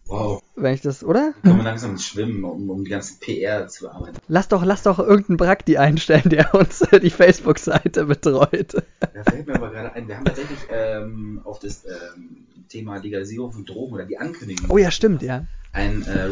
Wow. 0.08 0.44
Wenn 0.56 0.74
ich 0.74 0.82
das, 0.82 1.04
oder? 1.04 1.34
Kommen 1.42 1.58
wir 1.58 1.64
langsam 1.64 1.92
ins 1.92 2.06
Schwimmen, 2.06 2.44
um, 2.44 2.70
um 2.70 2.84
die 2.84 2.92
ganzen 2.92 3.20
PR 3.20 3.68
zu 3.68 3.86
bearbeiten. 3.86 4.18
Lass 4.28 4.48
doch, 4.50 4.64
lass 4.64 4.84
doch 4.84 5.00
irgendeinen 5.00 5.38
Brakti 5.38 5.78
einstellen, 5.78 6.30
der 6.30 6.54
uns 6.56 6.84
die 7.02 7.10
Facebook-Seite 7.10 8.06
betreut. 8.06 8.76
Da 9.00 9.24
fällt 9.24 9.48
mir 9.48 9.56
aber 9.56 9.72
gerade 9.72 9.94
ein, 9.94 10.08
wir 10.08 10.18
haben 10.18 10.26
tatsächlich 10.26 10.60
ähm, 10.70 11.42
auf 11.44 11.60
das 11.60 11.86
ähm, 11.86 12.46
Thema 12.68 12.98
Legalisierung 12.98 13.52
von 13.54 13.66
Drogen 13.66 13.94
oder 13.94 14.06
die 14.06 14.18
Ankündigung 14.18 14.70
Oh 14.70 14.78
ja, 14.78 14.92
stimmt, 14.92 15.22
ja. 15.22 15.46
ein 15.72 16.04
äh, 16.04 16.30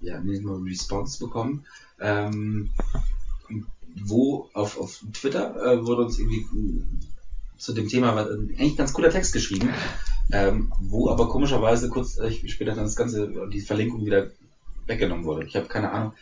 ja, 0.00 0.20
Response 0.24 1.18
bekommen, 1.18 1.64
ähm, 2.00 2.70
wo 4.04 4.48
auf, 4.52 4.78
auf 4.78 5.02
Twitter 5.12 5.56
äh, 5.56 5.86
wurde 5.86 6.02
uns 6.02 6.18
irgendwie 6.18 6.46
zu 7.56 7.72
dem 7.72 7.88
Thema 7.88 8.14
was, 8.14 8.28
eigentlich 8.30 8.76
ganz 8.76 8.92
cooler 8.92 9.10
Text 9.10 9.32
geschrieben, 9.32 9.70
ähm, 10.32 10.72
wo 10.80 11.08
aber 11.10 11.28
komischerweise 11.28 11.88
kurz 11.88 12.18
äh, 12.18 12.30
später 12.48 12.74
dann 12.74 12.84
das 12.84 12.96
Ganze, 12.96 13.30
die 13.52 13.60
Verlinkung 13.60 14.04
wieder 14.04 14.28
weggenommen 14.86 15.24
wurde. 15.24 15.44
Ich 15.46 15.56
habe 15.56 15.66
keine 15.66 15.90
Ahnung. 15.90 16.12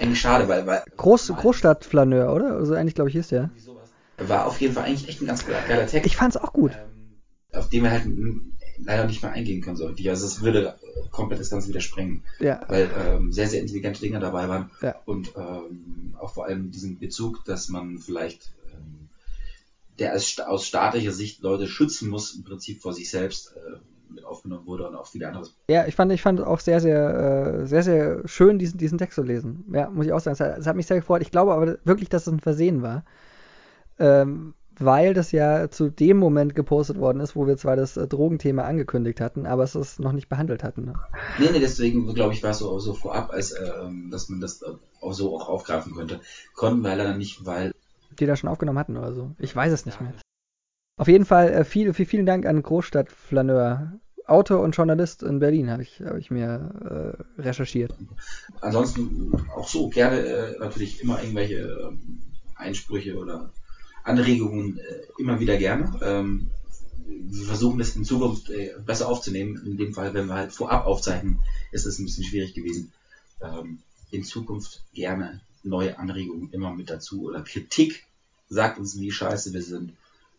Eigentlich 0.00 0.20
schade, 0.20 0.48
weil, 0.48 0.66
weil 0.66 0.82
Groß, 0.96 1.28
Großstadtflaneur, 1.36 2.32
oder? 2.34 2.56
Also 2.56 2.74
eigentlich, 2.74 2.94
glaube 2.94 3.10
ich, 3.10 3.16
hieß 3.16 3.28
der. 3.28 3.50
war 4.18 4.46
auf 4.46 4.60
jeden 4.60 4.74
Fall 4.74 4.84
eigentlich 4.84 5.08
echt 5.08 5.22
ein 5.22 5.26
ganz 5.26 5.46
geiler 5.46 5.86
Text. 5.86 6.06
Ich 6.06 6.16
fand's 6.16 6.36
auch 6.36 6.52
gut. 6.52 6.72
ähm, 6.72 7.58
auf 7.58 7.68
den 7.68 7.84
wir 7.84 7.90
halt 7.92 8.06
leider 8.78 9.06
nicht 9.06 9.22
mehr 9.22 9.32
eingehen 9.32 9.60
können 9.62 9.76
so 9.76 9.86
richtig. 9.86 10.08
Also 10.10 10.26
es 10.26 10.42
würde 10.42 10.74
komplett 11.12 11.38
das 11.40 11.50
Ganze 11.50 11.68
wieder 11.68 11.80
sprengen, 11.80 12.24
Ja. 12.40 12.60
weil 12.66 12.90
ähm, 13.06 13.30
sehr, 13.32 13.48
sehr 13.48 13.60
intelligente 13.60 14.00
Dinge 14.00 14.18
dabei 14.18 14.48
waren 14.48 14.70
Ja. 14.82 14.96
und 15.04 15.32
ähm, 15.36 16.14
auch 16.18 16.34
vor 16.34 16.46
allem 16.46 16.72
diesen 16.72 16.98
Bezug, 16.98 17.44
dass 17.44 17.68
man 17.68 17.98
vielleicht 17.98 18.52
ähm, 18.72 19.03
der 19.98 20.14
aus 20.14 20.66
staatlicher 20.66 21.12
Sicht 21.12 21.42
Leute 21.42 21.66
schützen 21.66 22.08
muss, 22.08 22.34
im 22.34 22.44
Prinzip 22.44 22.80
vor 22.82 22.92
sich 22.92 23.10
selbst 23.10 23.54
äh, 23.56 23.78
mit 24.14 24.24
aufgenommen 24.24 24.66
wurde 24.66 24.88
und 24.88 24.94
auch 24.94 25.06
viele 25.06 25.28
andere. 25.28 25.46
Ja, 25.68 25.86
ich 25.86 25.94
fand, 25.94 26.12
ich 26.12 26.22
fand 26.22 26.40
auch 26.40 26.60
sehr, 26.60 26.80
sehr, 26.80 27.62
äh, 27.62 27.66
sehr, 27.66 27.82
sehr 27.82 28.28
schön, 28.28 28.58
diesen, 28.58 28.78
diesen 28.78 28.98
Text 28.98 29.16
zu 29.16 29.22
lesen. 29.22 29.64
Ja, 29.72 29.90
muss 29.90 30.06
ich 30.06 30.12
auch 30.12 30.20
sagen. 30.20 30.34
Es 30.34 30.40
hat, 30.40 30.58
es 30.58 30.66
hat 30.66 30.76
mich 30.76 30.86
sehr 30.86 30.98
gefreut. 30.98 31.22
Ich 31.22 31.30
glaube 31.30 31.52
aber 31.52 31.78
wirklich, 31.84 32.08
dass 32.08 32.26
es 32.26 32.32
ein 32.32 32.40
Versehen 32.40 32.82
war. 32.82 33.04
Ähm, 33.98 34.54
weil 34.78 35.14
das 35.14 35.30
ja 35.30 35.70
zu 35.70 35.88
dem 35.88 36.16
Moment 36.16 36.56
gepostet 36.56 36.98
worden 36.98 37.20
ist, 37.20 37.36
wo 37.36 37.46
wir 37.46 37.56
zwar 37.56 37.76
das 37.76 37.96
äh, 37.96 38.08
Drogenthema 38.08 38.62
angekündigt 38.62 39.20
hatten, 39.20 39.46
aber 39.46 39.62
es 39.62 39.74
es 39.74 39.98
noch 39.98 40.12
nicht 40.12 40.28
behandelt 40.28 40.64
hatten. 40.64 40.86
Ne? 40.86 40.94
Nee, 41.38 41.50
nee, 41.52 41.60
deswegen 41.60 42.12
glaube 42.12 42.34
ich, 42.34 42.42
war 42.42 42.50
es 42.50 42.58
so, 42.58 42.78
so 42.80 42.92
vorab, 42.94 43.30
als 43.30 43.54
ähm, 43.56 44.10
dass 44.10 44.28
man 44.28 44.40
das 44.40 44.64
auch 45.00 45.12
so 45.12 45.36
auch 45.36 45.48
aufgreifen 45.48 45.94
könnte. 45.94 46.20
Konnten 46.54 46.82
wir 46.82 46.96
leider 46.96 47.16
nicht, 47.16 47.46
weil 47.46 47.72
Die 48.18 48.26
da 48.26 48.36
schon 48.36 48.50
aufgenommen 48.50 48.78
hatten 48.78 48.96
oder 48.96 49.12
so. 49.12 49.32
Ich 49.38 49.54
weiß 49.54 49.72
es 49.72 49.86
nicht 49.86 50.00
mehr. 50.00 50.12
Auf 50.96 51.08
jeden 51.08 51.24
Fall 51.24 51.52
äh, 51.52 51.64
viel, 51.64 51.92
viel, 51.92 52.06
vielen 52.06 52.26
Dank 52.26 52.46
an 52.46 52.62
Großstadtflaneur. 52.62 53.98
Autor 54.26 54.60
und 54.60 54.74
Journalist 54.74 55.22
in 55.22 55.38
Berlin 55.38 55.70
habe 55.70 55.82
ich, 55.82 56.00
hab 56.00 56.16
ich 56.16 56.30
mir 56.30 57.18
äh, 57.38 57.42
recherchiert. 57.42 57.94
ansonsten 58.62 59.34
auch 59.54 59.68
so 59.68 59.90
gerne 59.90 60.18
äh, 60.18 60.58
natürlich 60.58 61.02
immer 61.02 61.20
irgendwelche 61.20 61.56
ähm, 61.58 62.22
Einsprüche 62.54 63.18
oder 63.18 63.52
Anregungen 64.02 64.78
äh, 64.78 65.02
immer 65.18 65.40
wieder 65.40 65.58
gerne. 65.58 66.00
Ähm, 66.02 66.46
wir 67.06 67.46
versuchen 67.46 67.78
das 67.78 67.96
in 67.96 68.04
Zukunft 68.04 68.48
äh, 68.48 68.74
besser 68.84 69.08
aufzunehmen. 69.08 69.62
In 69.66 69.76
dem 69.76 69.92
Fall, 69.92 70.14
wenn 70.14 70.26
wir 70.26 70.34
halt 70.34 70.52
vorab 70.52 70.86
aufzeichnen, 70.86 71.40
ist 71.70 71.84
es 71.84 71.98
ein 71.98 72.06
bisschen 72.06 72.24
schwierig 72.24 72.54
gewesen. 72.54 72.92
Ähm, 73.42 73.80
in 74.10 74.24
Zukunft 74.24 74.84
gerne 74.94 75.40
neue 75.64 75.98
Anregungen 75.98 76.50
immer 76.52 76.72
mit 76.72 76.90
dazu 76.90 77.22
oder 77.24 77.42
Kritik. 77.42 78.04
Sagt 78.48 78.78
uns, 78.78 78.98
wie 78.98 79.10
scheiße 79.10 79.52
wir 79.52 79.62
sind. 79.62 79.92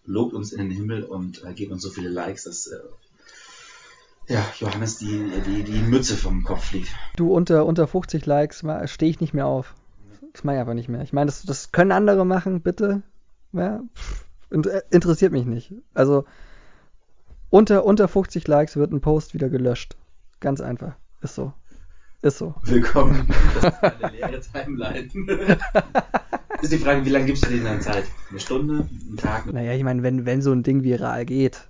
Lobt 0.05 0.33
uns 0.33 0.51
in 0.51 0.59
den 0.59 0.71
Himmel 0.71 1.03
und 1.03 1.43
äh, 1.43 1.53
gebt 1.53 1.71
uns 1.71 1.81
so 1.81 1.89
viele 1.89 2.09
Likes, 2.09 2.43
dass 2.43 2.67
äh, 2.67 2.77
ja, 4.27 4.45
Johannes 4.59 4.97
die, 4.97 5.31
die, 5.45 5.63
die 5.63 5.81
Mütze 5.81 6.15
vom 6.15 6.43
Kopf 6.43 6.65
fliegt. 6.65 6.89
Du, 7.15 7.33
unter, 7.33 7.65
unter 7.65 7.87
50 7.87 8.25
Likes 8.25 8.63
stehe 8.85 9.09
ich 9.09 9.19
nicht 9.19 9.33
mehr 9.33 9.45
auf. 9.45 9.75
Das 10.33 10.43
mache 10.43 10.55
ich 10.55 10.59
einfach 10.61 10.73
nicht 10.73 10.89
mehr. 10.89 11.01
Ich 11.01 11.13
meine, 11.13 11.27
das, 11.27 11.43
das 11.43 11.71
können 11.71 11.91
andere 11.91 12.25
machen, 12.25 12.61
bitte. 12.61 13.03
Ja, 13.53 13.81
interessiert 14.89 15.31
mich 15.31 15.45
nicht. 15.45 15.73
Also, 15.93 16.25
unter, 17.49 17.85
unter 17.85 18.07
50 18.07 18.47
Likes 18.47 18.75
wird 18.75 18.91
ein 18.91 19.01
Post 19.01 19.33
wieder 19.33 19.49
gelöscht. 19.49 19.95
Ganz 20.39 20.59
einfach. 20.59 20.95
Ist 21.21 21.35
so. 21.35 21.53
Ist 22.21 22.39
so. 22.39 22.55
Willkommen. 22.63 23.27
Das 23.61 23.65
ist 23.73 23.83
eine 23.83 24.11
leere 24.15 24.39
Timeline. 24.41 25.07
ist 26.61 26.71
die 26.71 26.77
Frage, 26.77 27.05
wie 27.05 27.09
lange 27.09 27.25
gibst 27.25 27.45
du 27.45 27.49
denen 27.49 27.65
dann 27.65 27.81
Zeit? 27.81 28.05
Eine 28.31 28.39
Stunde? 28.39 28.87
Einen 29.07 29.17
Tag? 29.17 29.51
Naja, 29.51 29.73
ich 29.73 29.83
meine, 29.83 30.01
wenn, 30.01 30.25
wenn 30.25 30.41
so 30.41 30.51
ein 30.51 30.63
Ding 30.63 30.83
viral 30.83 31.25
geht, 31.25 31.67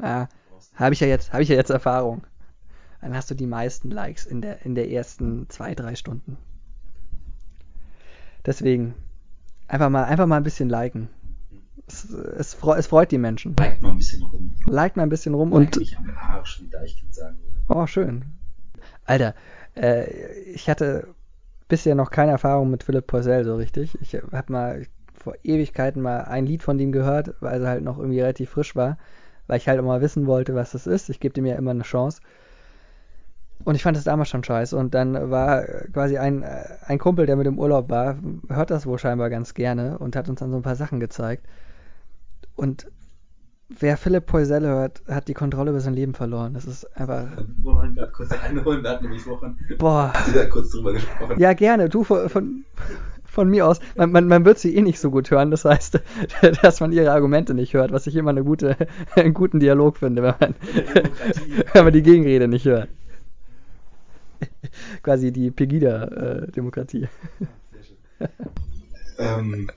ja, 0.00 0.28
habe 0.74 0.94
ich 0.94 1.00
ja 1.00 1.08
jetzt, 1.08 1.32
habe 1.32 1.42
ich 1.42 1.48
ja 1.48 1.56
jetzt 1.56 1.70
Erfahrung. 1.70 2.22
Dann 3.00 3.16
hast 3.16 3.28
du 3.30 3.34
die 3.34 3.46
meisten 3.48 3.90
Likes 3.90 4.24
in 4.26 4.40
der, 4.40 4.64
in 4.64 4.76
der 4.76 4.88
ersten 4.90 5.48
zwei, 5.48 5.74
drei 5.74 5.96
Stunden. 5.96 6.36
Deswegen, 8.46 8.94
einfach 9.66 9.90
mal, 9.90 10.04
einfach 10.04 10.26
mal 10.26 10.36
ein 10.36 10.44
bisschen 10.44 10.68
liken. 10.68 11.08
Es, 11.88 12.04
es, 12.10 12.54
freu- 12.54 12.76
es 12.76 12.86
freut 12.86 13.10
die 13.10 13.18
Menschen. 13.18 13.56
Liked 13.56 13.82
mal 13.82 13.90
ein 13.90 13.96
bisschen 13.98 14.22
rum. 14.22 14.54
Like 14.66 14.96
mal 14.96 15.02
ein 15.02 15.08
bisschen 15.08 15.34
rum 15.34 15.50
Und 15.52 15.62
und. 15.62 15.76
mich 15.78 15.98
am 15.98 16.08
Arsch, 16.16 16.60
wie 16.62 16.68
Deichkind 16.70 17.12
sagen 17.12 17.38
würde. 17.42 17.58
Oh, 17.68 17.86
schön. 17.88 18.24
Alter, 19.04 19.34
äh, 19.74 20.10
ich 20.44 20.68
hatte 20.68 21.08
bisher 21.68 21.94
noch 21.94 22.10
keine 22.10 22.32
Erfahrung 22.32 22.70
mit 22.70 22.82
Philipp 22.82 23.06
Poisel 23.06 23.44
so 23.44 23.56
richtig. 23.56 23.96
Ich 24.00 24.14
habe 24.14 24.52
mal 24.52 24.86
vor 25.14 25.34
Ewigkeiten 25.42 26.02
mal 26.02 26.22
ein 26.22 26.46
Lied 26.46 26.62
von 26.62 26.78
ihm 26.78 26.92
gehört, 26.92 27.34
weil 27.40 27.62
er 27.62 27.68
halt 27.68 27.84
noch 27.84 27.98
irgendwie 27.98 28.20
relativ 28.20 28.50
frisch 28.50 28.74
war, 28.76 28.98
weil 29.46 29.58
ich 29.58 29.68
halt 29.68 29.78
immer 29.78 30.00
wissen 30.00 30.26
wollte, 30.26 30.54
was 30.54 30.72
das 30.72 30.86
ist. 30.86 31.08
Ich 31.08 31.20
gebe 31.20 31.34
dem 31.34 31.46
ja 31.46 31.54
immer 31.54 31.70
eine 31.70 31.82
Chance. 31.82 32.20
Und 33.64 33.76
ich 33.76 33.82
fand 33.82 33.96
es 33.96 34.04
damals 34.04 34.28
schon 34.28 34.42
scheiße. 34.42 34.76
Und 34.76 34.94
dann 34.94 35.30
war 35.30 35.62
quasi 35.92 36.18
ein, 36.18 36.42
äh, 36.42 36.64
ein 36.86 36.98
Kumpel, 36.98 37.26
der 37.26 37.36
mit 37.36 37.46
im 37.46 37.58
Urlaub 37.58 37.88
war, 37.88 38.16
hört 38.48 38.70
das 38.70 38.86
wohl 38.86 38.98
scheinbar 38.98 39.30
ganz 39.30 39.54
gerne 39.54 39.98
und 39.98 40.16
hat 40.16 40.28
uns 40.28 40.40
dann 40.40 40.50
so 40.50 40.56
ein 40.56 40.62
paar 40.62 40.76
Sachen 40.76 40.98
gezeigt. 40.98 41.46
Und 42.56 42.88
wer 43.80 43.96
Philipp 43.96 44.26
Poisel 44.26 44.62
hört, 44.62 45.02
hat 45.08 45.28
die 45.28 45.34
Kontrolle 45.34 45.70
über 45.70 45.80
sein 45.80 45.94
Leben 45.94 46.14
verloren. 46.14 46.54
Das 46.54 46.64
ist 46.64 46.84
einfach. 46.96 47.24
Wir 47.36 47.64
wollen 47.64 47.94
gerade 47.94 48.12
kurz 48.12 48.30
einholen, 48.32 48.82
wir 48.82 48.90
hatten 48.90 49.04
nämlich 49.04 49.26
Wochen 49.26 49.58
Boah. 49.78 50.12
wieder 50.28 50.46
kurz 50.46 50.70
drüber 50.70 50.92
gesprochen. 50.92 51.38
Ja, 51.38 51.52
gerne. 51.52 51.88
Du 51.88 52.04
von, 52.04 52.28
von, 52.28 52.64
von 53.24 53.48
mir 53.48 53.66
aus. 53.66 53.80
Man, 53.96 54.12
man, 54.12 54.28
man 54.28 54.44
wird 54.44 54.58
sie 54.58 54.76
eh 54.76 54.82
nicht 54.82 54.98
so 54.98 55.10
gut 55.10 55.30
hören. 55.30 55.50
Das 55.50 55.64
heißt, 55.64 56.00
dass 56.62 56.80
man 56.80 56.92
ihre 56.92 57.12
Argumente 57.12 57.54
nicht 57.54 57.74
hört, 57.74 57.92
was 57.92 58.06
ich 58.06 58.16
immer 58.16 58.30
eine 58.30 58.44
gute, 58.44 58.76
einen 59.16 59.34
guten 59.34 59.60
Dialog 59.60 59.98
finde, 59.98 60.22
wenn 60.22 60.34
man, 60.38 60.54
wenn 61.72 61.84
man 61.84 61.92
die 61.92 62.02
Gegenrede 62.02 62.48
nicht 62.48 62.64
hört. 62.66 62.88
Quasi 65.02 65.32
die 65.32 65.50
Pegida-Demokratie. 65.50 67.08
Sehr 67.70 67.82
schön. 67.84 68.28
ähm, 69.18 69.70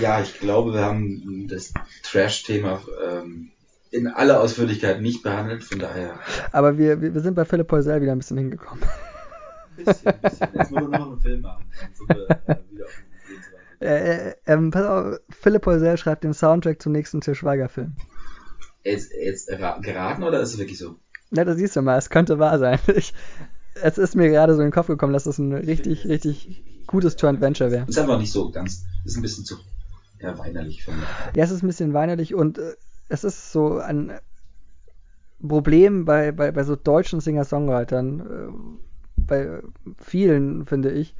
ja, 0.00 0.20
ich 0.20 0.38
glaube, 0.40 0.74
wir 0.74 0.82
haben 0.82 1.46
das 1.48 1.72
Trash-Thema 2.02 2.82
ähm, 3.04 3.50
in 3.90 4.06
aller 4.06 4.40
Ausführlichkeit 4.40 5.00
nicht 5.00 5.22
behandelt, 5.22 5.64
von 5.64 5.78
daher 5.78 6.18
Aber 6.52 6.78
wir, 6.78 7.00
wir 7.00 7.14
wir 7.14 7.20
sind 7.20 7.34
bei 7.34 7.44
Philipp 7.44 7.68
Poisel 7.68 8.00
wieder 8.00 8.12
ein 8.12 8.18
bisschen 8.18 8.38
hingekommen. 8.38 8.84
ein 9.78 9.84
bisschen, 9.84 10.08
ein 10.08 10.20
bisschen. 10.20 10.48
Jetzt 10.54 10.70
müssen 10.70 10.90
wir 10.90 10.98
noch 10.98 11.06
einen 11.12 11.20
Film 11.20 11.40
machen, 11.40 11.64
dann 11.80 11.94
sind 11.94 12.08
wir 12.08 12.30
äh, 12.30 12.56
wieder 12.70 12.84
auf 12.84 12.92
dem. 12.92 13.86
Äh, 13.86 14.28
äh, 14.28 14.34
ähm, 14.46 14.70
pass 14.70 14.84
auf, 14.84 15.20
Philipp 15.30 15.62
Poisel 15.62 15.96
schreibt 15.96 16.24
den 16.24 16.34
Soundtrack 16.34 16.80
zum 16.82 16.92
nächsten 16.92 17.20
Til 17.20 17.34
Schweiger-Film. 17.34 17.96
Jetzt, 18.84 19.12
jetzt 19.12 19.48
geraten 19.48 20.22
oder 20.22 20.40
ist 20.40 20.54
es 20.54 20.58
wirklich 20.58 20.78
so? 20.78 20.96
Na, 21.30 21.44
das 21.44 21.56
siehst 21.56 21.76
du 21.76 21.82
mal, 21.82 21.98
es 21.98 22.10
könnte 22.10 22.38
wahr 22.38 22.58
sein. 22.58 22.78
Ich, 22.94 23.14
es 23.82 23.98
ist 23.98 24.16
mir 24.16 24.28
gerade 24.28 24.54
so 24.54 24.60
in 24.60 24.66
den 24.66 24.72
Kopf 24.72 24.88
gekommen, 24.88 25.12
dass 25.12 25.24
das 25.24 25.38
ein 25.38 25.52
richtig, 25.52 26.06
richtig 26.06 26.62
gutes 26.86 27.16
Joint 27.18 27.40
Venture 27.40 27.70
wäre. 27.70 27.86
Ist 27.88 27.98
einfach 27.98 28.18
nicht 28.18 28.32
so 28.32 28.50
ganz, 28.50 28.84
ist 29.04 29.16
ein 29.16 29.22
bisschen 29.22 29.44
zu 29.44 29.56
ja, 30.20 30.38
weinerlich 30.38 30.84
von 30.84 30.96
mir. 30.96 31.06
Ja, 31.34 31.44
es 31.44 31.50
ist 31.50 31.62
ein 31.62 31.66
bisschen 31.66 31.94
weinerlich 31.94 32.34
und 32.34 32.58
äh, 32.58 32.74
es 33.08 33.24
ist 33.24 33.52
so 33.52 33.78
ein 33.78 34.12
Problem 35.46 36.04
bei, 36.04 36.32
bei, 36.32 36.52
bei 36.52 36.64
so 36.64 36.76
deutschen 36.76 37.20
Singer-Songwritern, 37.20 38.20
äh, 38.20 38.52
bei 39.16 39.60
vielen, 39.98 40.66
finde 40.66 40.90
ich, 40.90 41.14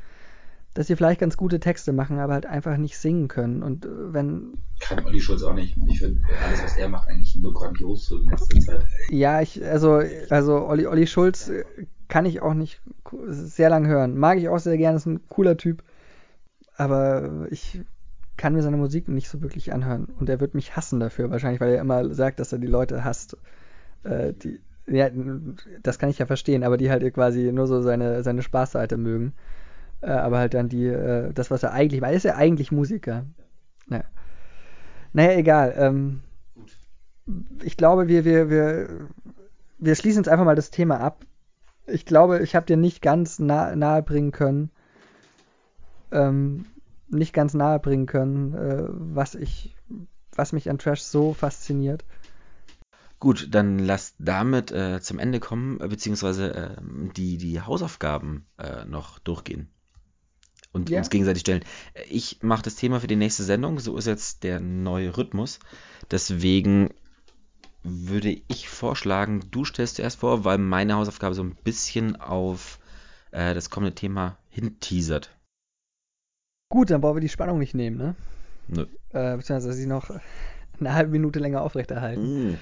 dass 0.74 0.86
sie 0.86 0.96
vielleicht 0.96 1.20
ganz 1.20 1.36
gute 1.36 1.58
Texte 1.58 1.92
machen, 1.92 2.18
aber 2.18 2.34
halt 2.34 2.46
einfach 2.46 2.76
nicht 2.76 2.98
singen 2.98 3.28
können. 3.28 3.62
Und 3.62 3.86
äh, 3.86 4.12
wenn, 4.12 4.58
Kann 4.80 5.04
Olli 5.04 5.20
Schulz 5.20 5.42
auch 5.42 5.54
nicht. 5.54 5.76
Ich 5.88 5.98
finde 5.98 6.20
alles, 6.46 6.62
was 6.62 6.76
er 6.76 6.88
macht, 6.88 7.08
eigentlich 7.08 7.34
nur 7.36 7.54
grandios 7.54 8.10
in 8.10 8.28
letzter 8.28 8.60
Zeit. 8.60 8.86
ja, 9.08 9.40
ich, 9.40 9.64
also, 9.64 10.02
also 10.28 10.66
Olli, 10.66 10.86
Olli 10.86 11.06
Schulz 11.06 11.48
äh, 11.48 11.64
kann 12.08 12.26
ich 12.26 12.42
auch 12.42 12.54
nicht 12.54 12.80
sehr 13.28 13.70
lang 13.70 13.86
hören. 13.86 14.18
Mag 14.18 14.38
ich 14.38 14.48
auch 14.48 14.58
sehr 14.58 14.76
gerne, 14.76 14.96
ist 14.96 15.06
ein 15.06 15.20
cooler 15.28 15.56
Typ. 15.56 15.82
Aber 16.80 17.46
ich 17.50 17.82
kann 18.38 18.54
mir 18.54 18.62
seine 18.62 18.78
Musik 18.78 19.06
nicht 19.06 19.28
so 19.28 19.42
wirklich 19.42 19.74
anhören. 19.74 20.06
Und 20.18 20.30
er 20.30 20.40
wird 20.40 20.54
mich 20.54 20.76
hassen 20.76 20.98
dafür, 20.98 21.30
wahrscheinlich, 21.30 21.60
weil 21.60 21.74
er 21.74 21.82
immer 21.82 22.14
sagt, 22.14 22.40
dass 22.40 22.54
er 22.54 22.58
die 22.58 22.66
Leute 22.66 23.04
hasst. 23.04 23.36
Äh, 24.02 24.32
die, 24.32 24.60
ja, 24.86 25.10
das 25.82 25.98
kann 25.98 26.08
ich 26.08 26.18
ja 26.18 26.24
verstehen, 26.24 26.64
aber 26.64 26.78
die 26.78 26.90
halt 26.90 27.02
quasi 27.12 27.52
nur 27.52 27.66
so 27.66 27.82
seine, 27.82 28.22
seine 28.22 28.40
Spaßseite 28.40 28.96
mögen. 28.96 29.34
Äh, 30.00 30.12
aber 30.12 30.38
halt 30.38 30.54
dann 30.54 30.70
die, 30.70 30.86
äh, 30.86 31.34
das, 31.34 31.50
was 31.50 31.62
er 31.62 31.74
eigentlich, 31.74 32.00
weil 32.00 32.12
er 32.12 32.16
ist 32.16 32.24
ja 32.24 32.36
eigentlich 32.36 32.72
Musiker. 32.72 33.26
Ja. 33.90 34.04
Naja, 35.12 35.32
egal. 35.32 35.74
Ähm, 35.76 36.20
ich 37.62 37.76
glaube, 37.76 38.08
wir, 38.08 38.24
wir, 38.24 38.48
wir, 38.48 38.88
wir 39.76 39.94
schließen 39.94 40.22
jetzt 40.22 40.30
einfach 40.30 40.46
mal 40.46 40.56
das 40.56 40.70
Thema 40.70 40.98
ab. 40.98 41.26
Ich 41.86 42.06
glaube, 42.06 42.38
ich 42.38 42.56
habe 42.56 42.64
dir 42.64 42.78
nicht 42.78 43.02
ganz 43.02 43.38
nah, 43.38 43.76
nahe 43.76 44.02
bringen 44.02 44.32
können, 44.32 44.70
ähm, 46.12 46.64
nicht 47.08 47.32
ganz 47.32 47.54
nahe 47.54 47.78
bringen 47.78 48.06
können, 48.06 48.54
äh, 48.54 48.84
was 48.88 49.34
ich, 49.34 49.74
was 50.34 50.52
mich 50.52 50.70
an 50.70 50.78
Trash 50.78 51.02
so 51.02 51.34
fasziniert. 51.34 52.04
Gut, 53.18 53.48
dann 53.50 53.78
lass 53.78 54.14
damit 54.18 54.72
äh, 54.72 55.00
zum 55.00 55.18
Ende 55.18 55.40
kommen, 55.40 55.78
beziehungsweise 55.78 56.54
äh, 56.54 56.76
die, 57.16 57.36
die 57.36 57.60
Hausaufgaben 57.60 58.46
äh, 58.58 58.86
noch 58.86 59.18
durchgehen 59.18 59.68
und 60.72 60.88
Ja. 60.88 60.98
uns 60.98 61.10
gegenseitig 61.10 61.40
stellen. 61.42 61.64
Ich 62.08 62.42
mache 62.42 62.62
das 62.62 62.76
Thema 62.76 63.00
für 63.00 63.08
die 63.08 63.16
nächste 63.16 63.42
Sendung, 63.42 63.78
so 63.78 63.96
ist 63.96 64.06
jetzt 64.06 64.42
der 64.42 64.60
neue 64.60 65.16
Rhythmus. 65.16 65.58
Deswegen 66.10 66.90
würde 67.82 68.40
ich 68.48 68.68
vorschlagen, 68.68 69.40
du 69.50 69.64
stellst 69.64 69.96
zuerst 69.96 70.20
vor, 70.20 70.44
weil 70.44 70.58
meine 70.58 70.94
Hausaufgabe 70.94 71.34
so 71.34 71.42
ein 71.42 71.56
bisschen 71.64 72.16
auf 72.16 72.78
äh, 73.32 73.54
das 73.54 73.70
kommende 73.70 73.94
Thema 73.94 74.38
hinteasert. 74.48 75.30
Gut, 76.70 76.90
dann 76.90 77.02
wollen 77.02 77.16
wir 77.16 77.20
die 77.20 77.28
Spannung 77.28 77.58
nicht 77.58 77.74
nehmen, 77.74 77.96
ne? 77.98 78.14
Nö. 78.68 78.86
Äh, 79.10 79.36
beziehungsweise 79.36 79.72
sie 79.72 79.86
noch 79.86 80.10
eine 80.78 80.94
halbe 80.94 81.10
Minute 81.10 81.38
länger 81.40 81.62
aufrechterhalten. 81.62 82.52
Mm. 82.52 82.58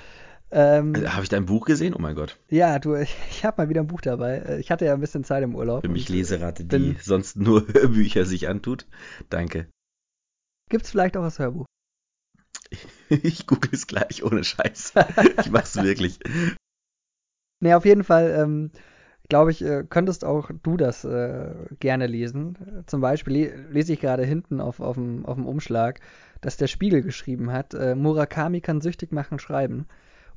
Ähm, 0.51 0.93
Also, 0.97 1.13
Habe 1.13 1.23
ich 1.25 1.29
dein 1.29 1.45
Buch 1.45 1.67
gesehen? 1.67 1.95
Oh 1.95 1.99
mein 2.01 2.15
Gott. 2.15 2.39
ja, 2.49 2.79
du, 2.79 2.95
ich, 2.95 3.15
ich 3.31 3.45
habe 3.45 3.61
mal 3.63 3.69
wieder 3.69 3.83
ein 3.83 3.87
Buch 3.87 4.01
dabei. 4.01 4.39
Äh, 4.39 4.61
Ich 4.61 4.71
hatte 4.71 4.87
ja 4.87 4.95
ein 4.95 5.01
bisschen 5.01 5.25
Zeit 5.25 5.43
im 5.43 5.55
Urlaub. 5.55 5.83
Für 5.83 5.91
mich 5.91 6.09
Leserate, 6.09 6.65
die 6.65 6.69
bin- 6.79 6.97
sonst 7.03 7.37
nur 7.37 7.67
Hörbücher 7.73 8.25
sich 8.25 8.49
antut. 8.49 8.87
Danke. 9.29 9.69
Gibt's 10.71 10.91
vielleicht 10.91 11.17
auch 11.19 11.23
das 11.23 11.39
Hörbuch? 11.39 11.67
Ich 13.11 13.47
google 13.47 13.71
es 13.73 13.87
gleich 13.87 14.23
ohne 14.23 14.43
Scheiß. 14.45 14.93
Ich 15.41 15.51
mach's 15.51 15.77
wirklich. 15.77 16.19
Nee, 17.61 17.75
auf 17.75 17.85
jeden 17.87 18.05
Fall, 18.05 18.31
ähm, 18.39 18.71
glaube 19.29 19.51
ich, 19.51 19.63
äh, 19.63 19.85
könntest 19.89 20.25
auch 20.25 20.51
du 20.63 20.77
das 20.77 21.05
äh, 21.05 21.51
gerne 21.81 22.07
lesen. 22.07 22.85
Zum 22.87 23.01
Beispiel 23.01 23.33
le 23.33 23.53
lese 23.71 23.93
ich 23.93 24.01
gerade 24.01 24.25
hinten 24.25 24.61
auf, 24.61 24.81
auf, 24.81 24.97
dem, 24.97 25.27
auf 25.27 25.35
dem 25.35 25.47
Umschlag, 25.47 26.01
dass 26.41 26.57
der 26.57 26.67
Spiegel 26.67 27.03
geschrieben 27.03 27.53
hat, 27.53 27.75
äh, 27.75 27.95
Murakami 27.95 28.61
kann 28.61 28.81
süchtig 28.81 29.13
machen, 29.13 29.39
schreiben. 29.39 29.87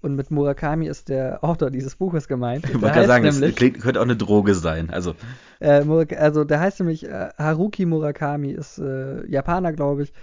Und 0.02 0.16
mit 0.16 0.32
Murakami 0.32 0.88
ist 0.88 1.10
der 1.10 1.44
Autor 1.44 1.70
dieses 1.70 1.96
Buches 1.96 2.28
gemeint. 2.28 2.66
Ich 2.68 2.82
wollte 2.82 2.96
gerade 2.96 3.08
sagen, 3.08 3.26
es 3.26 3.40
nämlich, 3.40 3.56
klingt, 3.56 3.82
könnte 3.82 4.00
auch 4.00 4.06
eine 4.06 4.16
Droge 4.16 4.56
sein. 4.56 4.90
Also, 4.90 5.14
äh, 5.60 5.84
also 6.16 6.44
der 6.44 6.60
heißt 6.60 6.80
nämlich 6.80 7.08
äh, 7.08 7.30
Haruki 7.38 7.86
Murakami, 7.86 8.52
ist 8.52 8.80
äh, 8.80 9.26
Japaner, 9.28 9.74
glaube 9.74 10.04
ich, 10.04 10.14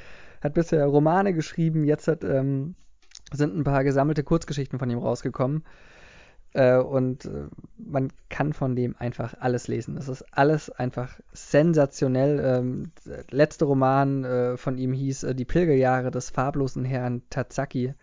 hat 0.41 0.55
bisher 0.55 0.85
Romane 0.85 1.33
geschrieben, 1.33 1.85
jetzt 1.85 2.09
hat, 2.09 2.25
ähm, 2.25 2.75
sind 3.33 3.57
ein 3.57 3.64
paar 3.64 3.85
gesammelte 3.85 4.25
Kurzgeschichten 4.25 4.81
von 4.81 4.91
ihm 4.91 4.99
rausgekommen. 4.99 5.62
Äh, 6.55 6.76
und 6.78 7.26
äh, 7.26 7.49
man 7.76 8.11
kann 8.30 8.53
von 8.53 8.74
dem 8.74 8.96
einfach 8.99 9.34
alles 9.40 9.68
lesen. 9.68 9.96
Das 9.96 10.09
ist 10.09 10.24
alles 10.32 10.70
einfach 10.70 11.20
sensationell. 11.32 12.40
Ähm, 12.42 12.92
der 13.07 13.24
letzte 13.30 13.66
Roman 13.66 14.24
äh, 14.24 14.57
von 14.57 14.78
ihm 14.78 14.92
hieß 14.92 15.24
äh, 15.24 15.34
Die 15.34 15.44
Pilgerjahre 15.44 16.11
des 16.11 16.30
farblosen 16.30 16.84
Herrn 16.84 17.22
Tatsaki. 17.30 17.94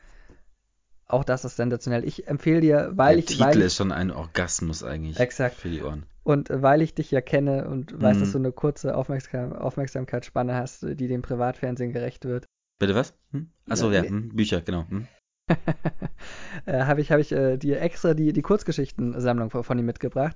Auch 1.08 1.24
das 1.24 1.46
ist 1.46 1.56
sensationell. 1.58 2.04
Ich 2.06 2.28
empfehle 2.28 2.62
dir, 2.62 2.92
weil 2.96 3.16
der 3.16 3.20
ich, 3.20 3.26
Titel 3.28 3.42
weil 3.44 3.58
ich, 3.60 3.66
ist 3.66 3.76
schon 3.76 3.92
ein 3.92 4.10
Orgasmus 4.12 4.84
eigentlich 4.84 5.20
Exakt. 5.20 5.56
für 5.56 5.70
die 5.70 5.82
Ohren. 5.84 6.06
und 6.24 6.50
weil 6.52 6.82
ich 6.82 6.96
dich 6.96 7.12
ja 7.12 7.22
kenne 7.22 7.68
und 7.68 8.00
weiß, 8.02 8.18
Mhm. 8.18 8.20
dass 8.22 8.32
du 8.32 8.38
eine 8.40 8.52
kurze 8.52 8.96
Aufmerksam 8.96 9.54
Aufmerksamkeitsspanne 9.54 10.56
hast, 10.56 10.82
die 10.84 11.08
dem 11.08 11.22
Privatfernsehen 11.22 11.92
gerecht 11.94 12.26
wird, 12.26 12.46
Bitte 12.80 12.94
was? 12.96 13.14
Hm? 13.32 13.50
Achso, 13.70 13.90
Ja, 13.92 14.04
ja, 14.04 14.10
hm, 14.10 14.36
Bücher, 14.36 14.60
genau. 14.62 14.86
Hm? 14.90 15.08
äh, 16.66 16.84
habe 16.84 17.02
ich, 17.02 17.12
hab 17.12 17.20
ich 17.20 17.32
äh, 17.32 17.58
dir 17.58 17.82
extra 17.82 18.14
die, 18.14 18.34
die 18.34 18.42
Kurzgeschichtensammlung 18.42 19.50
von, 19.50 19.64
von 19.64 19.78
ihm 19.78 19.86
mitgebracht. 19.86 20.36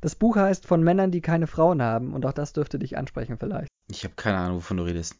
Das 0.00 0.16
Buch 0.16 0.36
heißt 0.36 0.66
Von 0.66 0.82
Männern, 0.82 1.10
die 1.10 1.20
keine 1.20 1.46
Frauen 1.46 1.82
haben 1.82 2.12
und 2.12 2.26
auch 2.26 2.32
das 2.32 2.52
dürfte 2.52 2.78
dich 2.78 2.96
ansprechen 2.96 3.36
vielleicht. 3.38 3.68
Ich 3.90 4.04
habe 4.04 4.14
keine 4.16 4.38
Ahnung, 4.38 4.56
wovon 4.58 4.76
du 4.76 4.82
redest. 4.84 5.16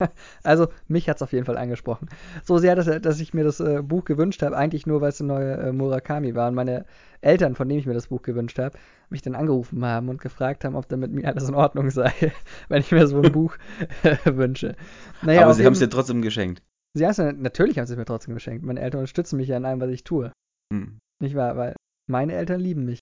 Also 0.42 0.68
mich 0.88 1.08
hat 1.08 1.16
es 1.16 1.22
auf 1.22 1.32
jeden 1.32 1.44
Fall 1.44 1.56
angesprochen. 1.56 2.08
So 2.42 2.58
sehr, 2.58 2.74
dass, 2.74 2.86
dass 3.00 3.20
ich 3.20 3.34
mir 3.34 3.44
das 3.44 3.60
äh, 3.60 3.82
Buch 3.82 4.04
gewünscht 4.04 4.42
habe, 4.42 4.56
eigentlich 4.56 4.84
nur, 4.86 5.00
weil 5.00 5.10
es 5.10 5.20
eine 5.20 5.32
neue 5.32 5.52
äh, 5.52 5.72
Murakami 5.72 6.34
war. 6.34 6.48
Und 6.48 6.54
meine 6.54 6.86
Eltern, 7.20 7.54
von 7.54 7.68
denen 7.68 7.78
ich 7.78 7.86
mir 7.86 7.94
das 7.94 8.08
Buch 8.08 8.22
gewünscht 8.22 8.58
habe, 8.58 8.76
mich 9.10 9.22
dann 9.22 9.36
angerufen 9.36 9.84
haben 9.84 10.08
und 10.08 10.20
gefragt 10.20 10.64
haben, 10.64 10.74
ob 10.74 10.88
da 10.88 10.96
mit 10.96 11.12
mir 11.12 11.28
alles 11.28 11.48
in 11.48 11.54
Ordnung 11.54 11.90
sei, 11.90 12.12
wenn 12.68 12.80
ich 12.80 12.90
mir 12.90 13.06
so 13.06 13.22
ein 13.22 13.30
Buch 13.30 13.56
äh, 14.02 14.16
wünsche. 14.24 14.74
Naja, 15.22 15.42
Aber 15.42 15.54
sie 15.54 15.64
haben 15.64 15.74
es 15.74 15.78
dir 15.78 15.90
trotzdem 15.90 16.22
geschenkt. 16.22 16.62
Sie 16.94 17.06
haben 17.06 17.12
es 17.12 17.18
natürlich 17.18 17.78
haben 17.78 17.86
sie 17.86 17.94
es 17.94 17.98
mir 17.98 18.04
trotzdem 18.04 18.34
geschenkt. 18.34 18.64
Meine 18.64 18.80
Eltern 18.80 19.00
unterstützen 19.00 19.36
mich 19.36 19.48
ja 19.48 19.56
in 19.56 19.64
allem, 19.64 19.80
was 19.80 19.90
ich 19.90 20.04
tue. 20.04 20.32
Hm. 20.72 20.98
Nicht 21.20 21.34
wahr? 21.34 21.56
Weil 21.56 21.74
meine 22.08 22.34
Eltern 22.34 22.60
lieben 22.60 22.84
mich. 22.84 23.00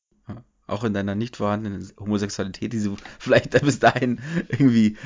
Auch 0.66 0.84
in 0.84 0.94
deiner 0.94 1.16
nicht 1.16 1.38
vorhandenen 1.38 1.84
Homosexualität, 1.98 2.72
die 2.72 2.78
sie 2.78 2.94
vielleicht 3.18 3.60
bis 3.64 3.80
dahin 3.80 4.20
irgendwie 4.50 4.96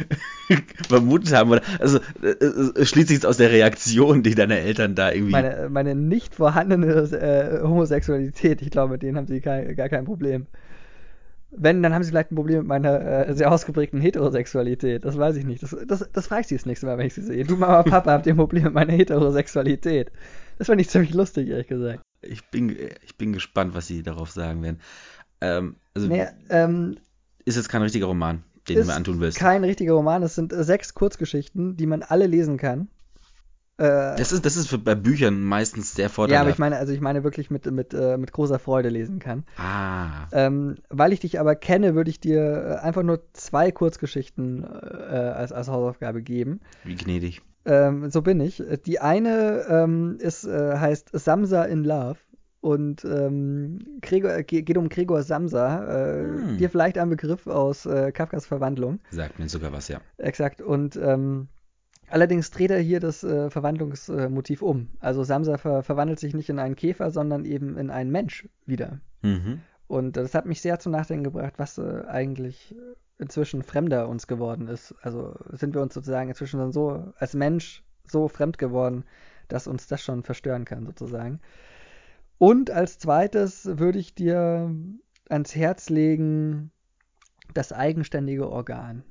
vermutet 0.89 1.33
haben. 1.33 1.51
Oder, 1.51 1.63
also 1.81 2.01
äh, 2.23 2.33
äh, 2.33 2.85
schließt 2.85 3.09
sich 3.09 3.25
aus 3.25 3.39
der 3.39 3.51
Reaktion, 3.51 4.23
die 4.23 4.35
deine 4.35 4.59
Eltern 4.59 4.95
da 4.95 5.11
irgendwie. 5.11 5.33
Meine, 5.33 5.71
meine 5.71 5.95
nicht 5.95 6.35
vorhandene 6.35 6.87
äh, 6.87 7.63
Homosexualität, 7.63 8.61
ich 8.61 8.71
glaube, 8.71 8.93
mit 8.93 9.03
denen 9.03 9.17
haben 9.17 9.27
sie 9.27 9.41
kein, 9.41 9.75
gar 9.75 9.89
kein 9.89 10.05
Problem. 10.05 10.47
Wenn, 11.57 11.83
dann 11.83 11.95
haben 11.95 12.03
sie 12.03 12.11
vielleicht 12.11 12.33
ein 12.33 12.37
Problem 12.37 12.59
mit 12.59 12.67
meiner 12.67 13.29
äh, 13.29 13.35
sehr 13.35 13.51
ausgeprägten 13.53 14.01
Heterosexualität. 14.01 15.05
Das 15.05 15.17
weiß 15.17 15.37
ich 15.37 15.45
nicht. 15.45 15.63
Das, 15.63 15.77
das, 15.87 16.09
das 16.13 16.27
frage 16.27 16.43
ich 16.43 16.47
sie 16.49 16.57
das 16.57 16.67
nächste 16.67 16.87
Mal, 16.87 16.99
wenn 16.99 17.07
ich 17.07 17.15
sie 17.15 17.23
sehe. 17.23 17.45
Du, 17.45 17.57
Mama, 17.57 17.83
Papa, 17.83 18.11
habt 18.13 18.27
ihr 18.27 18.35
ein 18.35 18.39
Problem 18.39 18.65
mit 18.65 18.75
meiner 18.75 18.93
Heterosexualität? 18.93 20.11
Das 20.59 20.67
fand 20.67 20.81
ich 20.81 20.89
ziemlich 20.91 21.15
lustig, 21.15 21.49
ehrlich 21.49 21.69
gesagt. 21.69 22.03
ich, 22.23 22.45
bin, 22.51 22.77
ich 23.05 23.17
bin 23.17 23.33
gespannt, 23.33 23.75
was 23.75 23.87
sie 23.87 24.03
darauf 24.03 24.31
sagen 24.31 24.63
werden. 24.63 24.81
Ähm, 25.41 25.77
also 25.95 26.09
Naja, 26.09 26.31
ähm, 26.51 26.97
ist 27.45 27.57
jetzt 27.57 27.69
kein 27.69 27.83
richtiger 27.83 28.07
Roman, 28.07 28.43
den 28.69 28.79
du 28.79 28.85
mir 28.85 28.95
antun 28.95 29.21
willst. 29.21 29.39
kein 29.39 29.63
richtiger 29.65 29.93
Roman. 29.95 30.23
Es 30.23 30.35
sind 30.35 30.53
äh, 30.53 30.65
sechs 30.65 30.95
Kurzgeschichten, 30.95 31.77
die 31.77 31.87
man 31.87 32.03
alle 32.03 32.27
lesen 32.27 32.57
kann. 32.57 32.89
Äh, 33.77 34.17
Das 34.17 34.31
ist, 34.33 34.45
das 34.47 34.57
ist 34.57 34.69
für, 34.69 34.79
bei 34.79 34.95
Büchern 34.95 35.43
meistens 35.43 35.95
sehr 35.95 36.05
ja, 36.05 36.09
vorteilhaft. 36.09 36.43
aber 36.43 36.51
ich 36.51 36.59
meine, 36.59 36.77
also 36.77 36.93
ich 36.93 37.01
meine 37.01 37.25
wirklich 37.25 37.51
mit, 37.51 37.71
mit, 37.71 37.93
äh, 37.93 38.17
mit 38.17 38.33
großer 38.33 38.59
Freude 38.59 38.89
lesen 38.89 39.19
kann. 39.19 39.45
Ah, 39.57 40.27
Ähm, 40.33 40.77
weil 40.91 41.13
ich 41.13 41.21
dich 41.21 41.41
aber 41.41 41.57
kenne, 41.57 41.95
würde 41.95 42.11
ich 42.11 42.21
dir 42.21 42.41
äh, 42.81 42.85
einfach 42.85 43.03
nur 43.03 43.23
zwei 43.33 43.73
Kurzgeschichten 43.73 44.63
äh, 44.65 44.67
als, 44.67 45.53
als 45.53 45.69
Hausaufgabe 45.69 46.23
geben. 46.23 46.61
wie 46.85 46.95
gnädig. 46.97 47.43
Ähm, 47.67 48.11
so 48.11 48.21
bin 48.23 48.41
ich. 48.41 48.63
Die 48.87 49.01
eine 49.01 49.65
ähm, 49.69 50.19
ist, 50.21 50.45
äh, 50.45 50.77
heißt 50.77 51.11
Samsa 51.13 51.65
in 51.65 51.83
Love 51.83 52.19
und 52.61 53.05
ähm, 53.05 53.79
Gregor, 54.03 54.35
äh, 54.35 54.45
ge- 54.45 54.63
geht 54.63 54.77
um 54.79 54.89
Gregor 54.89 55.23
Samsa. 55.23 55.85
Äh, 55.85 56.23
Hm. 56.25 56.59
Dir 56.59 56.71
vielleicht 56.71 56.99
ein 56.99 57.09
Begriff 57.11 57.47
aus 57.47 57.87
äh, 57.87 58.13
Kafkas 58.13 58.47
Verwandlung. 58.47 59.01
Sagt 59.11 59.39
mir 59.39 59.49
sogar 59.49 59.73
was, 59.73 59.89
ja. 59.89 60.01
Exakt. 60.19 60.61
Und 60.63 60.97
ähm, 60.97 61.49
allerdings 62.09 62.51
dreht 62.51 62.71
er 62.71 62.79
hier 62.79 63.01
das 63.01 63.25
äh, 63.25 63.51
Verwandlungsmotiv 63.51 64.63
um. 64.63 64.89
Also 65.01 65.25
Samsa 65.25 65.59
ver 65.59 65.83
verwandelt 65.83 66.19
sich 66.19 66.35
nicht 66.35 66.49
in 66.49 66.59
einen 66.59 66.77
Käfer, 66.77 67.11
sondern 67.11 67.45
eben 67.45 67.77
in 67.77 67.91
einen 67.91 68.11
Mensch 68.11 68.49
wieder. 68.67 69.01
Mhm. 69.23 69.61
Und 69.87 70.17
das 70.17 70.35
hat 70.35 70.47
mich 70.47 70.61
sehr 70.61 70.79
zum 70.79 70.93
Nachdenken 70.93 71.25
gebracht, 71.25 71.55
was 71.57 71.79
äh, 71.79 72.03
eigentlich 72.07 72.75
inzwischen 73.19 73.63
fremder 73.63 74.09
uns 74.09 74.27
geworden 74.27 74.69
ist. 74.69 74.95
Also 75.03 75.37
sind 75.51 75.75
wir 75.75 75.83
uns 75.83 75.95
sozusagen 75.95 76.29
inzwischen 76.29 76.59
dann 76.59 76.73
so 76.73 77.13
als 77.17 77.35
Mensch 77.35 77.85
so 78.07 78.29
fremd 78.29 78.59
geworden, 78.59 79.05
dass 79.49 79.67
uns 79.67 79.87
das 79.87 80.03
schon 80.03 80.23
verstören 80.23 80.65
kann, 80.65 80.87
sozusagen. 80.87 81.41
Und 82.39 82.71
als 82.71 82.99
zweites 82.99 83.79
würde 83.79 83.99
ich 83.99 84.15
dir 84.15 84.75
ans 85.29 85.55
Herz 85.55 85.89
legen 85.91 86.71
das 87.53 87.73
eigenständige 87.73 88.51
Organ. 88.51 89.05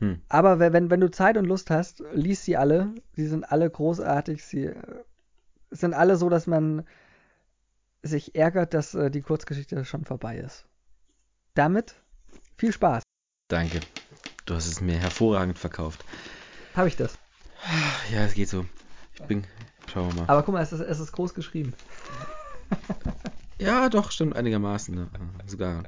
Hm. 0.00 0.20
Aber 0.28 0.58
we- 0.60 0.72
wenn, 0.72 0.90
wenn 0.90 1.00
du 1.00 1.10
Zeit 1.10 1.36
und 1.36 1.44
Lust 1.46 1.70
hast, 1.70 2.02
lies 2.12 2.44
sie 2.44 2.56
alle. 2.56 2.94
Sie 3.14 3.26
sind 3.26 3.44
alle 3.44 3.68
großartig. 3.70 4.44
Sie 4.44 4.64
äh, 4.64 4.74
sind 5.70 5.94
alle 5.94 6.16
so, 6.16 6.28
dass 6.28 6.46
man 6.46 6.84
sich 8.02 8.34
ärgert, 8.34 8.74
dass 8.74 8.94
äh, 8.94 9.10
die 9.10 9.20
Kurzgeschichte 9.22 9.84
schon 9.84 10.04
vorbei 10.04 10.38
ist. 10.38 10.64
Damit 11.54 11.94
viel 12.56 12.72
Spaß. 12.72 13.02
Danke. 13.48 13.80
Du 14.46 14.54
hast 14.54 14.66
es 14.66 14.80
mir 14.80 14.96
hervorragend 14.98 15.58
verkauft. 15.58 16.04
Habe 16.74 16.88
ich 16.88 16.96
das. 16.96 17.18
Ja, 18.12 18.24
es 18.24 18.34
geht 18.34 18.48
so. 18.48 18.64
Ich 19.14 19.22
bin. 19.24 19.44
Schauen 19.92 20.08
wir 20.08 20.22
mal. 20.22 20.28
Aber 20.28 20.42
guck 20.42 20.54
mal, 20.54 20.62
es 20.62 20.72
ist, 20.72 20.80
es 20.80 20.98
ist 21.00 21.12
groß 21.12 21.34
geschrieben. 21.34 21.74
Ja, 23.58 23.88
doch, 23.90 24.10
stimmt 24.12 24.36
einigermaßen. 24.36 24.94
Ne? 24.94 25.08
Sogar 25.46 25.82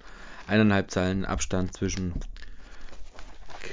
eineinhalb 0.46 0.90
Zeilen 0.90 1.24
Abstand 1.24 1.74
zwischen. 1.74 2.12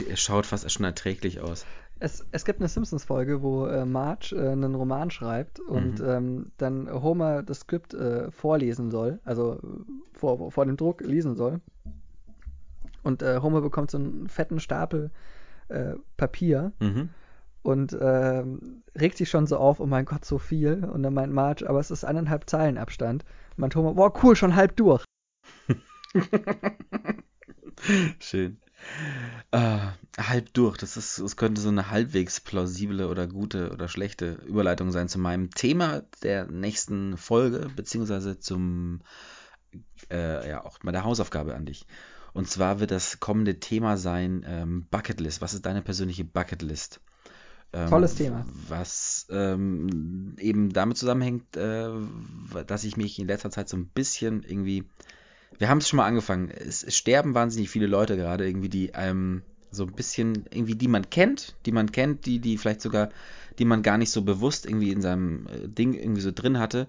Es 0.10 0.20
schaut 0.22 0.45
fast 0.45 0.70
schon 0.72 0.86
erträglich 0.86 1.40
aus. 1.41 1.66
Es, 2.02 2.26
es 2.32 2.45
gibt 2.45 2.60
eine 2.61 2.70
Simpsons-Folge, 2.70 3.41
wo 3.41 3.66
äh, 3.68 3.86
Marge 3.86 4.34
äh, 4.36 4.52
einen 4.52 4.74
Roman 4.76 5.11
schreibt 5.11 5.60
und 5.60 5.99
Mhm. 5.99 6.06
ähm, 6.10 6.52
dann 6.57 6.90
Homer 6.90 7.44
das 7.44 7.60
Skript 7.61 7.94
äh, 7.94 8.32
vorlesen 8.32 8.90
soll, 8.90 9.20
also 9.26 9.56
äh, 9.56 10.18
vor, 10.18 10.52
vor 10.52 10.66
dem 10.66 10.78
Druck 10.78 11.02
lesen 11.02 11.36
soll. 11.36 11.60
Und 13.03 13.22
äh, 13.22 13.40
Homer 13.41 13.61
bekommt 13.61 13.91
so 13.91 13.98
einen 13.98 14.30
fetten 14.30 14.60
Stapel 14.60 15.11
äh, 15.68 15.94
Papier 16.16 16.72
Mhm. 16.80 17.10
und 17.64 17.98
ähm, 17.99 18.84
regt 18.98 19.18
sich 19.18 19.30
schon 19.30 19.45
so 19.48 19.57
auf, 19.57 19.80
oh 19.82 19.86
mein 19.86 20.06
Gott, 20.06 20.24
so 20.24 20.38
viel. 20.38 20.86
Und 20.86 21.03
dann 21.03 21.14
meint 21.14 21.34
Marge, 21.34 21.68
aber 21.70 21.80
es 21.80 21.91
ist 21.91 22.06
eineinhalb 22.06 22.49
Zeilen 22.49 22.78
Abstand. 22.78 23.24
Und 23.52 23.57
mein 23.60 23.70
Thomas, 23.72 23.95
boah, 23.95 24.14
cool, 24.24 24.36
schon 24.38 24.56
halb 24.56 24.76
durch. 24.78 25.03
Schön. 28.20 28.57
Äh, 29.51 29.80
halb 30.18 30.53
durch, 30.53 30.77
das 30.77 30.97
ist, 30.97 31.19
das 31.19 31.35
könnte 31.35 31.61
so 31.61 31.69
eine 31.69 31.89
halbwegs 31.89 32.39
plausible 32.39 33.07
oder 33.07 33.27
gute 33.27 33.72
oder 33.72 33.88
schlechte 33.88 34.34
Überleitung 34.45 34.91
sein 34.91 35.10
zu 35.10 35.19
meinem 35.19 35.51
Thema 35.51 36.03
der 36.23 36.45
nächsten 36.47 37.18
Folge, 37.18 37.69
beziehungsweise 37.76 38.39
zum, 38.39 39.01
äh, 40.11 40.49
ja, 40.49 40.64
auch 40.64 40.81
mal 40.84 40.91
der 40.91 41.03
Hausaufgabe 41.03 41.56
an 41.56 41.65
dich. 41.65 41.85
Und 42.34 42.49
zwar 42.49 42.80
wird 42.80 42.91
das 42.91 43.19
kommende 43.19 43.60
Thema 43.60 43.97
sein 43.97 44.45
ähm, 44.47 44.88
Bucketlist. 44.89 45.41
Was 45.41 45.53
ist 45.53 45.65
deine 45.65 45.81
persönliche 45.81 46.26
Bucketlist? 46.26 47.01
Ähm, 47.73 47.89
Tolles 47.89 48.15
Thema. 48.15 48.45
Was 48.68 49.27
ähm, 49.30 50.35
eben 50.39 50.72
damit 50.72 50.97
zusammenhängt, 50.97 51.56
äh, 51.56 51.89
dass 52.68 52.84
ich 52.84 52.97
mich 52.97 53.19
in 53.19 53.27
letzter 53.27 53.51
Zeit 53.51 53.69
so 53.69 53.77
ein 53.77 53.88
bisschen 53.88 54.43
irgendwie 54.43 54.85
wir 55.60 55.69
haben 55.69 55.77
es 55.80 55.90
schon 55.90 55.98
mal 55.98 56.07
angefangen. 56.07 56.49
Es, 56.49 56.84
es, 56.84 56.98
sterben 56.98 57.36
wahnsinnig 57.36 57.69
viele 57.69 57.86
Leute 57.86 58.15
gerade 58.15 58.48
irgendwie, 58.48 58.69
die 58.69 58.91
ähm, 58.95 59.44
so 59.72 59.84
ein 59.84 59.91
bisschen 59.91 60.45
irgendwie, 60.52 60.76
die 60.76 60.88
man 60.88 61.10
kennt, 61.10 61.56
die 61.65 61.72
man 61.72 61.91
kennt, 61.91 62.26
die, 62.26 62.40
die 62.40 62.57
vielleicht 62.57 62.81
sogar, 62.81 63.10
die 63.60 63.65
man 63.65 63.84
gar 63.84 63.98
nicht 63.98 64.10
so 64.10 64.23
bewusst 64.23 64.65
irgendwie 64.65 64.91
in 64.91 65.02
seinem 65.02 65.48
äh, 65.48 65.68
Ding 65.68 65.94
irgendwie 65.94 66.22
so 66.22 66.31
drin 66.31 66.57
hatte, 66.57 66.88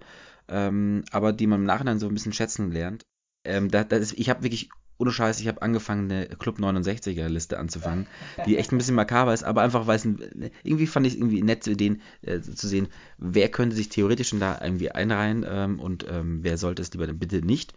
ähm, 0.48 1.04
aber 1.10 1.32
die 1.32 1.46
man 1.46 1.60
im 1.60 1.66
Nachhinein 1.66 1.98
so 1.98 2.06
ein 2.06 2.14
bisschen 2.14 2.32
schätzen 2.32 2.70
lernt. 2.70 3.02
Ähm, 3.44 3.70
da, 3.70 3.84
das, 3.84 4.12
ich 4.12 4.30
habe 4.30 4.44
wirklich 4.44 4.70
ohne 4.98 5.10
Scheiß, 5.10 5.40
ich 5.40 5.48
habe 5.48 5.62
angefangen, 5.62 6.10
eine 6.12 6.26
Club 6.26 6.58
69er 6.58 7.26
Liste 7.28 7.58
anzufangen, 7.58 8.06
die 8.44 8.58
echt 8.58 8.70
ein 8.70 8.76
bisschen 8.76 8.94
makaber 8.94 9.32
ist, 9.32 9.44
aber 9.44 9.62
einfach, 9.62 9.86
weil 9.86 9.96
es 9.96 10.04
irgendwie 10.04 10.86
fand 10.86 11.06
ich 11.06 11.14
es 11.14 11.18
irgendwie 11.18 11.42
nett 11.42 11.64
den, 11.80 12.02
äh, 12.20 12.40
zu 12.40 12.68
sehen, 12.68 12.88
wer 13.16 13.48
könnte 13.48 13.74
sich 13.74 13.88
theoretisch 13.88 14.34
da 14.38 14.60
irgendwie 14.62 14.90
einreihen 14.90 15.46
ähm, 15.48 15.80
und 15.80 16.06
ähm, 16.08 16.40
wer 16.42 16.58
sollte 16.58 16.82
es 16.82 16.92
lieber 16.92 17.06
bitte 17.06 17.44
nicht. 17.44 17.72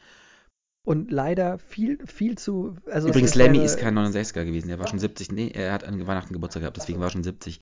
Und 0.85 1.11
leider 1.11 1.59
viel, 1.59 2.05
viel 2.05 2.37
zu. 2.37 2.75
Also 2.91 3.07
Übrigens, 3.07 3.35
Lemmy 3.35 3.63
ist 3.63 3.77
kein 3.77 3.97
69er 3.97 4.43
gewesen, 4.43 4.69
er 4.69 4.79
war 4.79 4.87
schon 4.87 4.99
70. 4.99 5.31
Nee, 5.31 5.49
er 5.53 5.71
hat 5.71 5.85
an 5.85 6.05
Weihnachten 6.05 6.33
Geburtstag 6.33 6.61
gehabt, 6.61 6.77
deswegen 6.77 6.99
war 6.99 7.07
er 7.07 7.11
schon 7.11 7.23
70. 7.23 7.61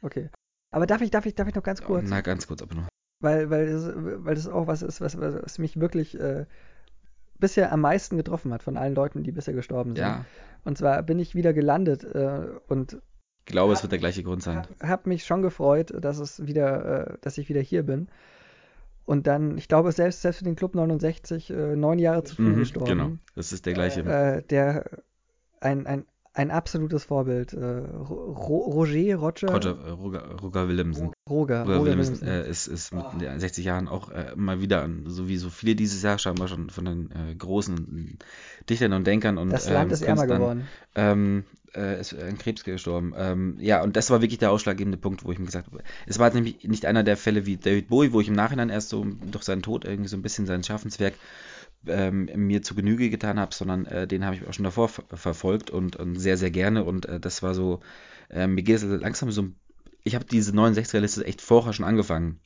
Okay. 0.00 0.30
Aber 0.70 0.86
darf 0.86 1.02
ich, 1.02 1.10
darf 1.10 1.26
ich, 1.26 1.34
darf 1.34 1.48
ich 1.48 1.54
noch 1.54 1.62
ganz 1.62 1.82
kurz? 1.82 2.06
Na, 2.08 2.22
ganz 2.22 2.46
kurz, 2.46 2.62
aber 2.62 2.74
nur. 2.74 2.88
Weil, 3.20 3.50
weil, 3.50 3.70
das, 3.70 3.92
weil 3.94 4.34
das 4.34 4.48
auch 4.48 4.66
was 4.66 4.82
ist, 4.82 5.00
was, 5.00 5.20
was 5.20 5.58
mich 5.58 5.78
wirklich 5.78 6.18
äh, 6.18 6.46
bisher 7.38 7.72
am 7.72 7.82
meisten 7.82 8.16
getroffen 8.16 8.52
hat 8.52 8.62
von 8.62 8.78
allen 8.78 8.94
Leuten, 8.94 9.22
die 9.22 9.32
bisher 9.32 9.52
gestorben 9.52 9.94
sind. 9.94 10.04
Ja. 10.04 10.24
Und 10.64 10.78
zwar 10.78 11.02
bin 11.02 11.18
ich 11.18 11.34
wieder 11.34 11.52
gelandet 11.52 12.04
äh, 12.04 12.46
und. 12.68 13.02
Ich 13.44 13.52
glaube, 13.52 13.74
es 13.74 13.82
wird 13.82 13.92
der 13.92 13.98
gleiche 13.98 14.22
Grund 14.22 14.42
sein. 14.42 14.66
Hab 14.80 15.06
mich 15.06 15.24
schon 15.24 15.42
gefreut, 15.42 15.92
dass 16.00 16.18
es 16.18 16.46
wieder, 16.46 17.10
äh, 17.10 17.18
dass 17.20 17.36
ich 17.38 17.48
wieder 17.48 17.60
hier 17.60 17.82
bin. 17.82 18.08
Und 19.04 19.26
dann, 19.26 19.58
ich 19.58 19.68
glaube, 19.68 19.92
selbst, 19.92 20.22
selbst 20.22 20.38
für 20.38 20.44
den 20.44 20.56
Club 20.56 20.74
69 20.74 21.50
äh, 21.50 21.76
neun 21.76 21.98
Jahre 21.98 22.24
zu 22.24 22.36
früh 22.36 22.42
mhm, 22.42 22.56
gestorben. 22.56 22.88
Genau, 22.88 23.10
das 23.34 23.52
ist 23.52 23.66
der 23.66 23.72
gleiche. 23.72 24.00
Äh, 24.02 24.42
der 24.42 24.84
ein, 25.60 25.86
ein, 25.86 26.06
ein 26.34 26.50
absolutes 26.50 27.04
Vorbild. 27.04 27.52
Äh, 27.52 27.64
Roger, 27.64 29.16
Roger, 29.16 29.48
Roger, 29.52 29.78
äh, 29.86 29.90
Roger, 29.90 30.40
Roger 30.40 30.68
Willemsen. 30.68 31.12
Roger, 31.28 31.62
Roger, 31.62 31.76
Roger 31.76 31.84
Willemsen 31.84 32.26
äh, 32.26 32.48
ist, 32.48 32.66
ist 32.66 32.92
mit 32.92 33.04
60 33.38 33.64
Jahren 33.64 33.88
auch 33.88 34.10
äh, 34.10 34.32
mal 34.34 34.60
wieder, 34.60 34.88
so 35.06 35.28
wie 35.28 35.36
so 35.36 35.50
viele 35.50 35.74
dieses 35.74 36.02
Jahr 36.02 36.18
scheinbar 36.18 36.48
schon 36.48 36.70
von 36.70 36.84
den 36.84 37.10
äh, 37.10 37.34
großen 37.34 38.18
Dichtern 38.68 38.92
und 38.92 39.06
Denkern 39.06 39.38
und 39.38 39.50
Das 39.50 39.68
Land 39.68 39.90
ähm, 39.90 39.94
ist 39.94 40.02
ärmer 40.02 40.26
geworden. 40.26 40.68
Ähm, 40.94 41.44
äh, 41.74 42.00
ist 42.00 42.14
an 42.14 42.38
Krebs 42.38 42.64
gestorben. 42.64 43.14
Ähm, 43.16 43.56
ja, 43.58 43.82
und 43.82 43.96
das 43.96 44.10
war 44.10 44.20
wirklich 44.20 44.38
der 44.38 44.50
ausschlaggebende 44.50 44.98
Punkt, 44.98 45.24
wo 45.24 45.32
ich 45.32 45.38
mir 45.38 45.46
gesagt 45.46 45.66
habe, 45.66 45.82
es 46.06 46.18
war 46.18 46.32
nämlich 46.32 46.64
nicht 46.64 46.86
einer 46.86 47.02
der 47.02 47.16
Fälle 47.16 47.46
wie 47.46 47.56
David 47.56 47.88
Bowie, 47.88 48.12
wo 48.12 48.20
ich 48.20 48.28
im 48.28 48.34
Nachhinein 48.34 48.70
erst 48.70 48.88
so 48.88 49.04
durch 49.30 49.44
seinen 49.44 49.62
Tod 49.62 49.84
irgendwie 49.84 50.08
so 50.08 50.16
ein 50.16 50.22
bisschen 50.22 50.46
sein 50.46 50.62
Schaffenswerk 50.62 51.14
ähm, 51.86 52.28
mir 52.34 52.62
zu 52.62 52.74
Genüge 52.74 53.10
getan 53.10 53.38
habe, 53.38 53.54
sondern 53.54 53.86
äh, 53.86 54.06
den 54.06 54.24
habe 54.24 54.36
ich 54.36 54.46
auch 54.46 54.52
schon 54.52 54.64
davor 54.64 54.88
verfolgt 54.88 55.70
und, 55.70 55.96
und, 55.96 56.16
sehr, 56.18 56.36
sehr 56.36 56.50
gerne. 56.50 56.84
Und 56.84 57.06
äh, 57.06 57.20
das 57.20 57.42
war 57.42 57.54
so, 57.54 57.80
äh, 58.30 58.46
mir 58.46 58.62
geht 58.62 58.76
es 58.76 58.82
langsam 58.84 59.30
so, 59.30 59.48
ich 60.04 60.14
habe 60.14 60.24
diese 60.24 60.52
69er-Liste 60.52 61.24
echt 61.24 61.40
vorher 61.40 61.72
schon 61.72 61.84
angefangen. 61.84 62.40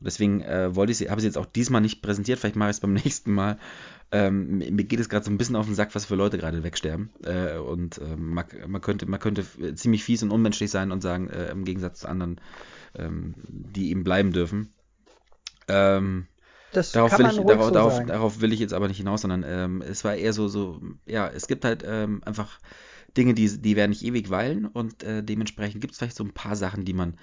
Und 0.00 0.06
deswegen 0.06 0.42
äh, 0.42 0.74
wollte 0.74 0.92
ich 0.92 0.98
sie, 0.98 1.10
habe 1.10 1.20
sie 1.20 1.26
jetzt 1.26 1.38
auch 1.38 1.46
diesmal 1.46 1.80
nicht 1.80 2.02
präsentiert, 2.02 2.38
vielleicht 2.38 2.56
mache 2.56 2.70
ich 2.70 2.76
es 2.76 2.80
beim 2.80 2.92
nächsten 3.04 3.32
Mal. 3.32 3.58
Ähm, 4.10 4.58
mir 4.58 4.84
geht 4.84 5.00
es 5.00 5.08
gerade 5.08 5.24
so 5.24 5.30
ein 5.30 5.38
bisschen 5.38 5.56
auf 5.56 5.66
den 5.66 5.74
Sack, 5.74 5.94
was 5.94 6.06
für 6.06 6.14
Leute 6.14 6.38
gerade 6.38 6.62
wegsterben. 6.62 7.10
Äh, 7.24 7.58
und 7.58 7.98
äh, 7.98 8.16
man, 8.16 8.46
man, 8.66 8.80
könnte, 8.80 9.06
man 9.06 9.20
könnte 9.20 9.44
ziemlich 9.74 10.04
fies 10.04 10.22
und 10.22 10.30
unmenschlich 10.30 10.70
sein 10.70 10.92
und 10.92 11.02
sagen, 11.02 11.28
im 11.28 11.64
Gegensatz 11.64 12.00
zu 12.00 12.08
anderen, 12.08 12.40
ähm, 12.94 13.34
die 13.48 13.90
eben 13.90 14.04
bleiben 14.04 14.32
dürfen. 14.32 14.72
Ähm, 15.68 16.26
das 16.72 16.92
darauf, 16.92 17.18
will 17.18 17.26
ich, 17.26 17.36
darauf, 17.36 17.66
so 17.66 17.70
darauf, 17.70 18.06
darauf, 18.06 18.40
will 18.40 18.52
ich 18.52 18.60
jetzt 18.60 18.74
aber 18.74 18.88
nicht 18.88 18.98
hinaus, 18.98 19.22
sondern 19.22 19.44
ähm, 19.46 19.82
es 19.82 20.04
war 20.04 20.14
eher 20.14 20.32
so, 20.32 20.48
so, 20.48 20.80
ja, 21.06 21.28
es 21.28 21.46
gibt 21.46 21.64
halt 21.64 21.84
ähm, 21.86 22.22
einfach 22.24 22.58
Dinge, 23.16 23.34
die, 23.34 23.60
die 23.60 23.76
werden 23.76 23.90
nicht 23.90 24.04
ewig 24.04 24.30
weilen 24.30 24.66
und 24.66 25.02
äh, 25.02 25.22
dementsprechend 25.22 25.80
gibt 25.80 25.92
es 25.92 25.98
vielleicht 25.98 26.16
so 26.16 26.24
ein 26.24 26.32
paar 26.32 26.56
Sachen, 26.56 26.84
die 26.84 26.92
man 26.92 27.16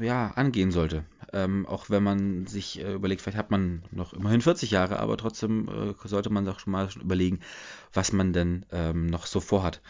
ja, 0.00 0.32
angehen 0.32 0.70
sollte. 0.70 1.04
Ähm, 1.32 1.66
auch 1.66 1.88
wenn 1.88 2.02
man 2.02 2.46
sich 2.46 2.80
äh, 2.80 2.94
überlegt, 2.94 3.22
vielleicht 3.22 3.38
hat 3.38 3.50
man 3.50 3.82
noch 3.90 4.12
immerhin 4.12 4.40
40 4.40 4.70
Jahre, 4.70 4.98
aber 4.98 5.16
trotzdem 5.16 5.68
äh, 5.68 6.08
sollte 6.08 6.30
man 6.30 6.44
sich 6.44 6.58
schon 6.58 6.72
mal 6.72 6.88
überlegen, 7.00 7.40
was 7.92 8.12
man 8.12 8.32
denn 8.32 8.66
ähm, 8.70 9.06
noch 9.06 9.26
so 9.26 9.40
vorhat. 9.40 9.80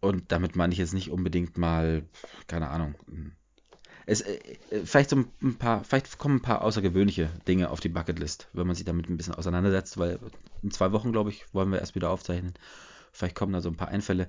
Und 0.00 0.32
damit 0.32 0.56
meine 0.56 0.72
ich 0.72 0.78
jetzt 0.78 0.94
nicht 0.94 1.10
unbedingt 1.10 1.58
mal, 1.58 2.04
keine 2.46 2.68
Ahnung, 2.68 2.94
es, 4.08 4.22
äh, 4.22 4.38
äh, 4.70 4.84
vielleicht 4.84 5.10
so 5.10 5.24
ein 5.42 5.56
paar, 5.56 5.84
vielleicht 5.84 6.18
kommen 6.18 6.36
ein 6.36 6.42
paar 6.42 6.62
außergewöhnliche 6.62 7.28
Dinge 7.46 7.70
auf 7.70 7.80
die 7.80 7.90
Bucketlist, 7.90 8.48
wenn 8.54 8.66
man 8.66 8.74
sich 8.74 8.86
damit 8.86 9.08
ein 9.08 9.16
bisschen 9.16 9.34
auseinandersetzt, 9.34 9.98
weil 9.98 10.18
in 10.62 10.70
zwei 10.70 10.92
Wochen, 10.92 11.12
glaube 11.12 11.30
ich, 11.30 11.44
wollen 11.52 11.70
wir 11.70 11.78
erst 11.78 11.94
wieder 11.94 12.10
aufzeichnen. 12.10 12.54
Vielleicht 13.12 13.36
kommen 13.36 13.52
da 13.52 13.60
so 13.60 13.68
ein 13.68 13.76
paar 13.76 13.88
Einfälle. 13.88 14.28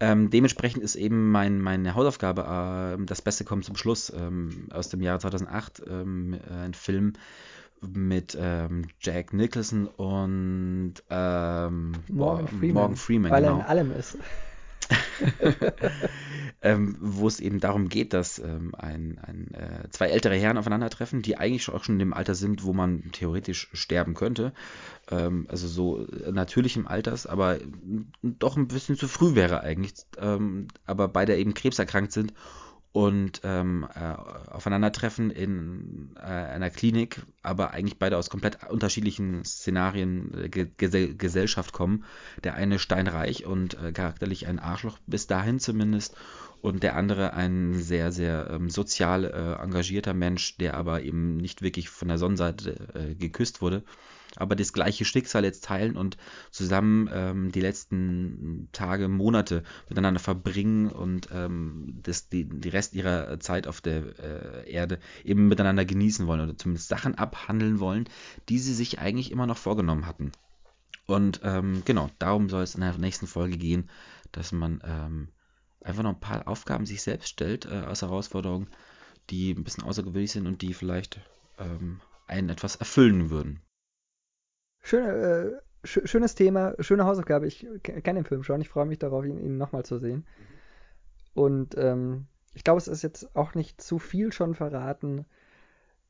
Ähm, 0.00 0.30
dementsprechend 0.30 0.82
ist 0.82 0.96
eben 0.96 1.30
mein, 1.30 1.60
meine 1.60 1.94
Hausaufgabe, 1.94 2.98
äh, 2.98 3.04
das 3.04 3.22
Beste 3.22 3.44
kommt 3.44 3.64
zum 3.64 3.76
Schluss, 3.76 4.10
ähm, 4.10 4.68
aus 4.72 4.88
dem 4.88 5.00
Jahr 5.00 5.20
2008, 5.20 5.82
ähm, 5.86 6.34
äh, 6.34 6.52
ein 6.52 6.74
Film 6.74 7.12
mit 7.82 8.36
ähm, 8.38 8.86
Jack 8.98 9.32
Nicholson 9.32 9.86
und 9.86 10.94
ähm, 11.08 11.92
Morgan, 12.08 12.48
Freeman, 12.48 12.74
Morgan 12.74 12.96
Freeman. 12.96 13.30
Weil 13.30 13.42
genau. 13.42 13.58
er 13.58 13.60
in 13.60 13.66
allem 13.66 13.92
ist. 13.92 14.18
ähm, 16.62 16.96
wo 17.00 17.26
es 17.28 17.40
eben 17.40 17.60
darum 17.60 17.88
geht, 17.88 18.12
dass 18.12 18.38
ähm, 18.38 18.74
ein, 18.76 19.18
ein, 19.22 19.54
äh, 19.54 19.88
zwei 19.90 20.08
ältere 20.08 20.36
Herren 20.36 20.58
aufeinandertreffen, 20.58 21.22
die 21.22 21.36
eigentlich 21.36 21.68
auch 21.70 21.84
schon 21.84 21.96
in 21.96 22.00
dem 22.00 22.14
Alter 22.14 22.34
sind, 22.34 22.64
wo 22.64 22.72
man 22.72 23.10
theoretisch 23.12 23.68
sterben 23.72 24.14
könnte. 24.14 24.52
Ähm, 25.10 25.46
also 25.48 25.68
so 25.68 26.06
natürlichem 26.30 26.86
Alters, 26.86 27.26
aber 27.26 27.58
doch 28.22 28.56
ein 28.56 28.68
bisschen 28.68 28.96
zu 28.96 29.08
früh 29.08 29.34
wäre 29.34 29.60
eigentlich. 29.62 29.94
Ähm, 30.18 30.68
aber 30.86 31.08
beide 31.08 31.36
eben 31.36 31.54
krebserkrankt 31.54 32.12
sind 32.12 32.32
und 32.92 33.40
ähm, 33.44 33.86
äh, 33.94 34.50
aufeinandertreffen 34.50 35.30
in 35.30 36.10
äh, 36.16 36.22
einer 36.22 36.70
Klinik, 36.70 37.22
aber 37.42 37.70
eigentlich 37.70 37.98
beide 37.98 38.16
aus 38.16 38.30
komplett 38.30 38.68
unterschiedlichen 38.68 39.44
Szenarien 39.44 40.50
Ge 40.50 40.68
Gesellschaft 41.14 41.72
kommen. 41.72 42.04
Der 42.42 42.54
eine 42.54 42.78
steinreich 42.80 43.46
und 43.46 43.74
äh, 43.74 43.92
charakterlich 43.92 44.48
ein 44.48 44.58
Arschloch, 44.58 44.98
bis 45.06 45.28
dahin 45.28 45.60
zumindest, 45.60 46.16
und 46.62 46.82
der 46.82 46.96
andere 46.96 47.32
ein 47.32 47.74
sehr, 47.74 48.12
sehr 48.12 48.50
ähm, 48.50 48.68
sozial 48.68 49.24
äh, 49.24 49.62
engagierter 49.62 50.12
Mensch, 50.12 50.56
der 50.58 50.74
aber 50.74 51.02
eben 51.02 51.36
nicht 51.36 51.62
wirklich 51.62 51.88
von 51.88 52.08
der 52.08 52.18
Sonnenseite 52.18 52.88
äh, 52.94 53.14
geküsst 53.14 53.62
wurde 53.62 53.84
aber 54.36 54.56
das 54.56 54.72
gleiche 54.72 55.04
Schicksal 55.04 55.44
jetzt 55.44 55.64
teilen 55.64 55.96
und 55.96 56.16
zusammen 56.50 57.08
ähm, 57.12 57.52
die 57.52 57.60
letzten 57.60 58.68
Tage, 58.72 59.08
Monate 59.08 59.64
miteinander 59.88 60.20
verbringen 60.20 60.88
und 60.88 61.28
ähm, 61.32 61.98
das, 62.02 62.28
die, 62.28 62.44
die 62.44 62.68
Rest 62.68 62.94
ihrer 62.94 63.40
Zeit 63.40 63.66
auf 63.66 63.80
der 63.80 64.18
äh, 64.18 64.70
Erde 64.70 64.98
eben 65.24 65.48
miteinander 65.48 65.84
genießen 65.84 66.26
wollen 66.26 66.40
oder 66.40 66.56
zumindest 66.56 66.88
Sachen 66.88 67.16
abhandeln 67.16 67.80
wollen, 67.80 68.08
die 68.48 68.58
sie 68.58 68.74
sich 68.74 68.98
eigentlich 68.98 69.32
immer 69.32 69.46
noch 69.46 69.58
vorgenommen 69.58 70.06
hatten. 70.06 70.32
Und 71.06 71.40
ähm, 71.42 71.82
genau, 71.84 72.08
darum 72.18 72.48
soll 72.48 72.62
es 72.62 72.76
in 72.76 72.82
der 72.82 72.96
nächsten 72.98 73.26
Folge 73.26 73.58
gehen, 73.58 73.90
dass 74.30 74.52
man 74.52 74.80
ähm, 74.84 75.28
einfach 75.82 76.04
noch 76.04 76.10
ein 76.10 76.20
paar 76.20 76.46
Aufgaben 76.46 76.86
sich 76.86 77.02
selbst 77.02 77.28
stellt 77.28 77.66
äh, 77.66 77.70
als 77.70 78.02
Herausforderung, 78.02 78.68
die 79.28 79.52
ein 79.52 79.64
bisschen 79.64 79.84
außergewöhnlich 79.84 80.30
sind 80.30 80.46
und 80.46 80.62
die 80.62 80.72
vielleicht 80.72 81.20
ähm, 81.58 82.00
einen 82.28 82.48
etwas 82.48 82.76
erfüllen 82.76 83.30
würden. 83.30 83.60
Schön, 84.82 85.04
äh, 85.04 85.50
sch 85.84 86.00
schönes 86.04 86.34
Thema, 86.34 86.74
schöne 86.80 87.04
Hausaufgabe. 87.04 87.46
Ich 87.46 87.66
kenne 87.82 88.20
den 88.20 88.24
Film 88.24 88.42
schon. 88.42 88.60
Ich 88.60 88.68
freue 88.68 88.86
mich 88.86 88.98
darauf, 88.98 89.24
ihn, 89.24 89.38
ihn 89.38 89.56
nochmal 89.56 89.84
zu 89.84 89.98
sehen. 89.98 90.26
Und 91.34 91.76
ähm, 91.76 92.26
ich 92.54 92.64
glaube, 92.64 92.78
es 92.78 92.88
ist 92.88 93.02
jetzt 93.02 93.34
auch 93.36 93.54
nicht 93.54 93.80
zu 93.80 93.98
viel 93.98 94.32
schon 94.32 94.54
verraten, 94.54 95.26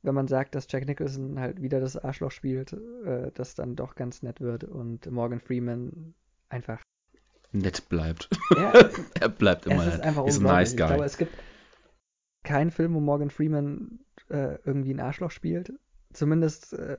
wenn 0.02 0.14
man 0.14 0.28
sagt, 0.28 0.54
dass 0.54 0.66
Jack 0.70 0.86
Nicholson 0.86 1.38
halt 1.38 1.60
wieder 1.60 1.80
das 1.80 1.96
Arschloch 1.96 2.30
spielt, 2.30 2.72
äh, 3.04 3.30
das 3.34 3.54
dann 3.54 3.76
doch 3.76 3.94
ganz 3.94 4.22
nett 4.22 4.40
wird 4.40 4.64
und 4.64 5.10
Morgan 5.10 5.40
Freeman 5.40 6.14
einfach 6.48 6.80
nett 7.52 7.88
bleibt. 7.88 8.30
Ja, 8.56 8.72
er 9.20 9.28
bleibt 9.28 9.66
immer 9.66 9.86
es 9.86 9.94
ist 9.94 10.00
einfach 10.00 10.26
ist 10.26 10.38
ein 10.38 10.44
nice 10.44 10.76
guy. 10.76 10.84
Ich 10.84 10.88
glaube, 10.88 11.04
es 11.04 11.18
gibt, 11.18 11.32
kein 12.42 12.70
Film, 12.70 12.94
wo 12.94 13.00
Morgan 13.00 13.30
Freeman 13.30 14.00
äh, 14.28 14.58
irgendwie 14.64 14.94
ein 14.94 15.00
Arschloch 15.00 15.30
spielt. 15.30 15.72
Zumindest 16.12 16.72
äh, 16.72 16.96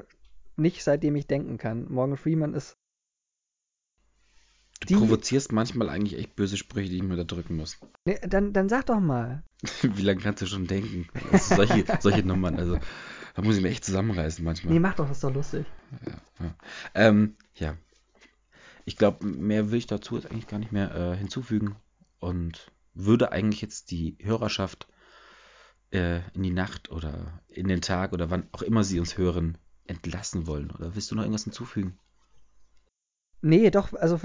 nicht 0.56 0.84
seitdem 0.84 1.16
ich 1.16 1.28
denken 1.28 1.58
kann. 1.58 1.92
Morgan 1.92 2.18
Freeman 2.18 2.54
ist. 2.54 2.78
Du 4.88 4.98
provozierst 4.98 5.52
manchmal 5.52 5.90
eigentlich 5.90 6.20
echt 6.20 6.36
böse 6.36 6.58
Sprüche, 6.58 6.90
die 6.90 6.98
ich 6.98 7.04
mir 7.04 7.16
da 7.16 7.24
drücken 7.24 7.56
muss. 7.56 7.78
Nee, 8.06 8.20
dann, 8.28 8.52
dann 8.52 8.68
sag 8.68 8.88
doch 8.88 9.00
mal. 9.00 9.44
Wie 9.84 10.02
lange 10.02 10.22
kannst 10.22 10.42
du 10.42 10.48
schon 10.48 10.66
denken? 10.66 11.08
Also 11.32 11.56
solche, 11.56 11.86
solche 12.00 12.24
Nummern, 12.24 12.58
also 12.58 12.80
da 13.36 13.42
muss 13.44 13.58
ich 13.58 13.62
mich 13.62 13.74
echt 13.74 13.86
zusammenreißen 13.86 14.44
manchmal. 14.44 14.74
Nee, 14.74 14.80
mach 14.80 14.96
doch, 14.96 15.08
das 15.08 15.18
ist 15.18 15.24
doch 15.24 15.34
lustig. 15.34 15.66
Ja, 16.06 16.46
ja. 16.46 16.56
Ähm, 16.96 17.36
ja. 17.56 17.78
Ich 18.86 18.98
glaube, 18.98 19.26
mehr 19.26 19.70
will 19.70 19.78
ich 19.78 19.88
dazu 19.88 20.16
jetzt 20.16 20.32
eigentlich 20.32 20.48
gar 20.48 20.58
nicht 20.58 20.72
mehr 20.72 20.94
äh, 20.96 21.16
hinzufügen 21.16 21.76
und 22.20 22.72
würde 22.94 23.32
eigentlich 23.32 23.62
jetzt 23.62 23.92
die 23.92 24.18
Hörerschaft 24.20 24.88
äh, 25.92 26.22
in 26.34 26.42
die 26.42 26.52
Nacht 26.52 26.90
oder 26.90 27.42
in 27.48 27.68
den 27.68 27.82
Tag 27.82 28.14
oder 28.14 28.32
wann 28.32 28.48
auch 28.52 28.64
immer 28.64 28.84
sie 28.84 29.00
uns 29.00 29.18
hören, 29.18 29.58
entlassen 29.88 30.48
wollen. 30.48 30.72
Oder 30.72 30.96
willst 30.96 31.12
du 31.12 31.16
noch 31.16 31.24
irgendwas 31.24 31.44
hinzufügen? 31.44 31.98
Nee, 33.42 33.72
doch, 33.72 33.94
also 33.94 34.20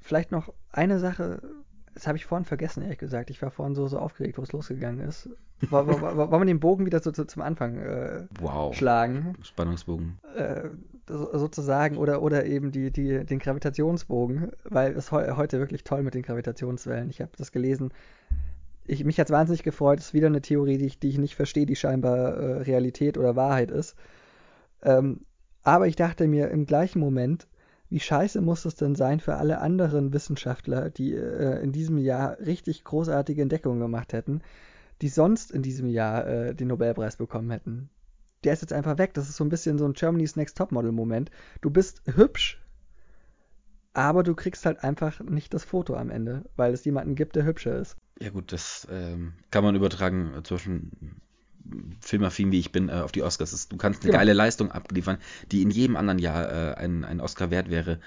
vielleicht 0.00 0.32
noch 0.32 0.52
eine 0.70 0.98
Sache, 0.98 1.40
das 1.94 2.06
habe 2.06 2.18
ich 2.18 2.26
vorhin 2.26 2.44
vergessen, 2.44 2.82
ehrlich 2.82 2.98
gesagt. 2.98 3.30
Ich 3.30 3.40
war 3.40 3.50
vorhin 3.50 3.74
so, 3.74 3.86
so 3.86 3.98
aufgeregt, 3.98 4.36
wo 4.36 4.42
es 4.42 4.52
losgegangen 4.52 5.00
ist. 5.00 5.30
Wollen 5.70 5.88
wir 6.30 6.44
den 6.44 6.60
Bogen 6.60 6.84
wieder 6.84 7.00
so, 7.00 7.12
so 7.12 7.24
zum 7.24 7.40
Anfang 7.40 7.78
äh, 7.78 8.26
wow. 8.40 8.74
schlagen? 8.74 9.34
Spannungsbogen. 9.42 10.18
Äh, 10.36 10.68
sozusagen, 11.08 11.96
oder, 11.96 12.20
oder 12.20 12.44
eben 12.44 12.72
die, 12.72 12.90
die, 12.90 13.24
den 13.24 13.38
Gravitationsbogen, 13.38 14.50
weil 14.64 14.92
es 14.92 15.10
he 15.10 15.30
heute 15.32 15.58
wirklich 15.58 15.84
toll 15.84 16.02
mit 16.02 16.14
den 16.14 16.22
Gravitationswellen. 16.22 17.08
Ich 17.08 17.22
habe 17.22 17.30
das 17.38 17.52
gelesen. 17.52 17.92
Ich, 18.84 19.04
mich 19.04 19.18
hat 19.18 19.28
es 19.28 19.32
wahnsinnig 19.32 19.62
gefreut. 19.62 20.00
Es 20.00 20.06
ist 20.06 20.14
wieder 20.14 20.26
eine 20.26 20.42
Theorie, 20.42 20.76
die 20.76 20.86
ich, 20.86 20.98
die 20.98 21.08
ich 21.08 21.18
nicht 21.18 21.36
verstehe, 21.36 21.64
die 21.64 21.76
scheinbar 21.76 22.36
äh, 22.36 22.52
Realität 22.62 23.16
oder 23.16 23.36
Wahrheit 23.36 23.70
ist. 23.70 23.96
Ähm, 24.82 25.26
aber 25.62 25.88
ich 25.88 25.96
dachte 25.96 26.28
mir 26.28 26.50
im 26.50 26.66
gleichen 26.66 27.00
Moment, 27.00 27.48
wie 27.88 28.00
scheiße 28.00 28.40
muss 28.40 28.64
es 28.64 28.74
denn 28.74 28.94
sein 28.94 29.20
für 29.20 29.36
alle 29.36 29.60
anderen 29.60 30.12
Wissenschaftler, 30.12 30.90
die 30.90 31.14
äh, 31.14 31.62
in 31.62 31.72
diesem 31.72 31.98
Jahr 31.98 32.38
richtig 32.40 32.84
großartige 32.84 33.42
Entdeckungen 33.42 33.80
gemacht 33.80 34.12
hätten, 34.12 34.42
die 35.02 35.08
sonst 35.08 35.50
in 35.50 35.62
diesem 35.62 35.88
Jahr 35.88 36.26
äh, 36.26 36.54
den 36.54 36.68
Nobelpreis 36.68 37.16
bekommen 37.16 37.50
hätten. 37.50 37.90
Der 38.44 38.52
ist 38.52 38.62
jetzt 38.62 38.72
einfach 38.72 38.98
weg. 38.98 39.14
Das 39.14 39.28
ist 39.28 39.36
so 39.36 39.44
ein 39.44 39.48
bisschen 39.48 39.78
so 39.78 39.84
ein 39.84 39.92
Germany's 39.92 40.36
Next 40.36 40.56
Topmodel-Moment. 40.56 41.30
Du 41.60 41.70
bist 41.70 42.02
hübsch, 42.06 42.62
aber 43.92 44.22
du 44.22 44.34
kriegst 44.34 44.66
halt 44.66 44.84
einfach 44.84 45.20
nicht 45.20 45.54
das 45.54 45.64
Foto 45.64 45.94
am 45.94 46.10
Ende, 46.10 46.44
weil 46.56 46.74
es 46.74 46.84
jemanden 46.84 47.14
gibt, 47.14 47.36
der 47.36 47.44
hübscher 47.44 47.76
ist. 47.78 47.96
Ja 48.20 48.30
gut, 48.30 48.52
das 48.52 48.86
ähm, 48.90 49.34
kann 49.50 49.64
man 49.64 49.74
übertragen 49.74 50.32
zwischen 50.44 51.20
filmaffin 52.00 52.52
wie 52.52 52.58
ich 52.58 52.72
bin, 52.72 52.88
äh, 52.88 52.92
auf 52.92 53.12
die 53.12 53.22
Oscars. 53.22 53.68
Du 53.68 53.76
kannst 53.76 54.02
eine 54.02 54.10
genau. 54.10 54.18
geile 54.18 54.32
Leistung 54.32 54.70
abliefern, 54.72 55.18
die 55.52 55.62
in 55.62 55.70
jedem 55.70 55.96
anderen 55.96 56.18
Jahr 56.18 56.50
äh, 56.50 56.74
ein, 56.74 57.04
ein 57.04 57.20
Oscar 57.20 57.50
wert 57.50 57.70
wäre. 57.70 58.00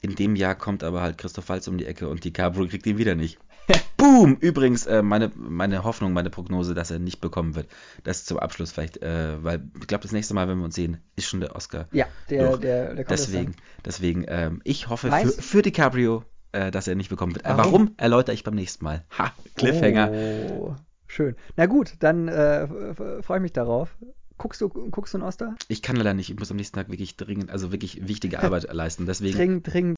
In 0.00 0.14
dem 0.14 0.36
Jahr 0.36 0.54
kommt 0.54 0.84
aber 0.84 1.02
halt 1.02 1.18
Christoph 1.18 1.48
Waltz 1.48 1.66
um 1.66 1.78
die 1.78 1.86
Ecke 1.86 2.08
und 2.08 2.24
DiCaprio 2.24 2.66
kriegt 2.66 2.86
ihn 2.86 2.98
wieder 2.98 3.14
nicht. 3.14 3.38
Boom! 3.96 4.36
Übrigens, 4.40 4.86
äh, 4.86 5.02
meine, 5.02 5.30
meine 5.34 5.84
Hoffnung, 5.84 6.12
meine 6.12 6.30
Prognose, 6.30 6.74
dass 6.74 6.90
er 6.90 6.98
nicht 6.98 7.20
bekommen 7.20 7.54
wird. 7.54 7.68
Das 8.04 8.24
zum 8.24 8.38
Abschluss 8.38 8.72
vielleicht, 8.72 9.02
äh, 9.02 9.42
weil 9.42 9.68
ich 9.78 9.86
glaube, 9.86 10.02
das 10.02 10.12
nächste 10.12 10.34
Mal, 10.34 10.48
wenn 10.48 10.58
wir 10.58 10.64
uns 10.64 10.74
sehen, 10.74 10.98
ist 11.16 11.26
schon 11.26 11.40
der 11.40 11.54
Oscar. 11.54 11.88
Ja, 11.92 12.06
der, 12.30 12.56
der, 12.56 12.94
der 12.94 13.04
kommt 13.04 13.10
Deswegen, 13.10 13.56
deswegen 13.84 14.24
ähm, 14.28 14.60
ich 14.64 14.88
hoffe 14.88 15.10
für, 15.10 15.42
für 15.42 15.62
DiCaprio, 15.62 16.24
äh, 16.52 16.70
dass 16.70 16.88
er 16.88 16.94
nicht 16.94 17.10
bekommen 17.10 17.34
wird. 17.34 17.44
Warum? 17.44 17.58
Warum? 17.58 17.94
erläutere 17.96 18.34
ich 18.34 18.44
beim 18.44 18.54
nächsten 18.54 18.84
Mal. 18.84 19.04
Ha, 19.18 19.32
Cliffhanger. 19.56 20.10
Oh. 20.12 20.76
Schön. 21.08 21.36
Na 21.56 21.66
gut, 21.66 21.94
dann 22.00 22.28
äh, 22.28 22.94
freue 23.22 23.38
ich 23.38 23.42
mich 23.42 23.52
darauf. 23.52 23.96
Guckst 24.36 24.60
du, 24.60 24.68
guckst 24.68 25.14
du 25.14 25.18
einen 25.18 25.26
Oscar? 25.26 25.56
Ich 25.66 25.82
kann 25.82 25.96
leider 25.96 26.14
nicht. 26.14 26.30
Ich 26.30 26.38
muss 26.38 26.50
am 26.50 26.58
nächsten 26.58 26.76
Tag 26.76 26.90
wirklich 26.90 27.16
dringend, 27.16 27.50
also 27.50 27.72
wirklich 27.72 28.06
wichtige 28.06 28.38
Arbeit 28.42 28.72
leisten. 28.72 29.06
Deswegen. 29.06 29.36
Dringend, 29.36 29.72
dringend. 29.72 29.96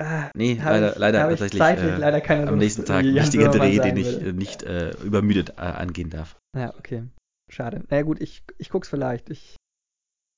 Ah, 0.00 0.30
nee, 0.34 0.54
leider, 0.54 0.92
ich, 0.92 0.98
leider 0.98 1.28
tatsächlich 1.28 1.62
äh, 1.62 1.96
leider 1.98 2.20
keine 2.20 2.48
am 2.48 2.58
nächsten 2.58 2.84
Tag 2.84 3.04
wichtige 3.04 3.48
Dreh, 3.48 3.78
den 3.78 3.96
ich 3.96 4.12
würde. 4.12 4.32
nicht 4.32 4.64
äh, 4.64 4.90
übermüdet 5.04 5.50
äh, 5.50 5.60
angehen 5.60 6.10
darf. 6.10 6.36
Ja, 6.56 6.74
okay. 6.76 7.04
Schade. 7.48 7.78
Na 7.82 7.86
naja, 7.90 8.02
gut, 8.02 8.20
ich, 8.20 8.42
ich 8.58 8.70
guck's 8.70 8.88
vielleicht. 8.88 9.30
Ich, 9.30 9.56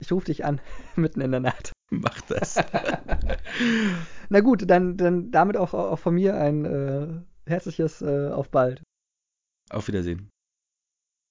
ich 0.03 0.13
rufe 0.13 0.27
dich 0.27 0.45
an, 0.45 0.61
mitten 0.97 1.21
in 1.21 1.31
der 1.31 1.41
Nacht. 1.41 1.73
Mach 1.91 2.21
das. 2.23 2.57
Na 4.29 4.41
gut, 4.41 4.69
dann, 4.69 4.97
dann 4.97 5.31
damit 5.31 5.57
auch, 5.57 5.73
auch 5.73 5.99
von 5.99 6.15
mir 6.15 6.37
ein 6.37 6.65
äh, 6.65 7.49
herzliches 7.49 8.03
äh, 8.03 8.29
Auf 8.29 8.51
bald. 8.51 8.83
Auf 9.71 9.89
Wiedersehen. 9.89 10.31